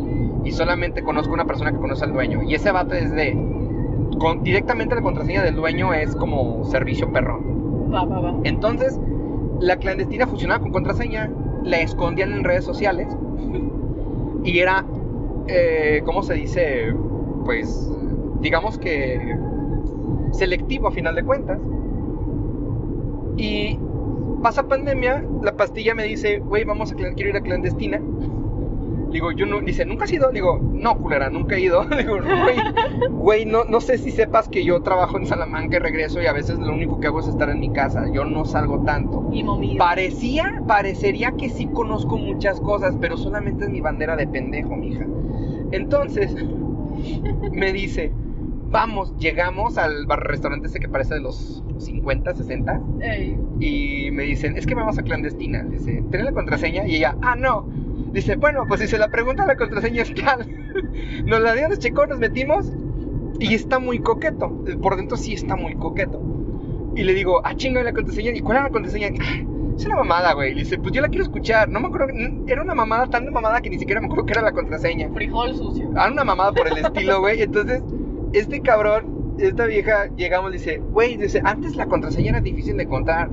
y 0.46 0.52
solamente 0.52 1.04
conozco 1.04 1.34
una 1.34 1.44
persona 1.44 1.72
que 1.74 1.78
conoce 1.80 2.06
al 2.06 2.14
dueño. 2.14 2.42
Y 2.44 2.56
ese 2.56 2.72
vato 2.72 2.94
es 2.94 3.12
de. 3.14 3.38
Con, 4.18 4.42
directamente 4.42 4.96
la 4.96 5.02
contraseña 5.02 5.44
del 5.44 5.56
dueño 5.56 5.94
es 5.94 6.16
como 6.16 6.64
servicio 6.64 7.12
perrón. 7.12 7.92
Va, 7.94 8.06
va, 8.06 8.22
va. 8.22 8.36
Entonces, 8.46 8.98
la 9.60 9.78
clandestina 9.78 10.28
funcionaba 10.28 10.62
con 10.62 10.72
contraseña, 10.72 11.32
la 11.64 11.78
escondían 11.78 12.32
en 12.32 12.44
redes 12.44 12.66
sociales 12.66 13.08
y 14.46 14.60
era, 14.60 14.86
eh, 15.48 16.02
¿cómo 16.06 16.22
se 16.22 16.36
dice? 16.36 16.94
Pues, 17.46 17.92
digamos 18.42 18.78
que 18.78 19.36
selectivo 20.32 20.88
a 20.88 20.92
final 20.92 21.16
de 21.16 21.24
cuentas. 21.24 21.60
Y 23.38 23.80
pasa 24.44 24.68
pandemia, 24.68 25.26
la 25.42 25.58
pastilla 25.58 25.96
me 25.96 26.04
dice, 26.04 26.40
güey, 26.40 26.64
vamos 26.64 26.92
a, 26.92 26.96
quiero 26.96 27.30
ir 27.30 27.36
a 27.36 27.42
clandestina. 27.42 28.00
Digo, 29.16 29.32
yo 29.32 29.46
no, 29.46 29.62
dice, 29.62 29.86
¿nunca 29.86 30.04
has 30.04 30.12
ido? 30.12 30.30
Digo, 30.34 30.60
no, 30.74 30.98
culera, 30.98 31.30
nunca 31.30 31.56
he 31.56 31.62
ido. 31.62 31.86
Digo, 31.98 32.18
güey, 32.18 32.58
güey, 33.12 33.46
no, 33.46 33.64
no 33.64 33.80
sé 33.80 33.98
si 33.98 34.12
sepas 34.12 34.50
que 34.50 34.66
yo 34.66 34.82
trabajo 34.82 35.18
en 35.18 35.26
Salamanca 35.26 35.78
y 35.78 35.80
regreso 35.80 36.22
y 36.22 36.26
a 36.26 36.34
veces 36.34 36.60
lo 36.60 36.74
único 36.74 37.00
que 37.00 37.08
hago 37.08 37.22
es 37.22 37.30
estar 37.30 37.50
en 37.50 37.62
mi 37.62 37.72
casa. 37.72 38.12
Yo 38.12 38.26
no 38.26 38.44
salgo 38.44 38.84
tanto. 38.84 39.30
Y. 39.32 39.78
Parecía, 39.78 40.62
parecería 40.68 41.32
que 41.32 41.48
sí 41.48 41.68
conozco 41.68 42.18
muchas 42.18 42.60
cosas, 42.60 42.98
pero 43.00 43.16
solamente 43.16 43.64
es 43.64 43.70
mi 43.70 43.80
bandera 43.80 44.18
de 44.18 44.28
pendejo, 44.28 44.76
mija. 44.76 45.06
Entonces, 45.72 46.36
me 47.54 47.72
dice, 47.72 48.12
Vamos, 48.70 49.16
llegamos 49.18 49.78
al 49.78 50.06
bar 50.06 50.28
restaurante 50.28 50.68
ese 50.68 50.82
que 50.82 50.90
parece 50.90 51.14
de 51.14 51.22
los 51.22 51.64
50, 51.78 52.36
60. 52.36 52.82
Ey. 53.00 53.38
Y 53.62 54.12
me 54.12 54.24
dicen, 54.24 54.58
es 54.58 54.66
que 54.66 54.76
vamos 54.76 54.98
a 54.98 55.04
clandestina. 55.04 55.64
Dice, 55.64 56.04
¿tenés 56.12 56.26
la 56.26 56.34
contraseña? 56.34 56.86
Y 56.86 56.98
ella, 56.98 57.16
ah, 57.22 57.38
no. 57.38 57.66
Dice, 58.16 58.38
bueno, 58.38 58.64
pues 58.68 58.80
si 58.80 58.88
se 58.88 58.98
la 58.98 59.10
pregunta, 59.10 59.46
la 59.46 59.58
contraseña 59.58 60.04
es 60.04 60.14
tal. 60.16 60.48
Nos 61.26 61.42
la 61.42 61.54
dio, 61.54 61.68
nos 61.68 61.80
checó, 61.80 62.08
nos 62.08 62.18
metimos. 62.18 62.72
Y 63.40 63.54
está 63.54 63.78
muy 63.80 64.00
coqueto. 64.00 64.64
Por 64.82 64.96
dentro 64.96 65.18
sí 65.18 65.34
está 65.34 65.58
muy 65.58 65.76
coqueto. 65.76 66.22
Y 66.96 67.04
le 67.04 67.14
digo, 67.14 67.42
ah, 67.44 67.54
chinga 67.56 67.84
la 67.84 67.92
contraseña. 67.92 68.32
¿Y 68.32 68.40
cuál 68.40 68.56
era 68.58 68.68
la 68.68 68.72
contraseña? 68.72 69.10
"Ah, 69.22 69.44
Es 69.78 69.86
una 69.86 69.98
mamada, 69.98 70.32
güey. 70.32 70.54
Le 70.56 70.62
dice, 70.64 70.78
pues 70.78 70.94
yo 70.94 71.02
la 71.02 71.10
quiero 71.10 71.26
escuchar. 71.26 71.68
No 71.68 71.82
me 71.82 71.88
acuerdo. 71.88 72.08
Era 72.48 72.62
una 72.62 72.74
mamada 72.74 73.08
tan 73.08 73.26
de 73.26 73.32
mamada 73.32 73.60
que 73.60 73.70
ni 73.70 73.78
siquiera 73.78 74.00
me 74.00 74.08
acuerdo 74.08 74.26
que 74.26 74.32
era 74.32 74.42
la 74.42 74.54
contraseña. 74.54 75.10
Frijol 75.14 75.54
sucio. 75.54 75.90
Ah, 75.98 76.08
una 76.10 76.24
mamada 76.24 76.54
por 76.54 76.70
el 76.70 76.78
estilo, 76.78 77.20
güey. 77.20 77.42
Entonces, 77.42 77.84
este 78.32 78.62
cabrón, 78.62 79.36
esta 79.40 79.66
vieja, 79.66 80.08
llegamos 80.16 80.54
dice, 80.54 80.78
güey, 80.78 81.18
dice, 81.18 81.42
antes 81.44 81.76
la 81.76 81.88
contraseña 81.88 82.30
era 82.30 82.40
difícil 82.40 82.78
de 82.78 82.84
encontrar. 82.84 83.30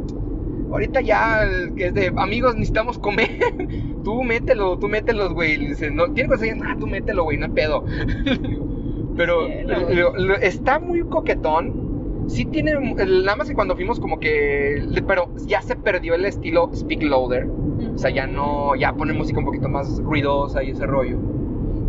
Ahorita 0.73 1.01
ya, 1.01 1.43
el 1.45 1.75
que 1.75 1.87
es 1.87 1.95
de 1.95 2.13
amigos, 2.17 2.55
necesitamos 2.55 2.99
comer. 2.99 3.31
tú 4.05 4.23
mételo, 4.25 4.79
tú 4.79 4.89
mételos, 4.89 5.33
güey. 5.35 5.57
Le 5.59 5.69
Dice, 5.71 5.91
no, 5.91 6.07
¿tiene 6.13 6.29
contraseña? 6.29 6.63
Ah, 6.67 6.77
tú 6.79 6.87
mételo, 6.87 7.25
güey, 7.25 7.39
no 7.39 7.47
hay 7.47 7.53
pedo. 7.53 7.85
Pero 9.17 9.47
lo- 9.91 10.17
lo- 10.17 10.37
está 10.37 10.79
muy 10.79 11.03
coquetón. 11.03 12.25
Sí 12.29 12.45
tiene, 12.47 12.73
nada 12.75 13.37
más 13.37 13.49
que 13.49 13.55
cuando 13.55 13.75
fuimos 13.75 13.99
como 14.01 14.19
que, 14.21 14.81
pero 15.07 15.29
ya 15.47 15.61
se 15.61 15.75
perdió 15.77 16.15
el 16.15 16.25
estilo 16.25 16.71
Speak 16.73 17.03
Louder. 17.03 17.47
O 17.95 17.99
sea, 17.99 18.11
ya 18.11 18.27
no, 18.27 18.75
ya 18.77 18.93
pone 18.95 19.13
música 19.13 19.41
un 19.41 19.45
poquito 19.45 19.69
más 19.69 19.99
ruidosa 19.99 20.63
y 20.63 20.71
ese 20.71 20.87
rollo. 20.87 21.19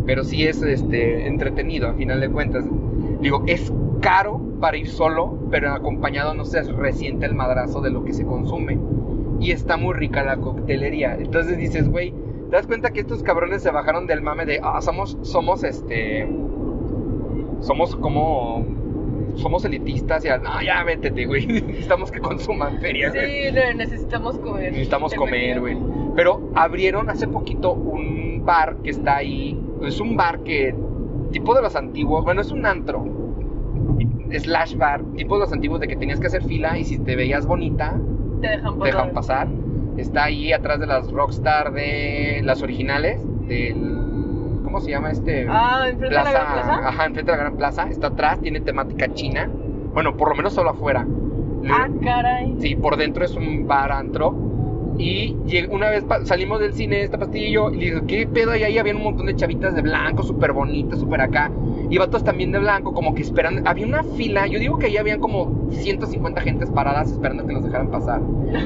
Pero 0.06 0.24
sí 0.24 0.44
es 0.44 0.60
este, 0.62 1.26
entretenido, 1.28 1.88
a 1.88 1.94
final 1.94 2.20
de 2.20 2.28
cuentas. 2.28 2.64
Digo, 3.20 3.42
es 3.46 3.72
caro 4.04 4.38
para 4.60 4.76
ir 4.76 4.88
solo, 4.88 5.38
pero 5.50 5.72
acompañado 5.72 6.34
no 6.34 6.44
se 6.44 6.62
resiente 6.62 7.24
el 7.26 7.34
madrazo 7.34 7.80
de 7.80 7.90
lo 7.90 8.04
que 8.04 8.12
se 8.12 8.24
consume. 8.24 8.78
Y 9.40 9.50
está 9.50 9.76
muy 9.78 9.94
rica 9.94 10.22
la 10.22 10.36
coctelería. 10.36 11.14
Entonces 11.16 11.56
dices, 11.56 11.88
güey, 11.90 12.12
¿te 12.50 12.56
das 12.56 12.66
cuenta 12.66 12.90
que 12.90 13.00
estos 13.00 13.22
cabrones 13.22 13.62
se 13.62 13.70
bajaron 13.70 14.06
del 14.06 14.20
mame 14.22 14.44
de, 14.44 14.60
ah, 14.62 14.80
somos, 14.82 15.16
somos 15.22 15.64
este, 15.64 16.28
somos 17.60 17.96
como, 17.96 18.64
somos 19.36 19.64
elitistas 19.64 20.24
y, 20.24 20.28
ah, 20.28 20.38
no, 20.38 20.62
ya 20.62 20.84
métete, 20.84 21.24
güey. 21.26 21.46
Necesitamos 21.66 22.10
que 22.10 22.20
consuman 22.20 22.78
feria, 22.80 23.10
güey. 23.10 23.46
Sí, 23.48 23.52
ne- 23.52 23.74
necesitamos 23.74 24.38
comer. 24.38 24.72
Necesitamos 24.72 25.14
comer, 25.14 25.60
güey. 25.60 25.76
Pero 26.14 26.50
abrieron 26.54 27.08
hace 27.10 27.26
poquito 27.26 27.72
un 27.72 28.42
bar 28.44 28.76
que 28.84 28.90
está 28.90 29.16
ahí. 29.16 29.58
Es 29.82 29.98
un 30.00 30.14
bar 30.16 30.40
que, 30.40 30.74
tipo 31.32 31.54
de 31.54 31.62
los 31.62 31.74
antiguos, 31.74 32.22
bueno, 32.24 32.40
es 32.42 32.52
un 32.52 32.66
antro. 32.66 33.04
Slash 34.40 34.76
bar, 34.76 35.02
tipo 35.16 35.34
de 35.36 35.40
los 35.40 35.52
antiguos 35.52 35.80
de 35.80 35.88
que 35.88 35.96
tenías 35.96 36.20
que 36.20 36.26
hacer 36.26 36.42
fila 36.44 36.78
y 36.78 36.84
si 36.84 36.98
te 36.98 37.16
veías 37.16 37.46
bonita, 37.46 37.94
Te 38.40 38.48
dejan 38.48 38.74
te 38.74 38.78
pasar. 38.78 38.84
dejan 38.94 39.10
pasar. 39.12 39.48
Está 39.96 40.24
ahí 40.24 40.52
atrás 40.52 40.80
de 40.80 40.86
las 40.86 41.10
Rockstar 41.10 41.72
de 41.72 42.40
las 42.44 42.62
originales, 42.62 43.20
del. 43.46 44.00
¿Cómo 44.64 44.80
se 44.80 44.90
llama 44.90 45.10
este? 45.12 45.46
Ah, 45.48 45.84
enfrente 45.88 46.16
de 46.16 46.24
la 46.24 46.30
gran 46.32 46.52
plaza. 46.52 46.88
Ajá, 46.88 47.04
enfrente 47.06 47.30
de 47.30 47.36
la 47.36 47.42
gran 47.44 47.56
plaza. 47.56 47.88
Está 47.88 48.08
atrás, 48.08 48.40
tiene 48.40 48.60
temática 48.60 49.12
china. 49.14 49.48
Bueno, 49.92 50.16
por 50.16 50.28
lo 50.30 50.34
menos 50.34 50.52
solo 50.52 50.70
afuera. 50.70 51.06
Ah, 51.70 51.86
caray. 52.02 52.56
Sí, 52.58 52.74
por 52.74 52.96
dentro 52.96 53.24
es 53.24 53.36
un 53.36 53.66
bar 53.68 53.92
antro. 53.92 54.34
Y 54.96 55.36
una 55.70 55.90
vez 55.90 56.04
salimos 56.24 56.60
del 56.60 56.72
cine, 56.72 57.02
esta 57.02 57.18
pastilla 57.18 57.46
y 57.46 57.52
yo, 57.52 57.70
y 57.70 57.76
le 57.76 57.84
digo, 57.86 58.00
¿qué 58.06 58.26
pedo? 58.26 58.54
Y 58.54 58.62
ahí 58.62 58.78
había 58.78 58.94
un 58.94 59.02
montón 59.02 59.26
de 59.26 59.34
chavitas 59.34 59.74
de 59.74 59.82
blanco, 59.82 60.22
súper 60.22 60.52
bonitas, 60.52 61.00
súper 61.00 61.20
acá. 61.20 61.50
Y 61.90 61.98
vatos 61.98 62.22
también 62.22 62.52
de 62.52 62.60
blanco, 62.60 62.94
como 62.94 63.14
que 63.14 63.22
esperando. 63.22 63.68
Había 63.68 63.86
una 63.86 64.04
fila, 64.04 64.46
yo 64.46 64.58
digo 64.58 64.78
que 64.78 64.86
ahí 64.86 64.96
habían 64.96 65.20
como 65.20 65.68
150 65.70 66.40
gentes 66.40 66.70
paradas 66.70 67.10
esperando 67.10 67.46
que 67.46 67.52
nos 67.52 67.64
dejaran 67.64 67.90
pasar. 67.90 68.20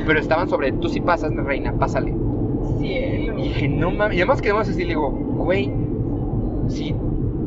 Pero 0.07 0.20
estaban 0.20 0.49
sobre, 0.49 0.72
tú 0.72 0.89
sí 0.89 1.01
pasas, 1.01 1.35
reina, 1.35 1.72
pásale. 1.72 2.14
Cielo. 2.79 3.39
Y 3.39 3.43
dije, 3.45 3.68
no 3.68 3.91
mames. 3.91 4.18
Y 4.18 4.20
además 4.20 4.43
quedamos 4.43 4.68
así, 4.68 4.83
le 4.83 4.89
digo, 4.89 5.11
güey, 5.11 5.72
si 6.68 6.95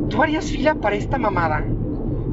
tú 0.09 0.23
harías 0.23 0.49
fila 0.51 0.75
para 0.75 0.95
esta 0.95 1.19
mamada, 1.19 1.63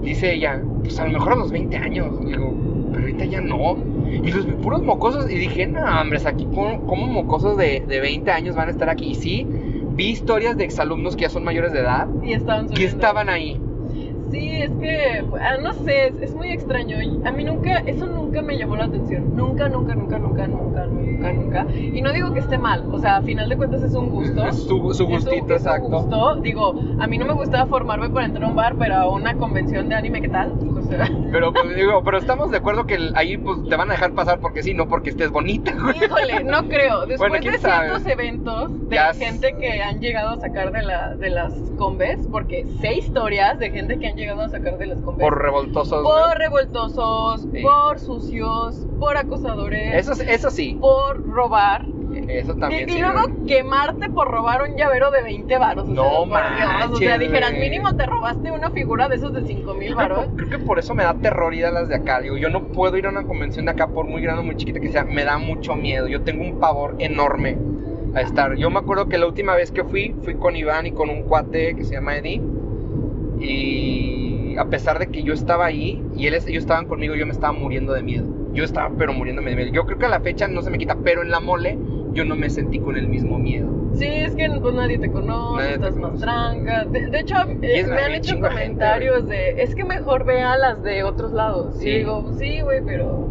dice 0.09 0.35
ella, 0.35 0.61
pues 0.81 0.99
a 0.99 1.07
lo 1.07 1.13
mejor 1.13 1.33
a 1.33 1.37
los 1.37 1.51
20 1.51 1.77
años. 1.77 2.25
Digo, 2.25 2.55
pero 2.91 3.03
ahorita 3.03 3.25
ya 3.25 3.41
no. 3.41 3.77
Y 4.07 4.33
los 4.33 4.47
puros 4.63 4.83
mocosos, 4.83 5.31
y 5.31 5.35
dije, 5.35 5.67
no, 5.67 5.81
hombre, 6.01 6.19
aquí 6.25 6.47
como 6.47 7.07
mocosos 7.07 7.57
de, 7.57 7.85
de 7.87 8.01
20 8.01 8.31
años 8.31 8.57
van 8.57 8.69
a 8.69 8.71
estar 8.71 8.89
aquí. 8.89 9.11
Y 9.11 9.15
sí, 9.15 9.47
vi 9.93 10.07
historias 10.07 10.57
de 10.57 10.65
exalumnos 10.65 11.17
que 11.17 11.23
ya 11.23 11.31
son 11.31 11.45
mayores 11.45 11.73
de 11.73 11.81
edad, 11.81 12.09
Y 12.23 12.33
estaban 12.33 12.69
que 12.69 12.85
estaban 12.85 13.29
ahí. 13.29 13.61
Sí, 14.31 14.63
es 14.63 14.71
que, 14.73 15.25
ah, 15.41 15.57
no 15.63 15.73
sé, 15.73 16.09
es, 16.09 16.15
es 16.23 16.35
muy 16.35 16.51
extraño. 16.51 16.97
A 17.25 17.31
mí 17.33 17.45
nunca, 17.45 17.79
eso 17.87 18.07
nunca 18.07 18.43
me 18.43 18.59
llamó 18.59 18.77
la 18.77 18.85
atención. 18.85 19.35
Nunca, 19.35 19.69
nunca, 19.69 19.95
nunca, 19.95 20.19
nunca, 20.19 20.47
nunca, 20.47 20.87
nunca, 20.87 21.33
nunca. 21.33 21.67
Y 21.75 22.03
no 22.03 22.13
digo 22.13 22.33
que 22.33 22.41
esté 22.41 22.59
mal, 22.59 22.85
o 22.93 22.99
sea, 22.99 23.17
a 23.17 23.23
final 23.23 23.49
de 23.49 23.57
cuentas 23.57 23.83
es 23.83 23.95
un 23.95 24.11
gusto. 24.11 24.45
Es 24.47 24.57
su, 24.67 24.93
su 24.93 25.05
Es 25.05 25.09
gustito, 25.09 25.55
es 25.55 25.63
un 25.63 25.69
exacto. 25.69 25.89
gusto. 25.89 26.37
Digo, 26.43 26.75
a 27.01 27.07
mí 27.07 27.17
no 27.19 27.25
me 27.27 27.33
gustaba 27.33 27.67
formarme 27.67 28.11
para 28.11 28.27
entrar 28.27 28.45
a 28.45 28.49
un 28.49 28.57
bar, 28.57 28.75
pero 28.79 28.95
a 28.97 29.11
una 29.11 29.35
convención 29.35 29.89
de 29.89 29.95
anime, 29.95 30.21
¿qué 30.21 30.29
tal? 30.29 30.53
O 30.77 30.83
sea, 30.83 31.09
Pero, 31.33 31.53
pues, 31.53 31.75
digo, 31.77 32.03
pero 32.05 32.19
estamos 32.19 32.51
de 32.51 32.57
acuerdo 32.57 32.87
que 32.87 32.95
el- 32.95 33.13
ahí 33.15 33.37
pues, 33.37 33.59
te 33.69 33.77
van 33.77 33.89
a 33.91 33.93
dejar 33.93 34.13
pasar 34.13 34.41
porque 34.41 34.63
sí, 34.63 34.73
no 34.75 34.89
porque 34.89 35.11
estés 35.11 35.31
bonita. 35.31 35.73
híjole, 35.73 36.45
no 36.45 36.63
creo. 36.69 37.01
Después 37.07 37.19
Bueno, 37.19 37.35
de 37.35 37.41
quién 37.41 37.59
sabe. 37.61 37.89
ciertos 37.89 38.07
eventos 38.07 38.89
de 38.89 38.97
Ya 38.97 39.13
gente 39.15 39.55
que 39.59 39.83
han 39.83 40.01
llegado 40.01 40.31
a 40.31 40.37
sacar 40.41 40.73
de, 40.73 40.83
la, 40.83 41.17
de 41.17 41.31
las 41.31 41.53
combes, 41.77 42.27
porque 42.31 42.67
sé 42.81 42.95
historias 42.95 43.59
de 43.59 43.71
gente 43.71 43.99
que 43.99 44.07
han 44.09 44.17
llegado 44.19 44.43
a 44.43 44.49
sacar 44.49 44.77
de 44.79 44.87
las 44.87 45.01
combes. 45.01 45.21
Por 45.25 45.41
revoltosos. 45.43 46.03
por 46.03 46.37
revoltosos, 46.39 47.49
Sí. 47.53 47.63
por 47.63 47.99
sucios, 47.99 48.87
por 48.99 49.17
acosadores, 49.17 49.95
Eso, 49.95 50.13
eso 50.23 50.51
sí. 50.51 50.77
por 50.81 51.27
robar. 51.27 51.87
Eso 52.27 52.55
Y, 52.57 52.59
también 52.61 52.89
y 52.89 52.93
sí. 52.95 53.01
luego 53.01 53.29
quemarte 53.47 54.09
por 54.11 54.29
robar 54.31 54.63
un 54.69 54.77
llavero 54.77 55.11
de 55.11 55.23
20 55.23 55.57
varos. 55.59 55.85
o 55.85 55.87
sea, 55.87 55.95
No 55.95 56.03
Dios, 56.03 56.21
O 56.23 56.27
sea, 56.97 57.11
manches, 57.11 57.19
dijeras, 57.21 57.53
mínimo 57.53 57.95
te 57.97 58.07
robaste 58.07 58.51
una 58.51 58.71
figura 58.71 59.09
de 59.09 59.17
esos 59.17 59.33
de 59.33 59.43
5 59.47 59.75
mil 59.75 59.95
Creo 59.95 59.97
varos. 59.97 60.25
que, 60.27 60.37
creo 60.37 60.49
que 60.51 60.59
por 60.59 60.79
eso 60.79 60.95
me 60.95 61.05
da 61.05 61.15
terror 61.15 61.55
ir 61.55 61.67
a 61.67 61.71
las 61.71 61.89
de 61.89 61.95
acá. 61.97 62.21
Digo, 62.21 62.37
yo 62.37 62.49
no 62.51 62.65
puedo 62.69 62.97
ir 62.97 63.07
a 63.07 63.11
una 63.11 63.25
convención 63.25 63.67
de 63.67 63.73
acá 63.73 63.89
por 63.89 64.07
muy 64.07 64.21
grande 64.23 64.41
o 64.41 64.45
muy 64.45 64.57
chiquita 64.57 64.81
que 64.81 64.89
sea. 64.89 65.05
Me 65.05 65.25
da 65.25 65.39
mucho 65.39 65.75
miedo. 65.77 66.09
Yo 66.09 66.23
tengo 66.23 66.43
un 66.43 66.59
pavor 66.59 66.97
enorme 66.99 67.57
a 68.15 68.23
estar. 68.23 68.57
Yo 68.57 68.69
me 68.71 68.79
acuerdo 68.79 69.09
que 69.09 69.17
la 69.19 69.27
última 69.27 69.55
vez 69.55 69.71
que 69.71 69.85
fui, 69.85 70.15
fui 70.23 70.35
con 70.35 70.57
Iván 70.57 70.87
y 70.87 70.93
con 70.93 71.11
un 71.11 71.23
cuate 71.23 71.77
que 71.77 71.85
se 71.85 71.95
llama 71.95 72.17
Eddie. 72.17 72.41
Y 73.41 74.57
a 74.59 74.65
pesar 74.67 74.99
de 74.99 75.09
que 75.09 75.23
yo 75.23 75.33
estaba 75.33 75.67
ahí 75.67 76.03
y 76.17 76.27
él, 76.27 76.35
ellos 76.35 76.63
estaban 76.65 76.87
conmigo, 76.87 77.15
yo 77.15 77.27
me 77.27 77.33
estaba 77.33 77.53
muriendo 77.53 77.93
de 77.93 78.03
miedo. 78.03 78.27
Yo 78.53 78.65
estaba 78.65 78.91
pero 78.97 79.13
muriéndome 79.13 79.51
de 79.51 79.57
miedo. 79.57 79.71
Yo 79.73 79.87
creo 79.87 79.99
que 79.99 80.07
a 80.07 80.11
la 80.11 80.21
fecha 80.21 80.49
no 80.49 80.63
se 80.63 80.71
me 80.71 80.79
quita, 80.79 80.97
pero 81.05 81.23
en 81.23 81.31
la 81.31 81.41
mole 81.41 81.79
yo 82.13 82.25
no 82.25 82.35
me 82.37 82.51
sentí 82.51 82.81
con 82.81 82.97
el 82.97 83.09
mismo 83.09 83.39
miedo. 83.39 83.71
Sí, 83.95 84.07
es 84.07 84.35
que 84.35 84.49
pues, 84.61 84.75
nadie 84.75 84.99
te 84.99 85.11
conoce, 85.11 85.63
Nadie 85.63 85.79
te 85.79 85.87
estás 85.89 85.97
más 85.97 86.21
tranca. 86.21 86.85
De, 86.85 87.07
de 87.07 87.21
hecho, 87.21 87.37
eh, 87.63 87.85
me 87.87 88.01
han 88.01 88.13
hecho 88.13 88.35
gente, 88.35 88.49
comentarios 88.49 89.29
de, 89.29 89.63
es 89.63 89.75
que 89.75 89.85
mejor 89.85 90.25
vea 90.25 90.57
las 90.57 90.83
de 90.83 91.05
otros 91.05 91.33
lados. 91.33 91.77
Sí. 91.79 91.89
Y 91.89 91.99
digo, 91.99 92.23
"Pues 92.25 92.39
sí, 92.39 92.61
güey, 92.61 92.81
pero... 92.85 93.29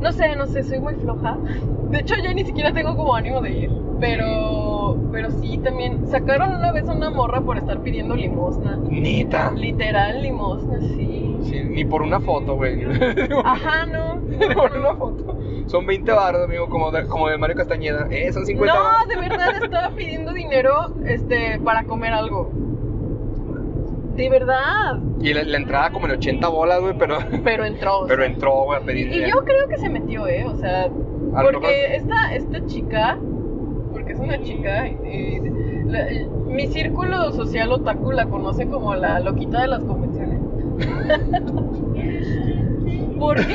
No 0.00 0.12
sé, 0.12 0.36
no 0.36 0.46
sé, 0.46 0.62
soy 0.62 0.80
muy 0.80 0.94
floja. 0.94 1.38
De 1.90 2.00
hecho, 2.00 2.14
ya 2.22 2.32
ni 2.34 2.44
siquiera 2.44 2.72
tengo 2.72 2.96
como 2.96 3.14
ánimo 3.14 3.40
de 3.40 3.50
ir. 3.50 3.70
Pero, 4.04 4.98
pero 5.12 5.30
sí, 5.30 5.58
también 5.58 6.06
sacaron 6.06 6.54
una 6.56 6.72
vez 6.72 6.86
a 6.88 6.92
una 6.92 7.10
morra 7.10 7.40
por 7.40 7.56
estar 7.56 7.80
pidiendo 7.80 8.14
limosna. 8.14 8.76
Neta. 8.76 9.50
Literal 9.52 10.20
limosna, 10.22 10.78
sí. 10.80 11.36
Sí, 11.42 11.62
ni 11.64 11.84
por 11.86 12.02
una 12.02 12.20
foto, 12.20 12.54
güey. 12.56 12.84
Ajá, 13.44 13.86
no. 13.86 14.16
Ni 14.16 14.54
por 14.54 14.76
una 14.76 14.94
foto. 14.94 15.38
Son 15.66 15.86
20 15.86 16.12
baros, 16.12 16.44
amigo, 16.44 16.68
como 16.68 16.90
de, 16.90 17.06
como 17.06 17.28
de 17.28 17.38
Mario 17.38 17.56
Castañeda. 17.56 18.06
Eh, 18.10 18.30
son 18.32 18.44
50 18.44 18.74
No, 18.74 19.06
de 19.06 19.16
verdad 19.16 19.54
estaba 19.62 19.88
pidiendo 19.94 20.32
dinero 20.32 20.94
este, 21.06 21.58
para 21.60 21.84
comer 21.84 22.12
algo. 22.12 22.50
De 24.16 24.28
verdad. 24.28 25.00
Y 25.20 25.32
la, 25.32 25.42
la 25.44 25.56
entrada 25.56 25.90
como 25.90 26.06
en 26.06 26.12
80 26.12 26.46
bolas, 26.48 26.80
güey, 26.80 26.94
pero, 26.98 27.18
Pero 27.44 27.64
entró. 27.64 28.00
o 28.00 28.06
pero 28.06 28.22
entró, 28.22 28.64
güey, 28.64 28.82
a 28.82 28.84
pedir 28.84 29.10
y 29.10 29.30
yo 29.30 29.38
creo 29.44 29.66
que 29.66 29.78
se 29.78 29.88
metió, 29.88 30.26
¿eh? 30.28 30.44
O 30.44 30.54
sea, 30.56 30.88
porque 31.32 31.96
esta, 31.96 32.34
esta 32.34 32.64
chica, 32.66 33.18
porque 33.94 34.12
es 34.12 34.18
una 34.18 34.42
chica, 34.42 34.88
y 34.88 35.40
la- 35.86 36.06
mi 36.46 36.66
círculo 36.66 37.32
social 37.32 37.72
otaku 37.72 38.12
la 38.12 38.26
conoce 38.26 38.66
como 38.66 38.94
la 38.94 39.20
loquita 39.20 39.62
de 39.62 39.68
las 39.68 39.82
convenciones. 39.84 40.40
porque, 43.18 43.54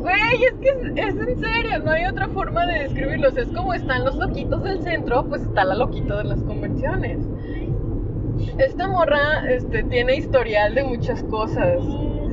güey, 0.00 0.44
es 0.44 0.52
que 0.60 0.68
es, 0.68 0.76
es 0.96 1.16
en 1.28 1.40
serio, 1.40 1.78
no 1.84 1.90
hay 1.90 2.04
otra 2.06 2.28
forma 2.28 2.66
de 2.66 2.84
describirlos. 2.84 3.36
Es 3.36 3.48
como 3.48 3.74
están 3.74 4.04
los 4.04 4.16
loquitos 4.16 4.62
del 4.62 4.82
centro, 4.82 5.24
pues 5.28 5.42
está 5.42 5.64
la 5.64 5.74
loquita 5.74 6.18
de 6.18 6.24
las 6.24 6.42
convenciones. 6.42 7.18
Esta 8.58 8.88
morra 8.88 9.48
este, 9.50 9.82
tiene 9.84 10.16
historial 10.16 10.74
de 10.74 10.84
muchas 10.84 11.22
cosas. 11.24 11.78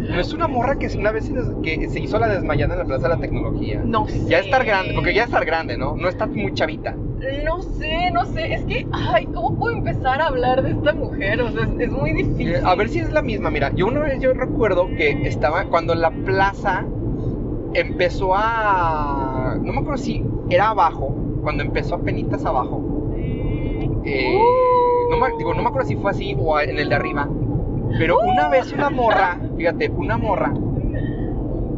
No 0.09 0.19
es 0.19 0.33
una 0.33 0.47
morra 0.47 0.77
que 0.77 0.87
una 0.97 1.11
vez 1.11 1.31
que 1.63 1.89
se 1.89 1.99
hizo 1.99 2.19
la 2.19 2.27
desmayada 2.27 2.73
en 2.73 2.79
la 2.79 2.85
Plaza 2.85 3.07
de 3.09 3.15
la 3.15 3.21
Tecnología. 3.21 3.81
No 3.83 4.07
sé. 4.07 4.25
Ya 4.27 4.39
estar 4.39 4.63
grande, 4.65 4.93
porque 4.93 5.13
ya 5.13 5.23
estar 5.23 5.45
grande, 5.45 5.77
¿no? 5.77 5.95
No 5.95 6.07
está 6.07 6.25
muy 6.27 6.53
chavita. 6.53 6.95
No 7.43 7.61
sé, 7.61 8.11
no 8.11 8.25
sé. 8.25 8.53
Es 8.53 8.65
que, 8.65 8.85
ay, 8.91 9.25
¿cómo 9.27 9.57
puedo 9.57 9.75
empezar 9.75 10.21
a 10.21 10.27
hablar 10.27 10.61
de 10.61 10.71
esta 10.71 10.93
mujer? 10.93 11.41
O 11.41 11.51
sea, 11.51 11.63
es, 11.63 11.69
es 11.79 11.91
muy 11.91 12.13
difícil. 12.13 12.55
Eh, 12.55 12.61
A 12.63 12.75
ver 12.75 12.89
si 12.89 12.99
es 12.99 13.11
la 13.11 13.21
misma. 13.21 13.49
Mira, 13.49 13.71
yo 13.73 13.87
una 13.87 14.01
vez 14.01 14.19
yo 14.21 14.33
recuerdo 14.33 14.87
que 14.95 15.27
estaba 15.27 15.65
cuando 15.65 15.95
la 15.95 16.11
plaza 16.11 16.85
empezó 17.73 18.33
a. 18.35 19.57
No 19.61 19.73
me 19.73 19.79
acuerdo 19.79 19.97
si 19.97 20.23
era 20.49 20.69
abajo, 20.69 21.15
cuando 21.41 21.63
empezó 21.63 21.95
a 21.95 21.99
penitas 21.99 22.45
abajo. 22.45 23.11
Eh, 24.05 24.39
no, 25.09 25.17
me, 25.17 25.27
digo, 25.37 25.53
no 25.55 25.63
me 25.63 25.69
acuerdo 25.69 25.87
si 25.87 25.95
fue 25.95 26.11
así 26.11 26.35
o 26.39 26.59
en 26.59 26.77
el 26.77 26.89
de 26.89 26.95
arriba. 26.95 27.27
Pero 27.97 28.19
una 28.19 28.49
vez 28.49 28.71
una 28.73 28.89
morra, 28.89 29.39
fíjate, 29.57 29.89
una 29.89 30.17
morra. 30.17 30.53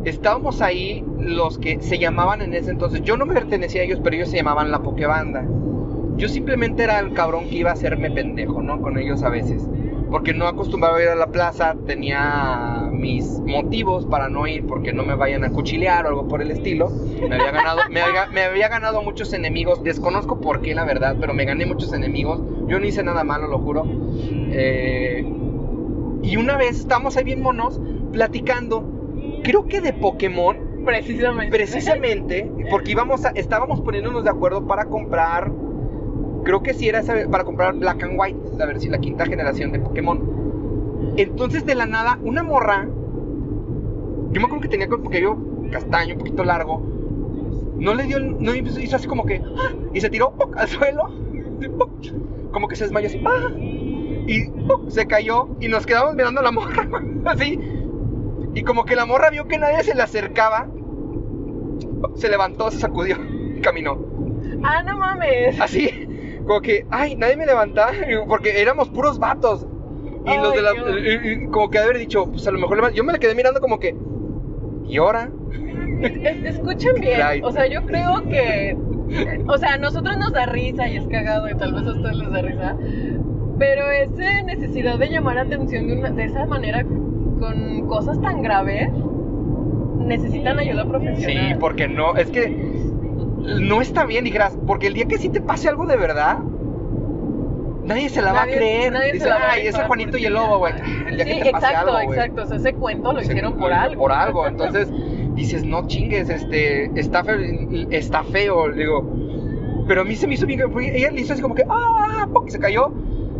Estábamos 0.03 0.61
ahí 0.61 1.03
los 1.19 1.57
que 1.57 1.81
se 1.81 1.99
llamaban 1.99 2.41
en 2.41 2.53
ese 2.53 2.71
entonces. 2.71 3.01
Yo 3.01 3.17
no 3.17 3.25
me 3.25 3.33
pertenecía 3.33 3.81
a 3.81 3.83
ellos, 3.83 3.99
pero 4.03 4.15
ellos 4.15 4.29
se 4.29 4.37
llamaban 4.37 4.71
la 4.71 4.79
Pokebanda. 4.79 5.45
Yo 6.15 6.27
simplemente 6.29 6.83
era 6.83 6.99
el 6.99 7.13
cabrón 7.13 7.47
que 7.49 7.57
iba 7.57 7.69
a 7.69 7.73
hacerme 7.73 8.09
pendejo, 8.09 8.61
¿no? 8.61 8.81
Con 8.81 8.97
ellos 8.97 9.21
a 9.23 9.29
veces. 9.29 9.67
Porque 10.09 10.33
no 10.33 10.47
acostumbraba 10.47 11.01
ir 11.03 11.09
a 11.09 11.15
la 11.15 11.27
plaza, 11.27 11.75
tenía 11.85 12.87
mis 12.91 13.39
motivos 13.41 14.05
para 14.05 14.29
no 14.29 14.47
ir, 14.47 14.65
porque 14.65 14.93
no 14.93 15.03
me 15.03 15.15
vayan 15.15 15.43
a 15.43 15.51
cuchilear 15.51 16.05
o 16.05 16.09
algo 16.09 16.27
por 16.27 16.41
el 16.41 16.49
estilo. 16.49 16.89
Me 16.89 17.35
había 17.35 17.51
ganado, 17.51 17.81
me 17.91 18.01
había, 18.01 18.27
me 18.27 18.43
había 18.43 18.69
ganado 18.69 19.03
muchos 19.03 19.33
enemigos, 19.33 19.83
desconozco 19.83 20.39
por 20.39 20.61
qué, 20.61 20.73
la 20.73 20.85
verdad, 20.85 21.17
pero 21.19 21.33
me 21.33 21.45
gané 21.45 21.65
muchos 21.65 21.93
enemigos. 21.93 22.41
Yo 22.67 22.79
no 22.79 22.85
hice 22.85 23.03
nada 23.03 23.23
malo, 23.23 23.47
lo 23.47 23.59
juro. 23.59 23.85
Eh, 24.49 25.25
y 26.21 26.37
una 26.37 26.57
vez 26.57 26.79
estábamos 26.79 27.17
ahí 27.17 27.23
bien 27.23 27.41
monos, 27.41 27.79
platicando, 28.11 28.83
creo 29.43 29.67
que 29.67 29.81
de 29.81 29.93
Pokémon, 29.93 30.57
Precisamente. 30.85 31.51
Precisamente, 31.51 32.49
porque 32.71 32.91
íbamos 32.91 33.25
a- 33.25 33.31
estábamos 33.35 33.81
poniéndonos 33.81 34.23
de 34.23 34.29
acuerdo 34.29 34.65
para 34.67 34.85
comprar, 34.85 35.51
creo 36.45 36.63
que 36.63 36.73
sí 36.73 36.87
era 36.87 36.99
esa- 36.99 37.27
para 37.29 37.43
comprar 37.43 37.73
Black 37.75 38.03
and 38.03 38.13
White, 38.17 38.39
la, 38.57 38.65
versión, 38.65 38.93
la 38.93 38.99
quinta 38.99 39.25
generación 39.25 39.73
de 39.73 39.79
Pokémon. 39.79 41.13
Entonces 41.17 41.65
de 41.65 41.75
la 41.75 41.87
nada, 41.87 42.17
una 42.23 42.41
morra, 42.41 42.85
yo 44.31 44.39
me 44.39 44.45
acuerdo 44.45 44.61
que 44.61 44.69
tenía 44.69 44.87
como 44.87 45.09
que 45.09 45.19
yo 45.21 45.35
castaño, 45.71 46.13
un 46.13 46.19
poquito 46.19 46.45
largo, 46.45 46.81
no 47.77 47.93
le 47.93 48.03
dio, 48.05 48.15
el- 48.17 48.37
no 48.41 48.55
hizo 48.55 48.95
así 48.95 49.07
como 49.07 49.25
que, 49.25 49.41
¡ah! 49.57 49.73
y 49.93 49.99
se 49.99 50.09
tiró 50.09 50.31
¡puc! 50.31 50.55
al 50.57 50.69
suelo, 50.69 51.03
como 52.53 52.69
que 52.69 52.77
se 52.77 52.85
desmayó 52.85 53.07
así, 53.07 53.21
¡ah! 53.25 53.49
Y 54.27 54.51
se 54.91 55.07
cayó, 55.07 55.47
y 55.59 55.67
nos 55.69 55.85
quedamos 55.85 56.13
mirando 56.15 56.41
a 56.41 56.43
la 56.43 56.51
morra, 56.51 56.87
así, 57.25 57.59
y 58.53 58.63
como 58.63 58.85
que 58.85 58.95
la 58.95 59.05
morra 59.05 59.29
vio 59.29 59.47
que 59.47 59.57
nadie 59.57 59.83
se 59.83 59.95
le 59.95 60.03
acercaba, 60.03 60.67
se 62.15 62.29
levantó, 62.29 62.69
se 62.71 62.79
sacudió 62.79 63.17
y 63.55 63.61
caminó. 63.61 63.97
Ah, 64.63 64.81
no 64.83 64.97
mames. 64.97 65.59
Así, 65.61 66.39
como 66.45 66.61
que, 66.61 66.85
ay, 66.89 67.15
nadie 67.15 67.37
me 67.37 67.45
levantaba, 67.45 67.91
porque 68.27 68.61
éramos 68.61 68.89
puros 68.89 69.19
vatos. 69.19 69.65
Y 70.25 70.37
los 70.37 70.53
de 70.53 70.61
la. 70.61 70.71
Y- 70.73 71.29
y 71.43 71.47
como 71.47 71.69
que 71.69 71.79
haber 71.79 71.97
dicho, 71.97 72.25
pues 72.29 72.45
a 72.47 72.51
lo 72.51 72.59
mejor. 72.59 72.91
Yo 72.93 73.03
me 73.05 73.13
la 73.13 73.19
quedé 73.19 73.33
mirando 73.33 73.61
como 73.61 73.79
que. 73.79 73.95
¿Y 74.85 74.97
ahora? 74.97 75.29
Es- 76.01 76.55
escuchen 76.55 76.95
bien. 76.99 77.21
Right. 77.25 77.43
O 77.45 77.51
sea, 77.51 77.65
yo 77.67 77.81
creo 77.85 78.23
que. 78.23 78.75
O 79.47 79.57
sea, 79.57 79.75
a 79.75 79.77
nosotros 79.77 80.17
nos 80.17 80.33
da 80.33 80.45
risa 80.47 80.89
y 80.89 80.97
es 80.97 81.07
cagado 81.07 81.49
y 81.49 81.55
tal 81.55 81.73
vez 81.73 81.83
a 81.87 81.91
ustedes 81.93 82.17
les 82.17 82.29
da 82.29 82.41
risa. 82.41 82.75
Pero 83.57 83.89
esa 83.91 84.41
necesidad 84.43 84.99
de 84.99 85.09
llamar 85.09 85.37
atención 85.39 85.87
de, 85.87 85.93
una- 85.97 86.11
de 86.11 86.25
esa 86.25 86.45
manera 86.45 86.83
con 87.39 87.87
cosas 87.87 88.19
tan 88.21 88.41
graves 88.41 88.89
necesitan 89.99 90.59
ayuda 90.59 90.83
Sí, 90.83 90.89
profesional. 90.89 91.57
porque 91.59 91.87
no. 91.87 92.15
Es 92.15 92.29
que. 92.29 92.49
No 93.61 93.81
está 93.81 94.05
bien, 94.05 94.23
dijeras. 94.25 94.57
Porque 94.67 94.87
el 94.87 94.93
día 94.93 95.05
que 95.05 95.17
sí 95.17 95.29
te 95.29 95.41
pase 95.41 95.69
algo 95.69 95.85
de 95.85 95.97
verdad. 95.97 96.39
Nadie 97.83 98.09
se 98.09 98.21
la 98.21 98.33
va 98.33 98.41
a 98.41 98.45
Nadie- 98.45 98.57
creer. 98.57 98.91
nadie 98.91 99.07
se 99.07 99.13
Dice, 99.13 99.29
la 99.29 99.35
va 99.37 99.41
a 99.45 99.51
ay, 99.53 99.67
ese 99.67 99.83
Juanito 99.83 100.11
porque 100.11 100.23
y 100.23 100.25
el 100.25 100.33
lobo, 100.33 100.57
güey. 100.59 100.73
El 101.07 101.15
día 101.15 101.25
Sí, 101.25 101.31
que 101.37 101.43
te 101.45 101.51
pase 101.51 101.67
exacto, 101.67 101.93
algo, 101.95 102.13
exacto. 102.13 102.41
O 102.41 102.45
sea, 102.45 102.57
ese 102.57 102.73
cuento 102.73 103.13
lo 103.13 103.19
Se- 103.21 103.27
hicieron 103.27 103.53
por 103.57 103.71
algo. 103.71 104.01
Por 104.01 104.11
algo. 104.11 104.45
Entonces 104.47 104.91
dices, 105.35 105.63
no 105.63 105.87
chingues, 105.87 106.29
este, 106.29 106.91
está 106.99 107.23
feo, 107.23 107.37
está 107.89 108.23
feo, 108.23 108.71
digo. 108.73 109.09
Pero 109.87 110.01
a 110.01 110.03
mí 110.03 110.15
se 110.17 110.27
me 110.27 110.33
hizo 110.33 110.45
bien 110.45 110.59
que 110.59 110.97
ella 110.97 111.11
le 111.11 111.21
hizo 111.21 111.31
así 111.31 111.41
como 111.41 111.55
que, 111.55 111.63
ah, 111.69 112.27
¡pum! 112.33 112.45
y 112.45 112.51
se 112.51 112.59
cayó. 112.59 112.91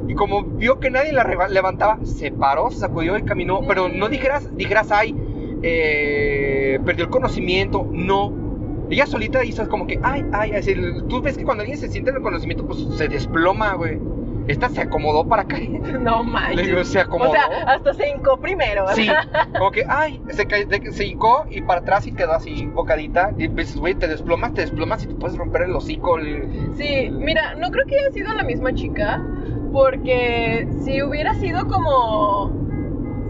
Y 0.08 0.16
como 0.16 0.44
vio 0.44 0.80
que 0.80 0.90
nadie 0.90 1.12
la 1.12 1.24
levantaba, 1.50 2.00
se 2.04 2.32
paró, 2.32 2.72
se 2.72 2.80
sacudió 2.80 3.18
y 3.18 3.24
caminó. 3.24 3.62
Pero 3.68 3.90
no 3.90 4.10
dijeras, 4.10 4.56
dijeras, 4.56 4.92
ay, 4.92 5.16
eh, 5.64 6.80
perdió 6.86 7.06
el 7.06 7.12
conocimiento. 7.12 7.88
No. 7.92 8.34
Ella 8.90 9.06
solita 9.06 9.44
hizo 9.44 9.68
como 9.68 9.86
que, 9.86 10.00
ay, 10.02 10.24
ay, 10.32 10.54
así, 10.54 10.74
tú 11.10 11.22
ves 11.22 11.38
que 11.38 11.44
cuando 11.44 11.62
alguien 11.62 11.78
se 11.78 11.90
siente 11.90 12.10
en 12.12 12.18
el 12.18 12.22
conocimiento, 12.22 12.66
pues 12.66 12.80
se 12.96 13.08
desploma, 13.10 13.74
güey. 13.74 14.00
Esta 14.48 14.70
se 14.70 14.82
acomodó 14.82 15.28
para 15.28 15.46
caer. 15.46 15.68
No 16.00 16.24
Le 16.24 16.30
manches. 16.32 16.68
digo, 16.68 16.84
se 16.84 17.00
acomodó. 17.00 17.32
O 17.32 17.34
sea, 17.34 17.44
hasta 17.68 17.94
se 17.94 18.10
hincó 18.10 18.38
primero. 18.40 18.86
Sí, 18.94 19.08
como 19.58 19.72
que, 19.72 19.84
ay, 19.88 20.22
se, 20.30 20.48
se 20.92 21.06
hincó 21.06 21.46
y 21.50 21.62
para 21.62 21.82
atrás 21.82 22.08
y 22.08 22.14
quedó 22.14 22.34
así, 22.34 22.66
bocadita. 22.68 23.32
Y 23.38 23.50
pues, 23.50 23.76
güey, 23.78 23.96
te 23.96 24.08
desplomas, 24.08 24.54
te 24.54 24.62
desplomas 24.62 25.04
y 25.04 25.08
te 25.08 25.16
puedes 25.16 25.38
romper 25.38 25.64
el 25.64 25.76
hocico. 25.76 26.18
el- 26.18 26.72
Sí, 26.78 27.10
mira, 27.12 27.56
no 27.56 27.70
creo 27.72 27.86
que 27.88 27.96
haya 28.00 28.12
sido 28.12 28.34
la 28.34 28.44
misma 28.44 28.74
chica, 28.74 29.22
porque 29.74 30.68
si 30.84 31.02
hubiera 31.02 31.34
sido 31.36 31.68
como, 31.68 32.52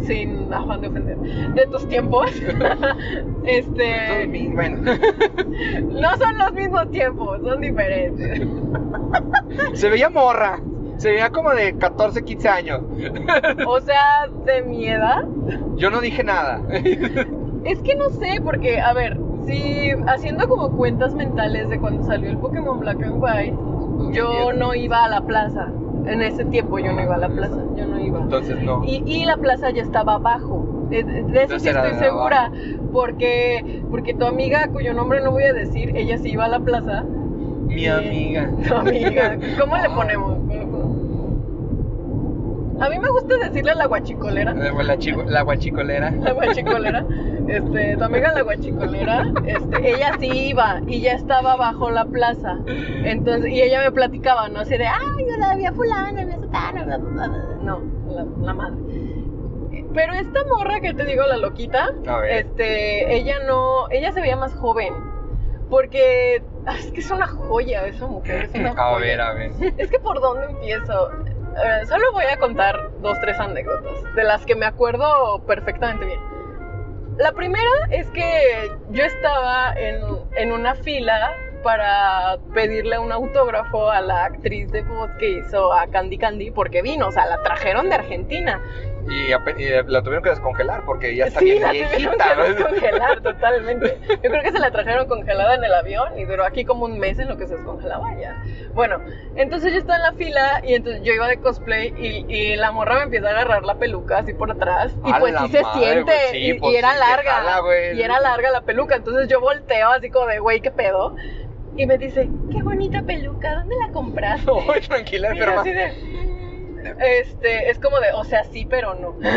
sin 0.01 0.53
afán 0.53 0.81
de 0.81 0.87
ofender, 0.89 1.17
de 1.17 1.65
tus 1.67 1.87
tiempos, 1.87 2.31
este, 3.45 4.49
Bueno, 4.53 4.81
no 5.89 6.17
son 6.17 6.37
los 6.37 6.53
mismos 6.53 6.89
tiempos, 6.91 7.39
son 7.41 7.61
diferentes. 7.61 8.41
se 9.73 9.89
veía 9.89 10.09
morra. 10.09 10.59
Se 10.97 11.11
veía 11.11 11.29
como 11.29 11.51
de 11.51 11.77
14, 11.77 12.23
15 12.23 12.49
años. 12.49 12.81
O 13.67 13.79
sea, 13.81 14.27
de 14.45 14.61
mi 14.63 14.87
edad, 14.87 15.25
Yo 15.75 15.89
no 15.89 16.01
dije 16.01 16.23
nada. 16.23 16.61
es 17.63 17.79
que 17.81 17.95
no 17.95 18.09
sé, 18.09 18.41
porque, 18.43 18.79
a 18.79 18.93
ver, 18.93 19.17
si 19.45 19.91
haciendo 20.07 20.47
como 20.47 20.71
cuentas 20.71 21.13
mentales 21.15 21.69
de 21.69 21.79
cuando 21.79 22.03
salió 22.03 22.29
el 22.29 22.37
Pokémon 22.37 22.79
Black 22.79 23.01
and 23.03 23.21
White, 23.23 23.57
yo 24.11 24.53
no 24.53 24.73
iba 24.75 25.05
a 25.05 25.09
la 25.09 25.21
plaza. 25.21 25.67
En 26.05 26.21
ese 26.21 26.45
tiempo 26.45 26.79
yo 26.79 26.93
no 26.93 27.01
iba 27.01 27.15
a 27.15 27.19
la 27.19 27.29
plaza, 27.29 27.57
yo 27.75 27.85
no 27.85 27.99
iba. 27.99 28.21
Entonces 28.21 28.61
no. 28.63 28.81
Y, 28.85 29.03
y 29.05 29.25
la 29.25 29.37
plaza 29.37 29.69
ya 29.71 29.81
estaba 29.83 30.15
abajo. 30.15 30.65
De, 30.89 31.03
de 31.03 31.19
eso 31.19 31.27
Entonces 31.27 31.61
sí 31.63 31.69
estoy 31.69 31.93
segura. 31.95 32.49
Porque, 32.93 33.83
porque 33.91 34.13
tu 34.13 34.25
amiga, 34.25 34.69
cuyo 34.71 34.93
nombre 34.93 35.21
no 35.21 35.31
voy 35.31 35.43
a 35.43 35.53
decir, 35.53 35.95
ella 35.97 36.17
sí 36.17 36.31
iba 36.31 36.45
a 36.45 36.47
la 36.47 36.59
plaza. 36.61 37.03
Mi 37.67 37.85
amiga. 37.87 38.49
Tu 38.65 38.73
amiga. 38.73 39.37
¿Cómo 39.59 39.77
le 39.77 39.89
ponemos? 39.89 40.37
A 42.79 42.89
mí 42.89 42.99
me 42.99 43.09
gusta 43.09 43.37
decirle 43.37 43.73
la 43.75 43.87
guachicolera. 43.87 44.53
La, 44.53 44.97
chico- 44.99 45.23
la 45.27 45.41
guachicolera. 45.41 46.11
La 46.11 46.31
guachicolera. 46.33 47.05
Este, 47.47 47.97
tu 47.97 48.03
amiga 48.03 48.31
la 48.33 48.41
guachicolera, 48.41 49.31
este, 49.45 49.89
ella 49.95 50.11
sí 50.19 50.27
iba 50.49 50.81
y 50.85 51.01
ya 51.01 51.13
estaba 51.13 51.55
bajo 51.55 51.89
la 51.89 52.05
plaza. 52.05 52.57
Entonces, 52.67 53.51
y 53.51 53.61
ella 53.61 53.81
me 53.83 53.91
platicaba, 53.91 54.49
¿no? 54.49 54.59
Así 54.59 54.77
de, 54.77 54.85
ay, 54.85 55.25
yo 55.29 55.37
la 55.37 55.55
vi 55.55 55.65
a 55.65 55.71
fulana, 55.71 56.21
a 56.53 56.71
bla, 56.71 56.97
bla". 56.97 57.27
No, 57.63 57.81
la, 58.09 58.25
la 58.41 58.53
madre. 58.53 58.77
Pero 59.93 60.13
esta 60.13 60.39
morra 60.45 60.79
que 60.81 60.93
te 60.93 61.05
digo, 61.05 61.23
la 61.25 61.37
loquita, 61.37 61.87
A 62.05 62.17
ver. 62.19 62.31
este, 62.45 63.15
ella 63.15 63.35
no, 63.47 63.89
ella 63.89 64.11
se 64.11 64.21
veía 64.21 64.35
más 64.35 64.53
joven. 64.55 64.93
Porque 65.69 66.43
ah, 66.65 66.75
es 66.77 66.91
que 66.91 66.99
es 67.01 67.11
una 67.11 67.27
joya 67.27 67.85
esa 67.87 68.07
mujer, 68.07 68.43
es 68.53 68.59
una 68.59 68.69
A 68.71 68.93
joya. 68.93 68.99
ver, 68.99 69.21
a 69.21 69.33
ver. 69.33 69.51
Es 69.77 69.89
que 69.89 69.99
por 69.99 70.19
dónde 70.21 70.45
empiezo. 70.47 71.09
Eh, 71.63 71.85
solo 71.87 72.11
voy 72.13 72.25
a 72.25 72.37
contar 72.37 72.91
dos, 73.01 73.19
tres 73.19 73.39
anécdotas, 73.39 74.15
de 74.15 74.23
las 74.23 74.45
que 74.45 74.55
me 74.55 74.65
acuerdo 74.65 75.43
perfectamente 75.47 76.05
bien. 76.05 76.19
La 77.17 77.31
primera 77.31 77.71
es 77.89 78.07
que 78.11 78.71
yo 78.91 79.03
estaba 79.03 79.73
en, 79.75 80.01
en 80.35 80.51
una 80.51 80.75
fila 80.75 81.33
para 81.63 82.37
pedirle 82.53 82.99
un 82.99 83.11
autógrafo 83.11 83.89
a 83.89 84.01
la 84.01 84.25
actriz 84.25 84.71
de 84.71 84.83
voz 84.83 85.09
que 85.17 85.31
hizo 85.31 85.73
a 85.73 85.87
Candy 85.87 86.19
Candy 86.19 86.51
porque 86.51 86.83
vino, 86.83 87.07
o 87.07 87.11
sea, 87.11 87.25
la 87.25 87.41
trajeron 87.41 87.89
de 87.89 87.95
Argentina. 87.95 88.61
Y, 89.09 89.31
y 89.63 89.69
la 89.87 90.01
tuvieron 90.01 90.21
que 90.23 90.29
descongelar 90.31 90.83
porque 90.85 91.15
ya 91.15 91.25
está 91.25 91.39
Sí, 91.39 91.45
bien 91.45 91.61
la 91.61 91.69
tuvieron 91.69 91.91
viejita. 91.97 92.25
que 92.29 92.35
¿no? 92.35 92.43
descongelar 92.43 93.21
totalmente. 93.21 93.97
Yo 94.09 94.29
creo 94.29 94.41
que 94.43 94.51
se 94.51 94.59
la 94.59 94.71
trajeron 94.71 95.07
congelada 95.07 95.55
en 95.55 95.63
el 95.63 95.73
avión 95.73 96.17
y 96.19 96.25
duró 96.25 96.45
aquí 96.45 96.65
como 96.65 96.85
un 96.85 96.99
mes 96.99 97.17
en 97.19 97.29
lo 97.29 97.37
que 97.37 97.47
se 97.47 97.55
descongelaba 97.55 98.13
ya. 98.19 98.41
Bueno, 98.73 98.99
entonces 99.35 99.71
yo 99.71 99.79
estaba 99.79 99.95
en 99.97 100.03
la 100.03 100.13
fila 100.13 100.61
y 100.63 100.73
entonces 100.75 101.01
yo 101.03 101.13
iba 101.13 101.27
de 101.27 101.37
cosplay 101.37 101.93
y, 101.97 102.25
y 102.33 102.55
la 102.57 102.71
morra 102.71 102.95
me 102.97 103.03
empieza 103.03 103.27
a 103.27 103.31
agarrar 103.31 103.63
la 103.63 103.75
peluca 103.75 104.19
así 104.19 104.33
por 104.33 104.51
atrás 104.51 104.93
y 105.05 105.11
A 105.11 105.19
pues 105.19 105.35
sí 105.39 105.47
se 105.49 105.61
madre, 105.63 105.79
siente 105.79 106.03
güey, 106.11 106.31
sí, 106.31 106.37
y, 106.37 106.53
pues 106.59 106.73
y 106.73 106.75
era 106.77 106.93
sí, 106.93 106.99
larga 106.99 107.31
jala, 107.31 107.61
y 107.95 108.01
era 108.01 108.19
larga 108.19 108.51
la 108.51 108.61
peluca, 108.61 108.95
entonces 108.95 109.27
yo 109.27 109.39
volteo 109.39 109.89
así 109.91 110.09
como 110.09 110.27
de 110.27 110.39
güey, 110.39 110.59
¿qué 110.61 110.71
pedo? 110.71 111.15
Y 111.75 111.85
me 111.85 111.97
dice, 111.97 112.27
qué 112.51 112.61
bonita 112.63 113.03
peluca, 113.03 113.53
¿dónde 113.55 113.75
la 113.85 113.91
compraste? 113.93 114.51
Ay, 114.73 114.81
tranquila, 114.81 115.29
enferma. 115.29 115.63
De, 116.93 117.19
este, 117.19 117.69
es 117.69 117.79
como 117.79 117.99
de, 117.99 118.07
o 118.13 118.23
sea, 118.23 118.43
sí, 118.43 118.65
pero 118.69 118.95
no. 118.95 119.17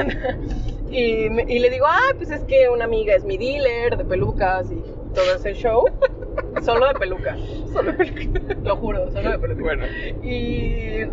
Y, 0.91 1.29
y 1.47 1.59
le 1.61 1.71
digo, 1.71 1.87
ah, 1.89 2.15
pues 2.17 2.33
es 2.33 2.43
que 2.43 2.69
una 2.69 2.85
amiga 2.85 3.15
es 3.15 3.25
mi 3.25 3.39
dealer 3.39 3.97
de 3.97 4.05
pelucas 4.05 4.73
y 4.73 4.83
todo 5.15 5.37
ese 5.37 5.55
show. 5.55 5.85
Solo 6.65 6.89
de 6.89 6.95
peluca. 6.95 7.37
Solo 7.73 7.97
película. 7.97 8.57
Lo 8.65 8.77
juro, 8.77 9.11
solo 9.13 9.31
de 9.31 9.39
peluca. 9.39 9.63
Bueno, 9.63 9.87
Y, 10.25 11.07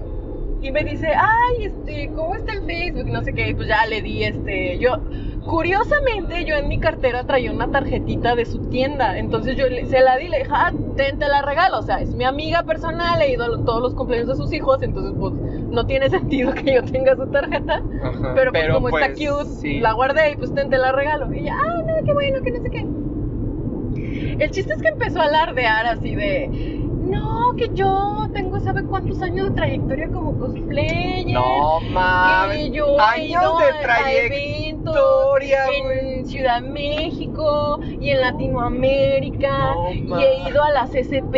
y 0.61 0.71
me 0.71 0.83
dice, 0.83 1.09
ay, 1.15 1.65
este, 1.65 2.11
¿cómo 2.15 2.35
está 2.35 2.53
el 2.53 2.63
Facebook? 2.63 3.07
No 3.07 3.23
sé 3.23 3.33
qué, 3.33 3.49
y 3.49 3.53
pues 3.53 3.67
ya 3.67 3.85
le 3.85 4.01
di 4.01 4.23
este, 4.23 4.79
yo, 4.79 4.97
curiosamente 5.45 6.45
yo 6.45 6.55
en 6.55 6.67
mi 6.67 6.79
cartera 6.79 7.23
traía 7.25 7.51
una 7.51 7.69
tarjetita 7.69 8.35
de 8.35 8.45
su 8.45 8.59
tienda, 8.69 9.17
entonces 9.17 9.55
yo 9.55 9.65
se 9.65 9.99
la 10.01 10.17
di, 10.17 10.27
le 10.27 10.39
dije, 10.39 10.49
ah, 10.51 10.71
ten, 10.95 11.19
te 11.19 11.27
la 11.27 11.41
regalo, 11.41 11.79
o 11.79 11.81
sea, 11.83 12.01
es 12.01 12.13
mi 12.15 12.23
amiga 12.23 12.63
personal, 12.63 13.21
he 13.21 13.31
ido 13.31 13.45
a 13.45 13.65
todos 13.65 13.81
los 13.81 13.93
cumpleaños 13.93 14.29
de 14.29 14.35
sus 14.35 14.51
hijos, 14.51 14.81
entonces 14.81 15.13
pues 15.19 15.33
no 15.33 15.85
tiene 15.85 16.09
sentido 16.11 16.53
que 16.53 16.73
yo 16.73 16.83
tenga 16.83 17.15
su 17.15 17.27
tarjeta, 17.27 17.83
ajá. 18.03 18.33
pero 18.35 18.51
pues 18.51 18.69
como 18.73 18.89
está 18.89 19.13
pues, 19.13 19.29
cute, 19.29 19.49
sí. 19.61 19.79
la 19.79 19.93
guardé 19.93 20.31
y 20.31 20.35
pues 20.37 20.53
ten, 20.53 20.69
te 20.69 20.77
la 20.77 20.91
regalo, 20.91 21.31
y 21.33 21.39
ella, 21.39 21.55
ah, 21.59 21.83
no, 21.85 22.05
qué 22.05 22.13
bueno, 22.13 22.41
que 22.41 22.51
no 22.51 22.61
sé 22.61 22.69
qué. 22.69 22.85
El 24.39 24.51
chiste 24.51 24.73
es 24.73 24.81
que 24.81 24.89
empezó 24.89 25.21
a 25.21 25.25
alardear 25.25 25.87
así 25.87 26.13
de, 26.15 26.76
no, 27.07 27.53
que 27.57 27.69
yo 27.73 28.27
tengo, 28.33 28.59
¿sabe 28.59 28.83
cuántos 28.83 29.21
años 29.21 29.49
de 29.49 29.55
trayectoria 29.55 30.07
como 30.09 30.37
cosplayer? 30.37 31.27
No 31.27 31.79
mames. 31.91 32.57
que 32.57 32.71
yo 32.71 32.97
he 32.97 33.01
Años 33.01 33.29
ido 33.43 33.57
de 33.57 33.65
a- 33.65 33.67
a 33.67 33.81
trayectoria, 33.81 35.65
eventos 35.67 35.91
en 36.17 36.25
Ciudad 36.25 36.61
México 36.61 37.79
y 37.99 38.09
en 38.11 38.21
Latinoamérica 38.21 39.73
No 39.75 39.91
y 40.19 40.23
he 40.23 40.49
ido 40.49 40.63
a 40.63 40.71
la 40.71 40.87
CCP 40.87 41.35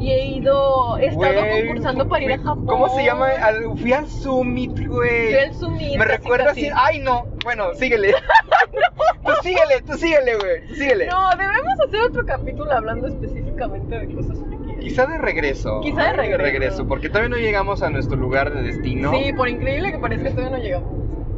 y 0.00 0.10
he 0.10 0.26
ido, 0.26 0.96
he 0.98 1.06
estado 1.06 1.40
Güey, 1.40 1.66
concursando 1.66 2.08
para 2.08 2.24
ir 2.24 2.32
a 2.32 2.38
Japón. 2.38 2.66
¿Cómo 2.66 2.88
se 2.90 3.04
llama? 3.04 3.28
Al- 3.42 3.76
fui 3.78 3.92
al 3.92 4.06
Summit, 4.08 4.86
güey. 4.86 5.26
Fui 5.28 5.38
al 5.38 5.54
Summit, 5.54 5.96
Me 5.98 6.04
recuerda 6.04 6.50
así. 6.50 6.68
Ay, 6.74 6.98
no. 7.00 7.26
Bueno, 7.44 7.74
síguele. 7.74 8.12
tú 9.24 9.32
síguele, 9.42 9.82
tú 9.86 9.92
síguele, 9.94 10.36
güey. 10.36 10.66
Tú 10.68 10.74
síguele. 10.74 11.06
No, 11.06 11.30
debemos 11.30 11.80
hacer 11.86 12.00
otro 12.02 12.24
capítulo 12.26 12.72
hablando 12.72 13.06
específicamente 13.08 13.98
de 13.98 14.14
cosas. 14.14 14.38
Quizá 14.80 15.06
de 15.06 15.18
regreso. 15.18 15.80
Quizá 15.80 16.12
de 16.12 16.36
regreso. 16.36 16.86
porque 16.86 17.08
todavía 17.08 17.30
no 17.30 17.36
llegamos 17.36 17.82
a 17.82 17.90
nuestro 17.90 18.16
lugar 18.16 18.52
de 18.54 18.62
destino. 18.62 19.12
Sí, 19.12 19.32
por 19.32 19.48
increíble 19.48 19.92
que 19.92 19.98
parezca, 19.98 20.30
todavía 20.30 20.56
no 20.56 20.62
llegamos. 20.62 20.90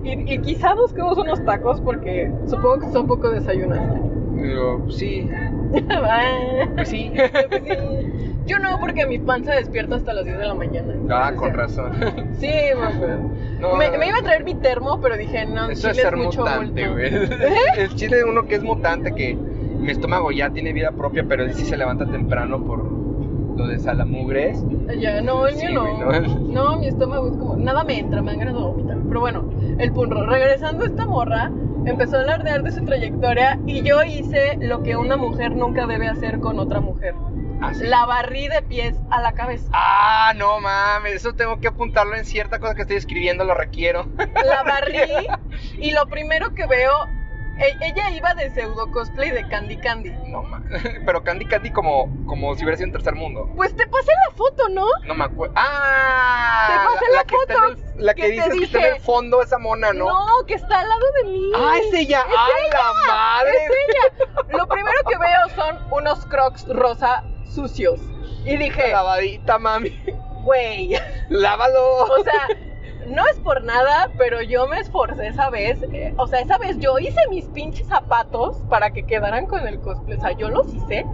Y, 0.04 0.32
y 0.34 0.38
quizá 0.38 0.74
busquemos 0.74 1.18
unos 1.18 1.44
tacos 1.44 1.80
porque 1.80 2.30
supongo 2.46 2.80
que 2.80 2.92
son 2.92 3.06
poco 3.06 3.30
desayunaste. 3.30 4.00
Digo, 4.34 4.86
sí, 4.90 5.28
pues 6.76 6.88
sí. 6.88 7.10
Pues 7.10 7.60
sí. 7.64 7.72
Yo 8.46 8.58
no, 8.58 8.78
porque 8.80 9.04
mi 9.06 9.18
pan 9.18 9.44
se 9.44 9.50
despierta 9.52 9.96
hasta 9.96 10.14
las 10.14 10.24
10 10.24 10.38
de 10.38 10.46
la 10.46 10.54
mañana. 10.54 10.94
ah, 11.10 11.32
con 11.36 11.52
razón. 11.52 11.92
Sí. 12.38 12.50
No, 13.60 13.74
me, 13.76 13.90
me 13.98 14.08
iba 14.08 14.18
a 14.18 14.22
traer 14.22 14.44
mi 14.44 14.54
termo, 14.54 15.00
pero 15.00 15.16
dije, 15.16 15.44
no, 15.44 15.68
Eso 15.68 15.88
es 15.88 15.96
chile 15.96 16.08
ser 16.08 16.16
mucho 16.16 16.40
mutante, 16.40 16.88
güey. 16.88 17.12
El 17.76 17.94
chile 17.96 18.18
de 18.18 18.24
uno 18.24 18.46
que 18.46 18.54
es 18.54 18.62
mutante, 18.62 19.12
que 19.14 19.34
mi 19.34 19.90
estómago 19.90 20.30
ya 20.30 20.50
tiene 20.50 20.72
vida 20.72 20.92
propia, 20.92 21.24
pero 21.28 21.44
él 21.44 21.52
sí 21.52 21.64
se 21.66 21.76
levanta 21.76 22.06
temprano 22.06 22.64
por 22.64 22.82
lo 23.58 23.66
de 23.66 23.78
salamugres. 23.78 24.62
Ya, 24.98 25.20
no, 25.20 25.46
el 25.46 25.56
Sí, 25.56 25.66
mío 25.66 25.82
no. 25.82 26.20
no. 26.38 26.76
Mi 26.78 26.86
estómago 26.88 27.28
es 27.28 27.36
como, 27.36 27.56
nada 27.56 27.84
me 27.84 27.98
entra, 27.98 28.22
me 28.22 28.30
dan 28.32 28.38
ganas 28.40 28.54
de 28.54 28.60
vomitar. 28.60 28.96
Pero 29.08 29.20
bueno, 29.20 29.50
el 29.78 29.92
punro. 29.92 30.24
Regresando 30.26 30.84
a 30.84 30.86
esta 30.86 31.04
morra, 31.06 31.50
empezó 31.84 32.16
a 32.16 32.20
alardear 32.20 32.62
de 32.62 32.70
su 32.72 32.84
trayectoria 32.84 33.58
y 33.66 33.82
yo 33.82 34.02
hice 34.04 34.56
lo 34.60 34.82
que 34.82 34.96
una 34.96 35.16
mujer 35.16 35.54
nunca 35.56 35.86
debe 35.86 36.08
hacer 36.08 36.40
con 36.40 36.58
otra 36.58 36.80
mujer. 36.80 37.14
Ah, 37.60 37.74
sí. 37.74 37.84
La 37.84 38.06
barrí 38.06 38.46
de 38.46 38.62
pies 38.62 38.94
a 39.10 39.20
la 39.20 39.32
cabeza. 39.32 39.68
Ah, 39.72 40.32
no 40.36 40.60
mames, 40.60 41.14
eso 41.14 41.32
tengo 41.34 41.58
que 41.58 41.66
apuntarlo 41.66 42.14
en 42.14 42.24
cierta 42.24 42.60
cosa 42.60 42.76
que 42.76 42.82
estoy 42.82 42.96
escribiendo, 42.98 43.42
lo 43.44 43.54
requiero. 43.54 44.06
La 44.16 44.62
barrí 44.66 45.26
y 45.76 45.90
lo 45.90 46.06
primero 46.06 46.54
que 46.54 46.68
veo, 46.68 46.92
ella 47.58 48.10
iba 48.10 48.34
de 48.34 48.50
pseudo 48.50 48.90
cosplay 48.92 49.30
de 49.30 49.46
Candy 49.48 49.76
Candy. 49.78 50.10
No 50.26 50.42
mames. 50.42 50.82
Pero 51.06 51.22
Candy 51.24 51.44
Candy 51.46 51.70
como, 51.70 52.08
como 52.26 52.54
si 52.54 52.62
hubiera 52.64 52.76
sido 52.76 52.86
en 52.86 52.92
tercer 52.92 53.14
mundo. 53.14 53.48
Pues 53.56 53.74
te 53.76 53.86
pasé 53.86 54.10
la 54.28 54.34
foto, 54.36 54.68
¿no? 54.68 54.86
No 55.06 55.14
me 55.14 55.24
acuerdo. 55.24 55.54
¡Ah! 55.56 56.68
Te 56.68 56.94
pasé 56.94 57.12
la, 57.14 57.24
que 57.24 57.34
foto 57.36 57.64
el- 57.68 58.04
la 58.04 58.14
que, 58.14 58.22
que 58.22 58.30
dices 58.30 58.54
que 58.58 58.64
está 58.64 58.78
en 58.88 58.94
el 58.94 59.00
fondo 59.00 59.42
esa 59.42 59.58
mona, 59.58 59.92
¿no? 59.92 60.06
que 60.46 60.54
está 60.54 60.80
al 60.80 60.88
lado 60.88 61.06
de 61.22 61.30
mí. 61.30 61.50
¡Ah, 61.56 61.76
es 61.80 61.94
ella! 61.94 62.20
Es 62.28 62.36
¡Ay, 62.38 62.70
la 62.72 63.12
madre! 63.12 63.50
Es 63.50 63.70
ella. 63.70 64.56
Lo 64.56 64.66
primero 64.68 64.98
que 65.08 65.18
veo 65.18 65.48
son 65.56 65.78
unos 65.92 66.24
crocs 66.26 66.66
rosa 66.68 67.24
sucios. 67.44 68.00
Y 68.44 68.56
dije, 68.56 68.92
Lavadita, 68.92 69.58
mami. 69.58 69.90
güey, 70.44 70.96
¡Lávalo! 71.28 72.04
o 72.04 72.24
sea, 72.24 72.48
no 73.08 73.26
es 73.26 73.38
por 73.40 73.62
nada, 73.64 74.10
pero 74.18 74.42
yo 74.42 74.66
me 74.68 74.78
esforcé 74.80 75.26
esa 75.28 75.50
vez. 75.50 75.82
eh, 75.92 76.14
O 76.16 76.26
sea, 76.26 76.40
esa 76.40 76.58
vez 76.58 76.78
yo 76.78 76.98
hice 76.98 77.20
mis 77.30 77.46
pinches 77.46 77.86
zapatos 77.86 78.58
para 78.68 78.90
que 78.90 79.04
quedaran 79.04 79.46
con 79.46 79.66
el 79.66 79.80
cosplay. 79.80 80.18
O 80.18 80.20
sea, 80.20 80.32
yo 80.32 80.48
los 80.50 80.72
hice 80.74 81.04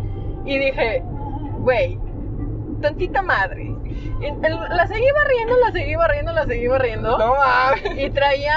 y 0.45 0.59
dije, 0.59 1.03
güey, 1.59 1.99
tantita 2.81 3.23
madre. 3.23 3.73
Y 4.21 4.25
el- 4.27 4.41
la 4.41 4.87
seguí 4.87 5.07
barriendo, 5.15 5.55
la 5.65 5.73
seguí 5.73 5.95
barriendo, 5.97 6.33
la 6.33 6.45
seguí 6.47 6.67
barriendo. 6.69 7.19
no 7.19 7.35
mames. 7.37 7.83
y 7.99 8.11
traía 8.11 8.55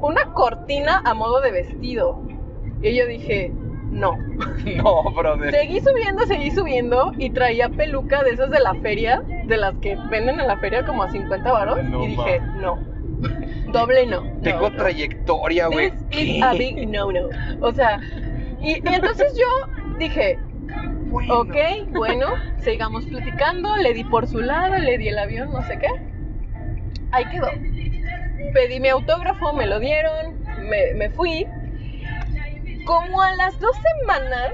una 0.00 0.32
cortina 0.32 1.02
a 1.04 1.14
modo 1.14 1.40
de 1.40 1.50
vestido. 1.52 2.20
Y 2.82 2.94
yo 2.94 3.06
dije, 3.06 3.52
no. 3.96 4.18
No, 4.76 5.02
brother. 5.12 5.52
Seguí 5.52 5.80
subiendo, 5.80 6.26
seguí 6.26 6.50
subiendo 6.50 7.12
y 7.16 7.30
traía 7.30 7.68
peluca 7.68 8.24
de 8.24 8.30
esas 8.30 8.50
de 8.50 8.58
la 8.60 8.74
feria, 8.74 9.22
de 9.44 9.56
las 9.56 9.76
que 9.76 9.96
venden 10.10 10.40
en 10.40 10.48
la 10.48 10.58
feria 10.58 10.84
como 10.84 11.04
a 11.04 11.10
50 11.10 11.52
varos. 11.52 11.84
No, 11.84 12.02
y 12.02 12.08
dije, 12.08 12.40
no. 12.60 12.78
Doble 13.72 14.06
no. 14.06 14.22
no, 14.22 14.40
Tengo 14.42 14.70
no. 14.70 14.76
trayectoria, 14.76 15.68
güey. 15.68 15.90
This 16.10 16.20
is 16.20 16.42
a 16.42 16.52
big 16.52 16.88
no 16.88 17.12
no. 17.12 17.28
O 17.60 17.72
sea, 17.72 18.00
y, 18.60 18.72
y 18.72 18.94
entonces 18.94 19.38
yo 19.38 19.96
dije, 19.98 20.38
Bueno. 21.06 21.34
Ok, 21.40 21.56
bueno, 21.90 22.26
sigamos 22.58 23.06
platicando. 23.06 23.76
Le 23.76 23.94
di 23.94 24.04
por 24.04 24.26
su 24.26 24.40
lado, 24.40 24.76
le 24.76 24.98
di 24.98 25.08
el 25.08 25.18
avión, 25.18 25.52
no 25.52 25.62
sé 25.62 25.78
qué. 25.78 25.88
Ahí 27.12 27.24
quedó. 27.26 27.48
Pedí 28.52 28.80
mi 28.80 28.88
autógrafo, 28.88 29.52
me 29.52 29.66
lo 29.66 29.78
dieron, 29.78 30.40
me, 30.68 30.94
me 30.94 31.10
fui. 31.10 31.46
Como 32.86 33.20
a 33.20 33.34
las 33.34 33.58
dos 33.58 33.76
semanas, 34.00 34.52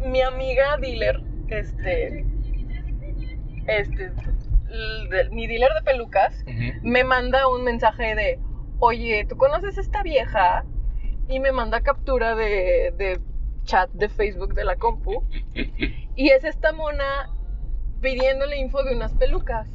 mi 0.00 0.20
amiga 0.20 0.76
dealer, 0.80 1.22
este, 1.48 2.26
este, 3.66 4.10
de- 5.10 5.28
mi 5.30 5.46
dealer 5.46 5.70
de 5.74 5.82
pelucas, 5.92 6.44
me 6.82 7.04
manda 7.04 7.46
un 7.48 7.62
mensaje 7.64 8.14
de, 8.16 8.40
oye, 8.80 9.24
¿tú 9.28 9.36
conoces 9.36 9.78
a 9.78 9.80
esta 9.80 10.02
vieja? 10.02 10.64
Y 11.28 11.38
me 11.40 11.52
manda 11.52 11.80
captura 11.82 12.34
de, 12.34 12.92
de 12.96 13.20
chat 13.64 13.90
de 13.92 14.08
Facebook 14.08 14.54
de 14.54 14.64
la 14.64 14.76
compu. 14.76 15.24
Y 16.16 16.30
es 16.30 16.42
esta 16.42 16.72
mona 16.72 17.30
pidiéndole 18.00 18.56
info 18.56 18.82
de 18.82 18.96
unas 18.96 19.14
pelucas. 19.14 19.70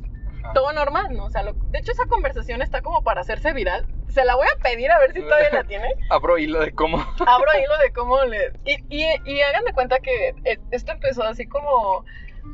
Todo 0.53 0.73
normal, 0.73 1.07
¿no? 1.15 1.25
O 1.25 1.29
sea, 1.29 1.43
lo- 1.43 1.53
de 1.53 1.79
hecho 1.79 1.91
esa 1.91 2.05
conversación 2.05 2.61
está 2.61 2.81
como 2.81 3.03
para 3.03 3.21
hacerse 3.21 3.53
viral. 3.53 3.85
Se 4.09 4.25
la 4.25 4.35
voy 4.35 4.47
a 4.47 4.61
pedir 4.61 4.91
a 4.91 4.99
ver 4.99 5.13
si 5.13 5.21
todavía 5.21 5.49
la 5.51 5.63
tiene. 5.63 5.87
Abro 6.09 6.37
hilo 6.37 6.59
de 6.59 6.73
cómo. 6.73 6.97
Abro 7.25 7.49
hilo 7.57 7.77
de 7.81 7.91
cómo 7.93 8.23
le... 8.25 8.51
Y, 8.65 8.73
y, 8.89 9.05
y 9.25 9.41
hagan 9.41 9.63
de 9.65 9.73
cuenta 9.73 9.99
que 9.99 10.29
eh, 10.45 10.59
esto 10.71 10.91
empezó 10.91 11.23
así 11.23 11.47
como... 11.47 12.03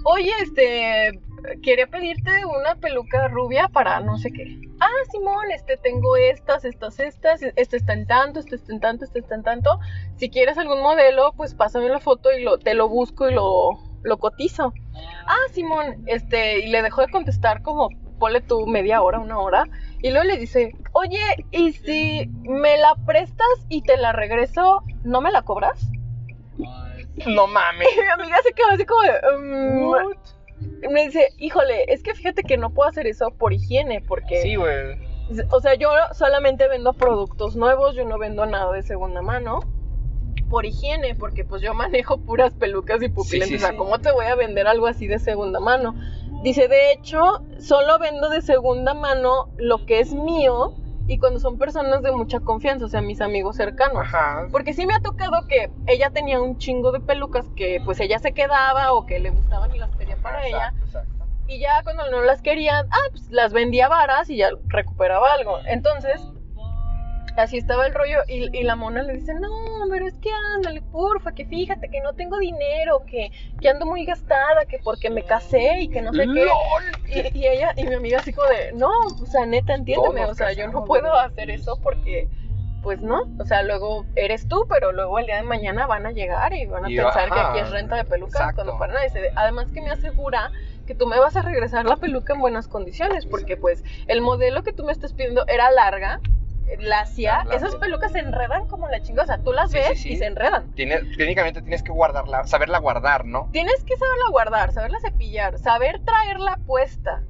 Oye, 0.05 0.31
este... 0.41 1.19
Quería 1.63 1.87
pedirte 1.87 2.31
una 2.45 2.75
peluca 2.75 3.29
rubia 3.29 3.69
para 3.69 4.01
no 4.01 4.17
sé 4.17 4.29
qué. 4.33 4.59
Ah, 4.81 4.89
Simón, 5.09 5.51
este, 5.51 5.77
tengo 5.77 6.17
estas, 6.17 6.65
estas, 6.65 6.99
estas. 6.99 7.41
Este 7.55 7.77
está 7.77 7.93
en 7.93 8.05
tanto, 8.07 8.41
este 8.41 8.55
está 8.57 8.73
en 8.73 8.81
tanto, 8.81 9.05
este 9.05 9.19
está 9.19 9.35
en 9.35 9.43
tanto. 9.43 9.79
Si 10.17 10.29
quieres 10.29 10.57
algún 10.57 10.81
modelo, 10.81 11.31
pues 11.37 11.55
pásame 11.55 11.87
la 11.87 12.01
foto 12.01 12.29
y 12.33 12.43
lo, 12.43 12.57
te 12.59 12.73
lo 12.73 12.89
busco 12.89 13.29
y 13.29 13.33
lo, 13.33 13.69
lo 14.03 14.17
cotizo. 14.17 14.73
Ah, 15.27 15.35
Simón, 15.53 16.03
este, 16.07 16.59
y 16.59 16.67
le 16.67 16.81
dejó 16.81 17.01
de 17.01 17.09
contestar 17.09 17.61
como, 17.61 17.89
ponle 18.19 18.41
tú 18.41 18.65
media 18.67 19.01
hora, 19.01 19.19
una 19.19 19.39
hora. 19.39 19.67
Y 20.01 20.09
luego 20.11 20.25
le 20.27 20.37
dice, 20.37 20.73
oye, 20.93 21.19
¿y 21.51 21.73
si 21.73 22.27
me 22.43 22.77
la 22.77 22.95
prestas 23.05 23.47
y 23.69 23.81
te 23.81 23.97
la 23.97 24.11
regreso, 24.11 24.83
no 25.03 25.21
me 25.21 25.31
la 25.31 25.41
cobras? 25.43 25.87
No 27.25 27.47
mames. 27.47 27.87
Y 27.95 27.99
mi 28.01 28.07
amiga 28.23 28.37
se 28.43 28.53
quedó 28.53 28.67
así 28.71 28.85
como 28.85 29.01
de, 29.01 29.11
"Mm". 29.37 30.91
Me 30.91 31.05
dice, 31.05 31.29
híjole, 31.37 31.85
es 31.91 32.03
que 32.03 32.13
fíjate 32.13 32.43
que 32.43 32.57
no 32.57 32.71
puedo 32.71 32.89
hacer 32.89 33.07
eso 33.07 33.31
por 33.31 33.53
higiene, 33.53 34.01
porque, 34.01 34.41
Sí, 34.41 34.55
güey. 34.55 34.97
o 35.51 35.59
sea, 35.61 35.75
yo 35.75 35.89
solamente 36.13 36.67
vendo 36.67 36.93
productos 36.93 37.55
nuevos, 37.55 37.95
yo 37.95 38.03
no 38.05 38.17
vendo 38.17 38.45
nada 38.45 38.71
de 38.73 38.83
segunda 38.83 39.21
mano. 39.21 39.59
Por 40.49 40.65
higiene, 40.65 41.15
porque 41.15 41.45
pues 41.45 41.61
yo 41.61 41.73
manejo 41.73 42.17
puras 42.17 42.53
pelucas 42.53 43.01
y 43.03 43.09
pupilentes. 43.09 43.59
sí, 43.59 43.65
o 43.65 43.67
sea. 43.67 43.77
¿cómo 43.77 43.99
te 43.99 44.11
voy 44.11 44.25
a 44.25 44.35
vender 44.35 44.67
algo 44.67 44.87
así 44.87 45.07
de 45.07 45.19
segunda 45.19 45.59
mano? 45.59 45.95
Dice, 46.43 46.67
de 46.67 46.91
hecho, 46.91 47.43
solo 47.59 47.99
vendo 47.99 48.29
de 48.29 48.41
segunda 48.41 48.93
mano 48.93 49.49
lo 49.57 49.85
que 49.85 49.99
es 49.99 50.13
mío 50.13 50.75
y 51.09 51.17
cuando 51.17 51.39
son 51.39 51.57
personas 51.57 52.03
de 52.03 52.11
mucha 52.11 52.39
confianza, 52.39 52.85
o 52.85 52.87
sea, 52.87 53.01
mis 53.01 53.19
amigos 53.19 53.57
cercanos. 53.57 53.97
Ajá. 53.97 54.47
Porque 54.51 54.73
sí 54.73 54.85
me 54.85 54.93
ha 54.93 54.99
tocado 54.99 55.47
que 55.47 55.71
ella 55.87 56.11
tenía 56.11 56.39
un 56.39 56.57
chingo 56.59 56.91
de 56.91 56.99
pelucas 56.99 57.47
que 57.55 57.81
pues 57.83 57.99
ella 57.99 58.19
se 58.19 58.31
quedaba 58.31 58.93
o 58.93 59.05
que 59.05 59.19
le 59.19 59.31
gustaban 59.31 59.73
y 59.75 59.79
las 59.79 59.89
pedía 59.95 60.17
para 60.17 60.45
ella. 60.47 60.73
Exacto. 60.85 61.25
Y 61.47 61.59
ya 61.59 61.81
cuando 61.83 62.09
no 62.11 62.21
las 62.21 62.43
quería, 62.43 62.81
ah, 62.91 63.09
pues 63.09 63.31
las 63.31 63.53
vendía 63.53 63.89
varas 63.89 64.29
y 64.29 64.37
ya 64.37 64.49
recuperaba 64.67 65.33
algo. 65.33 65.57
Entonces, 65.65 66.21
así 67.39 67.57
estaba 67.57 67.85
el 67.85 67.93
rollo 67.93 68.19
y, 68.27 68.55
y 68.57 68.63
la 68.63 68.75
mona 68.75 69.03
le 69.03 69.13
dice, 69.13 69.33
no, 69.33 69.49
pero 69.89 70.07
es 70.07 70.17
que 70.19 70.29
ándale, 70.55 70.81
porfa, 70.81 71.31
que 71.33 71.45
fíjate 71.45 71.89
que 71.89 72.01
no 72.01 72.13
tengo 72.13 72.37
dinero, 72.37 73.03
que, 73.05 73.31
que 73.59 73.69
ando 73.69 73.85
muy 73.85 74.05
gastada, 74.05 74.65
que 74.65 74.79
porque 74.83 75.09
me 75.09 75.23
casé 75.23 75.81
y 75.81 75.89
que 75.89 76.01
no 76.01 76.13
sé 76.13 76.25
qué. 76.33 77.31
Y, 77.33 77.39
y 77.39 77.47
ella 77.47 77.73
y 77.75 77.85
mi 77.85 77.95
amiga 77.95 78.19
así 78.19 78.33
como 78.33 78.47
de, 78.47 78.71
no, 78.73 78.91
o 79.21 79.25
sea, 79.25 79.45
neta, 79.45 79.73
entiéndeme, 79.73 80.21
Todos 80.21 80.31
o 80.31 80.35
sea, 80.35 80.53
yo 80.53 80.67
no 80.67 80.85
puedo 80.85 81.13
hacer 81.13 81.49
eso 81.49 81.79
porque, 81.81 82.27
pues 82.83 83.01
no, 83.01 83.23
o 83.39 83.45
sea, 83.45 83.63
luego 83.63 84.05
eres 84.15 84.47
tú, 84.47 84.65
pero 84.69 84.91
luego 84.91 85.19
el 85.19 85.25
día 85.25 85.37
de 85.37 85.43
mañana 85.43 85.87
van 85.87 86.05
a 86.05 86.11
llegar 86.11 86.53
y 86.53 86.65
van 86.65 86.85
a 86.85 86.87
pensar 86.87 87.29
que 87.29 87.39
aquí 87.39 87.59
es 87.59 87.71
renta 87.71 87.95
de 87.95 88.05
peluca 88.05 88.39
exacto. 88.39 88.63
cuando 88.63 88.77
para 88.77 88.93
nada. 88.93 89.05
Dice, 89.05 89.31
Además 89.35 89.67
que 89.71 89.81
me 89.81 89.89
asegura 89.91 90.51
que 90.85 90.95
tú 90.95 91.05
me 91.05 91.19
vas 91.19 91.35
a 91.35 91.43
regresar 91.43 91.85
la 91.85 91.97
peluca 91.97 92.33
en 92.33 92.41
buenas 92.41 92.67
condiciones, 92.67 93.25
porque 93.25 93.57
pues 93.57 93.83
el 94.07 94.21
modelo 94.21 94.63
que 94.63 94.73
tú 94.73 94.83
me 94.83 94.91
estás 94.91 95.13
pidiendo 95.13 95.45
era 95.47 95.69
larga, 95.69 96.19
lacia, 96.77 97.37
Larga. 97.37 97.55
esas 97.55 97.75
pelucas 97.77 98.11
se 98.11 98.19
enredan 98.19 98.67
como 98.67 98.87
la 98.87 99.01
chingada, 99.01 99.23
o 99.23 99.27
sea, 99.27 99.43
tú 99.43 99.51
las 99.53 99.71
Sí, 99.71 99.77
ves 99.77 99.87
sí, 99.89 99.95
sí. 99.95 100.09
y 100.13 100.17
se 100.17 100.25
enredan. 100.27 100.71
Tiene- 100.75 100.99
técnicamente 101.17 101.61
tienes 101.61 101.81
que 101.83 101.91
guardarla, 101.91 102.45
saberla 102.45 102.77
guardar, 102.79 103.25
¿no? 103.25 103.49
Tienes 103.51 103.83
que 103.83 103.95
saberla 103.97 104.25
guardar, 104.31 104.71
saberla 104.71 104.99
cepillar, 104.99 105.57
saber 105.59 105.99
traerla 106.03 106.57
puesta. 106.65 107.21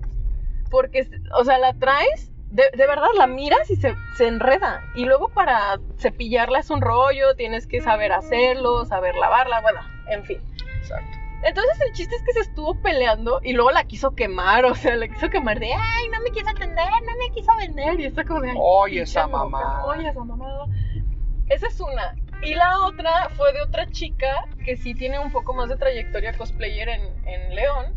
Porque, 0.70 1.08
o 1.36 1.44
sea, 1.46 1.58
la 1.58 1.74
traes, 1.74 2.32
de, 2.52 2.64
de 2.76 2.88
verdad 2.88 3.08
la 3.18 3.28
miras 3.28 3.70
y 3.70 3.76
se, 3.76 3.94
se 4.18 4.28
enreda. 4.28 4.82
Y 4.96 5.06
luego 5.06 5.30
para 5.30 5.80
cepillarla 6.00 6.60
es 6.60 6.70
un 6.70 6.82
rollo, 6.82 7.36
tienes 7.36 7.68
que 7.68 7.82
saber 7.82 8.12
hacerlo, 8.12 8.86
saber 8.86 9.16
lavarla, 9.16 9.62
bueno, 9.62 9.80
en 10.10 10.24
fin. 10.26 10.40
Exacto. 10.82 11.18
Entonces 11.44 11.80
el 11.88 11.94
chiste 11.94 12.16
es 12.16 12.24
que 12.24 12.34
se 12.34 12.40
estuvo 12.42 12.76
peleando 12.82 13.40
y 13.44 13.54
luego 13.54 13.72
la 13.72 13.86
quiso 13.86 14.12
quemar, 14.12 14.66
o 14.66 14.76
sea, 14.76 14.96
la 14.96 15.08
quiso 15.08 15.30
quemar 15.30 15.60
de, 15.60 15.74
ay, 15.74 16.10
no 16.12 16.22
me 16.22 16.32
quiso 16.32 16.50
atender, 16.50 16.90
no 16.90 17.18
me 17.18 17.34
quiso 17.34 17.52
vender. 17.58 18.00
Y 18.00 18.06
está 18.06 18.26
como 18.26 18.42
de, 18.42 18.50
ay, 18.50 18.58
Oye, 18.60 19.02
esa 19.02 19.28
mamada. 19.28 19.86
Oye, 19.86 20.10
esa 20.10 20.24
mamada. 20.24 20.66
Esa 21.48 21.68
es 21.68 21.80
una. 21.80 22.16
Y 22.42 22.56
la 22.56 22.86
otra 22.86 23.30
fue 23.36 23.52
de 23.54 23.62
otra 23.62 23.88
chica 23.88 24.46
que 24.64 24.78
sí 24.78 24.94
tiene 24.94 25.20
un 25.20 25.32
poco 25.32 25.54
más 25.54 25.70
de 25.70 25.78
trayectoria 25.78 26.34
cosplayer 26.34 26.90
en, 26.90 27.28
en 27.28 27.56
León. 27.56 27.94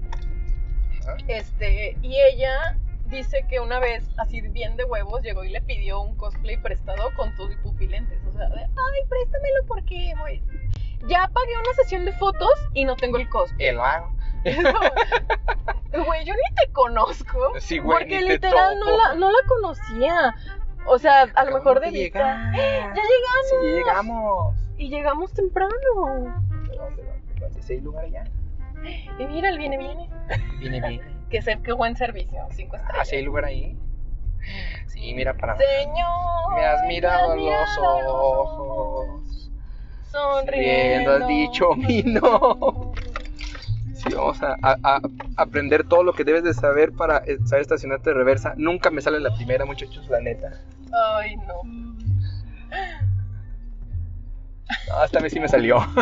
Este, 1.29 1.97
y 2.03 2.17
ella 2.21 2.77
dice 3.07 3.45
que 3.49 3.61
una 3.61 3.79
vez, 3.79 4.09
así 4.19 4.41
bien 4.41 4.77
de 4.77 4.85
huevos, 4.85 5.23
llegó 5.23 5.45
y 5.45 5.51
le 5.51 5.61
pidió 5.61 6.01
un 6.01 6.17
cosplay 6.17 6.57
prestado 6.57 7.11
con 7.17 7.35
todo 7.37 7.53
y 7.53 7.57
pupilentes. 7.57 8.19
O 8.27 8.33
sea, 8.33 8.49
de, 8.49 8.63
ay, 8.63 9.09
préstamelo 9.09 9.67
porque 9.67 10.13
voy. 10.19 10.43
Ya 11.07 11.29
pagué 11.29 11.59
una 11.59 11.75
sesión 11.75 12.05
de 12.05 12.13
fotos 12.13 12.53
y 12.75 12.85
no 12.85 12.97
tengo 12.97 13.19
el 13.19 13.29
cosplay. 13.29 13.69
Y 13.69 13.73
lo 13.73 13.85
hago. 13.85 14.13
Güey, 15.93 16.25
yo 16.25 16.35
ni 16.35 16.55
te 16.55 16.73
conozco. 16.73 17.53
Sí, 17.59 17.79
güey, 17.79 17.99
porque 17.99 18.21
ni 18.21 18.27
te 18.27 18.33
literal 18.35 18.79
no 18.79 18.97
la, 18.97 19.15
no 19.15 19.31
la 19.31 19.39
conocía. 19.47 20.35
O 20.87 20.99
sea, 20.99 21.23
a 21.23 21.45
lo 21.45 21.53
mejor 21.53 21.81
de 21.81 21.91
vista. 21.91 22.51
llegar. 22.51 22.95
¡Ya 22.95 23.03
llegamos! 23.03 23.47
Sí, 23.51 23.67
llegamos. 23.67 24.57
Y 24.79 24.89
llegamos 24.89 25.33
temprano. 25.33 25.71
¿De 25.73 26.77
dónde, 26.77 26.77
dónde, 26.77 27.03
dónde? 27.41 27.63
¿Sí 27.63 27.75
hay 27.75 27.81
lugar 27.81 28.05
allá? 28.07 28.25
Y 29.19 29.27
mira, 29.27 29.51
el 29.51 29.59
viene, 29.59 29.79
viene. 29.79 30.11
Viene 30.59 30.89
bien. 30.89 31.27
Que 31.31 31.43
sé 31.43 31.61
qué 31.63 31.73
buen 31.73 31.97
servicio. 31.97 32.47
Cinco 32.51 32.77
estrellas. 32.77 32.99
Ah, 33.01 33.05
¿sí 33.05 33.17
hay 33.17 33.23
lugar 33.23 33.45
ahí? 33.45 33.79
Sí, 34.87 35.15
mira 35.15 35.35
para... 35.35 35.57
Señor. 35.57 36.55
Me 36.55 36.65
has 36.65 36.83
mirado 36.87 37.33
a 37.33 37.37
me 37.37 37.43
los 37.43 37.55
has 37.55 37.79
mirado 37.79 37.99
a 37.99 38.03
los 38.03 38.13
ojos. 38.15 39.52
Sonriendo. 40.13 41.11
Riendo 41.11 41.13
has 41.17 41.27
dicho 41.29 41.75
mi 41.77 42.03
no. 42.03 42.93
Sí, 43.95 44.13
vamos 44.15 44.43
a, 44.43 44.57
a- 44.63 44.77
a 44.83 45.01
aprender 45.37 45.85
todo 45.85 46.03
lo 46.03 46.13
que 46.13 46.25
debes 46.25 46.43
de 46.45 46.55
saber 46.55 46.93
para 46.93 47.19
eh, 47.19 47.39
saber 47.45 47.63
estacionarte 47.63 48.11
de 48.11 48.15
reversa. 48.15 48.55
Nunca 48.57 48.91
me 48.91 49.01
sale 49.01 49.19
la 49.21 49.35
primera, 49.35 49.65
muchachos, 49.65 50.09
la 50.11 50.21
neta. 50.21 50.61
Ay, 51.17 51.37
no. 51.37 51.63
No, 54.89 55.05
esta 55.05 55.21
vez 55.21 55.33
sí 55.33 55.41
me 55.41 55.49
salió. 55.49 55.79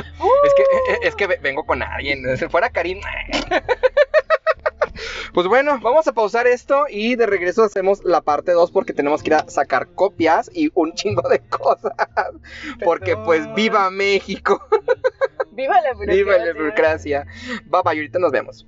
Es 0.45 0.55
que, 0.55 1.09
es 1.09 1.15
que 1.17 1.27
ve- 1.27 1.39
vengo 1.43 1.65
con 1.65 1.83
alguien. 1.83 2.37
Si 2.39 2.49
fuera 2.49 2.71
Karim. 2.71 2.99
Pues 5.33 5.47
bueno, 5.47 5.79
vamos 5.81 6.07
a 6.09 6.13
pausar 6.13 6.47
esto 6.47 6.85
y 6.89 7.17
de 7.17 7.27
regreso 7.27 7.63
hacemos 7.65 8.05
la 8.05 8.21
parte 8.21 8.53
2 8.53 8.71
porque 8.71 8.93
tenemos 8.93 9.23
que 9.23 9.31
ir 9.31 9.35
a 9.35 9.49
sacar 9.49 9.89
copias 9.95 10.51
y 10.53 10.71
un 10.75 10.93
chingo 10.95 11.29
de 11.29 11.41
cosas. 11.41 11.93
Porque 12.85 13.17
pues 13.17 13.53
viva 13.55 13.91
México, 13.91 14.61
Viva 15.53 15.81
la 15.81 15.93
burocracia. 15.95 16.17
viva 16.25 16.39
la 16.39 16.53
burocracia. 16.53 17.27
Bye 17.67 17.83
bye, 17.85 17.97
ahorita 17.97 18.19
nos 18.19 18.33
vemos. 18.33 18.67